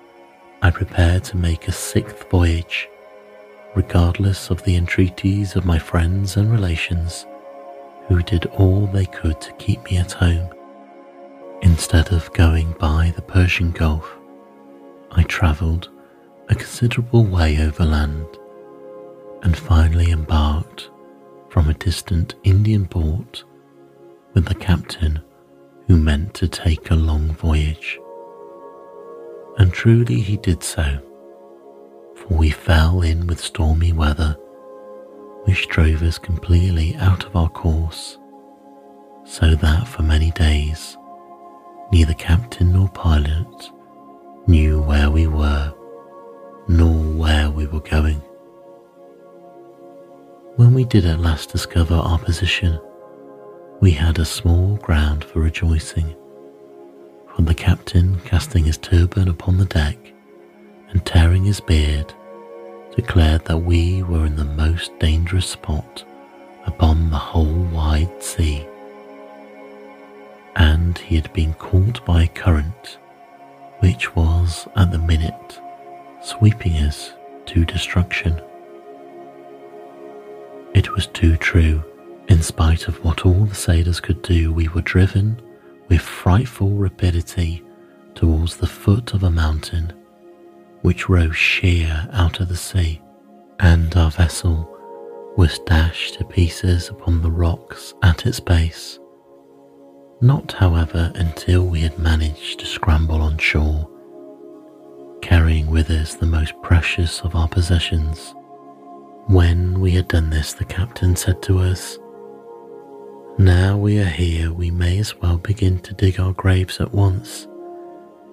I 0.61 0.71
prepared 0.71 1.25
to 1.25 1.37
make 1.39 1.67
a 1.67 1.73
sixth 1.73 2.29
voyage, 2.31 2.89
regardless 3.75 4.51
of 4.51 4.63
the 4.65 4.77
entreaties 4.77 5.57
of 5.57 5.65
my 5.65 5.79
friends 5.79 6.37
and 6.37 6.51
relations 6.51 7.27
who 8.09 8.23
did 8.23 8.47
all 8.47 8.87
they 8.87 9.07
could 9.07 9.41
to 9.41 9.53
keep 9.55 9.85
me 9.85 9.99
at 9.99 10.13
home. 10.13 10.49
Instead 11.63 12.13
of 12.13 12.33
going 12.33 12.73
by 12.79 13.13
the 13.17 13.23
Persian 13.23 13.71
Gulf, 13.71 14.11
I 15.11 15.23
travelled 15.25 15.91
a 16.49 16.55
considerable 16.55 17.25
way 17.25 17.59
overland 17.61 18.27
and 19.43 19.57
finally 19.57 20.11
embarked 20.11 20.91
from 21.51 21.69
a 21.69 21.75
distant 21.75 22.35
Indian 22.45 22.87
port 22.87 23.45
with 24.35 24.47
the 24.47 24.55
captain 24.55 25.21
who 25.87 25.97
meant 25.97 26.35
to 26.35 26.49
take 26.49 26.91
a 26.91 26.95
long 26.95 27.33
voyage. 27.33 27.99
And 29.59 29.73
truly 29.73 30.21
he 30.21 30.37
did 30.37 30.63
so, 30.63 31.01
for 32.19 32.35
we 32.35 32.51
fell 32.51 33.03
in 33.03 33.27
with 33.27 33.41
stormy 33.41 33.93
weather 33.93 34.37
which 35.45 35.69
drove 35.69 36.03
us 36.03 36.19
completely 36.19 36.95
out 36.97 37.25
of 37.25 37.35
our 37.35 37.49
course, 37.49 38.19
so 39.25 39.55
that 39.55 39.89
for 39.89 40.03
many 40.03 40.31
days 40.33 40.97
neither 41.91 42.13
captain 42.15 42.73
nor 42.73 42.89
pilot 42.91 43.71
knew 44.47 44.83
where 44.83 45.11
we 45.11 45.27
were 45.27 45.73
nor 46.69 46.93
where 47.15 47.51
we 47.51 47.67
were 47.67 47.81
going. 47.81 48.21
When 50.57 50.75
we 50.75 50.85
did 50.85 51.07
at 51.07 51.21
last 51.21 51.51
discover 51.51 51.95
our 51.95 52.19
position, 52.19 52.79
we 53.81 53.93
had 53.93 54.19
a 54.19 54.25
small 54.25 54.77
ground 54.77 55.25
for 55.25 55.41
rejoicing, 55.41 56.15
from 57.35 57.47
the 57.47 57.55
captain 57.55 58.21
casting 58.25 58.65
his 58.65 58.77
turban 58.77 59.29
upon 59.29 59.57
the 59.57 59.65
deck 59.65 60.08
and 60.91 61.05
tearing 61.05 61.45
his 61.45 61.61
beard 61.61 62.13
declared 62.97 63.45
that 63.45 63.59
we 63.59 64.03
were 64.03 64.27
in 64.27 64.37
the 64.37 64.45
most 64.45 64.99
dangerous 64.99 65.47
spot 65.47 66.05
upon 66.67 67.11
the 67.11 67.17
whole 67.17 67.63
wide 67.73 68.23
sea. 68.23 68.67
And 70.57 70.99
he 70.99 71.15
had 71.15 71.33
been 71.33 71.55
caught 71.55 72.05
by 72.05 72.25
a 72.25 72.29
current 72.29 72.99
which 73.79 74.15
was 74.17 74.67
at 74.77 74.91
the 74.91 74.99
minute 74.99 75.61
sweeping 76.23 76.73
us 76.79 77.13
to 77.47 77.65
destruction. 77.65 78.41
It 80.75 80.93
was 80.95 81.07
too 81.07 81.37
true. 81.37 81.83
In 82.29 82.43
spite 82.43 82.89
of 82.89 83.03
what 83.05 83.25
all 83.25 83.45
the 83.45 83.55
sailors 83.55 84.01
could 84.01 84.21
do, 84.23 84.53
we 84.53 84.69
were 84.69 84.83
driven 84.83 85.41
with 85.89 86.01
frightful 86.01 86.71
rapidity 86.71 87.65
towards 88.15 88.57
the 88.57 88.67
foot 88.67 89.15
of 89.15 89.23
a 89.23 89.31
mountain 89.31 89.93
which 90.83 91.09
rose 91.09 91.37
sheer 91.37 92.09
out 92.13 92.41
of 92.41 92.49
the 92.49 92.57
sea, 92.57 93.01
and 93.61 93.95
our 93.97 94.11
vessel 94.11 94.75
was 95.37 95.59
dashed 95.61 96.15
to 96.15 96.25
pieces 96.25 96.89
upon 96.89 97.23
the 97.23 97.31
rocks 97.31 97.95
at 98.03 98.27
its 98.27 98.41
base. 98.41 98.99
Not, 100.21 100.53
however, 100.53 101.13
until 101.15 101.65
we 101.65 101.81
had 101.81 101.99
managed 101.99 102.61
to 102.61 102.67
scramble 102.67 103.23
on 103.23 103.39
shore, 103.39 103.89
carrying 105.23 105.71
with 105.71 105.91
us 105.91 106.15
the 106.15 106.27
most 106.27 106.55
precious 106.63 107.21
of 107.21 107.37
our 107.37 107.49
possessions. 107.49 108.35
When 109.27 109.81
we 109.81 109.93
had 109.93 110.09
done 110.09 110.31
this, 110.31 110.55
the 110.55 110.65
captain 110.65 111.15
said 111.15 111.43
to 111.43 111.59
us, 111.59 111.99
Now 113.39 113.77
we 113.77 114.01
are 114.01 114.05
here, 114.05 114.53
we 114.53 114.71
may 114.71 114.99
as 114.99 115.15
well 115.17 115.39
begin 115.39 115.79
to 115.81 115.95
dig 115.95 116.19
our 116.19 116.33
graves 116.33 116.81
at 116.81 116.93
once, 116.93 117.47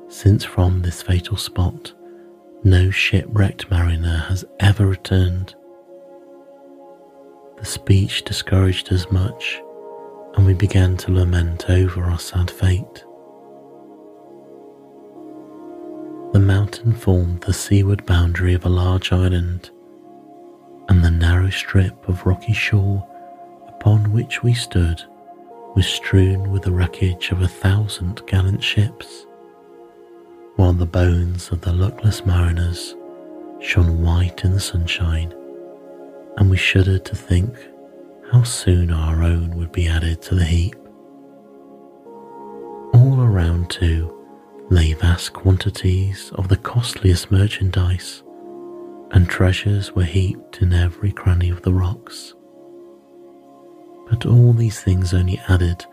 since 0.07 0.43
from 0.43 0.81
this 0.81 1.01
fatal 1.01 1.37
spot 1.37 1.93
no 2.65 2.89
shipwrecked 2.89 3.69
mariner 3.69 4.25
has 4.27 4.43
ever 4.59 4.87
returned. 4.87 5.53
The 7.59 7.65
speech 7.65 8.23
discouraged 8.23 8.91
us 8.91 9.05
much, 9.11 9.61
and 10.33 10.47
we 10.47 10.55
began 10.55 10.97
to 10.97 11.11
lament 11.11 11.69
over 11.69 12.01
our 12.01 12.17
sad 12.17 12.49
fate. 12.49 13.05
The 16.33 16.39
mountain 16.39 16.95
formed 16.95 17.41
the 17.41 17.53
seaward 17.53 18.03
boundary 18.07 18.55
of 18.55 18.65
a 18.65 18.69
large 18.69 19.11
island, 19.11 19.69
and 20.89 21.03
the 21.03 21.11
narrow 21.11 21.51
strip 21.51 22.09
of 22.09 22.25
rocky 22.25 22.53
shore 22.53 23.07
upon 23.67 24.11
which 24.11 24.41
we 24.41 24.55
stood 24.55 25.03
was 25.75 25.85
strewn 25.85 26.49
with 26.49 26.63
the 26.63 26.71
wreckage 26.71 27.29
of 27.29 27.43
a 27.43 27.47
thousand 27.47 28.25
gallant 28.25 28.63
ships 28.63 29.27
while 30.55 30.73
the 30.73 30.85
bones 30.85 31.51
of 31.51 31.61
the 31.61 31.73
luckless 31.73 32.25
mariners 32.25 32.95
shone 33.59 34.01
white 34.01 34.43
in 34.43 34.53
the 34.53 34.59
sunshine, 34.59 35.33
and 36.37 36.49
we 36.49 36.57
shuddered 36.57 37.03
to 37.05 37.15
think 37.15 37.57
how 38.31 38.43
soon 38.43 38.91
our 38.91 39.21
own 39.23 39.55
would 39.55 39.71
be 39.71 39.87
added 39.87 40.21
to 40.21 40.35
the 40.35 40.45
heap. 40.45 40.75
All 42.93 43.21
around, 43.21 43.69
too, 43.69 44.11
lay 44.69 44.93
vast 44.93 45.33
quantities 45.33 46.31
of 46.35 46.47
the 46.47 46.57
costliest 46.57 47.31
merchandise, 47.31 48.23
and 49.11 49.29
treasures 49.29 49.91
were 49.93 50.03
heaped 50.03 50.61
in 50.61 50.73
every 50.73 51.11
cranny 51.11 51.49
of 51.49 51.61
the 51.61 51.73
rocks. 51.73 52.33
But 54.09 54.25
all 54.25 54.53
these 54.53 54.79
things 54.81 55.13
only 55.13 55.39
added 55.47 55.85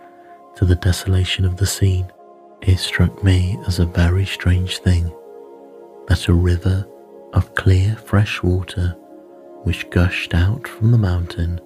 to 0.56 0.64
the 0.64 0.76
desolation 0.76 1.44
of 1.44 1.56
the 1.56 1.66
scene 1.66 2.10
it 2.62 2.78
struck 2.78 3.22
me 3.24 3.59
as 3.66 3.78
a 3.78 3.86
very 3.86 4.24
strange 4.24 4.78
thing 4.78 5.12
that 6.06 6.28
a 6.28 6.32
river 6.32 6.86
of 7.32 7.55
clear 7.55 7.97
fresh 7.97 8.43
water 8.43 8.97
which 9.64 9.89
gushed 9.90 10.34
out 10.34 10.66
from 10.66 10.90
the 10.90 10.98
mountain 10.98 11.60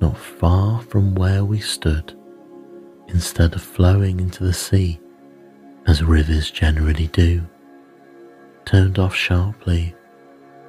not 0.00 0.16
far 0.16 0.80
from 0.82 1.14
where 1.14 1.44
we 1.44 1.60
stood 1.60 2.14
instead 3.08 3.54
of 3.54 3.62
flowing 3.62 4.20
into 4.20 4.42
the 4.44 4.52
sea 4.52 4.98
as 5.86 6.02
rivers 6.02 6.50
generally 6.50 7.08
do, 7.08 7.42
turned 8.64 8.98
off 8.98 9.14
sharply 9.14 9.94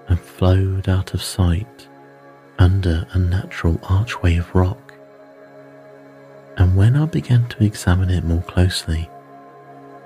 and 0.07 0.19
flowed 0.19 0.89
out 0.89 1.13
of 1.13 1.21
sight 1.21 1.87
under 2.59 3.05
a 3.11 3.19
natural 3.19 3.79
archway 3.83 4.37
of 4.37 4.53
rock. 4.53 4.93
And 6.57 6.75
when 6.75 6.95
I 6.95 7.05
began 7.05 7.47
to 7.49 7.63
examine 7.63 8.09
it 8.09 8.23
more 8.23 8.41
closely, 8.43 9.09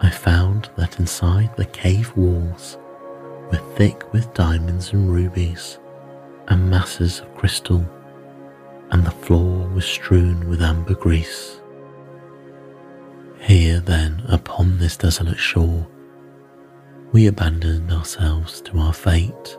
I 0.02 0.10
found 0.10 0.69
that 0.78 0.99
inside 0.99 1.56
the 1.56 1.65
cave 1.65 2.15
walls 2.15 2.78
were 3.52 3.61
thick 3.76 4.11
with 4.14 4.34
diamonds 4.34 4.94
and 4.94 5.11
rubies 5.11 5.80
and 6.48 6.69
masses 6.69 7.19
of 7.19 7.36
crystal, 7.36 7.86
and 8.91 9.03
the 9.06 9.11
floor 9.11 9.68
was 9.69 9.86
strewn 9.86 10.48
with 10.49 10.61
ambergris. 10.61 11.60
Here, 13.40 13.80
then, 13.80 14.24
upon 14.28 14.78
this 14.78 14.98
desolate 14.98 15.40
shore, 15.40 15.88
we 17.11 17.28
abandoned 17.28 17.91
ourselves 17.91 18.61
to 18.61 18.80
our 18.80 18.94
fate, 18.94 19.57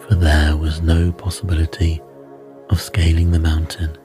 for 0.00 0.14
there 0.14 0.56
was 0.56 0.82
no 0.82 1.12
possibility 1.12 2.02
of 2.70 2.80
scaling 2.80 3.30
the 3.30 3.38
mountain, 3.38 3.96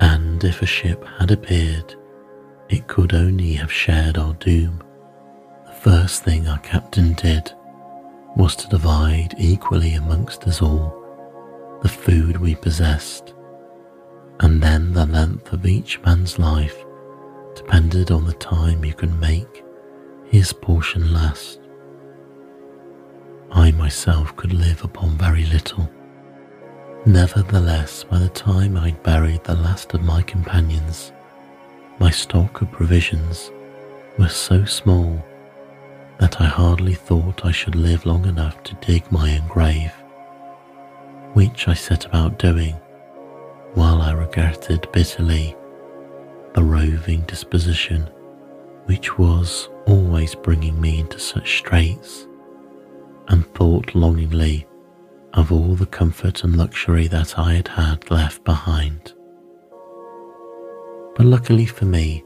and 0.00 0.42
if 0.42 0.62
a 0.62 0.66
ship 0.66 1.04
had 1.18 1.30
appeared, 1.30 1.94
it 2.70 2.86
could 2.86 3.12
only 3.12 3.54
have 3.54 3.72
shared 3.72 4.16
our 4.16 4.34
doom. 4.34 4.82
The 5.66 5.72
first 5.72 6.22
thing 6.22 6.46
our 6.46 6.58
captain 6.58 7.14
did 7.14 7.52
was 8.36 8.54
to 8.56 8.68
divide 8.68 9.34
equally 9.38 9.94
amongst 9.94 10.44
us 10.44 10.62
all 10.62 10.96
the 11.82 11.88
food 11.88 12.36
we 12.36 12.54
possessed, 12.54 13.34
and 14.40 14.62
then 14.62 14.92
the 14.92 15.06
length 15.06 15.52
of 15.52 15.66
each 15.66 16.00
man's 16.02 16.38
life 16.38 16.84
depended 17.56 18.10
on 18.10 18.24
the 18.24 18.34
time 18.34 18.84
you 18.84 18.94
could 18.94 19.18
make 19.18 19.64
his 20.26 20.52
portion 20.52 21.12
last. 21.12 21.58
I 23.50 23.72
myself 23.72 24.36
could 24.36 24.52
live 24.52 24.84
upon 24.84 25.18
very 25.18 25.44
little. 25.46 25.90
Nevertheless, 27.04 28.04
by 28.04 28.18
the 28.18 28.28
time 28.28 28.76
I'd 28.76 29.02
buried 29.02 29.42
the 29.42 29.56
last 29.56 29.92
of 29.94 30.02
my 30.02 30.22
companions, 30.22 31.12
my 32.00 32.10
stock 32.10 32.62
of 32.62 32.72
provisions 32.72 33.52
was 34.18 34.34
so 34.34 34.64
small 34.64 35.22
that 36.18 36.40
I 36.40 36.46
hardly 36.46 36.94
thought 36.94 37.44
I 37.44 37.52
should 37.52 37.74
live 37.74 38.06
long 38.06 38.24
enough 38.26 38.62
to 38.64 38.74
dig 38.76 39.10
my 39.12 39.36
own 39.38 39.46
grave, 39.48 39.92
which 41.34 41.68
I 41.68 41.74
set 41.74 42.06
about 42.06 42.38
doing 42.38 42.74
while 43.74 44.00
I 44.00 44.12
regretted 44.12 44.90
bitterly 44.92 45.54
the 46.54 46.62
roving 46.62 47.20
disposition 47.22 48.08
which 48.86 49.18
was 49.18 49.68
always 49.86 50.34
bringing 50.34 50.80
me 50.80 51.00
into 51.00 51.18
such 51.18 51.58
straits, 51.58 52.26
and 53.28 53.46
thought 53.54 53.94
longingly 53.94 54.66
of 55.34 55.52
all 55.52 55.74
the 55.74 55.86
comfort 55.86 56.44
and 56.44 56.56
luxury 56.56 57.06
that 57.08 57.38
I 57.38 57.54
had 57.54 57.68
had 57.68 58.10
left 58.10 58.42
behind. 58.42 59.12
But 61.20 61.26
luckily 61.26 61.66
for 61.66 61.84
me, 61.84 62.24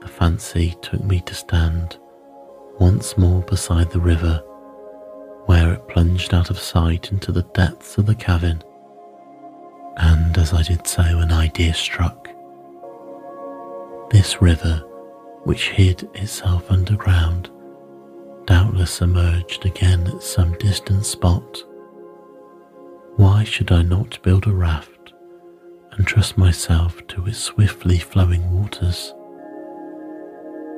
the 0.00 0.08
fancy 0.08 0.74
took 0.80 1.04
me 1.04 1.20
to 1.26 1.34
stand 1.34 1.98
once 2.80 3.18
more 3.18 3.42
beside 3.42 3.90
the 3.90 4.00
river, 4.00 4.42
where 5.44 5.74
it 5.74 5.86
plunged 5.86 6.32
out 6.32 6.48
of 6.48 6.58
sight 6.58 7.12
into 7.12 7.32
the 7.32 7.42
depths 7.52 7.98
of 7.98 8.06
the 8.06 8.14
cavern. 8.14 8.62
And 9.98 10.38
as 10.38 10.54
I 10.54 10.62
did 10.62 10.86
so, 10.86 11.02
an 11.02 11.30
idea 11.30 11.74
struck. 11.74 12.30
This 14.08 14.40
river, 14.40 14.82
which 15.44 15.68
hid 15.68 16.08
itself 16.14 16.70
underground, 16.70 17.50
doubtless 18.46 19.02
emerged 19.02 19.66
again 19.66 20.06
at 20.06 20.22
some 20.22 20.56
distant 20.56 21.04
spot. 21.04 21.62
Why 23.16 23.44
should 23.44 23.70
I 23.70 23.82
not 23.82 24.22
build 24.22 24.46
a 24.46 24.52
raft 24.52 24.95
and 25.96 26.06
trust 26.06 26.36
myself 26.36 27.06
to 27.08 27.26
its 27.26 27.38
swiftly 27.38 27.98
flowing 27.98 28.50
waters. 28.52 29.14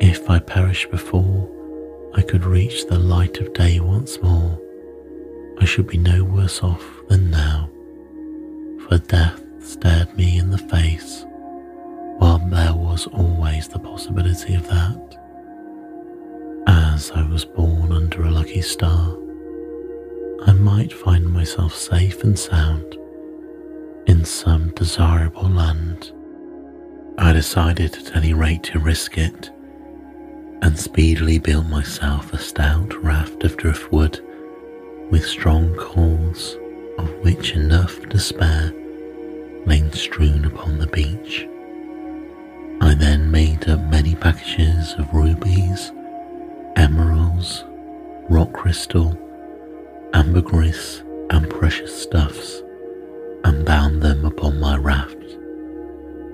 If 0.00 0.30
I 0.30 0.38
perish 0.38 0.86
before 0.86 1.48
I 2.14 2.22
could 2.22 2.44
reach 2.44 2.86
the 2.86 2.98
light 2.98 3.38
of 3.38 3.52
day 3.52 3.80
once 3.80 4.20
more, 4.22 4.60
I 5.60 5.64
should 5.64 5.88
be 5.88 5.98
no 5.98 6.22
worse 6.22 6.62
off 6.62 6.84
than 7.08 7.30
now, 7.30 7.68
for 8.86 8.98
death 8.98 9.42
stared 9.60 10.16
me 10.16 10.38
in 10.38 10.50
the 10.50 10.58
face 10.58 11.24
while 12.18 12.38
there 12.38 12.74
was 12.74 13.06
always 13.08 13.68
the 13.68 13.78
possibility 13.78 14.54
of 14.54 14.68
that. 14.68 15.16
As 16.66 17.10
I 17.10 17.26
was 17.28 17.44
born 17.44 17.92
under 17.92 18.22
a 18.22 18.30
lucky 18.30 18.62
star, 18.62 19.16
I 20.46 20.52
might 20.52 20.92
find 20.92 21.26
myself 21.26 21.74
safe 21.74 22.22
and 22.22 22.38
sound 22.38 22.98
in 24.08 24.24
some 24.24 24.70
desirable 24.70 25.48
land. 25.50 26.12
I 27.18 27.34
decided 27.34 27.94
at 27.94 28.16
any 28.16 28.32
rate 28.32 28.62
to 28.64 28.78
risk 28.78 29.18
it 29.18 29.50
and 30.62 30.78
speedily 30.78 31.38
built 31.38 31.66
myself 31.66 32.32
a 32.32 32.38
stout 32.38 32.94
raft 33.04 33.44
of 33.44 33.58
driftwood 33.58 34.20
with 35.10 35.26
strong 35.26 35.74
cords, 35.74 36.56
of 36.96 37.10
which 37.22 37.52
enough 37.52 38.00
to 38.08 38.18
spare 38.18 38.72
lay 39.66 39.88
strewn 39.90 40.46
upon 40.46 40.78
the 40.78 40.86
beach. 40.86 41.46
I 42.80 42.94
then 42.94 43.30
made 43.30 43.68
up 43.68 43.80
many 43.90 44.14
packages 44.14 44.94
of 44.94 45.12
rubies, 45.12 45.92
emeralds, 46.76 47.64
rock 48.30 48.54
crystal, 48.54 49.18
ambergris, 50.14 51.02
and 51.28 51.50
precious 51.50 52.02
stuffs 52.02 52.62
and 53.44 53.64
bound 53.64 54.02
them 54.02 54.24
upon 54.24 54.60
my 54.60 54.76
raft, 54.76 55.38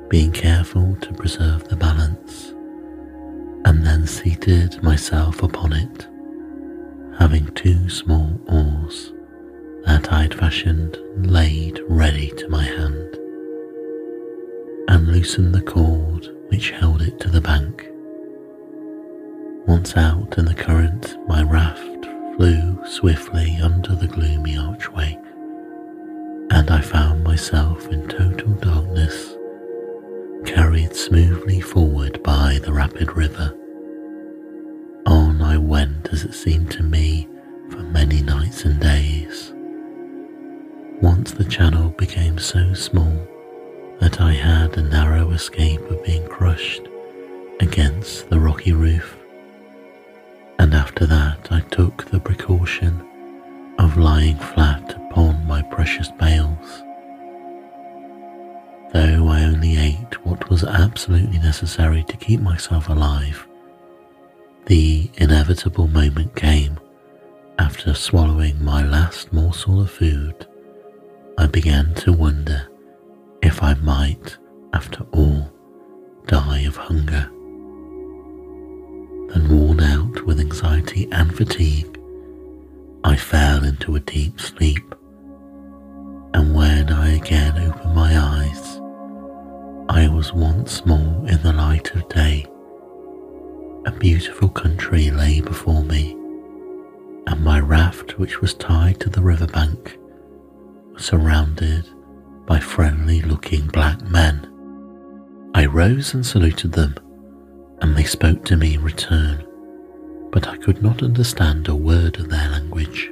being 0.08 0.32
careful 0.32 0.96
to 1.00 1.12
preserve 1.12 1.66
the 1.68 1.76
balance, 1.76 2.50
and 3.64 3.84
then 3.84 4.06
seated 4.06 4.82
myself 4.82 5.42
upon 5.42 5.72
it, 5.72 6.06
having 7.18 7.46
two 7.54 7.88
small 7.88 8.40
oars 8.48 9.12
that 9.84 10.12
I'd 10.12 10.34
fashioned 10.34 10.98
laid 11.16 11.80
ready 11.88 12.30
to 12.36 12.48
my 12.48 12.64
hand, 12.64 13.18
and 14.88 15.08
loosened 15.08 15.54
the 15.54 15.62
cord 15.62 16.28
which 16.48 16.70
held 16.70 17.02
it 17.02 17.18
to 17.20 17.28
the 17.28 17.40
bank. 17.40 17.90
Once 19.66 19.96
out 19.96 20.36
in 20.38 20.44
the 20.44 20.54
current, 20.54 21.16
my 21.26 21.42
raft 21.42 22.06
flew 22.36 22.78
swiftly 22.86 23.58
under 23.62 23.94
the 23.94 24.06
gloomy 24.06 24.56
archway 24.56 25.18
and 26.54 26.70
I 26.70 26.80
found 26.80 27.24
myself 27.24 27.88
in 27.88 28.06
total 28.06 28.52
darkness, 28.52 29.34
carried 30.46 30.94
smoothly 30.94 31.60
forward 31.60 32.22
by 32.22 32.60
the 32.62 32.72
rapid 32.72 33.16
river. 33.16 33.52
On 35.04 35.42
I 35.42 35.58
went 35.58 36.10
as 36.12 36.22
it 36.22 36.32
seemed 36.32 36.70
to 36.70 36.84
me 36.84 37.28
for 37.70 37.78
many 37.78 38.22
nights 38.22 38.64
and 38.64 38.78
days. 38.78 39.52
Once 41.02 41.32
the 41.32 41.44
channel 41.44 41.88
became 41.98 42.38
so 42.38 42.72
small 42.72 43.26
that 43.98 44.20
I 44.20 44.32
had 44.32 44.78
a 44.78 44.82
narrow 44.82 45.32
escape 45.32 45.82
of 45.90 46.04
being 46.04 46.24
crushed 46.28 46.82
against 47.58 48.30
the 48.30 48.38
rocky 48.38 48.72
roof, 48.72 49.16
and 50.60 50.72
after 50.72 51.04
that 51.06 51.48
I 51.50 51.62
took 51.62 52.04
the 52.12 52.20
precaution 52.20 53.04
of 53.78 53.96
lying 53.96 54.36
flat 54.38 54.94
upon 54.96 55.46
my 55.46 55.62
precious 55.62 56.10
bales. 56.12 56.82
Though 58.92 59.28
I 59.28 59.44
only 59.44 59.76
ate 59.76 60.24
what 60.24 60.48
was 60.48 60.64
absolutely 60.64 61.38
necessary 61.38 62.04
to 62.04 62.16
keep 62.16 62.40
myself 62.40 62.88
alive, 62.88 63.46
the 64.66 65.10
inevitable 65.16 65.88
moment 65.88 66.34
came 66.36 66.78
after 67.58 67.94
swallowing 67.94 68.62
my 68.64 68.82
last 68.84 69.32
morsel 69.32 69.80
of 69.80 69.90
food. 69.90 70.46
I 71.38 71.46
began 71.46 71.94
to 71.96 72.12
wonder 72.12 72.68
if 73.42 73.62
I 73.62 73.74
might, 73.74 74.36
after 74.72 75.04
all, 75.12 75.52
die 76.26 76.60
of 76.60 76.76
hunger. 76.76 77.28
Then, 79.32 79.48
worn 79.50 79.80
out 79.80 80.24
with 80.24 80.40
anxiety 80.40 81.08
and 81.12 81.34
fatigue, 81.36 82.00
I 83.06 83.16
fell 83.16 83.64
into 83.64 83.96
a 83.96 84.00
deep 84.00 84.40
sleep, 84.40 84.94
and 86.32 86.54
when 86.54 86.90
I 86.90 87.16
again 87.16 87.58
opened 87.58 87.94
my 87.94 88.18
eyes, 88.18 88.80
I 89.90 90.08
was 90.08 90.32
once 90.32 90.86
more 90.86 91.28
in 91.28 91.42
the 91.42 91.52
light 91.52 91.94
of 91.94 92.08
day. 92.08 92.46
A 93.84 93.92
beautiful 93.92 94.48
country 94.48 95.10
lay 95.10 95.42
before 95.42 95.82
me, 95.82 96.12
and 97.26 97.44
my 97.44 97.60
raft, 97.60 98.18
which 98.18 98.40
was 98.40 98.54
tied 98.54 99.00
to 99.00 99.10
the 99.10 99.22
river 99.22 99.48
bank, 99.48 99.98
was 100.94 101.04
surrounded 101.04 101.86
by 102.46 102.58
friendly 102.58 103.20
looking 103.20 103.66
black 103.66 104.00
men. 104.08 104.50
I 105.54 105.66
rose 105.66 106.14
and 106.14 106.24
saluted 106.24 106.72
them, 106.72 106.94
and 107.82 107.94
they 107.94 108.04
spoke 108.04 108.46
to 108.46 108.56
me 108.56 108.74
in 108.74 108.82
return, 108.82 109.46
but 110.34 110.48
I 110.48 110.56
could 110.56 110.82
not 110.82 111.04
understand 111.04 111.68
a 111.68 111.76
word 111.76 112.18
of 112.18 112.28
their 112.28 112.48
language. 112.50 113.08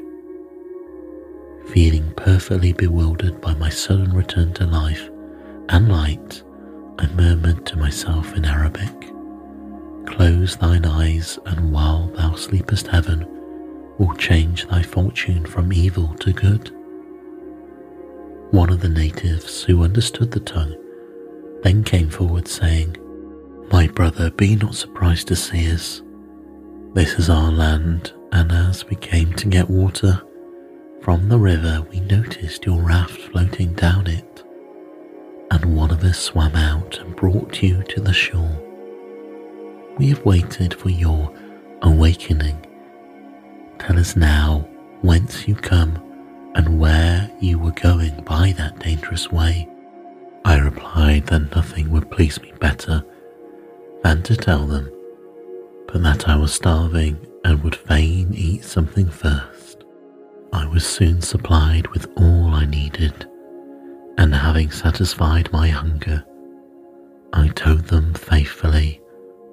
Feeling 1.69 2.13
perfectly 2.17 2.73
bewildered 2.73 3.41
by 3.41 3.55
my 3.55 3.69
sudden 3.69 4.13
return 4.13 4.53
to 4.55 4.67
life 4.67 5.09
and 5.69 5.89
light, 5.89 6.43
I 6.99 7.07
murmured 7.15 7.65
to 7.67 7.77
myself 7.77 8.37
in 8.37 8.45
Arabic, 8.45 8.91
Close 10.05 10.57
thine 10.57 10.85
eyes, 10.85 11.39
and 11.47 11.71
while 11.71 12.09
thou 12.09 12.35
sleepest, 12.35 12.89
heaven 12.89 13.25
will 13.99 14.17
change 14.17 14.67
thy 14.67 14.83
fortune 14.83 15.47
from 15.47 15.73
evil 15.73 16.09
to 16.15 16.33
good. 16.33 16.75
One 18.51 18.71
of 18.71 18.81
the 18.81 18.89
natives 18.89 19.63
who 19.63 19.85
understood 19.85 20.33
the 20.33 20.41
tongue 20.41 20.75
then 21.63 21.85
came 21.85 22.11
forward, 22.11 22.49
saying, 22.49 22.97
My 23.71 23.87
brother, 23.87 24.33
be 24.33 24.57
not 24.57 24.75
surprised 24.75 25.29
to 25.29 25.37
see 25.37 25.73
us. 25.73 26.02
This 26.95 27.15
is 27.19 27.31
our 27.31 27.51
land, 27.51 28.13
and 28.33 28.53
as 28.53 28.85
we 28.85 28.97
came 28.97 29.33
to 29.35 29.49
get 29.49 29.71
water 29.71 30.21
from 31.01 31.31
the 31.31 31.39
river, 31.39 31.87
we 31.91 32.01
noticed 32.01 32.67
your 32.67 32.83
raft 32.83 33.19
floating 33.19 33.73
down 33.73 34.07
it, 34.07 34.45
and 35.51 35.75
one 35.75 35.91
of 35.91 36.05
us 36.05 36.19
swam 36.19 36.55
out 36.55 36.99
and 36.99 37.17
brought 37.17 37.63
you 37.63 37.83
to 37.85 38.01
the 38.03 38.13
shore. 38.13 38.59
We 39.97 40.11
have 40.11 40.23
waited 40.27 40.75
for 40.75 40.91
your 40.91 41.35
awakening. 41.81 42.67
Tell 43.79 43.99
us 43.99 44.15
now 44.15 44.69
whence 45.01 45.49
you 45.49 45.55
come 45.55 45.97
and 46.55 46.79
where 46.79 47.31
you 47.41 47.59
were 47.59 47.71
going 47.71 48.23
by 48.25 48.53
that 48.59 48.79
dangerous 48.81 49.33
way. 49.33 49.67
I 50.45 50.59
replied 50.59 51.27
that 51.29 51.57
nothing 51.57 51.91
would 51.91 52.11
please 52.11 52.39
me 52.43 52.53
better 52.61 53.03
than 54.03 54.23
to 54.25 54.37
tell 54.37 54.67
them, 54.67 54.91
but 55.89 56.03
that 56.03 56.29
I 56.29 56.37
was 56.37 56.53
starving 56.53 57.27
and 57.45 57.63
would 57.63 57.77
fain 57.77 58.33
eat 58.35 58.65
something 58.65 59.09
first. 59.09 59.85
I 60.53 60.67
was 60.67 60.87
soon 60.87 61.23
supplied 61.23 61.89
with 61.89 62.07
all 62.17 62.55
I 62.55 62.65
needed, 62.67 63.27
and 64.19 64.35
having 64.35 64.71
satisfied 64.71 65.51
my 65.53 65.69
hunger, 65.69 66.25
I 67.33 67.49
told 67.49 67.87
them 67.87 68.15
faithfully 68.15 69.01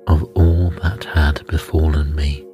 of 0.08 0.24
all 0.36 0.72
that 0.82 1.06
had 1.06 1.46
befallen 1.48 2.16
me. 2.16 2.46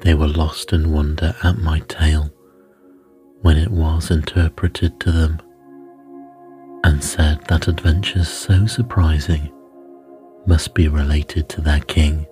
They 0.00 0.14
were 0.14 0.28
lost 0.28 0.72
in 0.72 0.92
wonder 0.92 1.34
at 1.42 1.58
my 1.58 1.80
tale 1.80 2.30
when 3.42 3.56
it 3.56 3.70
was 3.70 4.10
interpreted 4.10 4.98
to 5.00 5.12
them, 5.12 5.40
and 6.84 7.02
said 7.02 7.44
that 7.48 7.68
adventures 7.68 8.28
so 8.28 8.66
surprising 8.66 9.52
must 10.46 10.74
be 10.74 10.88
related 10.88 11.48
to 11.50 11.60
their 11.60 11.80
king 11.80 12.26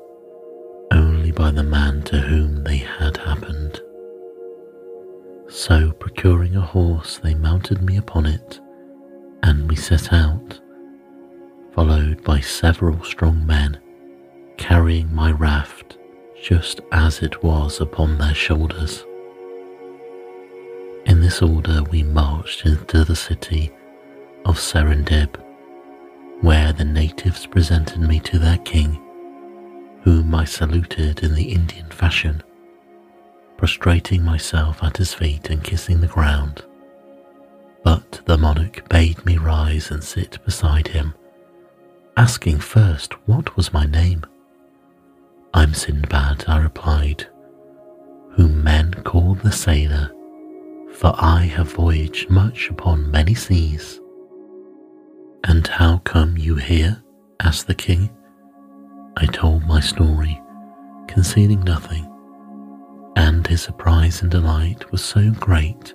by 1.41 1.51
the 1.51 1.63
man 1.63 2.03
to 2.03 2.19
whom 2.19 2.65
they 2.65 2.77
had 2.77 3.17
happened. 3.17 3.81
So, 5.49 5.91
procuring 5.93 6.55
a 6.55 6.61
horse, 6.61 7.17
they 7.17 7.33
mounted 7.33 7.81
me 7.81 7.97
upon 7.97 8.27
it, 8.27 8.61
and 9.43 9.67
we 9.67 9.75
set 9.75 10.13
out, 10.13 10.61
followed 11.73 12.23
by 12.25 12.41
several 12.41 13.03
strong 13.05 13.47
men, 13.47 13.81
carrying 14.59 15.15
my 15.15 15.31
raft 15.31 15.97
just 16.43 16.83
as 16.93 17.23
it 17.23 17.43
was 17.43 17.81
upon 17.81 18.19
their 18.19 18.35
shoulders. 18.35 19.07
In 21.07 21.23
this 21.23 21.41
order, 21.41 21.83
we 21.85 22.03
marched 22.03 22.67
into 22.67 23.03
the 23.03 23.17
city 23.17 23.73
of 24.45 24.59
Serendib, 24.59 25.43
where 26.43 26.75
the 26.75 26.85
natives 26.85 27.47
presented 27.47 28.01
me 28.03 28.21
to 28.21 28.39
their 28.39 28.59
king, 28.59 29.03
whom 30.03 30.35
I 30.35 30.45
saluted 30.45 31.23
in 31.23 31.35
the 31.35 31.53
Indian 31.53 31.87
fashion, 31.87 32.43
prostrating 33.57 34.25
myself 34.25 34.83
at 34.83 34.97
his 34.97 35.13
feet 35.13 35.51
and 35.51 35.63
kissing 35.63 36.01
the 36.01 36.07
ground. 36.07 36.65
But 37.83 38.21
the 38.25 38.39
monarch 38.39 38.89
bade 38.89 39.25
me 39.25 39.37
rise 39.39 39.91
and 39.91 40.03
sit 40.03 40.43
beside 40.45 40.89
him, 40.89 41.15
asking 42.17 42.61
first 42.61 43.15
what 43.27 43.57
was 43.57 43.73
my 43.73 43.87
name. 43.87 44.25
I'm 45.53 45.73
Sindbad, 45.73 46.49
I 46.49 46.59
replied, 46.59 47.27
whom 48.33 48.63
men 48.63 48.95
call 49.05 49.35
the 49.35 49.53
sailor 49.53 50.13
for 51.01 51.15
I 51.17 51.45
have 51.45 51.73
voyaged 51.73 52.29
much 52.29 52.69
upon 52.69 53.11
many 53.11 53.35
seas. 53.35 54.01
And 55.45 55.67
how 55.67 55.99
come 55.99 56.37
you 56.37 56.57
here? 56.57 57.03
asked 57.43 57.67
the 57.67 57.75
king. 57.75 58.11
I 59.23 59.27
told 59.27 59.67
my 59.67 59.81
story, 59.81 60.41
concealing 61.07 61.61
nothing, 61.61 62.11
and 63.17 63.47
his 63.47 63.61
surprise 63.61 64.23
and 64.23 64.31
delight 64.31 64.91
was 64.91 65.05
so 65.05 65.31
great 65.33 65.93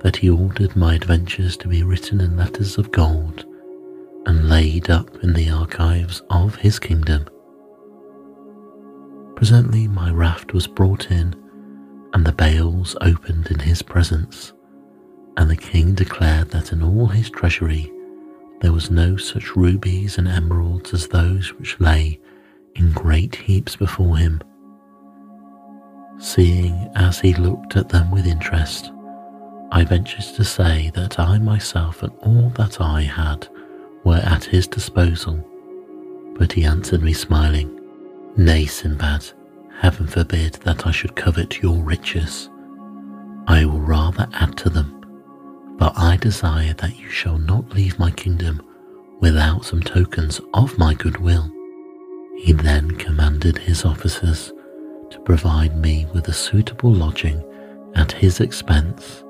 that 0.00 0.16
he 0.16 0.28
ordered 0.28 0.76
my 0.76 0.94
adventures 0.94 1.56
to 1.56 1.68
be 1.68 1.82
written 1.82 2.20
in 2.20 2.36
letters 2.36 2.76
of 2.76 2.92
gold 2.92 3.46
and 4.26 4.50
laid 4.50 4.90
up 4.90 5.08
in 5.22 5.32
the 5.32 5.48
archives 5.48 6.20
of 6.28 6.56
his 6.56 6.78
kingdom. 6.78 7.26
Presently 9.36 9.88
my 9.88 10.10
raft 10.10 10.52
was 10.52 10.66
brought 10.66 11.10
in 11.10 11.34
and 12.12 12.26
the 12.26 12.32
bales 12.32 12.94
opened 13.00 13.46
in 13.50 13.60
his 13.60 13.80
presence, 13.80 14.52
and 15.38 15.48
the 15.48 15.56
king 15.56 15.94
declared 15.94 16.50
that 16.50 16.72
in 16.72 16.82
all 16.82 17.06
his 17.06 17.30
treasury 17.30 17.90
there 18.60 18.74
was 18.74 18.90
no 18.90 19.16
such 19.16 19.56
rubies 19.56 20.18
and 20.18 20.28
emeralds 20.28 20.92
as 20.92 21.08
those 21.08 21.54
which 21.54 21.80
lay 21.80 22.20
in 22.76 22.92
great 22.92 23.34
heaps 23.34 23.76
before 23.76 24.16
him. 24.16 24.40
Seeing 26.18 26.90
as 26.94 27.20
he 27.20 27.34
looked 27.34 27.76
at 27.76 27.88
them 27.88 28.10
with 28.10 28.26
interest, 28.26 28.92
I 29.72 29.84
ventured 29.84 30.24
to 30.36 30.44
say 30.44 30.90
that 30.94 31.18
I 31.18 31.38
myself 31.38 32.02
and 32.02 32.12
all 32.20 32.50
that 32.56 32.80
I 32.80 33.02
had 33.02 33.48
were 34.04 34.16
at 34.16 34.44
his 34.44 34.66
disposal, 34.66 35.44
but 36.38 36.52
he 36.52 36.64
answered 36.64 37.02
me 37.02 37.12
smiling, 37.12 37.80
Nay, 38.36 38.66
Sinbad, 38.66 39.24
Heaven 39.80 40.06
forbid 40.06 40.54
that 40.64 40.86
I 40.86 40.90
should 40.90 41.16
covet 41.16 41.62
your 41.62 41.82
riches. 41.82 42.50
I 43.46 43.64
will 43.64 43.80
rather 43.80 44.28
add 44.34 44.54
to 44.58 44.68
them, 44.68 45.06
but 45.78 45.94
I 45.96 46.18
desire 46.18 46.74
that 46.74 46.98
you 46.98 47.08
shall 47.08 47.38
not 47.38 47.70
leave 47.70 47.98
my 47.98 48.10
kingdom 48.10 48.60
without 49.20 49.64
some 49.64 49.80
tokens 49.80 50.38
of 50.52 50.76
my 50.76 50.92
goodwill. 50.92 51.50
He 52.40 52.54
then 52.54 52.92
commanded 52.92 53.58
his 53.58 53.84
officers 53.84 54.50
to 55.10 55.20
provide 55.26 55.76
me 55.76 56.06
with 56.14 56.26
a 56.28 56.32
suitable 56.32 56.90
lodging 56.90 57.44
at 57.94 58.12
his 58.12 58.40
expense, 58.40 59.22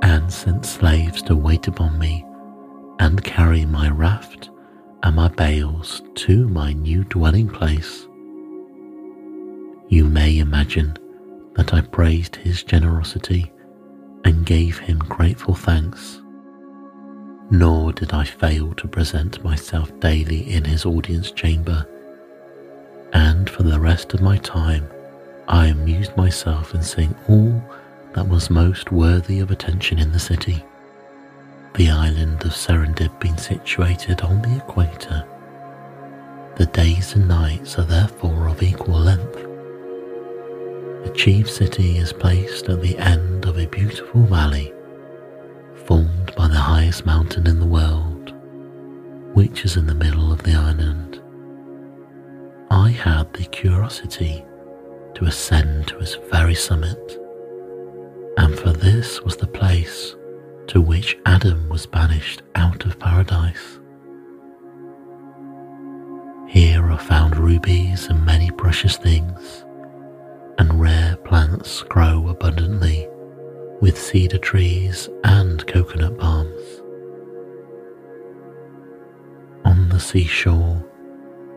and 0.00 0.32
sent 0.32 0.64
slaves 0.64 1.20
to 1.24 1.36
wait 1.36 1.68
upon 1.68 1.98
me 1.98 2.24
and 3.00 3.22
carry 3.22 3.66
my 3.66 3.90
raft 3.90 4.48
and 5.02 5.14
my 5.14 5.28
bales 5.28 6.00
to 6.14 6.48
my 6.48 6.72
new 6.72 7.04
dwelling 7.04 7.50
place. 7.50 8.08
You 9.88 10.06
may 10.06 10.38
imagine 10.38 10.96
that 11.54 11.74
I 11.74 11.82
praised 11.82 12.36
his 12.36 12.62
generosity 12.62 13.52
and 14.24 14.46
gave 14.46 14.78
him 14.78 15.00
grateful 15.00 15.54
thanks. 15.54 16.22
Nor 17.50 17.92
did 17.92 18.14
I 18.14 18.24
fail 18.24 18.72
to 18.72 18.88
present 18.88 19.44
myself 19.44 19.92
daily 20.00 20.50
in 20.50 20.64
his 20.64 20.86
audience 20.86 21.30
chamber, 21.30 21.86
and 23.12 23.48
for 23.48 23.62
the 23.62 23.80
rest 23.80 24.14
of 24.14 24.20
my 24.20 24.36
time 24.38 24.88
I 25.48 25.66
amused 25.66 26.16
myself 26.16 26.74
in 26.74 26.82
seeing 26.82 27.14
all 27.28 27.62
that 28.12 28.28
was 28.28 28.50
most 28.50 28.92
worthy 28.92 29.40
of 29.40 29.50
attention 29.50 29.98
in 29.98 30.12
the 30.12 30.18
city. 30.18 30.64
The 31.74 31.90
island 31.90 32.44
of 32.44 32.52
Serendib 32.52 33.18
being 33.20 33.36
situated 33.36 34.20
on 34.22 34.42
the 34.42 34.56
equator, 34.56 35.24
the 36.56 36.66
days 36.66 37.14
and 37.14 37.28
nights 37.28 37.78
are 37.78 37.84
therefore 37.84 38.48
of 38.48 38.62
equal 38.62 38.98
length. 38.98 39.44
The 41.04 41.12
chief 41.14 41.48
city 41.48 41.98
is 41.98 42.12
placed 42.12 42.68
at 42.68 42.82
the 42.82 42.98
end 42.98 43.44
of 43.46 43.58
a 43.58 43.66
beautiful 43.66 44.24
valley 44.24 44.72
formed 45.86 46.34
by 46.36 46.48
the 46.48 46.58
highest 46.58 47.06
mountain 47.06 47.46
in 47.46 47.60
the 47.60 47.66
world, 47.66 48.34
which 49.34 49.64
is 49.64 49.76
in 49.76 49.86
the 49.86 49.94
middle 49.94 50.32
of 50.32 50.42
the 50.42 50.52
island. 50.52 51.07
I 52.70 52.90
had 52.90 53.32
the 53.32 53.44
curiosity 53.44 54.44
to 55.14 55.24
ascend 55.24 55.88
to 55.88 55.98
its 55.98 56.16
very 56.30 56.54
summit, 56.54 57.18
and 58.36 58.58
for 58.58 58.72
this 58.72 59.22
was 59.22 59.36
the 59.36 59.46
place 59.46 60.14
to 60.68 60.80
which 60.80 61.16
Adam 61.24 61.68
was 61.68 61.86
banished 61.86 62.42
out 62.54 62.84
of 62.84 62.98
paradise. 62.98 63.80
Here 66.46 66.82
are 66.90 66.98
found 66.98 67.36
rubies 67.36 68.06
and 68.06 68.24
many 68.24 68.50
precious 68.50 68.96
things 68.96 69.64
and 70.58 70.80
rare 70.80 71.16
plants 71.24 71.82
grow 71.84 72.28
abundantly 72.28 73.08
with 73.80 73.98
cedar 73.98 74.38
trees 74.38 75.08
and 75.24 75.66
coconut 75.66 76.18
palms. 76.18 76.82
On 79.64 79.88
the 79.88 80.00
seashore 80.00 80.84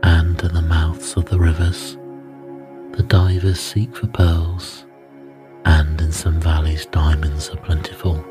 and 0.03 0.43
at 0.43 0.53
the 0.53 0.61
mouths 0.61 1.15
of 1.15 1.25
the 1.25 1.39
rivers, 1.39 1.97
the 2.93 3.03
divers 3.03 3.59
seek 3.59 3.95
for 3.95 4.07
pearls, 4.07 4.85
and 5.65 6.01
in 6.01 6.11
some 6.11 6.39
valleys 6.39 6.85
diamonds 6.87 7.49
are 7.49 7.57
plentiful. 7.57 8.23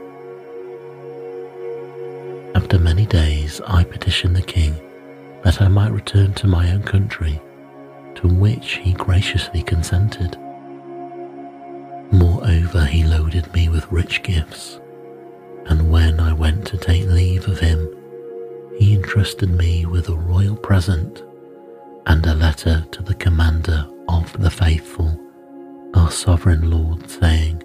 After 2.54 2.78
many 2.78 3.06
days, 3.06 3.60
I 3.66 3.84
petitioned 3.84 4.36
the 4.36 4.42
king 4.42 4.74
that 5.44 5.62
I 5.62 5.68
might 5.68 5.92
return 5.92 6.34
to 6.34 6.46
my 6.46 6.72
own 6.72 6.82
country, 6.82 7.40
to 8.16 8.28
which 8.28 8.74
he 8.74 8.92
graciously 8.92 9.62
consented. 9.62 10.36
Moreover, 12.12 12.84
he 12.84 13.04
loaded 13.04 13.52
me 13.54 13.68
with 13.68 13.90
rich 13.92 14.22
gifts, 14.22 14.80
and 15.66 15.90
when 15.90 16.18
I 16.18 16.32
went 16.32 16.66
to 16.68 16.76
take 16.76 17.06
leave 17.06 17.46
of 17.48 17.60
him, 17.60 17.88
he 18.78 18.94
entrusted 18.94 19.50
me 19.50 19.86
with 19.86 20.08
a 20.08 20.16
royal 20.16 20.56
present 20.56 21.22
and 22.10 22.26
a 22.26 22.34
letter 22.34 22.84
to 22.90 23.04
the 23.04 23.14
commander 23.14 23.86
of 24.08 24.32
the 24.42 24.50
faithful, 24.50 25.16
our 25.94 26.10
sovereign 26.10 26.68
Lord, 26.68 27.08
saying, 27.08 27.62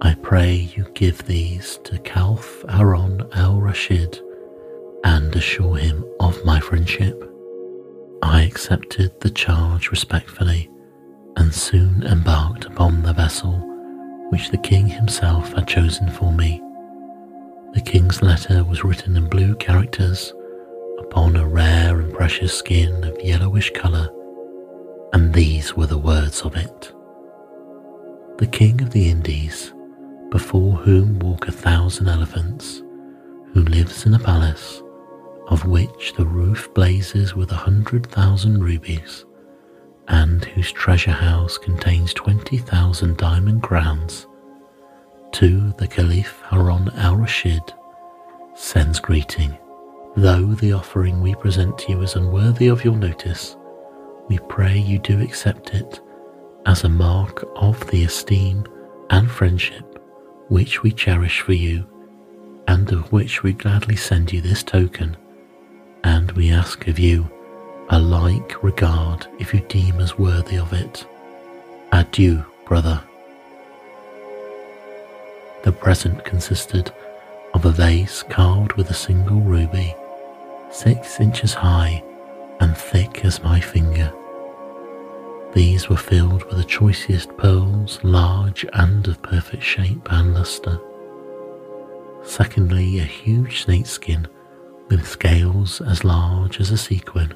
I 0.00 0.14
pray 0.14 0.70
you 0.76 0.86
give 0.94 1.26
these 1.26 1.80
to 1.82 1.98
Caliph 1.98 2.64
Harun 2.68 3.28
al 3.32 3.60
Rashid 3.60 4.20
and 5.02 5.34
assure 5.34 5.76
him 5.76 6.04
of 6.20 6.44
my 6.44 6.60
friendship. 6.60 7.20
I 8.22 8.42
accepted 8.42 9.20
the 9.20 9.30
charge 9.30 9.90
respectfully 9.90 10.70
and 11.36 11.52
soon 11.52 12.04
embarked 12.04 12.66
upon 12.66 13.02
the 13.02 13.12
vessel 13.12 13.58
which 14.30 14.50
the 14.50 14.58
king 14.58 14.86
himself 14.86 15.52
had 15.52 15.66
chosen 15.66 16.08
for 16.12 16.32
me. 16.32 16.62
The 17.74 17.82
king's 17.84 18.22
letter 18.22 18.62
was 18.62 18.84
written 18.84 19.16
in 19.16 19.28
blue 19.28 19.56
characters 19.56 20.32
upon 21.02 21.36
a 21.36 21.46
rare 21.46 22.00
and 22.00 22.14
precious 22.14 22.56
skin 22.56 23.04
of 23.04 23.20
yellowish 23.20 23.70
colour, 23.72 24.08
and 25.12 25.34
these 25.34 25.76
were 25.76 25.86
the 25.86 25.98
words 25.98 26.42
of 26.42 26.56
it. 26.56 26.92
The 28.38 28.46
king 28.46 28.80
of 28.80 28.90
the 28.90 29.08
Indies, 29.08 29.72
before 30.30 30.72
whom 30.72 31.18
walk 31.18 31.48
a 31.48 31.52
thousand 31.52 32.08
elephants, 32.08 32.82
who 33.52 33.62
lives 33.64 34.06
in 34.06 34.14
a 34.14 34.18
palace, 34.18 34.82
of 35.48 35.66
which 35.66 36.14
the 36.16 36.24
roof 36.24 36.72
blazes 36.72 37.34
with 37.34 37.50
a 37.52 37.56
hundred 37.66 38.06
thousand 38.06 38.62
rubies, 38.62 39.24
and 40.08 40.44
whose 40.44 40.72
treasure 40.72 41.10
house 41.10 41.58
contains 41.58 42.14
twenty 42.14 42.58
thousand 42.58 43.16
diamond 43.16 43.62
crowns, 43.62 44.26
to 45.32 45.72
the 45.78 45.86
Caliph 45.86 46.40
Harun 46.42 46.88
al 46.96 47.16
Rashid 47.16 47.62
sends 48.54 49.00
greeting. 49.00 49.56
Though 50.16 50.54
the 50.54 50.72
offering 50.72 51.22
we 51.22 51.34
present 51.34 51.78
to 51.78 51.92
you 51.92 52.02
is 52.02 52.16
unworthy 52.16 52.68
of 52.68 52.84
your 52.84 52.96
notice, 52.96 53.56
we 54.28 54.38
pray 54.48 54.78
you 54.78 54.98
do 54.98 55.20
accept 55.20 55.70
it 55.74 56.00
as 56.66 56.84
a 56.84 56.88
mark 56.88 57.44
of 57.56 57.84
the 57.90 58.04
esteem 58.04 58.64
and 59.10 59.30
friendship 59.30 59.98
which 60.48 60.82
we 60.82 60.92
cherish 60.92 61.40
for 61.40 61.54
you, 61.54 61.86
and 62.68 62.92
of 62.92 63.10
which 63.10 63.42
we 63.42 63.54
gladly 63.54 63.96
send 63.96 64.30
you 64.30 64.42
this 64.42 64.62
token, 64.62 65.16
and 66.04 66.30
we 66.32 66.50
ask 66.50 66.86
of 66.88 66.98
you 66.98 67.28
a 67.88 67.98
like 67.98 68.62
regard 68.62 69.26
if 69.38 69.54
you 69.54 69.60
deem 69.68 69.98
us 69.98 70.18
worthy 70.18 70.56
of 70.58 70.72
it. 70.74 71.06
Adieu, 71.90 72.44
brother. 72.66 73.02
The 75.64 75.72
present 75.72 76.22
consisted 76.24 76.92
of 77.54 77.64
a 77.64 77.70
vase 77.70 78.22
carved 78.24 78.74
with 78.74 78.90
a 78.90 78.94
single 78.94 79.40
ruby, 79.40 79.94
six 80.72 81.20
inches 81.20 81.52
high 81.52 82.02
and 82.60 82.76
thick 82.76 83.24
as 83.24 83.42
my 83.42 83.60
finger. 83.60 84.12
These 85.52 85.90
were 85.90 85.98
filled 85.98 86.44
with 86.44 86.56
the 86.56 86.64
choicest 86.64 87.36
pearls, 87.36 88.00
large 88.02 88.64
and 88.72 89.06
of 89.06 89.20
perfect 89.22 89.62
shape 89.62 90.10
and 90.10 90.34
lustre. 90.34 90.80
Secondly, 92.22 93.00
a 93.00 93.04
huge 93.04 93.64
snakeskin 93.64 94.26
with 94.88 95.06
scales 95.06 95.82
as 95.82 96.04
large 96.04 96.58
as 96.58 96.70
a 96.70 96.78
sequin, 96.78 97.34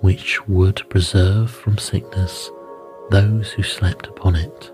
which 0.00 0.44
would 0.48 0.82
preserve 0.90 1.50
from 1.50 1.78
sickness 1.78 2.50
those 3.10 3.52
who 3.52 3.62
slept 3.62 4.08
upon 4.08 4.34
it. 4.34 4.72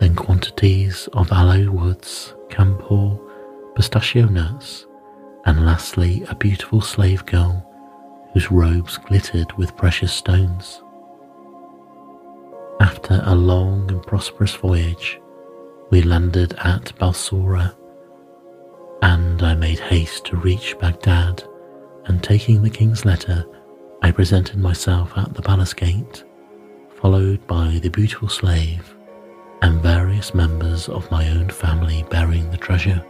Then 0.00 0.14
quantities 0.14 1.08
of 1.14 1.32
aloe 1.32 1.70
woods, 1.70 2.34
camphor, 2.50 3.18
pistachio 3.74 4.26
nuts, 4.26 4.87
and 5.48 5.64
lastly 5.64 6.22
a 6.28 6.34
beautiful 6.34 6.82
slave 6.82 7.24
girl 7.24 7.64
whose 8.34 8.50
robes 8.50 8.98
glittered 8.98 9.50
with 9.54 9.74
precious 9.78 10.12
stones. 10.12 10.82
After 12.80 13.22
a 13.24 13.34
long 13.34 13.90
and 13.90 14.02
prosperous 14.02 14.54
voyage, 14.54 15.18
we 15.90 16.02
landed 16.02 16.52
at 16.58 16.92
Balsora, 16.98 17.74
and 19.00 19.42
I 19.42 19.54
made 19.54 19.78
haste 19.78 20.26
to 20.26 20.36
reach 20.36 20.78
Baghdad, 20.78 21.42
and 22.04 22.22
taking 22.22 22.62
the 22.62 22.68
king's 22.68 23.06
letter, 23.06 23.46
I 24.02 24.10
presented 24.10 24.58
myself 24.58 25.16
at 25.16 25.32
the 25.32 25.40
palace 25.40 25.72
gate, 25.72 26.24
followed 27.00 27.46
by 27.46 27.80
the 27.82 27.88
beautiful 27.88 28.28
slave 28.28 28.94
and 29.62 29.80
various 29.80 30.34
members 30.34 30.90
of 30.90 31.10
my 31.10 31.30
own 31.30 31.48
family 31.48 32.04
bearing 32.10 32.50
the 32.50 32.58
treasure. 32.58 33.02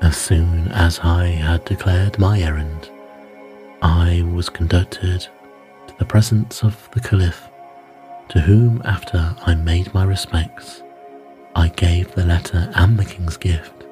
As 0.00 0.16
soon 0.16 0.68
as 0.68 1.00
I 1.00 1.26
had 1.26 1.64
declared 1.64 2.18
my 2.18 2.40
errand, 2.40 2.88
I 3.82 4.22
was 4.32 4.48
conducted 4.48 5.26
to 5.88 5.98
the 5.98 6.04
presence 6.04 6.62
of 6.62 6.88
the 6.92 7.00
Caliph 7.00 7.48
to 8.28 8.40
whom, 8.40 8.80
after 8.84 9.34
I 9.44 9.54
made 9.54 9.92
my 9.92 10.04
respects, 10.04 10.82
I 11.56 11.68
gave 11.68 12.12
the 12.14 12.24
letter 12.24 12.70
and 12.76 12.96
the 12.96 13.04
king's 13.04 13.36
gift, 13.36 13.86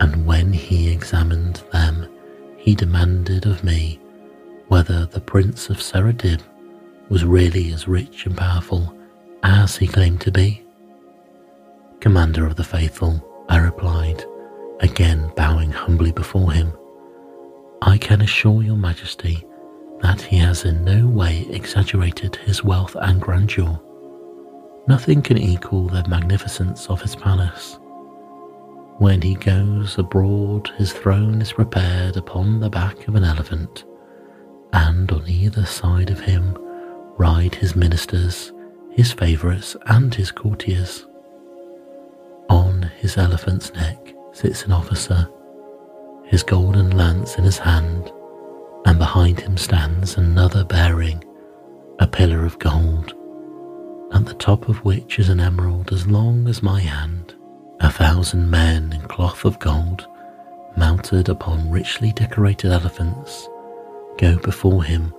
and 0.00 0.26
when 0.26 0.52
he 0.52 0.90
examined 0.90 1.62
them, 1.70 2.08
he 2.56 2.74
demanded 2.74 3.46
of 3.46 3.62
me 3.62 4.00
whether 4.68 5.06
the 5.06 5.20
Prince 5.20 5.70
of 5.70 5.76
Serendib 5.82 6.40
was 7.08 7.24
really 7.24 7.72
as 7.72 7.86
rich 7.86 8.26
and 8.26 8.36
powerful 8.36 8.96
as 9.44 9.76
he 9.76 9.86
claimed 9.86 10.20
to 10.22 10.32
be. 10.32 10.64
Commander 12.00 12.44
of 12.44 12.56
the 12.56 12.64
faithful, 12.64 13.24
I 13.48 13.58
replied, 13.58 14.24
again 14.82 15.32
bowing 15.36 15.70
humbly 15.70 16.12
before 16.12 16.52
him, 16.52 16.72
I 17.80 17.96
can 17.98 18.20
assure 18.20 18.62
your 18.62 18.76
majesty 18.76 19.46
that 20.00 20.20
he 20.20 20.36
has 20.38 20.64
in 20.64 20.84
no 20.84 21.06
way 21.06 21.46
exaggerated 21.50 22.36
his 22.36 22.64
wealth 22.64 22.96
and 23.00 23.20
grandeur. 23.20 23.80
Nothing 24.88 25.22
can 25.22 25.38
equal 25.38 25.86
the 25.86 26.06
magnificence 26.08 26.88
of 26.88 27.00
his 27.00 27.14
palace. 27.14 27.78
When 28.98 29.22
he 29.22 29.34
goes 29.34 29.96
abroad, 29.96 30.70
his 30.76 30.92
throne 30.92 31.40
is 31.40 31.52
prepared 31.52 32.16
upon 32.16 32.58
the 32.58 32.70
back 32.70 33.06
of 33.06 33.14
an 33.14 33.24
elephant, 33.24 33.84
and 34.72 35.10
on 35.12 35.28
either 35.28 35.64
side 35.64 36.10
of 36.10 36.20
him 36.20 36.56
ride 37.16 37.54
his 37.54 37.76
ministers, 37.76 38.52
his 38.90 39.12
favourites, 39.12 39.76
and 39.86 40.12
his 40.14 40.32
courtiers. 40.32 41.06
On 42.50 42.90
his 42.98 43.16
elephant's 43.16 43.72
neck 43.72 44.11
sits 44.32 44.64
an 44.64 44.72
officer, 44.72 45.28
his 46.24 46.42
golden 46.42 46.90
lance 46.96 47.36
in 47.36 47.44
his 47.44 47.58
hand 47.58 48.10
and 48.86 48.98
behind 48.98 49.38
him 49.40 49.56
stands 49.56 50.16
another 50.16 50.64
bearing 50.64 51.22
a 51.98 52.06
pillar 52.06 52.44
of 52.44 52.58
gold, 52.58 53.14
at 54.12 54.24
the 54.26 54.34
top 54.34 54.68
of 54.68 54.84
which 54.84 55.18
is 55.18 55.28
an 55.28 55.40
emerald 55.40 55.92
as 55.92 56.06
long 56.06 56.48
as 56.48 56.62
my 56.62 56.80
hand. 56.80 57.34
A 57.80 57.90
thousand 57.90 58.48
men 58.48 58.92
in 58.92 59.00
cloth 59.02 59.44
of 59.44 59.58
gold, 59.58 60.06
mounted 60.76 61.28
upon 61.28 61.70
richly 61.70 62.12
decorated 62.12 62.70
elephants, 62.70 63.48
go 64.18 64.36
before 64.38 64.84
him, 64.84 65.12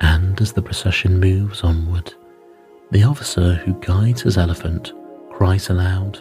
and 0.00 0.40
as 0.40 0.52
the 0.52 0.62
procession 0.62 1.20
moves 1.20 1.62
onward, 1.62 2.12
the 2.90 3.04
officer 3.04 3.54
who 3.54 3.74
guides 3.80 4.22
his 4.22 4.36
elephant 4.36 4.92
cries 5.30 5.70
aloud, 5.70 6.20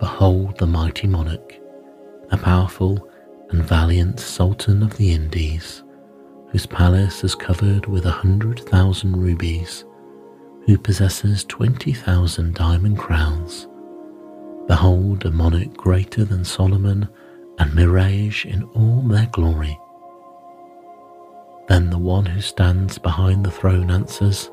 Behold 0.00 0.58
the 0.58 0.66
mighty 0.66 1.06
monarch, 1.06 1.54
the 2.30 2.36
powerful 2.36 3.08
and 3.50 3.62
valiant 3.62 4.18
Sultan 4.18 4.82
of 4.82 4.96
the 4.96 5.12
Indies 5.12 5.82
whose 6.50 6.66
palace 6.66 7.22
is 7.22 7.34
covered 7.34 7.86
with 7.86 8.04
a 8.06 8.10
hundred 8.10 8.60
thousand 8.60 9.16
rubies, 9.16 9.84
who 10.66 10.76
possesses 10.76 11.44
twenty 11.44 11.92
thousand 11.92 12.54
diamond 12.54 12.98
crowns. 12.98 13.68
Behold 14.66 15.24
a 15.24 15.30
monarch 15.30 15.76
greater 15.76 16.24
than 16.24 16.44
Solomon 16.44 17.08
and 17.58 17.72
Mihrage 17.72 18.44
in 18.46 18.64
all 18.74 19.02
their 19.02 19.26
glory. 19.26 19.78
Then 21.68 21.90
the 21.90 21.98
one 21.98 22.26
who 22.26 22.40
stands 22.40 22.98
behind 22.98 23.44
the 23.44 23.50
throne 23.50 23.90
answers, 23.90 24.50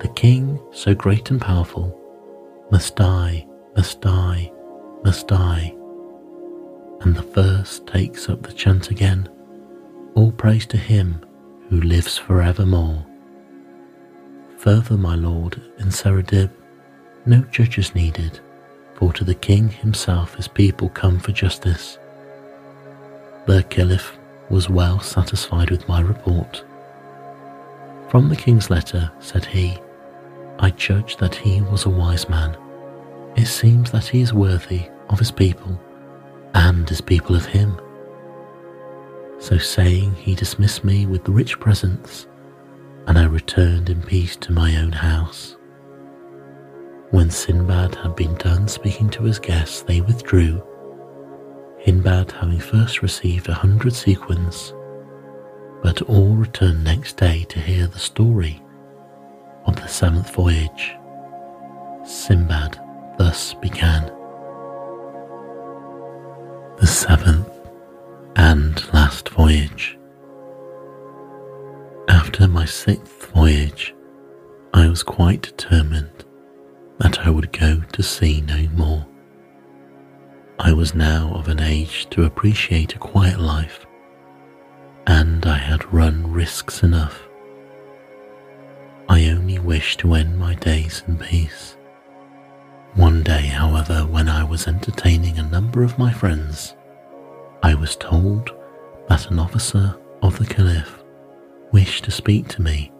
The 0.00 0.08
king, 0.08 0.60
so 0.72 0.94
great 0.94 1.30
and 1.30 1.40
powerful, 1.40 1.96
must 2.72 2.96
die, 2.96 3.45
must 3.76 4.00
die, 4.00 4.50
must 5.04 5.28
die. 5.28 5.74
And 7.02 7.14
the 7.14 7.22
first 7.22 7.86
takes 7.86 8.28
up 8.28 8.42
the 8.42 8.52
chant 8.52 8.90
again 8.90 9.28
All 10.14 10.32
praise 10.32 10.66
to 10.66 10.78
him 10.78 11.20
who 11.68 11.80
lives 11.82 12.16
forevermore. 12.16 13.04
Further, 14.58 14.96
my 14.96 15.14
lord, 15.14 15.60
in 15.78 15.88
Serendib, 15.88 16.50
no 17.26 17.42
judges 17.52 17.94
needed, 17.94 18.40
for 18.94 19.12
to 19.12 19.24
the 19.24 19.34
king 19.34 19.68
himself 19.68 20.34
his 20.36 20.48
people 20.48 20.88
come 20.88 21.18
for 21.18 21.32
justice. 21.32 21.98
The 23.46 23.62
Caliph 23.64 24.16
was 24.48 24.70
well 24.70 25.00
satisfied 25.00 25.70
with 25.70 25.86
my 25.86 26.00
report. 26.00 26.64
From 28.08 28.28
the 28.28 28.36
king's 28.36 28.70
letter, 28.70 29.10
said 29.20 29.44
he, 29.44 29.76
I 30.58 30.70
judge 30.70 31.18
that 31.18 31.34
he 31.34 31.60
was 31.60 31.84
a 31.84 31.90
wise 31.90 32.28
man. 32.28 32.56
It 33.36 33.46
seems 33.46 33.90
that 33.90 34.06
he 34.06 34.22
is 34.22 34.32
worthy 34.32 34.88
of 35.10 35.18
his 35.18 35.30
people, 35.30 35.78
and 36.54 36.88
his 36.88 37.02
people 37.02 37.36
of 37.36 37.44
him. 37.44 37.78
So 39.38 39.58
saying, 39.58 40.14
he 40.14 40.34
dismissed 40.34 40.84
me 40.84 41.04
with 41.04 41.28
rich 41.28 41.60
presents, 41.60 42.26
and 43.06 43.18
I 43.18 43.24
returned 43.24 43.90
in 43.90 44.00
peace 44.02 44.36
to 44.36 44.52
my 44.52 44.76
own 44.76 44.92
house. 44.92 45.56
When 47.10 47.30
Sinbad 47.30 47.94
had 47.96 48.16
been 48.16 48.34
done 48.36 48.68
speaking 48.68 49.10
to 49.10 49.24
his 49.24 49.38
guests, 49.38 49.82
they 49.82 50.00
withdrew, 50.00 50.62
Hindbad 51.78 52.32
having 52.32 52.58
first 52.58 53.02
received 53.02 53.48
a 53.48 53.54
hundred 53.54 53.94
sequins, 53.94 54.72
but 55.82 56.00
all 56.02 56.34
returned 56.34 56.82
next 56.82 57.18
day 57.18 57.44
to 57.50 57.60
hear 57.60 57.86
the 57.86 57.98
story 57.98 58.62
of 59.66 59.76
the 59.76 59.86
seventh 59.86 60.34
voyage. 60.34 60.96
Sinbad 62.04 62.80
thus 63.18 63.54
began. 63.54 64.04
The 66.78 66.86
seventh 66.86 67.48
and 68.36 68.92
last 68.92 69.28
voyage. 69.30 69.98
After 72.08 72.46
my 72.46 72.64
sixth 72.64 73.32
voyage, 73.32 73.94
I 74.74 74.88
was 74.88 75.02
quite 75.02 75.42
determined 75.42 76.24
that 76.98 77.20
I 77.20 77.30
would 77.30 77.52
go 77.52 77.80
to 77.92 78.02
sea 78.02 78.42
no 78.42 78.68
more. 78.74 79.06
I 80.58 80.72
was 80.72 80.94
now 80.94 81.32
of 81.34 81.48
an 81.48 81.60
age 81.60 82.08
to 82.10 82.24
appreciate 82.24 82.94
a 82.94 82.98
quiet 82.98 83.40
life, 83.40 83.86
and 85.06 85.44
I 85.44 85.58
had 85.58 85.92
run 85.92 86.32
risks 86.32 86.82
enough. 86.82 87.28
I 89.08 89.28
only 89.28 89.58
wished 89.58 90.00
to 90.00 90.14
end 90.14 90.38
my 90.38 90.54
days 90.54 91.02
in 91.06 91.18
peace. 91.18 91.75
One 92.96 93.22
day, 93.22 93.42
however, 93.42 94.06
when 94.06 94.26
I 94.26 94.42
was 94.42 94.66
entertaining 94.66 95.38
a 95.38 95.42
number 95.42 95.82
of 95.82 95.98
my 95.98 96.10
friends, 96.10 96.74
I 97.62 97.74
was 97.74 97.94
told 97.96 98.52
that 99.10 99.30
an 99.30 99.38
officer 99.38 99.94
of 100.22 100.38
the 100.38 100.46
Caliph 100.46 101.04
wished 101.72 102.04
to 102.04 102.10
speak 102.10 102.48
to 102.48 102.62
me, 102.62 102.90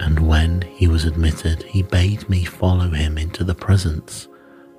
and 0.00 0.18
when 0.18 0.62
he 0.62 0.88
was 0.88 1.04
admitted, 1.04 1.62
he 1.62 1.84
bade 1.84 2.28
me 2.28 2.44
follow 2.44 2.88
him 2.88 3.16
into 3.16 3.44
the 3.44 3.54
presence 3.54 4.26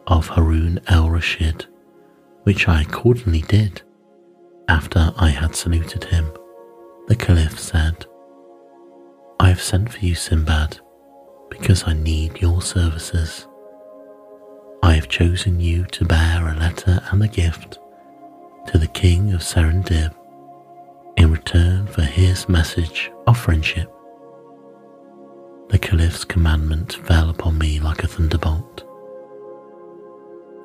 of 0.08 0.28
Harun 0.28 0.82
al 0.90 1.10
Rashid, 1.10 1.66
which 2.44 2.68
I 2.68 2.82
accordingly 2.82 3.42
did. 3.44 3.84
After 4.68 5.14
I 5.16 5.30
had 5.30 5.56
saluted 5.56 6.04
him, 6.04 6.30
the 7.08 7.16
Caliph 7.16 7.58
said, 7.58 8.06
I 9.40 9.48
have 9.48 9.62
sent 9.62 9.94
for 9.94 10.00
you, 10.00 10.14
Sinbad, 10.14 10.82
because 11.50 11.88
I 11.88 11.94
need 11.94 12.42
your 12.42 12.62
services. 12.62 13.48
I 14.86 14.94
have 14.94 15.10
chosen 15.10 15.60
you 15.60 15.86
to 15.86 16.06
bear 16.06 16.48
a 16.48 16.60
letter 16.60 17.02
and 17.10 17.24
a 17.24 17.28
gift 17.28 17.80
to 18.68 18.78
the 18.78 18.86
king 18.86 19.34
of 19.34 19.42
Serendib 19.42 20.14
in 21.18 21.32
return 21.32 21.88
for 21.88 22.04
his 22.04 22.48
message 22.48 23.12
of 23.26 23.36
friendship. 23.36 23.92
The 25.70 25.80
caliph's 25.80 26.24
commandment 26.24 26.94
fell 26.94 27.32
upon 27.32 27.58
me 27.58 27.80
like 27.80 28.04
a 28.04 28.08
thunderbolt. 28.08 28.84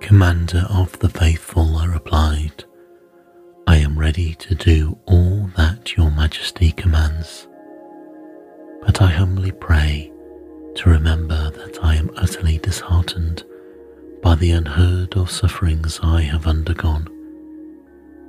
Commander 0.03 0.67
of 0.69 0.99
the 0.99 1.09
faithful, 1.09 1.79
I 1.79 1.87
replied, 1.87 2.65
I 3.67 3.77
am 3.79 3.99
ready 3.99 4.35
to 4.35 4.55
do 4.55 4.99
all 5.07 5.51
that 5.57 5.97
your 5.97 6.11
majesty 6.11 6.73
commands. 6.73 7.49
But 8.83 9.01
I 9.01 9.07
humbly 9.07 9.53
pray 9.53 10.13
to 10.75 10.91
remember 10.91 11.51
that 11.53 11.83
I 11.83 11.95
am 11.95 12.11
utterly 12.19 12.59
disheartened 12.59 13.45
by 14.23 14.35
the 14.35 14.51
unheard 14.51 15.17
of 15.17 15.31
sufferings 15.31 15.99
I 16.03 16.23
have 16.23 16.47
undergone 16.47 17.09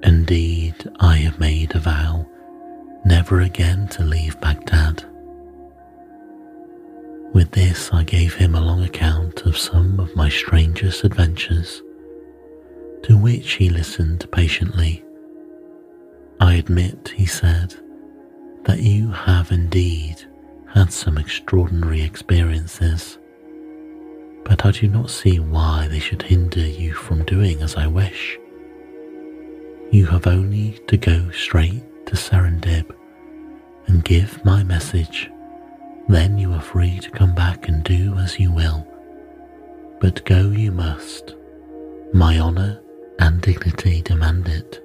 Indeed, 0.04 0.90
I 1.00 1.18
have 1.18 1.40
made 1.40 1.76
a 1.76 1.80
vow 1.80 2.28
never 3.06 3.42
again 3.42 3.88
to 3.90 4.04
leave 4.04 4.40
Baghdad. 4.42 5.04
With 7.34 7.52
this, 7.52 7.92
I 7.94 8.04
gave 8.04 8.34
him 8.34 8.56
a 8.56 8.62
long 8.62 8.84
account 8.84 9.46
of 9.46 9.58
some 9.58 10.00
of 10.00 10.16
my 10.16 10.28
strangest 10.28 11.04
adventures, 11.04 11.82
to 13.04 13.18
which 13.18 13.54
he 13.54 13.70
listened 13.70 14.30
patiently. 14.32 15.04
I 16.40 16.56
admit, 16.56 17.14
he 17.16 17.26
said, 17.26 17.76
that 18.64 18.80
you 18.80 19.12
have 19.12 19.52
indeed 19.52 20.16
had 20.68 20.92
some 20.92 21.18
extraordinary 21.18 22.02
experiences, 22.02 23.20
but 24.44 24.66
I 24.66 24.72
do 24.72 24.88
not 24.88 25.10
see 25.10 25.40
why 25.40 25.88
they 25.90 26.00
should 26.00 26.22
hinder 26.22 26.66
you 26.66 26.94
from 26.94 27.24
doing 27.26 27.62
as 27.62 27.76
I 27.76 27.88
wish. 27.88 28.40
You 29.92 30.06
have 30.08 30.28
only 30.28 30.80
to 30.88 30.98
go 30.98 31.30
straight 31.32 31.84
to 32.08 32.16
Serendib 32.16 32.96
and 33.88 34.04
give 34.04 34.44
my 34.46 34.64
message. 34.64 35.30
Then 36.08 36.38
you 36.38 36.52
are 36.54 36.62
free 36.62 37.00
to 37.00 37.12
come 37.12 37.36
back 37.36 37.68
and 37.68 37.84
do 37.84 38.16
as 38.16 38.40
you 38.40 38.52
will. 38.52 38.88
But 40.00 40.26
go 40.26 40.50
you 40.50 40.72
must. 40.72 41.36
My 42.14 42.40
honour 42.40 42.82
and 43.20 43.42
dignity 43.42 44.02
demand 44.02 44.48
it. 44.48 44.84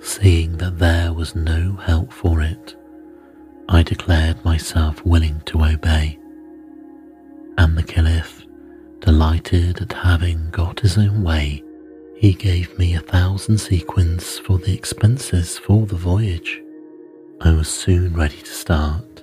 Seeing 0.00 0.56
that 0.58 0.78
there 0.78 1.12
was 1.12 1.34
no 1.34 1.72
help 1.74 2.12
for 2.12 2.40
it, 2.42 2.76
I 3.68 3.82
declared 3.82 4.44
myself 4.44 5.04
willing 5.04 5.42
to 5.46 5.64
obey. 5.64 6.18
And 7.58 7.76
the 7.76 7.82
Caliph, 7.82 8.35
delighted 9.06 9.80
at 9.80 9.92
having 9.92 10.50
got 10.50 10.80
his 10.80 10.98
own 10.98 11.22
way, 11.22 11.62
he 12.16 12.32
gave 12.32 12.76
me 12.76 12.94
a 12.96 13.00
thousand 13.00 13.56
sequins 13.56 14.36
for 14.40 14.58
the 14.58 14.74
expenses 14.74 15.56
for 15.58 15.86
the 15.86 15.94
voyage. 15.94 16.60
I 17.40 17.52
was 17.52 17.68
soon 17.68 18.14
ready 18.14 18.38
to 18.38 18.50
start, 18.50 19.22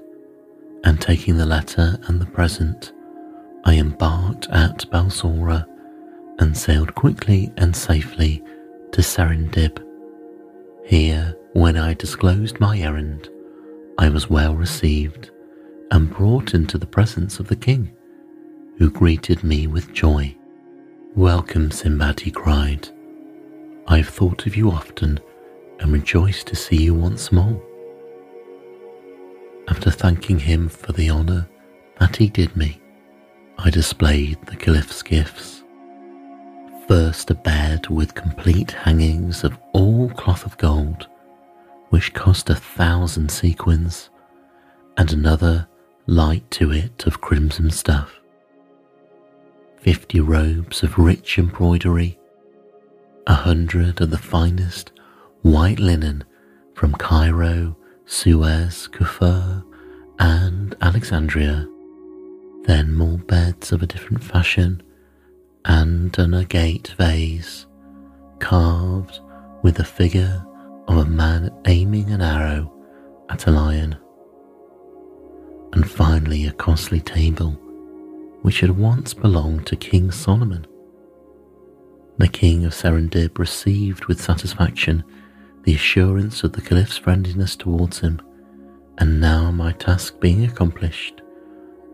and 0.86 1.02
taking 1.02 1.36
the 1.36 1.46
letter 1.46 2.00
and 2.08 2.22
the 2.22 2.26
present, 2.26 2.94
I 3.66 3.76
embarked 3.76 4.48
at 4.52 4.90
Balsora 4.90 5.68
and 6.40 6.58
sailed 6.58 6.96
quickly 6.96 7.52
and 7.58 7.76
safely 7.76 8.42
to 8.94 9.02
Serendib. 9.02 9.84
Here, 10.86 11.36
when 11.52 11.76
I 11.76 11.94
disclosed 11.94 12.58
my 12.62 12.80
errand, 12.80 13.30
I 13.98 14.08
was 14.08 14.30
well 14.30 14.56
received 14.56 15.32
and 15.92 16.10
brought 16.10 16.54
into 16.54 16.78
the 16.78 16.88
presence 16.88 17.42
of 17.42 17.50
the 17.50 17.58
king, 17.58 17.92
who 18.78 18.90
greeted 18.90 19.44
me 19.44 19.68
with 19.68 19.94
joy. 19.94 20.36
Welcome, 21.16 21.72
Sinbad, 21.72 22.20
he 22.20 22.32
cried. 22.32 22.90
I 23.88 23.98
have 23.98 24.10
thought 24.10 24.48
of 24.48 24.56
you 24.56 24.72
often 24.72 25.20
and 25.80 25.92
rejoiced 25.92 26.48
to 26.48 26.56
see 26.56 26.84
you 26.84 26.94
once 26.96 27.32
more. 27.32 27.62
After 29.68 29.92
thanking 29.92 30.40
him 30.40 30.70
for 30.70 30.92
the 30.92 31.10
honour 31.12 31.48
that 32.00 32.16
he 32.16 32.28
did 32.30 32.56
me, 32.58 32.82
I 33.58 33.70
displayed 33.70 34.44
the 34.46 34.56
Caliph's 34.56 35.04
gifts. 35.04 35.64
First, 36.88 37.30
a 37.30 37.36
bed 37.36 37.88
with 37.88 38.16
complete 38.16 38.72
hangings 38.72 39.44
of 39.44 39.58
all 39.74 40.10
cloth 40.10 40.46
of 40.46 40.58
gold, 40.58 41.08
which 41.90 42.14
cost 42.14 42.50
a 42.50 42.56
thousand 42.56 43.30
sequins, 43.30 44.10
and 44.98 45.14
another 45.14 45.68
light 46.08 46.50
to 46.52 46.72
it 46.72 47.06
of 47.06 47.22
crimson 47.22 47.70
stuff 47.70 48.20
fifty 49.84 50.22
robes 50.22 50.82
of 50.82 50.98
rich 50.98 51.38
embroidery, 51.38 52.18
a 53.28 53.34
hundred 53.34 54.00
of 54.00 54.10
the 54.12 54.18
finest 54.18 54.94
white 55.42 55.78
linen 55.78 56.24
from 56.74 56.94
Cairo, 56.94 57.76
Suez, 58.06 58.88
Cufa, 58.88 59.62
and 60.20 60.74
Alexandria, 60.80 61.68
then 62.64 62.94
more 62.94 63.18
beds 63.18 63.74
of 63.74 63.84
a 63.84 63.86
different 63.86 64.24
fashion, 64.24 64.82
and 65.66 66.18
an 66.18 66.34
agate 66.34 66.96
vase 66.98 67.66
carved 68.40 69.20
with 69.64 69.76
the 69.76 69.84
figure 69.84 70.46
of 70.88 70.96
a 70.96 71.06
man 71.06 71.52
aiming 71.68 72.10
an 72.10 72.22
arrow 72.22 72.74
at 73.30 73.48
a 73.48 73.52
lion, 73.52 73.98
and 75.74 75.92
finally 75.92 76.46
a 76.46 76.54
costly 76.54 77.02
table 77.02 77.60
which 78.44 78.60
had 78.60 78.78
once 78.78 79.14
belonged 79.14 79.66
to 79.66 79.76
King 79.76 80.12
Solomon. 80.12 80.68
The 82.18 82.28
king 82.28 82.66
of 82.66 82.74
Serendib 82.74 83.40
received 83.40 84.06
with 84.06 84.22
satisfaction 84.22 85.04
the 85.64 85.74
assurance 85.74 86.44
of 86.44 86.52
the 86.52 86.62
Caliph's 86.62 86.98
friendliness 86.98 87.56
towards 87.56 88.00
him, 88.00 88.22
and 88.98 89.22
now 89.22 89.50
my 89.50 89.72
task 89.72 90.20
being 90.20 90.44
accomplished, 90.44 91.22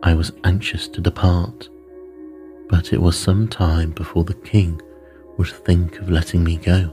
I 0.02 0.14
was 0.14 0.32
anxious 0.42 0.88
to 0.88 1.00
depart. 1.00 1.68
But 2.68 2.92
it 2.92 3.00
was 3.00 3.16
some 3.16 3.46
time 3.46 3.92
before 3.92 4.24
the 4.24 4.34
king 4.34 4.82
would 5.36 5.48
think 5.48 5.98
of 5.98 6.10
letting 6.10 6.42
me 6.42 6.56
go. 6.56 6.92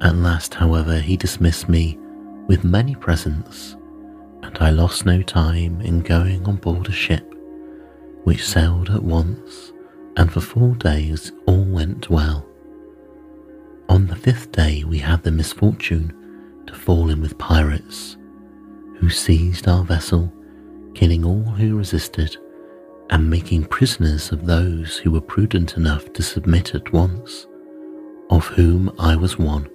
At 0.00 0.14
last, 0.14 0.54
however, 0.54 1.00
he 1.00 1.16
dismissed 1.16 1.68
me 1.68 1.98
with 2.46 2.62
many 2.62 2.94
presents, 2.94 3.76
and 4.44 4.56
I 4.58 4.70
lost 4.70 5.06
no 5.06 5.22
time 5.22 5.80
in 5.80 6.02
going 6.02 6.46
on 6.46 6.56
board 6.56 6.88
a 6.88 6.92
ship 6.92 7.31
which 8.24 8.46
sailed 8.46 8.90
at 8.90 9.02
once, 9.02 9.72
and 10.16 10.32
for 10.32 10.40
four 10.40 10.74
days 10.76 11.32
all 11.46 11.64
went 11.64 12.10
well. 12.10 12.46
On 13.88 14.06
the 14.06 14.16
fifth 14.16 14.52
day, 14.52 14.84
we 14.84 14.98
had 14.98 15.22
the 15.22 15.30
misfortune 15.30 16.12
to 16.66 16.74
fall 16.74 17.10
in 17.10 17.20
with 17.20 17.38
pirates, 17.38 18.16
who 18.96 19.10
seized 19.10 19.68
our 19.68 19.84
vessel, 19.84 20.32
killing 20.94 21.24
all 21.24 21.42
who 21.42 21.76
resisted, 21.76 22.36
and 23.10 23.28
making 23.28 23.64
prisoners 23.64 24.32
of 24.32 24.46
those 24.46 24.96
who 24.98 25.10
were 25.10 25.20
prudent 25.20 25.76
enough 25.76 26.12
to 26.12 26.22
submit 26.22 26.74
at 26.74 26.92
once, 26.92 27.46
of 28.30 28.46
whom 28.46 28.94
I 28.98 29.16
was 29.16 29.38
one. 29.38 29.68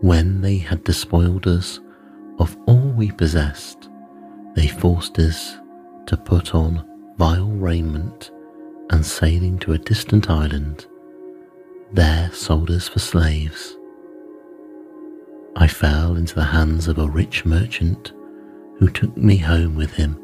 When 0.00 0.40
they 0.40 0.58
had 0.58 0.84
despoiled 0.84 1.46
us 1.46 1.80
of 2.38 2.56
all 2.66 2.92
we 2.96 3.10
possessed, 3.10 3.88
they 4.54 4.68
forced 4.68 5.18
us 5.18 5.56
to 6.06 6.16
put 6.16 6.54
on 6.54 6.87
vile 7.18 7.48
raiment 7.48 8.30
and 8.90 9.04
sailing 9.04 9.58
to 9.58 9.72
a 9.72 9.78
distant 9.78 10.30
island 10.30 10.86
there 11.92 12.30
sold 12.32 12.70
us 12.70 12.88
for 12.88 12.98
slaves. 12.98 13.76
I 15.56 15.66
fell 15.66 16.16
into 16.16 16.34
the 16.34 16.44
hands 16.44 16.86
of 16.86 16.98
a 16.98 17.08
rich 17.08 17.44
merchant 17.44 18.12
who 18.78 18.90
took 18.90 19.16
me 19.16 19.38
home 19.38 19.74
with 19.74 19.92
him 19.94 20.22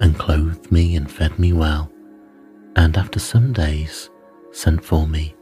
and 0.00 0.18
clothed 0.18 0.70
me 0.72 0.96
and 0.96 1.10
fed 1.10 1.38
me 1.38 1.52
well, 1.52 1.90
and 2.76 2.96
after 2.96 3.20
some 3.20 3.52
days 3.52 4.10
sent 4.50 4.84
for 4.84 5.06
me 5.06 5.34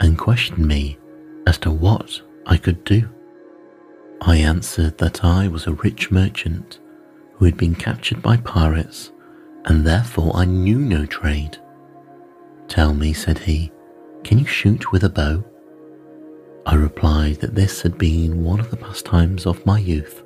and 0.00 0.18
questioned 0.18 0.66
me 0.66 0.98
as 1.46 1.58
to 1.58 1.70
what 1.70 2.20
I 2.46 2.56
could 2.56 2.82
do. 2.84 3.08
I 4.22 4.36
answered 4.36 4.98
that 4.98 5.22
I 5.22 5.48
was 5.48 5.66
a 5.66 5.74
rich 5.74 6.10
merchant 6.10 6.78
who 7.34 7.44
had 7.44 7.56
been 7.56 7.74
captured 7.74 8.22
by 8.22 8.38
pirates 8.38 9.12
and 9.66 9.86
therefore 9.86 10.32
I 10.34 10.44
knew 10.44 10.78
no 10.78 11.06
trade. 11.06 11.58
Tell 12.68 12.94
me, 12.94 13.12
said 13.12 13.38
he, 13.38 13.72
can 14.24 14.38
you 14.38 14.46
shoot 14.46 14.92
with 14.92 15.04
a 15.04 15.08
bow? 15.08 15.44
I 16.66 16.74
replied 16.74 17.36
that 17.36 17.54
this 17.54 17.82
had 17.82 17.98
been 17.98 18.44
one 18.44 18.60
of 18.60 18.70
the 18.70 18.76
pastimes 18.76 19.46
of 19.46 19.64
my 19.66 19.78
youth, 19.78 20.22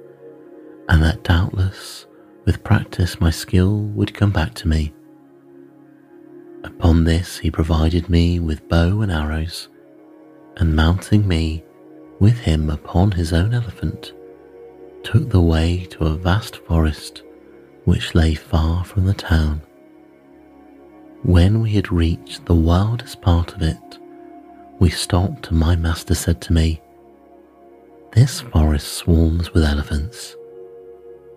and 0.88 1.02
that 1.02 1.22
doubtless 1.22 2.06
with 2.44 2.64
practice 2.64 3.20
my 3.20 3.30
skill 3.30 3.80
would 3.80 4.14
come 4.14 4.30
back 4.30 4.54
to 4.54 4.68
me. 4.68 4.92
Upon 6.64 7.04
this, 7.04 7.38
he 7.38 7.50
provided 7.50 8.08
me 8.08 8.40
with 8.40 8.68
bow 8.68 9.00
and 9.00 9.12
arrows, 9.12 9.68
and 10.56 10.76
mounting 10.76 11.26
me 11.26 11.64
with 12.20 12.38
him 12.38 12.70
upon 12.70 13.12
his 13.12 13.32
own 13.32 13.54
elephant, 13.54 14.12
took 15.02 15.28
the 15.30 15.40
way 15.40 15.86
to 15.90 16.06
a 16.06 16.14
vast 16.14 16.56
forest 16.56 17.22
which 17.84 18.14
lay 18.14 18.34
far 18.34 18.84
from 18.84 19.06
the 19.06 19.14
town. 19.14 19.60
When 21.22 21.60
we 21.62 21.72
had 21.72 21.90
reached 21.90 22.44
the 22.44 22.54
wildest 22.54 23.20
part 23.22 23.54
of 23.54 23.62
it, 23.62 23.98
we 24.78 24.90
stopped 24.90 25.50
and 25.50 25.58
my 25.58 25.76
master 25.76 26.14
said 26.14 26.40
to 26.42 26.52
me, 26.52 26.80
This 28.12 28.40
forest 28.40 28.92
swarms 28.92 29.54
with 29.54 29.64
elephants. 29.64 30.36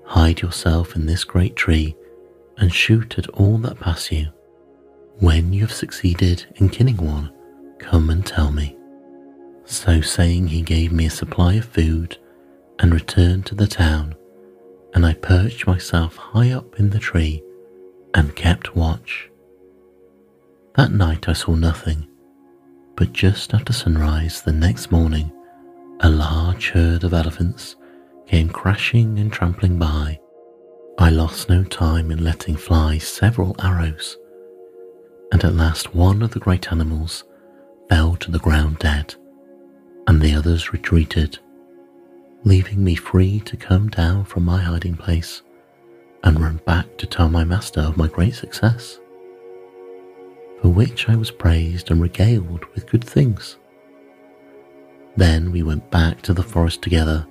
Hide 0.05 0.41
yourself 0.41 0.95
in 0.95 1.05
this 1.05 1.23
great 1.23 1.55
tree 1.55 1.95
and 2.57 2.73
shoot 2.73 3.17
at 3.17 3.29
all 3.29 3.57
that 3.59 3.79
pass 3.79 4.11
you. 4.11 4.27
When 5.19 5.53
you 5.53 5.61
have 5.61 5.73
succeeded 5.73 6.45
in 6.55 6.69
killing 6.69 6.97
one, 6.97 7.31
come 7.79 8.09
and 8.09 8.25
tell 8.25 8.51
me. 8.51 8.77
So 9.65 10.01
saying, 10.01 10.47
he 10.47 10.61
gave 10.61 10.91
me 10.91 11.05
a 11.05 11.09
supply 11.09 11.55
of 11.55 11.65
food 11.65 12.17
and 12.79 12.93
returned 12.93 13.45
to 13.47 13.55
the 13.55 13.67
town, 13.67 14.15
and 14.93 15.05
I 15.05 15.13
perched 15.13 15.67
myself 15.67 16.15
high 16.15 16.51
up 16.51 16.79
in 16.79 16.89
the 16.89 16.99
tree 16.99 17.43
and 18.13 18.35
kept 18.35 18.75
watch. 18.75 19.29
That 20.75 20.91
night 20.91 21.27
I 21.27 21.33
saw 21.33 21.55
nothing, 21.55 22.07
but 22.95 23.13
just 23.13 23.53
after 23.53 23.73
sunrise 23.73 24.41
the 24.41 24.51
next 24.51 24.91
morning, 24.91 25.31
a 26.01 26.09
large 26.09 26.69
herd 26.69 27.03
of 27.03 27.13
elephants 27.13 27.75
came 28.27 28.49
crashing 28.49 29.19
and 29.19 29.31
trampling 29.31 29.79
by. 29.79 30.19
I 30.99 31.09
lost 31.09 31.49
no 31.49 31.63
time 31.63 32.11
in 32.11 32.23
letting 32.23 32.55
fly 32.55 32.97
several 32.97 33.55
arrows, 33.63 34.17
and 35.31 35.43
at 35.43 35.53
last 35.53 35.93
one 35.93 36.21
of 36.21 36.31
the 36.31 36.39
great 36.39 36.71
animals 36.71 37.23
fell 37.89 38.15
to 38.17 38.31
the 38.31 38.39
ground 38.39 38.79
dead, 38.79 39.15
and 40.07 40.21
the 40.21 40.33
others 40.33 40.73
retreated, 40.73 41.39
leaving 42.47 42.83
me 42.83 42.95
free 42.95 43.41
to 43.41 43.57
come 43.57 43.89
down 43.89 44.23
from 44.23 44.45
my 44.45 44.61
hiding 44.61 44.95
place 44.95 45.41
and 46.23 46.39
run 46.39 46.57
back 46.65 46.97
to 46.97 47.05
tell 47.05 47.29
my 47.29 47.43
master 47.43 47.81
of 47.81 47.97
my 47.97 48.07
great 48.07 48.33
success 48.33 48.99
for 50.61 50.69
which 50.69 51.07
I 51.07 51.15
was 51.15 51.31
praised 51.31 51.91
and 51.91 52.01
regaled 52.01 52.65
with 52.73 52.89
good 52.89 53.03
things. 53.03 53.57
Then 55.15 55.51
we 55.51 55.63
went 55.63 55.89
back 55.91 56.21
to 56.23 56.33
the 56.33 56.43
forest 56.43 56.81
together 56.81 57.27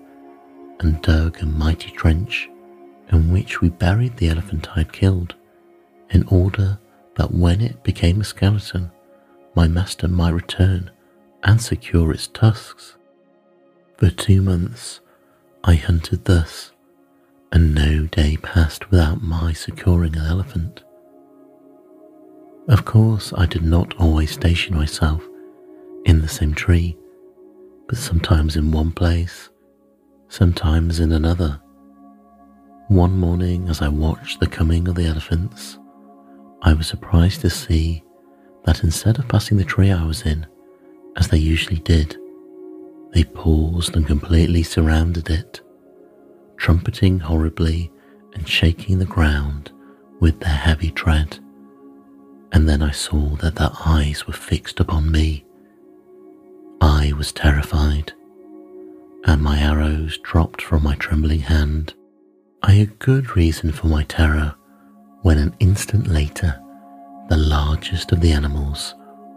and 0.81 1.03
dug 1.03 1.41
a 1.41 1.47
mighty 1.47 1.91
trench 1.91 2.49
in 3.11 3.33
which 3.33 3.61
we 3.61 3.69
buried 3.69 4.17
the 4.17 4.29
elephant 4.29 4.69
I 4.75 4.81
had 4.81 4.93
killed, 4.93 5.35
in 6.11 6.27
order 6.29 6.79
that 7.17 7.33
when 7.33 7.61
it 7.61 7.83
became 7.83 8.21
a 8.21 8.25
skeleton, 8.25 8.91
my 9.55 9.69
master 9.69 10.09
might 10.09 10.31
return 10.35 10.91
and 11.43 11.61
secure 11.61 12.13
its 12.13 12.27
tusks. 12.27 12.97
For 13.97 14.11
two 14.11 14.43
months 14.43 15.01
I 15.69 15.75
hunted 15.75 16.27
thus, 16.27 16.71
and 17.51 17.75
no 17.75 18.07
day 18.07 18.37
passed 18.37 18.89
without 18.93 19.21
my 19.21 19.53
securing 19.53 20.15
an 20.15 20.25
elephant. 20.25 20.85
Of 22.69 22.85
course, 22.85 23.33
I 23.37 23.47
did 23.47 23.65
not 23.65 23.93
always 23.99 24.31
station 24.31 24.77
myself 24.77 25.25
in 26.05 26.23
the 26.23 26.29
same 26.29 26.55
tree, 26.55 26.97
but 27.89 27.99
sometimes 27.99 28.55
in 28.55 28.71
one 28.71 28.93
place, 28.93 29.51
sometimes 30.29 31.01
in 31.01 31.11
another. 31.11 31.61
One 32.87 33.19
morning, 33.19 33.69
as 33.69 33.83
I 33.83 33.89
watched 33.89 34.39
the 34.39 34.47
coming 34.47 34.87
of 34.87 34.95
the 34.95 35.07
elephants, 35.07 35.81
I 36.63 36.75
was 36.75 36.87
surprised 36.87 37.41
to 37.41 37.51
see 37.51 38.05
that 38.67 38.85
instead 38.85 39.19
of 39.19 39.27
passing 39.27 39.57
the 39.57 39.65
tree 39.65 39.91
I 39.91 40.07
was 40.07 40.23
in, 40.23 40.47
as 41.17 41.27
they 41.27 41.39
usually 41.39 41.81
did, 41.81 42.17
they 43.13 43.25
paused 43.25 43.97
and 43.97 44.07
completely 44.07 44.63
surrounded 44.63 45.31
it, 45.31 45.61
trumpeting 46.57 47.19
horribly 47.19 47.91
and 48.35 48.49
shaking 48.49 48.99
the 48.99 49.05
ground 49.05 49.71
with 50.21 50.41
their 50.41 50.51
heavy 50.51 50.91
tread 50.91 51.39
and 52.53 52.69
then 52.69 52.83
I 52.83 52.91
saw 52.91 53.37
that 53.37 53.57
their 53.57 53.71
eyes 53.85 54.27
were 54.27 54.33
fixed 54.33 54.81
upon 54.81 55.11
me. 55.11 55.45
I 56.81 57.13
was 57.13 57.33
terrified, 57.33 58.13
and 59.25 59.43
my 59.43 59.59
arrows 59.59 60.19
dropped 60.23 60.63
from 60.63 60.83
my 60.83 60.95
trembling 60.95 61.41
hand. 61.41 61.93
I 62.63 62.73
had 62.73 62.99
good 62.99 63.37
reason 63.37 63.73
for 63.73 63.89
my 63.89 64.05
terror 64.05 64.55
when 65.23 65.39
an 65.39 65.55
instant 65.61 66.07
later 66.07 66.59
the 67.29 67.37
largest 67.37 68.13
of 68.13 68.21
the 68.21 68.33
animals 68.33 68.95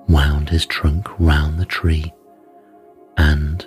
wound 0.08 0.50
his 0.50 0.66
trunk 0.66 1.08
round 1.20 1.60
the 1.60 1.66
tree 1.66 2.14
and, 3.18 3.66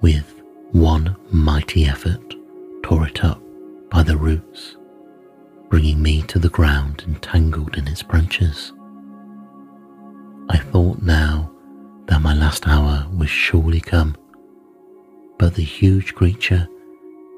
with 0.00 0.40
one 0.72 1.16
mighty 1.30 1.84
effort, 1.84 2.34
tore 2.82 3.06
it 3.06 3.24
up 3.24 3.40
by 3.90 4.02
the 4.02 4.16
roots, 4.16 4.76
bringing 5.68 6.00
me 6.02 6.22
to 6.22 6.38
the 6.38 6.48
ground 6.48 7.04
entangled 7.06 7.76
in 7.76 7.86
its 7.88 8.02
branches. 8.02 8.72
I 10.48 10.58
thought 10.58 11.02
now 11.02 11.50
that 12.06 12.22
my 12.22 12.34
last 12.34 12.66
hour 12.66 13.06
was 13.16 13.30
surely 13.30 13.80
come, 13.80 14.16
but 15.38 15.54
the 15.54 15.62
huge 15.62 16.14
creature, 16.14 16.68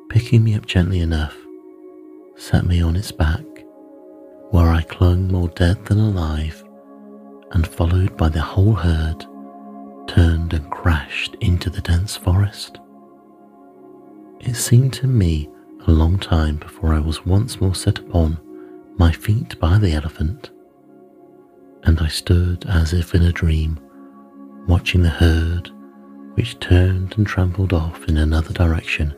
picking 0.08 0.42
me 0.44 0.54
up 0.54 0.66
gently 0.66 1.00
enough, 1.00 1.36
set 2.36 2.64
me 2.66 2.82
on 2.82 2.96
its 2.96 3.12
back, 3.12 3.44
where 4.50 4.68
I 4.68 4.82
clung 4.82 5.28
more 5.28 5.48
dead 5.48 5.84
than 5.86 5.98
alive, 5.98 6.64
and 7.52 7.66
followed 7.66 8.16
by 8.16 8.28
the 8.28 8.40
whole 8.40 8.74
herd, 8.74 9.26
turned 10.14 10.52
and 10.52 10.70
crashed 10.70 11.34
into 11.40 11.70
the 11.70 11.80
dense 11.80 12.16
forest. 12.16 12.78
It 14.40 14.54
seemed 14.54 14.92
to 14.94 15.06
me 15.06 15.48
a 15.86 15.90
long 15.90 16.18
time 16.18 16.56
before 16.56 16.92
I 16.92 17.00
was 17.00 17.24
once 17.24 17.60
more 17.60 17.74
set 17.74 17.98
upon 17.98 18.38
my 18.96 19.10
feet 19.10 19.58
by 19.58 19.78
the 19.78 19.92
elephant 19.92 20.50
and 21.84 21.98
I 22.00 22.08
stood 22.08 22.66
as 22.68 22.92
if 22.92 23.14
in 23.14 23.22
a 23.22 23.32
dream, 23.32 23.80
watching 24.66 25.02
the 25.02 25.08
herd 25.08 25.70
which 26.34 26.58
turned 26.60 27.16
and 27.16 27.26
trampled 27.26 27.72
off 27.72 28.04
in 28.08 28.16
another 28.16 28.52
direction 28.52 29.14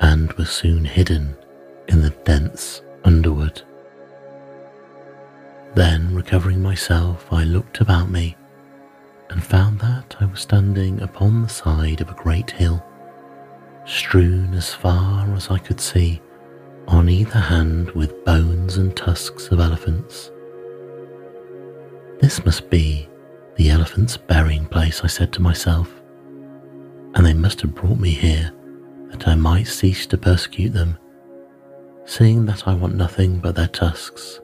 and 0.00 0.32
was 0.34 0.50
soon 0.50 0.84
hidden 0.84 1.36
in 1.88 2.02
the 2.02 2.10
dense 2.24 2.82
underwood. 3.04 3.62
Then, 5.74 6.14
recovering 6.14 6.62
myself, 6.62 7.32
I 7.32 7.44
looked 7.44 7.80
about 7.80 8.10
me 8.10 8.36
and 9.30 9.42
found 9.42 9.78
that 9.80 10.16
I 10.20 10.24
was 10.24 10.40
standing 10.40 11.00
upon 11.02 11.42
the 11.42 11.48
side 11.48 12.00
of 12.00 12.10
a 12.10 12.14
great 12.14 12.50
hill, 12.50 12.84
strewn 13.84 14.54
as 14.54 14.72
far 14.74 15.32
as 15.34 15.50
I 15.50 15.58
could 15.58 15.80
see 15.80 16.20
on 16.86 17.08
either 17.08 17.38
hand 17.38 17.90
with 17.90 18.24
bones 18.24 18.78
and 18.78 18.96
tusks 18.96 19.48
of 19.48 19.60
elephants. 19.60 20.30
This 22.20 22.44
must 22.44 22.70
be 22.70 23.08
the 23.56 23.70
elephants' 23.70 24.16
burying 24.16 24.66
place, 24.66 25.02
I 25.04 25.06
said 25.08 25.32
to 25.34 25.42
myself, 25.42 25.90
and 27.14 27.26
they 27.26 27.34
must 27.34 27.60
have 27.60 27.74
brought 27.74 27.98
me 27.98 28.10
here 28.10 28.52
that 29.10 29.28
I 29.28 29.34
might 29.34 29.66
cease 29.66 30.06
to 30.06 30.18
persecute 30.18 30.70
them, 30.70 30.98
seeing 32.06 32.46
that 32.46 32.66
I 32.66 32.74
want 32.74 32.94
nothing 32.94 33.38
but 33.38 33.54
their 33.54 33.68
tusks, 33.68 34.40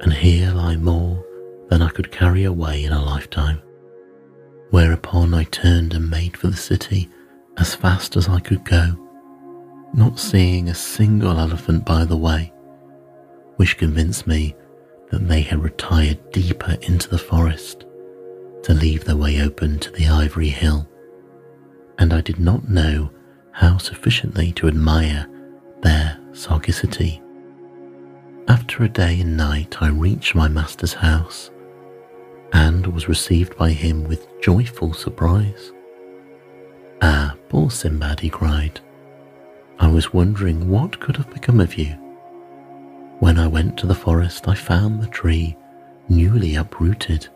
and 0.00 0.12
here 0.12 0.50
lie 0.52 0.76
more 0.76 1.24
than 1.68 1.82
I 1.82 1.88
could 1.88 2.12
carry 2.12 2.44
away 2.44 2.84
in 2.84 2.92
a 2.92 3.04
lifetime. 3.04 3.62
Whereupon 4.70 5.32
I 5.32 5.44
turned 5.44 5.94
and 5.94 6.10
made 6.10 6.36
for 6.36 6.48
the 6.48 6.56
city 6.56 7.08
as 7.56 7.74
fast 7.74 8.16
as 8.16 8.28
I 8.28 8.40
could 8.40 8.64
go, 8.64 8.98
not 9.94 10.18
seeing 10.18 10.68
a 10.68 10.74
single 10.74 11.38
elephant 11.38 11.86
by 11.86 12.04
the 12.04 12.16
way, 12.16 12.52
which 13.56 13.78
convinced 13.78 14.26
me 14.26 14.54
that 15.10 15.28
they 15.28 15.40
had 15.42 15.62
retired 15.62 16.32
deeper 16.32 16.76
into 16.82 17.08
the 17.08 17.18
forest 17.18 17.84
to 18.64 18.74
leave 18.74 19.04
their 19.04 19.16
way 19.16 19.40
open 19.40 19.78
to 19.78 19.90
the 19.92 20.08
ivory 20.08 20.48
hill, 20.48 20.88
and 21.98 22.12
I 22.12 22.20
did 22.20 22.40
not 22.40 22.68
know 22.68 23.10
how 23.52 23.78
sufficiently 23.78 24.52
to 24.52 24.68
admire 24.68 25.26
their 25.82 26.18
sagacity. 26.32 27.22
After 28.48 28.82
a 28.84 28.88
day 28.88 29.20
and 29.20 29.36
night, 29.36 29.80
I 29.80 29.88
reached 29.88 30.34
my 30.34 30.48
master's 30.48 30.94
house 30.94 31.50
and 32.56 32.86
was 32.86 33.06
received 33.06 33.54
by 33.58 33.70
him 33.70 34.04
with 34.04 34.26
joyful 34.40 34.94
surprise. 34.94 35.72
Ah, 37.02 37.34
poor 37.50 37.70
Sinbad, 37.70 38.18
he 38.18 38.30
cried. 38.30 38.80
I 39.78 39.88
was 39.88 40.14
wondering 40.14 40.70
what 40.70 40.98
could 40.98 41.18
have 41.18 41.28
become 41.34 41.60
of 41.60 41.76
you. 41.76 41.92
When 43.20 43.38
I 43.38 43.46
went 43.46 43.76
to 43.78 43.86
the 43.86 43.94
forest, 43.94 44.48
I 44.48 44.54
found 44.54 45.02
the 45.02 45.06
tree 45.08 45.54
newly 46.08 46.54
uprooted 46.54 47.28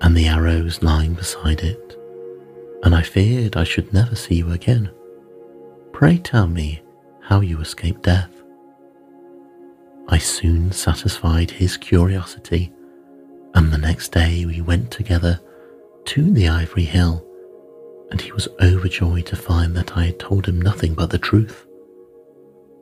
and 0.00 0.16
the 0.16 0.26
arrows 0.26 0.82
lying 0.82 1.12
beside 1.12 1.60
it, 1.60 1.94
and 2.82 2.94
I 2.94 3.02
feared 3.02 3.58
I 3.58 3.64
should 3.64 3.92
never 3.92 4.16
see 4.16 4.36
you 4.36 4.52
again. 4.52 4.90
Pray 5.92 6.16
tell 6.16 6.46
me 6.46 6.80
how 7.20 7.42
you 7.42 7.60
escaped 7.60 8.02
death. 8.02 8.32
I 10.08 10.16
soon 10.16 10.72
satisfied 10.72 11.50
his 11.50 11.76
curiosity, 11.76 12.72
and 13.54 13.72
the 13.72 13.78
next 13.78 14.12
day 14.12 14.44
we 14.44 14.60
went 14.60 14.90
together 14.90 15.40
to 16.06 16.32
the 16.32 16.48
Ivory 16.48 16.84
Hill, 16.84 17.24
and 18.10 18.20
he 18.20 18.32
was 18.32 18.48
overjoyed 18.60 19.26
to 19.26 19.36
find 19.36 19.76
that 19.76 19.96
I 19.96 20.06
had 20.06 20.18
told 20.18 20.46
him 20.46 20.60
nothing 20.60 20.94
but 20.94 21.10
the 21.10 21.18
truth. 21.18 21.66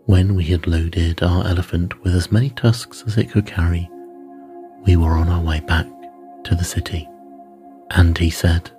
When 0.07 0.35
we 0.35 0.45
had 0.45 0.67
loaded 0.67 1.23
our 1.23 1.47
elephant 1.47 2.03
with 2.03 2.15
as 2.15 2.33
many 2.33 2.51
tusks 2.51 3.05
as 3.07 3.17
it 3.17 3.31
could 3.31 3.47
carry, 3.47 3.89
we 4.85 4.97
were 4.97 5.13
on 5.13 5.29
our 5.29 5.43
way 5.43 5.61
back 5.61 5.87
to 6.45 6.55
the 6.55 6.65
city. 6.65 7.09
And 7.91 8.17
he 8.19 8.31
said, 8.31 8.71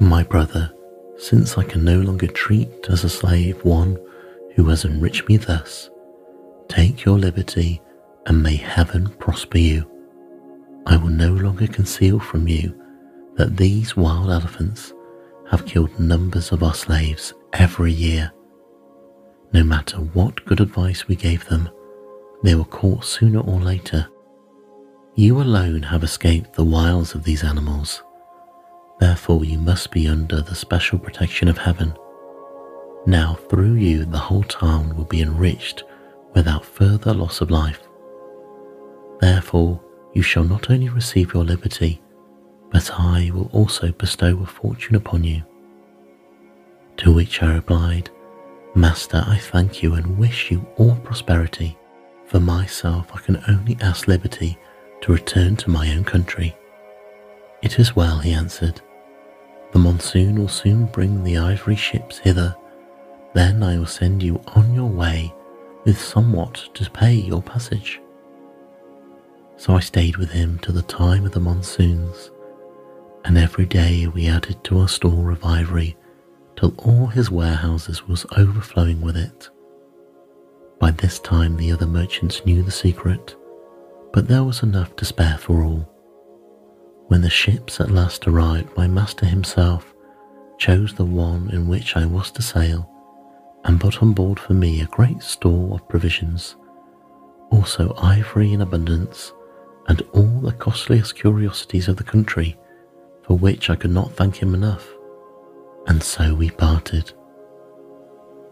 My 0.00 0.24
brother, 0.24 0.72
since 1.18 1.56
I 1.56 1.64
can 1.64 1.84
no 1.84 2.00
longer 2.00 2.26
treat 2.26 2.86
as 2.88 3.04
a 3.04 3.08
slave 3.08 3.64
one 3.64 3.98
who 4.56 4.64
has 4.70 4.84
enriched 4.84 5.28
me 5.28 5.36
thus, 5.36 5.90
take 6.68 7.04
your 7.04 7.18
liberty 7.18 7.80
and 8.26 8.42
may 8.42 8.56
heaven 8.56 9.08
prosper 9.18 9.58
you. 9.58 9.91
I 10.86 10.96
will 10.96 11.10
no 11.10 11.32
longer 11.32 11.66
conceal 11.66 12.18
from 12.18 12.48
you 12.48 12.74
that 13.36 13.56
these 13.56 13.96
wild 13.96 14.30
elephants 14.30 14.92
have 15.50 15.66
killed 15.66 15.98
numbers 15.98 16.52
of 16.52 16.62
our 16.62 16.74
slaves 16.74 17.34
every 17.52 17.92
year. 17.92 18.32
No 19.52 19.62
matter 19.64 19.98
what 19.98 20.44
good 20.44 20.60
advice 20.60 21.06
we 21.06 21.16
gave 21.16 21.44
them, 21.46 21.68
they 22.42 22.54
were 22.54 22.64
caught 22.64 23.04
sooner 23.04 23.40
or 23.40 23.60
later. 23.60 24.08
You 25.14 25.40
alone 25.40 25.82
have 25.82 26.02
escaped 26.02 26.54
the 26.54 26.64
wiles 26.64 27.14
of 27.14 27.24
these 27.24 27.44
animals 27.44 28.02
Therefore, 29.02 29.44
you 29.44 29.58
must 29.58 29.90
be 29.90 30.06
under 30.06 30.40
the 30.40 30.54
special 30.54 30.96
protection 30.96 31.48
of 31.48 31.58
heaven. 31.58 31.92
Now, 33.04 33.36
through 33.50 33.74
you, 33.74 34.04
the 34.04 34.16
whole 34.16 34.44
town 34.44 34.94
will 34.94 35.06
be 35.06 35.22
enriched 35.22 35.82
without 36.34 36.64
further 36.64 37.12
loss 37.12 37.40
of 37.40 37.50
life. 37.50 37.80
Therefore, 39.20 39.80
you 40.14 40.22
shall 40.22 40.44
not 40.44 40.70
only 40.70 40.88
receive 40.88 41.34
your 41.34 41.44
liberty, 41.44 42.00
but 42.70 42.90
I 42.98 43.30
will 43.34 43.50
also 43.52 43.92
bestow 43.92 44.40
a 44.42 44.46
fortune 44.46 44.96
upon 44.96 45.24
you. 45.24 45.42
To 46.98 47.12
which 47.12 47.42
I 47.42 47.54
replied, 47.54 48.10
Master, 48.74 49.22
I 49.26 49.38
thank 49.38 49.82
you 49.82 49.94
and 49.94 50.18
wish 50.18 50.50
you 50.50 50.66
all 50.76 50.96
prosperity. 50.96 51.76
For 52.26 52.40
myself, 52.40 53.10
I 53.14 53.18
can 53.18 53.42
only 53.48 53.76
ask 53.82 54.08
liberty 54.08 54.58
to 55.02 55.12
return 55.12 55.56
to 55.56 55.70
my 55.70 55.94
own 55.94 56.04
country. 56.04 56.56
It 57.60 57.78
is 57.78 57.94
well, 57.94 58.18
he 58.18 58.32
answered. 58.32 58.80
The 59.72 59.78
monsoon 59.78 60.38
will 60.38 60.48
soon 60.48 60.86
bring 60.86 61.22
the 61.22 61.38
ivory 61.38 61.76
ships 61.76 62.18
hither. 62.18 62.56
Then 63.34 63.62
I 63.62 63.78
will 63.78 63.86
send 63.86 64.22
you 64.22 64.40
on 64.48 64.74
your 64.74 64.88
way 64.88 65.34
with 65.84 66.00
somewhat 66.00 66.68
to 66.74 66.90
pay 66.90 67.14
your 67.14 67.42
passage. 67.42 68.00
So 69.62 69.76
I 69.76 69.78
stayed 69.78 70.16
with 70.16 70.32
him 70.32 70.58
till 70.58 70.74
the 70.74 70.82
time 70.82 71.24
of 71.24 71.30
the 71.30 71.38
monsoons, 71.38 72.32
and 73.24 73.38
every 73.38 73.64
day 73.64 74.08
we 74.08 74.26
added 74.26 74.64
to 74.64 74.80
our 74.80 74.88
store 74.88 75.30
of 75.30 75.44
ivory 75.44 75.96
till 76.56 76.74
all 76.78 77.06
his 77.06 77.30
warehouses 77.30 78.08
was 78.08 78.26
overflowing 78.36 79.00
with 79.00 79.16
it. 79.16 79.50
By 80.80 80.90
this 80.90 81.20
time 81.20 81.56
the 81.56 81.70
other 81.70 81.86
merchants 81.86 82.44
knew 82.44 82.64
the 82.64 82.72
secret, 82.72 83.36
but 84.12 84.26
there 84.26 84.42
was 84.42 84.64
enough 84.64 84.96
to 84.96 85.04
spare 85.04 85.38
for 85.38 85.62
all. 85.62 85.88
When 87.06 87.20
the 87.20 87.30
ships 87.30 87.80
at 87.80 87.92
last 87.92 88.26
arrived, 88.26 88.76
my 88.76 88.88
master 88.88 89.26
himself 89.26 89.94
chose 90.58 90.92
the 90.92 91.04
one 91.04 91.50
in 91.50 91.68
which 91.68 91.94
I 91.94 92.04
was 92.04 92.32
to 92.32 92.42
sail 92.42 92.90
and 93.64 93.80
put 93.80 94.02
on 94.02 94.12
board 94.12 94.40
for 94.40 94.54
me 94.54 94.80
a 94.80 94.86
great 94.86 95.22
store 95.22 95.74
of 95.76 95.88
provisions, 95.88 96.56
also 97.52 97.94
ivory 98.02 98.52
in 98.52 98.62
abundance, 98.62 99.32
and 99.88 100.02
all 100.12 100.40
the 100.40 100.52
costliest 100.52 101.16
curiosities 101.16 101.88
of 101.88 101.96
the 101.96 102.04
country, 102.04 102.56
for 103.22 103.36
which 103.36 103.70
I 103.70 103.76
could 103.76 103.90
not 103.90 104.12
thank 104.12 104.36
him 104.36 104.54
enough. 104.54 104.88
And 105.86 106.02
so 106.02 106.34
we 106.34 106.50
parted. 106.50 107.12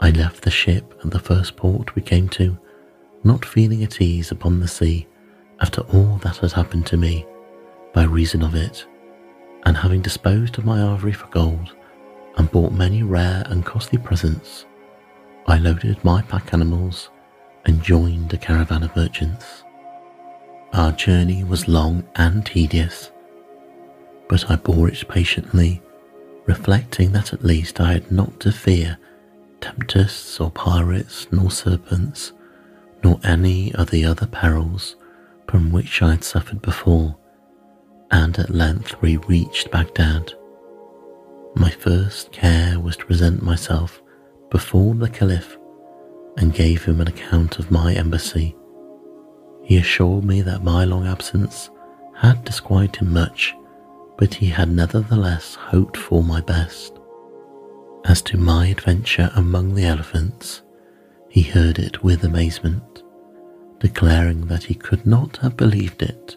I 0.00 0.10
left 0.10 0.42
the 0.42 0.50
ship 0.50 0.98
at 1.04 1.10
the 1.10 1.18
first 1.18 1.56
port 1.56 1.94
we 1.94 2.02
came 2.02 2.28
to, 2.30 2.58
not 3.22 3.44
feeling 3.44 3.84
at 3.84 4.00
ease 4.00 4.30
upon 4.30 4.60
the 4.60 4.68
sea 4.68 5.06
after 5.60 5.82
all 5.92 6.16
that 6.22 6.38
had 6.38 6.52
happened 6.52 6.86
to 6.86 6.96
me 6.96 7.26
by 7.92 8.04
reason 8.04 8.42
of 8.42 8.54
it, 8.54 8.86
and 9.66 9.76
having 9.76 10.00
disposed 10.00 10.56
of 10.58 10.64
my 10.64 10.82
ivory 10.92 11.12
for 11.12 11.26
gold 11.26 11.74
and 12.38 12.50
bought 12.50 12.72
many 12.72 13.02
rare 13.02 13.42
and 13.46 13.66
costly 13.66 13.98
presents, 13.98 14.64
I 15.46 15.58
loaded 15.58 16.02
my 16.04 16.22
pack 16.22 16.54
animals 16.54 17.10
and 17.66 17.82
joined 17.82 18.32
a 18.32 18.38
caravan 18.38 18.82
of 18.82 18.96
merchants. 18.96 19.59
Our 20.72 20.92
journey 20.92 21.44
was 21.44 21.68
long 21.68 22.04
and 22.16 22.44
tedious, 22.46 23.10
but 24.28 24.50
I 24.50 24.56
bore 24.56 24.88
it 24.88 25.08
patiently, 25.08 25.82
reflecting 26.46 27.12
that 27.12 27.32
at 27.32 27.44
least 27.44 27.80
I 27.80 27.92
had 27.94 28.12
not 28.12 28.38
to 28.40 28.52
fear 28.52 28.98
tempests 29.60 30.40
or 30.40 30.50
pirates, 30.50 31.26
nor 31.32 31.50
serpents, 31.50 32.32
nor 33.02 33.18
any 33.24 33.74
of 33.74 33.90
the 33.90 34.04
other 34.04 34.26
perils 34.26 34.96
from 35.48 35.70
which 35.72 36.00
I 36.00 36.12
had 36.12 36.24
suffered 36.24 36.62
before 36.62 37.16
and 38.10 38.38
at 38.38 38.50
length 38.50 39.00
we 39.00 39.16
reached 39.18 39.70
Baghdad. 39.70 40.32
My 41.54 41.70
first 41.70 42.32
care 42.32 42.78
was 42.80 42.96
to 42.96 43.06
present 43.06 43.42
myself 43.42 44.02
before 44.50 44.94
the 44.94 45.08
Caliph 45.08 45.56
and 46.36 46.54
gave 46.54 46.84
him 46.84 47.00
an 47.00 47.08
account 47.08 47.58
of 47.58 47.70
my 47.70 47.94
embassy. 47.94 48.56
He 49.70 49.76
assured 49.76 50.24
me 50.24 50.42
that 50.42 50.64
my 50.64 50.84
long 50.84 51.06
absence 51.06 51.70
had 52.16 52.44
disquieted 52.44 52.96
him 53.02 53.12
much, 53.12 53.54
but 54.18 54.34
he 54.34 54.46
had 54.46 54.68
nevertheless 54.68 55.54
hoped 55.54 55.96
for 55.96 56.24
my 56.24 56.40
best. 56.40 56.98
As 58.04 58.20
to 58.22 58.36
my 58.36 58.66
adventure 58.66 59.30
among 59.36 59.76
the 59.76 59.84
elephants, 59.84 60.62
he 61.28 61.42
heard 61.42 61.78
it 61.78 62.02
with 62.02 62.24
amazement, 62.24 63.04
declaring 63.78 64.48
that 64.48 64.64
he 64.64 64.74
could 64.74 65.06
not 65.06 65.36
have 65.36 65.56
believed 65.56 66.02
it 66.02 66.36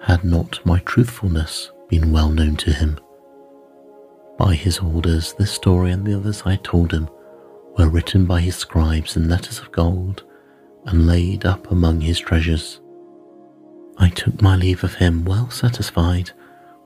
had 0.00 0.24
not 0.24 0.66
my 0.66 0.80
truthfulness 0.80 1.70
been 1.88 2.10
well 2.10 2.30
known 2.30 2.56
to 2.56 2.72
him. 2.72 2.98
By 4.36 4.56
his 4.56 4.80
orders, 4.80 5.32
this 5.34 5.52
story 5.52 5.92
and 5.92 6.04
the 6.04 6.16
others 6.16 6.42
I 6.44 6.56
told 6.56 6.92
him 6.92 7.08
were 7.78 7.88
written 7.88 8.26
by 8.26 8.40
his 8.40 8.56
scribes 8.56 9.16
in 9.16 9.28
letters 9.28 9.60
of 9.60 9.70
gold 9.70 10.24
and 10.86 11.06
laid 11.06 11.46
up 11.46 11.70
among 11.70 12.00
his 12.00 12.18
treasures. 12.18 12.80
I 13.98 14.08
took 14.08 14.40
my 14.42 14.56
leave 14.56 14.84
of 14.84 14.94
him 14.94 15.24
well 15.24 15.50
satisfied 15.50 16.30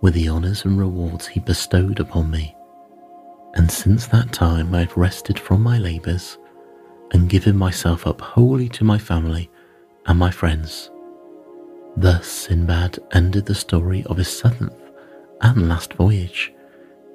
with 0.01 0.15
the 0.15 0.29
honours 0.29 0.65
and 0.65 0.79
rewards 0.79 1.27
he 1.27 1.41
bestowed 1.41 2.01
upon 2.01 2.31
me, 2.31 2.55
and 3.55 3.71
since 3.71 4.07
that 4.09 4.33
time 4.33 4.75
I 4.75 4.81
have 4.81 4.97
rested 4.97 5.39
from 5.39 5.63
my 5.63 5.79
labours 5.79 6.39
and 7.13 7.29
given 7.29 7.57
myself 7.57 8.07
up 8.07 8.21
wholly 8.21 8.69
to 8.71 8.85
my 8.85 8.99
family 8.99 9.51
and 10.07 10.19
my 10.19 10.31
friends. 10.31 10.91
Thus 11.97 12.27
Sinbad 12.27 12.99
ended 13.13 13.47
the 13.47 13.55
story 13.55 14.05
of 14.05 14.19
his 14.19 14.29
seventh 14.29 14.75
and 15.41 15.69
last 15.69 15.95
voyage, 15.95 16.53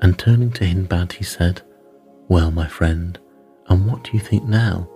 and 0.02 0.18
turning 0.18 0.52
to 0.54 0.66
Hindbad 0.66 1.14
he 1.14 1.24
said, 1.24 1.62
Well, 2.28 2.50
my 2.50 2.68
friend, 2.68 3.20
and 3.68 3.86
what 3.86 4.04
do 4.04 4.12
you 4.14 4.20
think 4.20 4.44
now? 4.44 4.90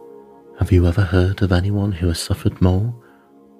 Have 0.59 0.71
you 0.71 0.87
ever 0.87 1.01
heard 1.01 1.41
of 1.41 1.51
anyone 1.51 1.91
who 1.91 2.07
has 2.07 2.19
suffered 2.19 2.61
more 2.61 2.95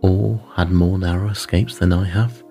or 0.02 0.42
had 0.56 0.72
more 0.72 0.98
narrow 0.98 1.30
escapes 1.30 1.78
than 1.78 1.92
I 1.92 2.06
have? 2.06 2.42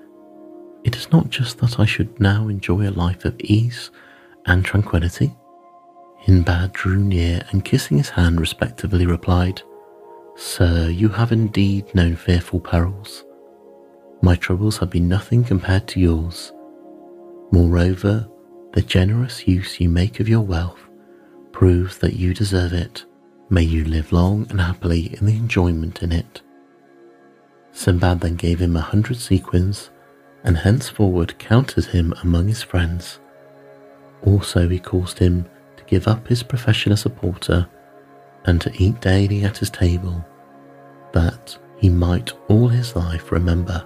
It 0.84 0.94
is 0.96 1.10
not 1.10 1.30
just 1.30 1.58
that 1.58 1.80
I 1.80 1.86
should 1.86 2.20
now 2.20 2.48
enjoy 2.48 2.86
a 2.86 2.90
life 2.90 3.24
of 3.24 3.40
ease 3.40 3.90
and 4.44 4.62
tranquility. 4.62 5.34
Hindbad 6.20 6.74
drew 6.74 6.98
near 6.98 7.42
and 7.50 7.64
kissing 7.64 7.96
his 7.96 8.10
hand 8.10 8.38
respectfully 8.38 9.06
replied, 9.06 9.62
Sir, 10.36 10.90
you 10.90 11.08
have 11.08 11.32
indeed 11.32 11.94
known 11.94 12.14
fearful 12.14 12.60
perils. 12.60 13.24
My 14.20 14.36
troubles 14.36 14.76
have 14.78 14.90
been 14.90 15.08
nothing 15.08 15.42
compared 15.42 15.88
to 15.88 16.00
yours. 16.00 16.52
Moreover, 17.50 18.28
the 18.72 18.82
generous 18.82 19.48
use 19.48 19.80
you 19.80 19.88
make 19.88 20.20
of 20.20 20.28
your 20.28 20.42
wealth 20.42 20.80
proves 21.52 21.96
that 21.98 22.14
you 22.14 22.34
deserve 22.34 22.74
it. 22.74 23.06
May 23.50 23.62
you 23.62 23.84
live 23.84 24.12
long 24.12 24.46
and 24.50 24.60
happily 24.60 25.16
in 25.18 25.26
the 25.26 25.36
enjoyment 25.36 26.02
in 26.02 26.12
it. 26.12 26.40
Sinbad 27.72 28.20
then 28.20 28.36
gave 28.36 28.60
him 28.60 28.76
a 28.76 28.80
hundred 28.80 29.18
sequins 29.18 29.90
and 30.44 30.56
henceforward 30.56 31.38
counted 31.38 31.86
him 31.86 32.14
among 32.22 32.48
his 32.48 32.62
friends. 32.62 33.18
Also, 34.22 34.68
he 34.68 34.78
caused 34.78 35.18
him 35.18 35.44
to 35.76 35.84
give 35.84 36.08
up 36.08 36.28
his 36.28 36.42
profession 36.42 36.92
as 36.92 37.04
a 37.04 37.10
porter 37.10 37.66
and 38.46 38.60
to 38.60 38.72
eat 38.82 39.00
daily 39.00 39.44
at 39.44 39.58
his 39.58 39.70
table, 39.70 40.24
that 41.12 41.58
he 41.78 41.88
might 41.88 42.32
all 42.48 42.68
his 42.68 42.94
life 42.94 43.32
remember 43.32 43.84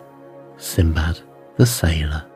Sinbad 0.56 1.20
the 1.56 1.66
sailor. 1.66 2.27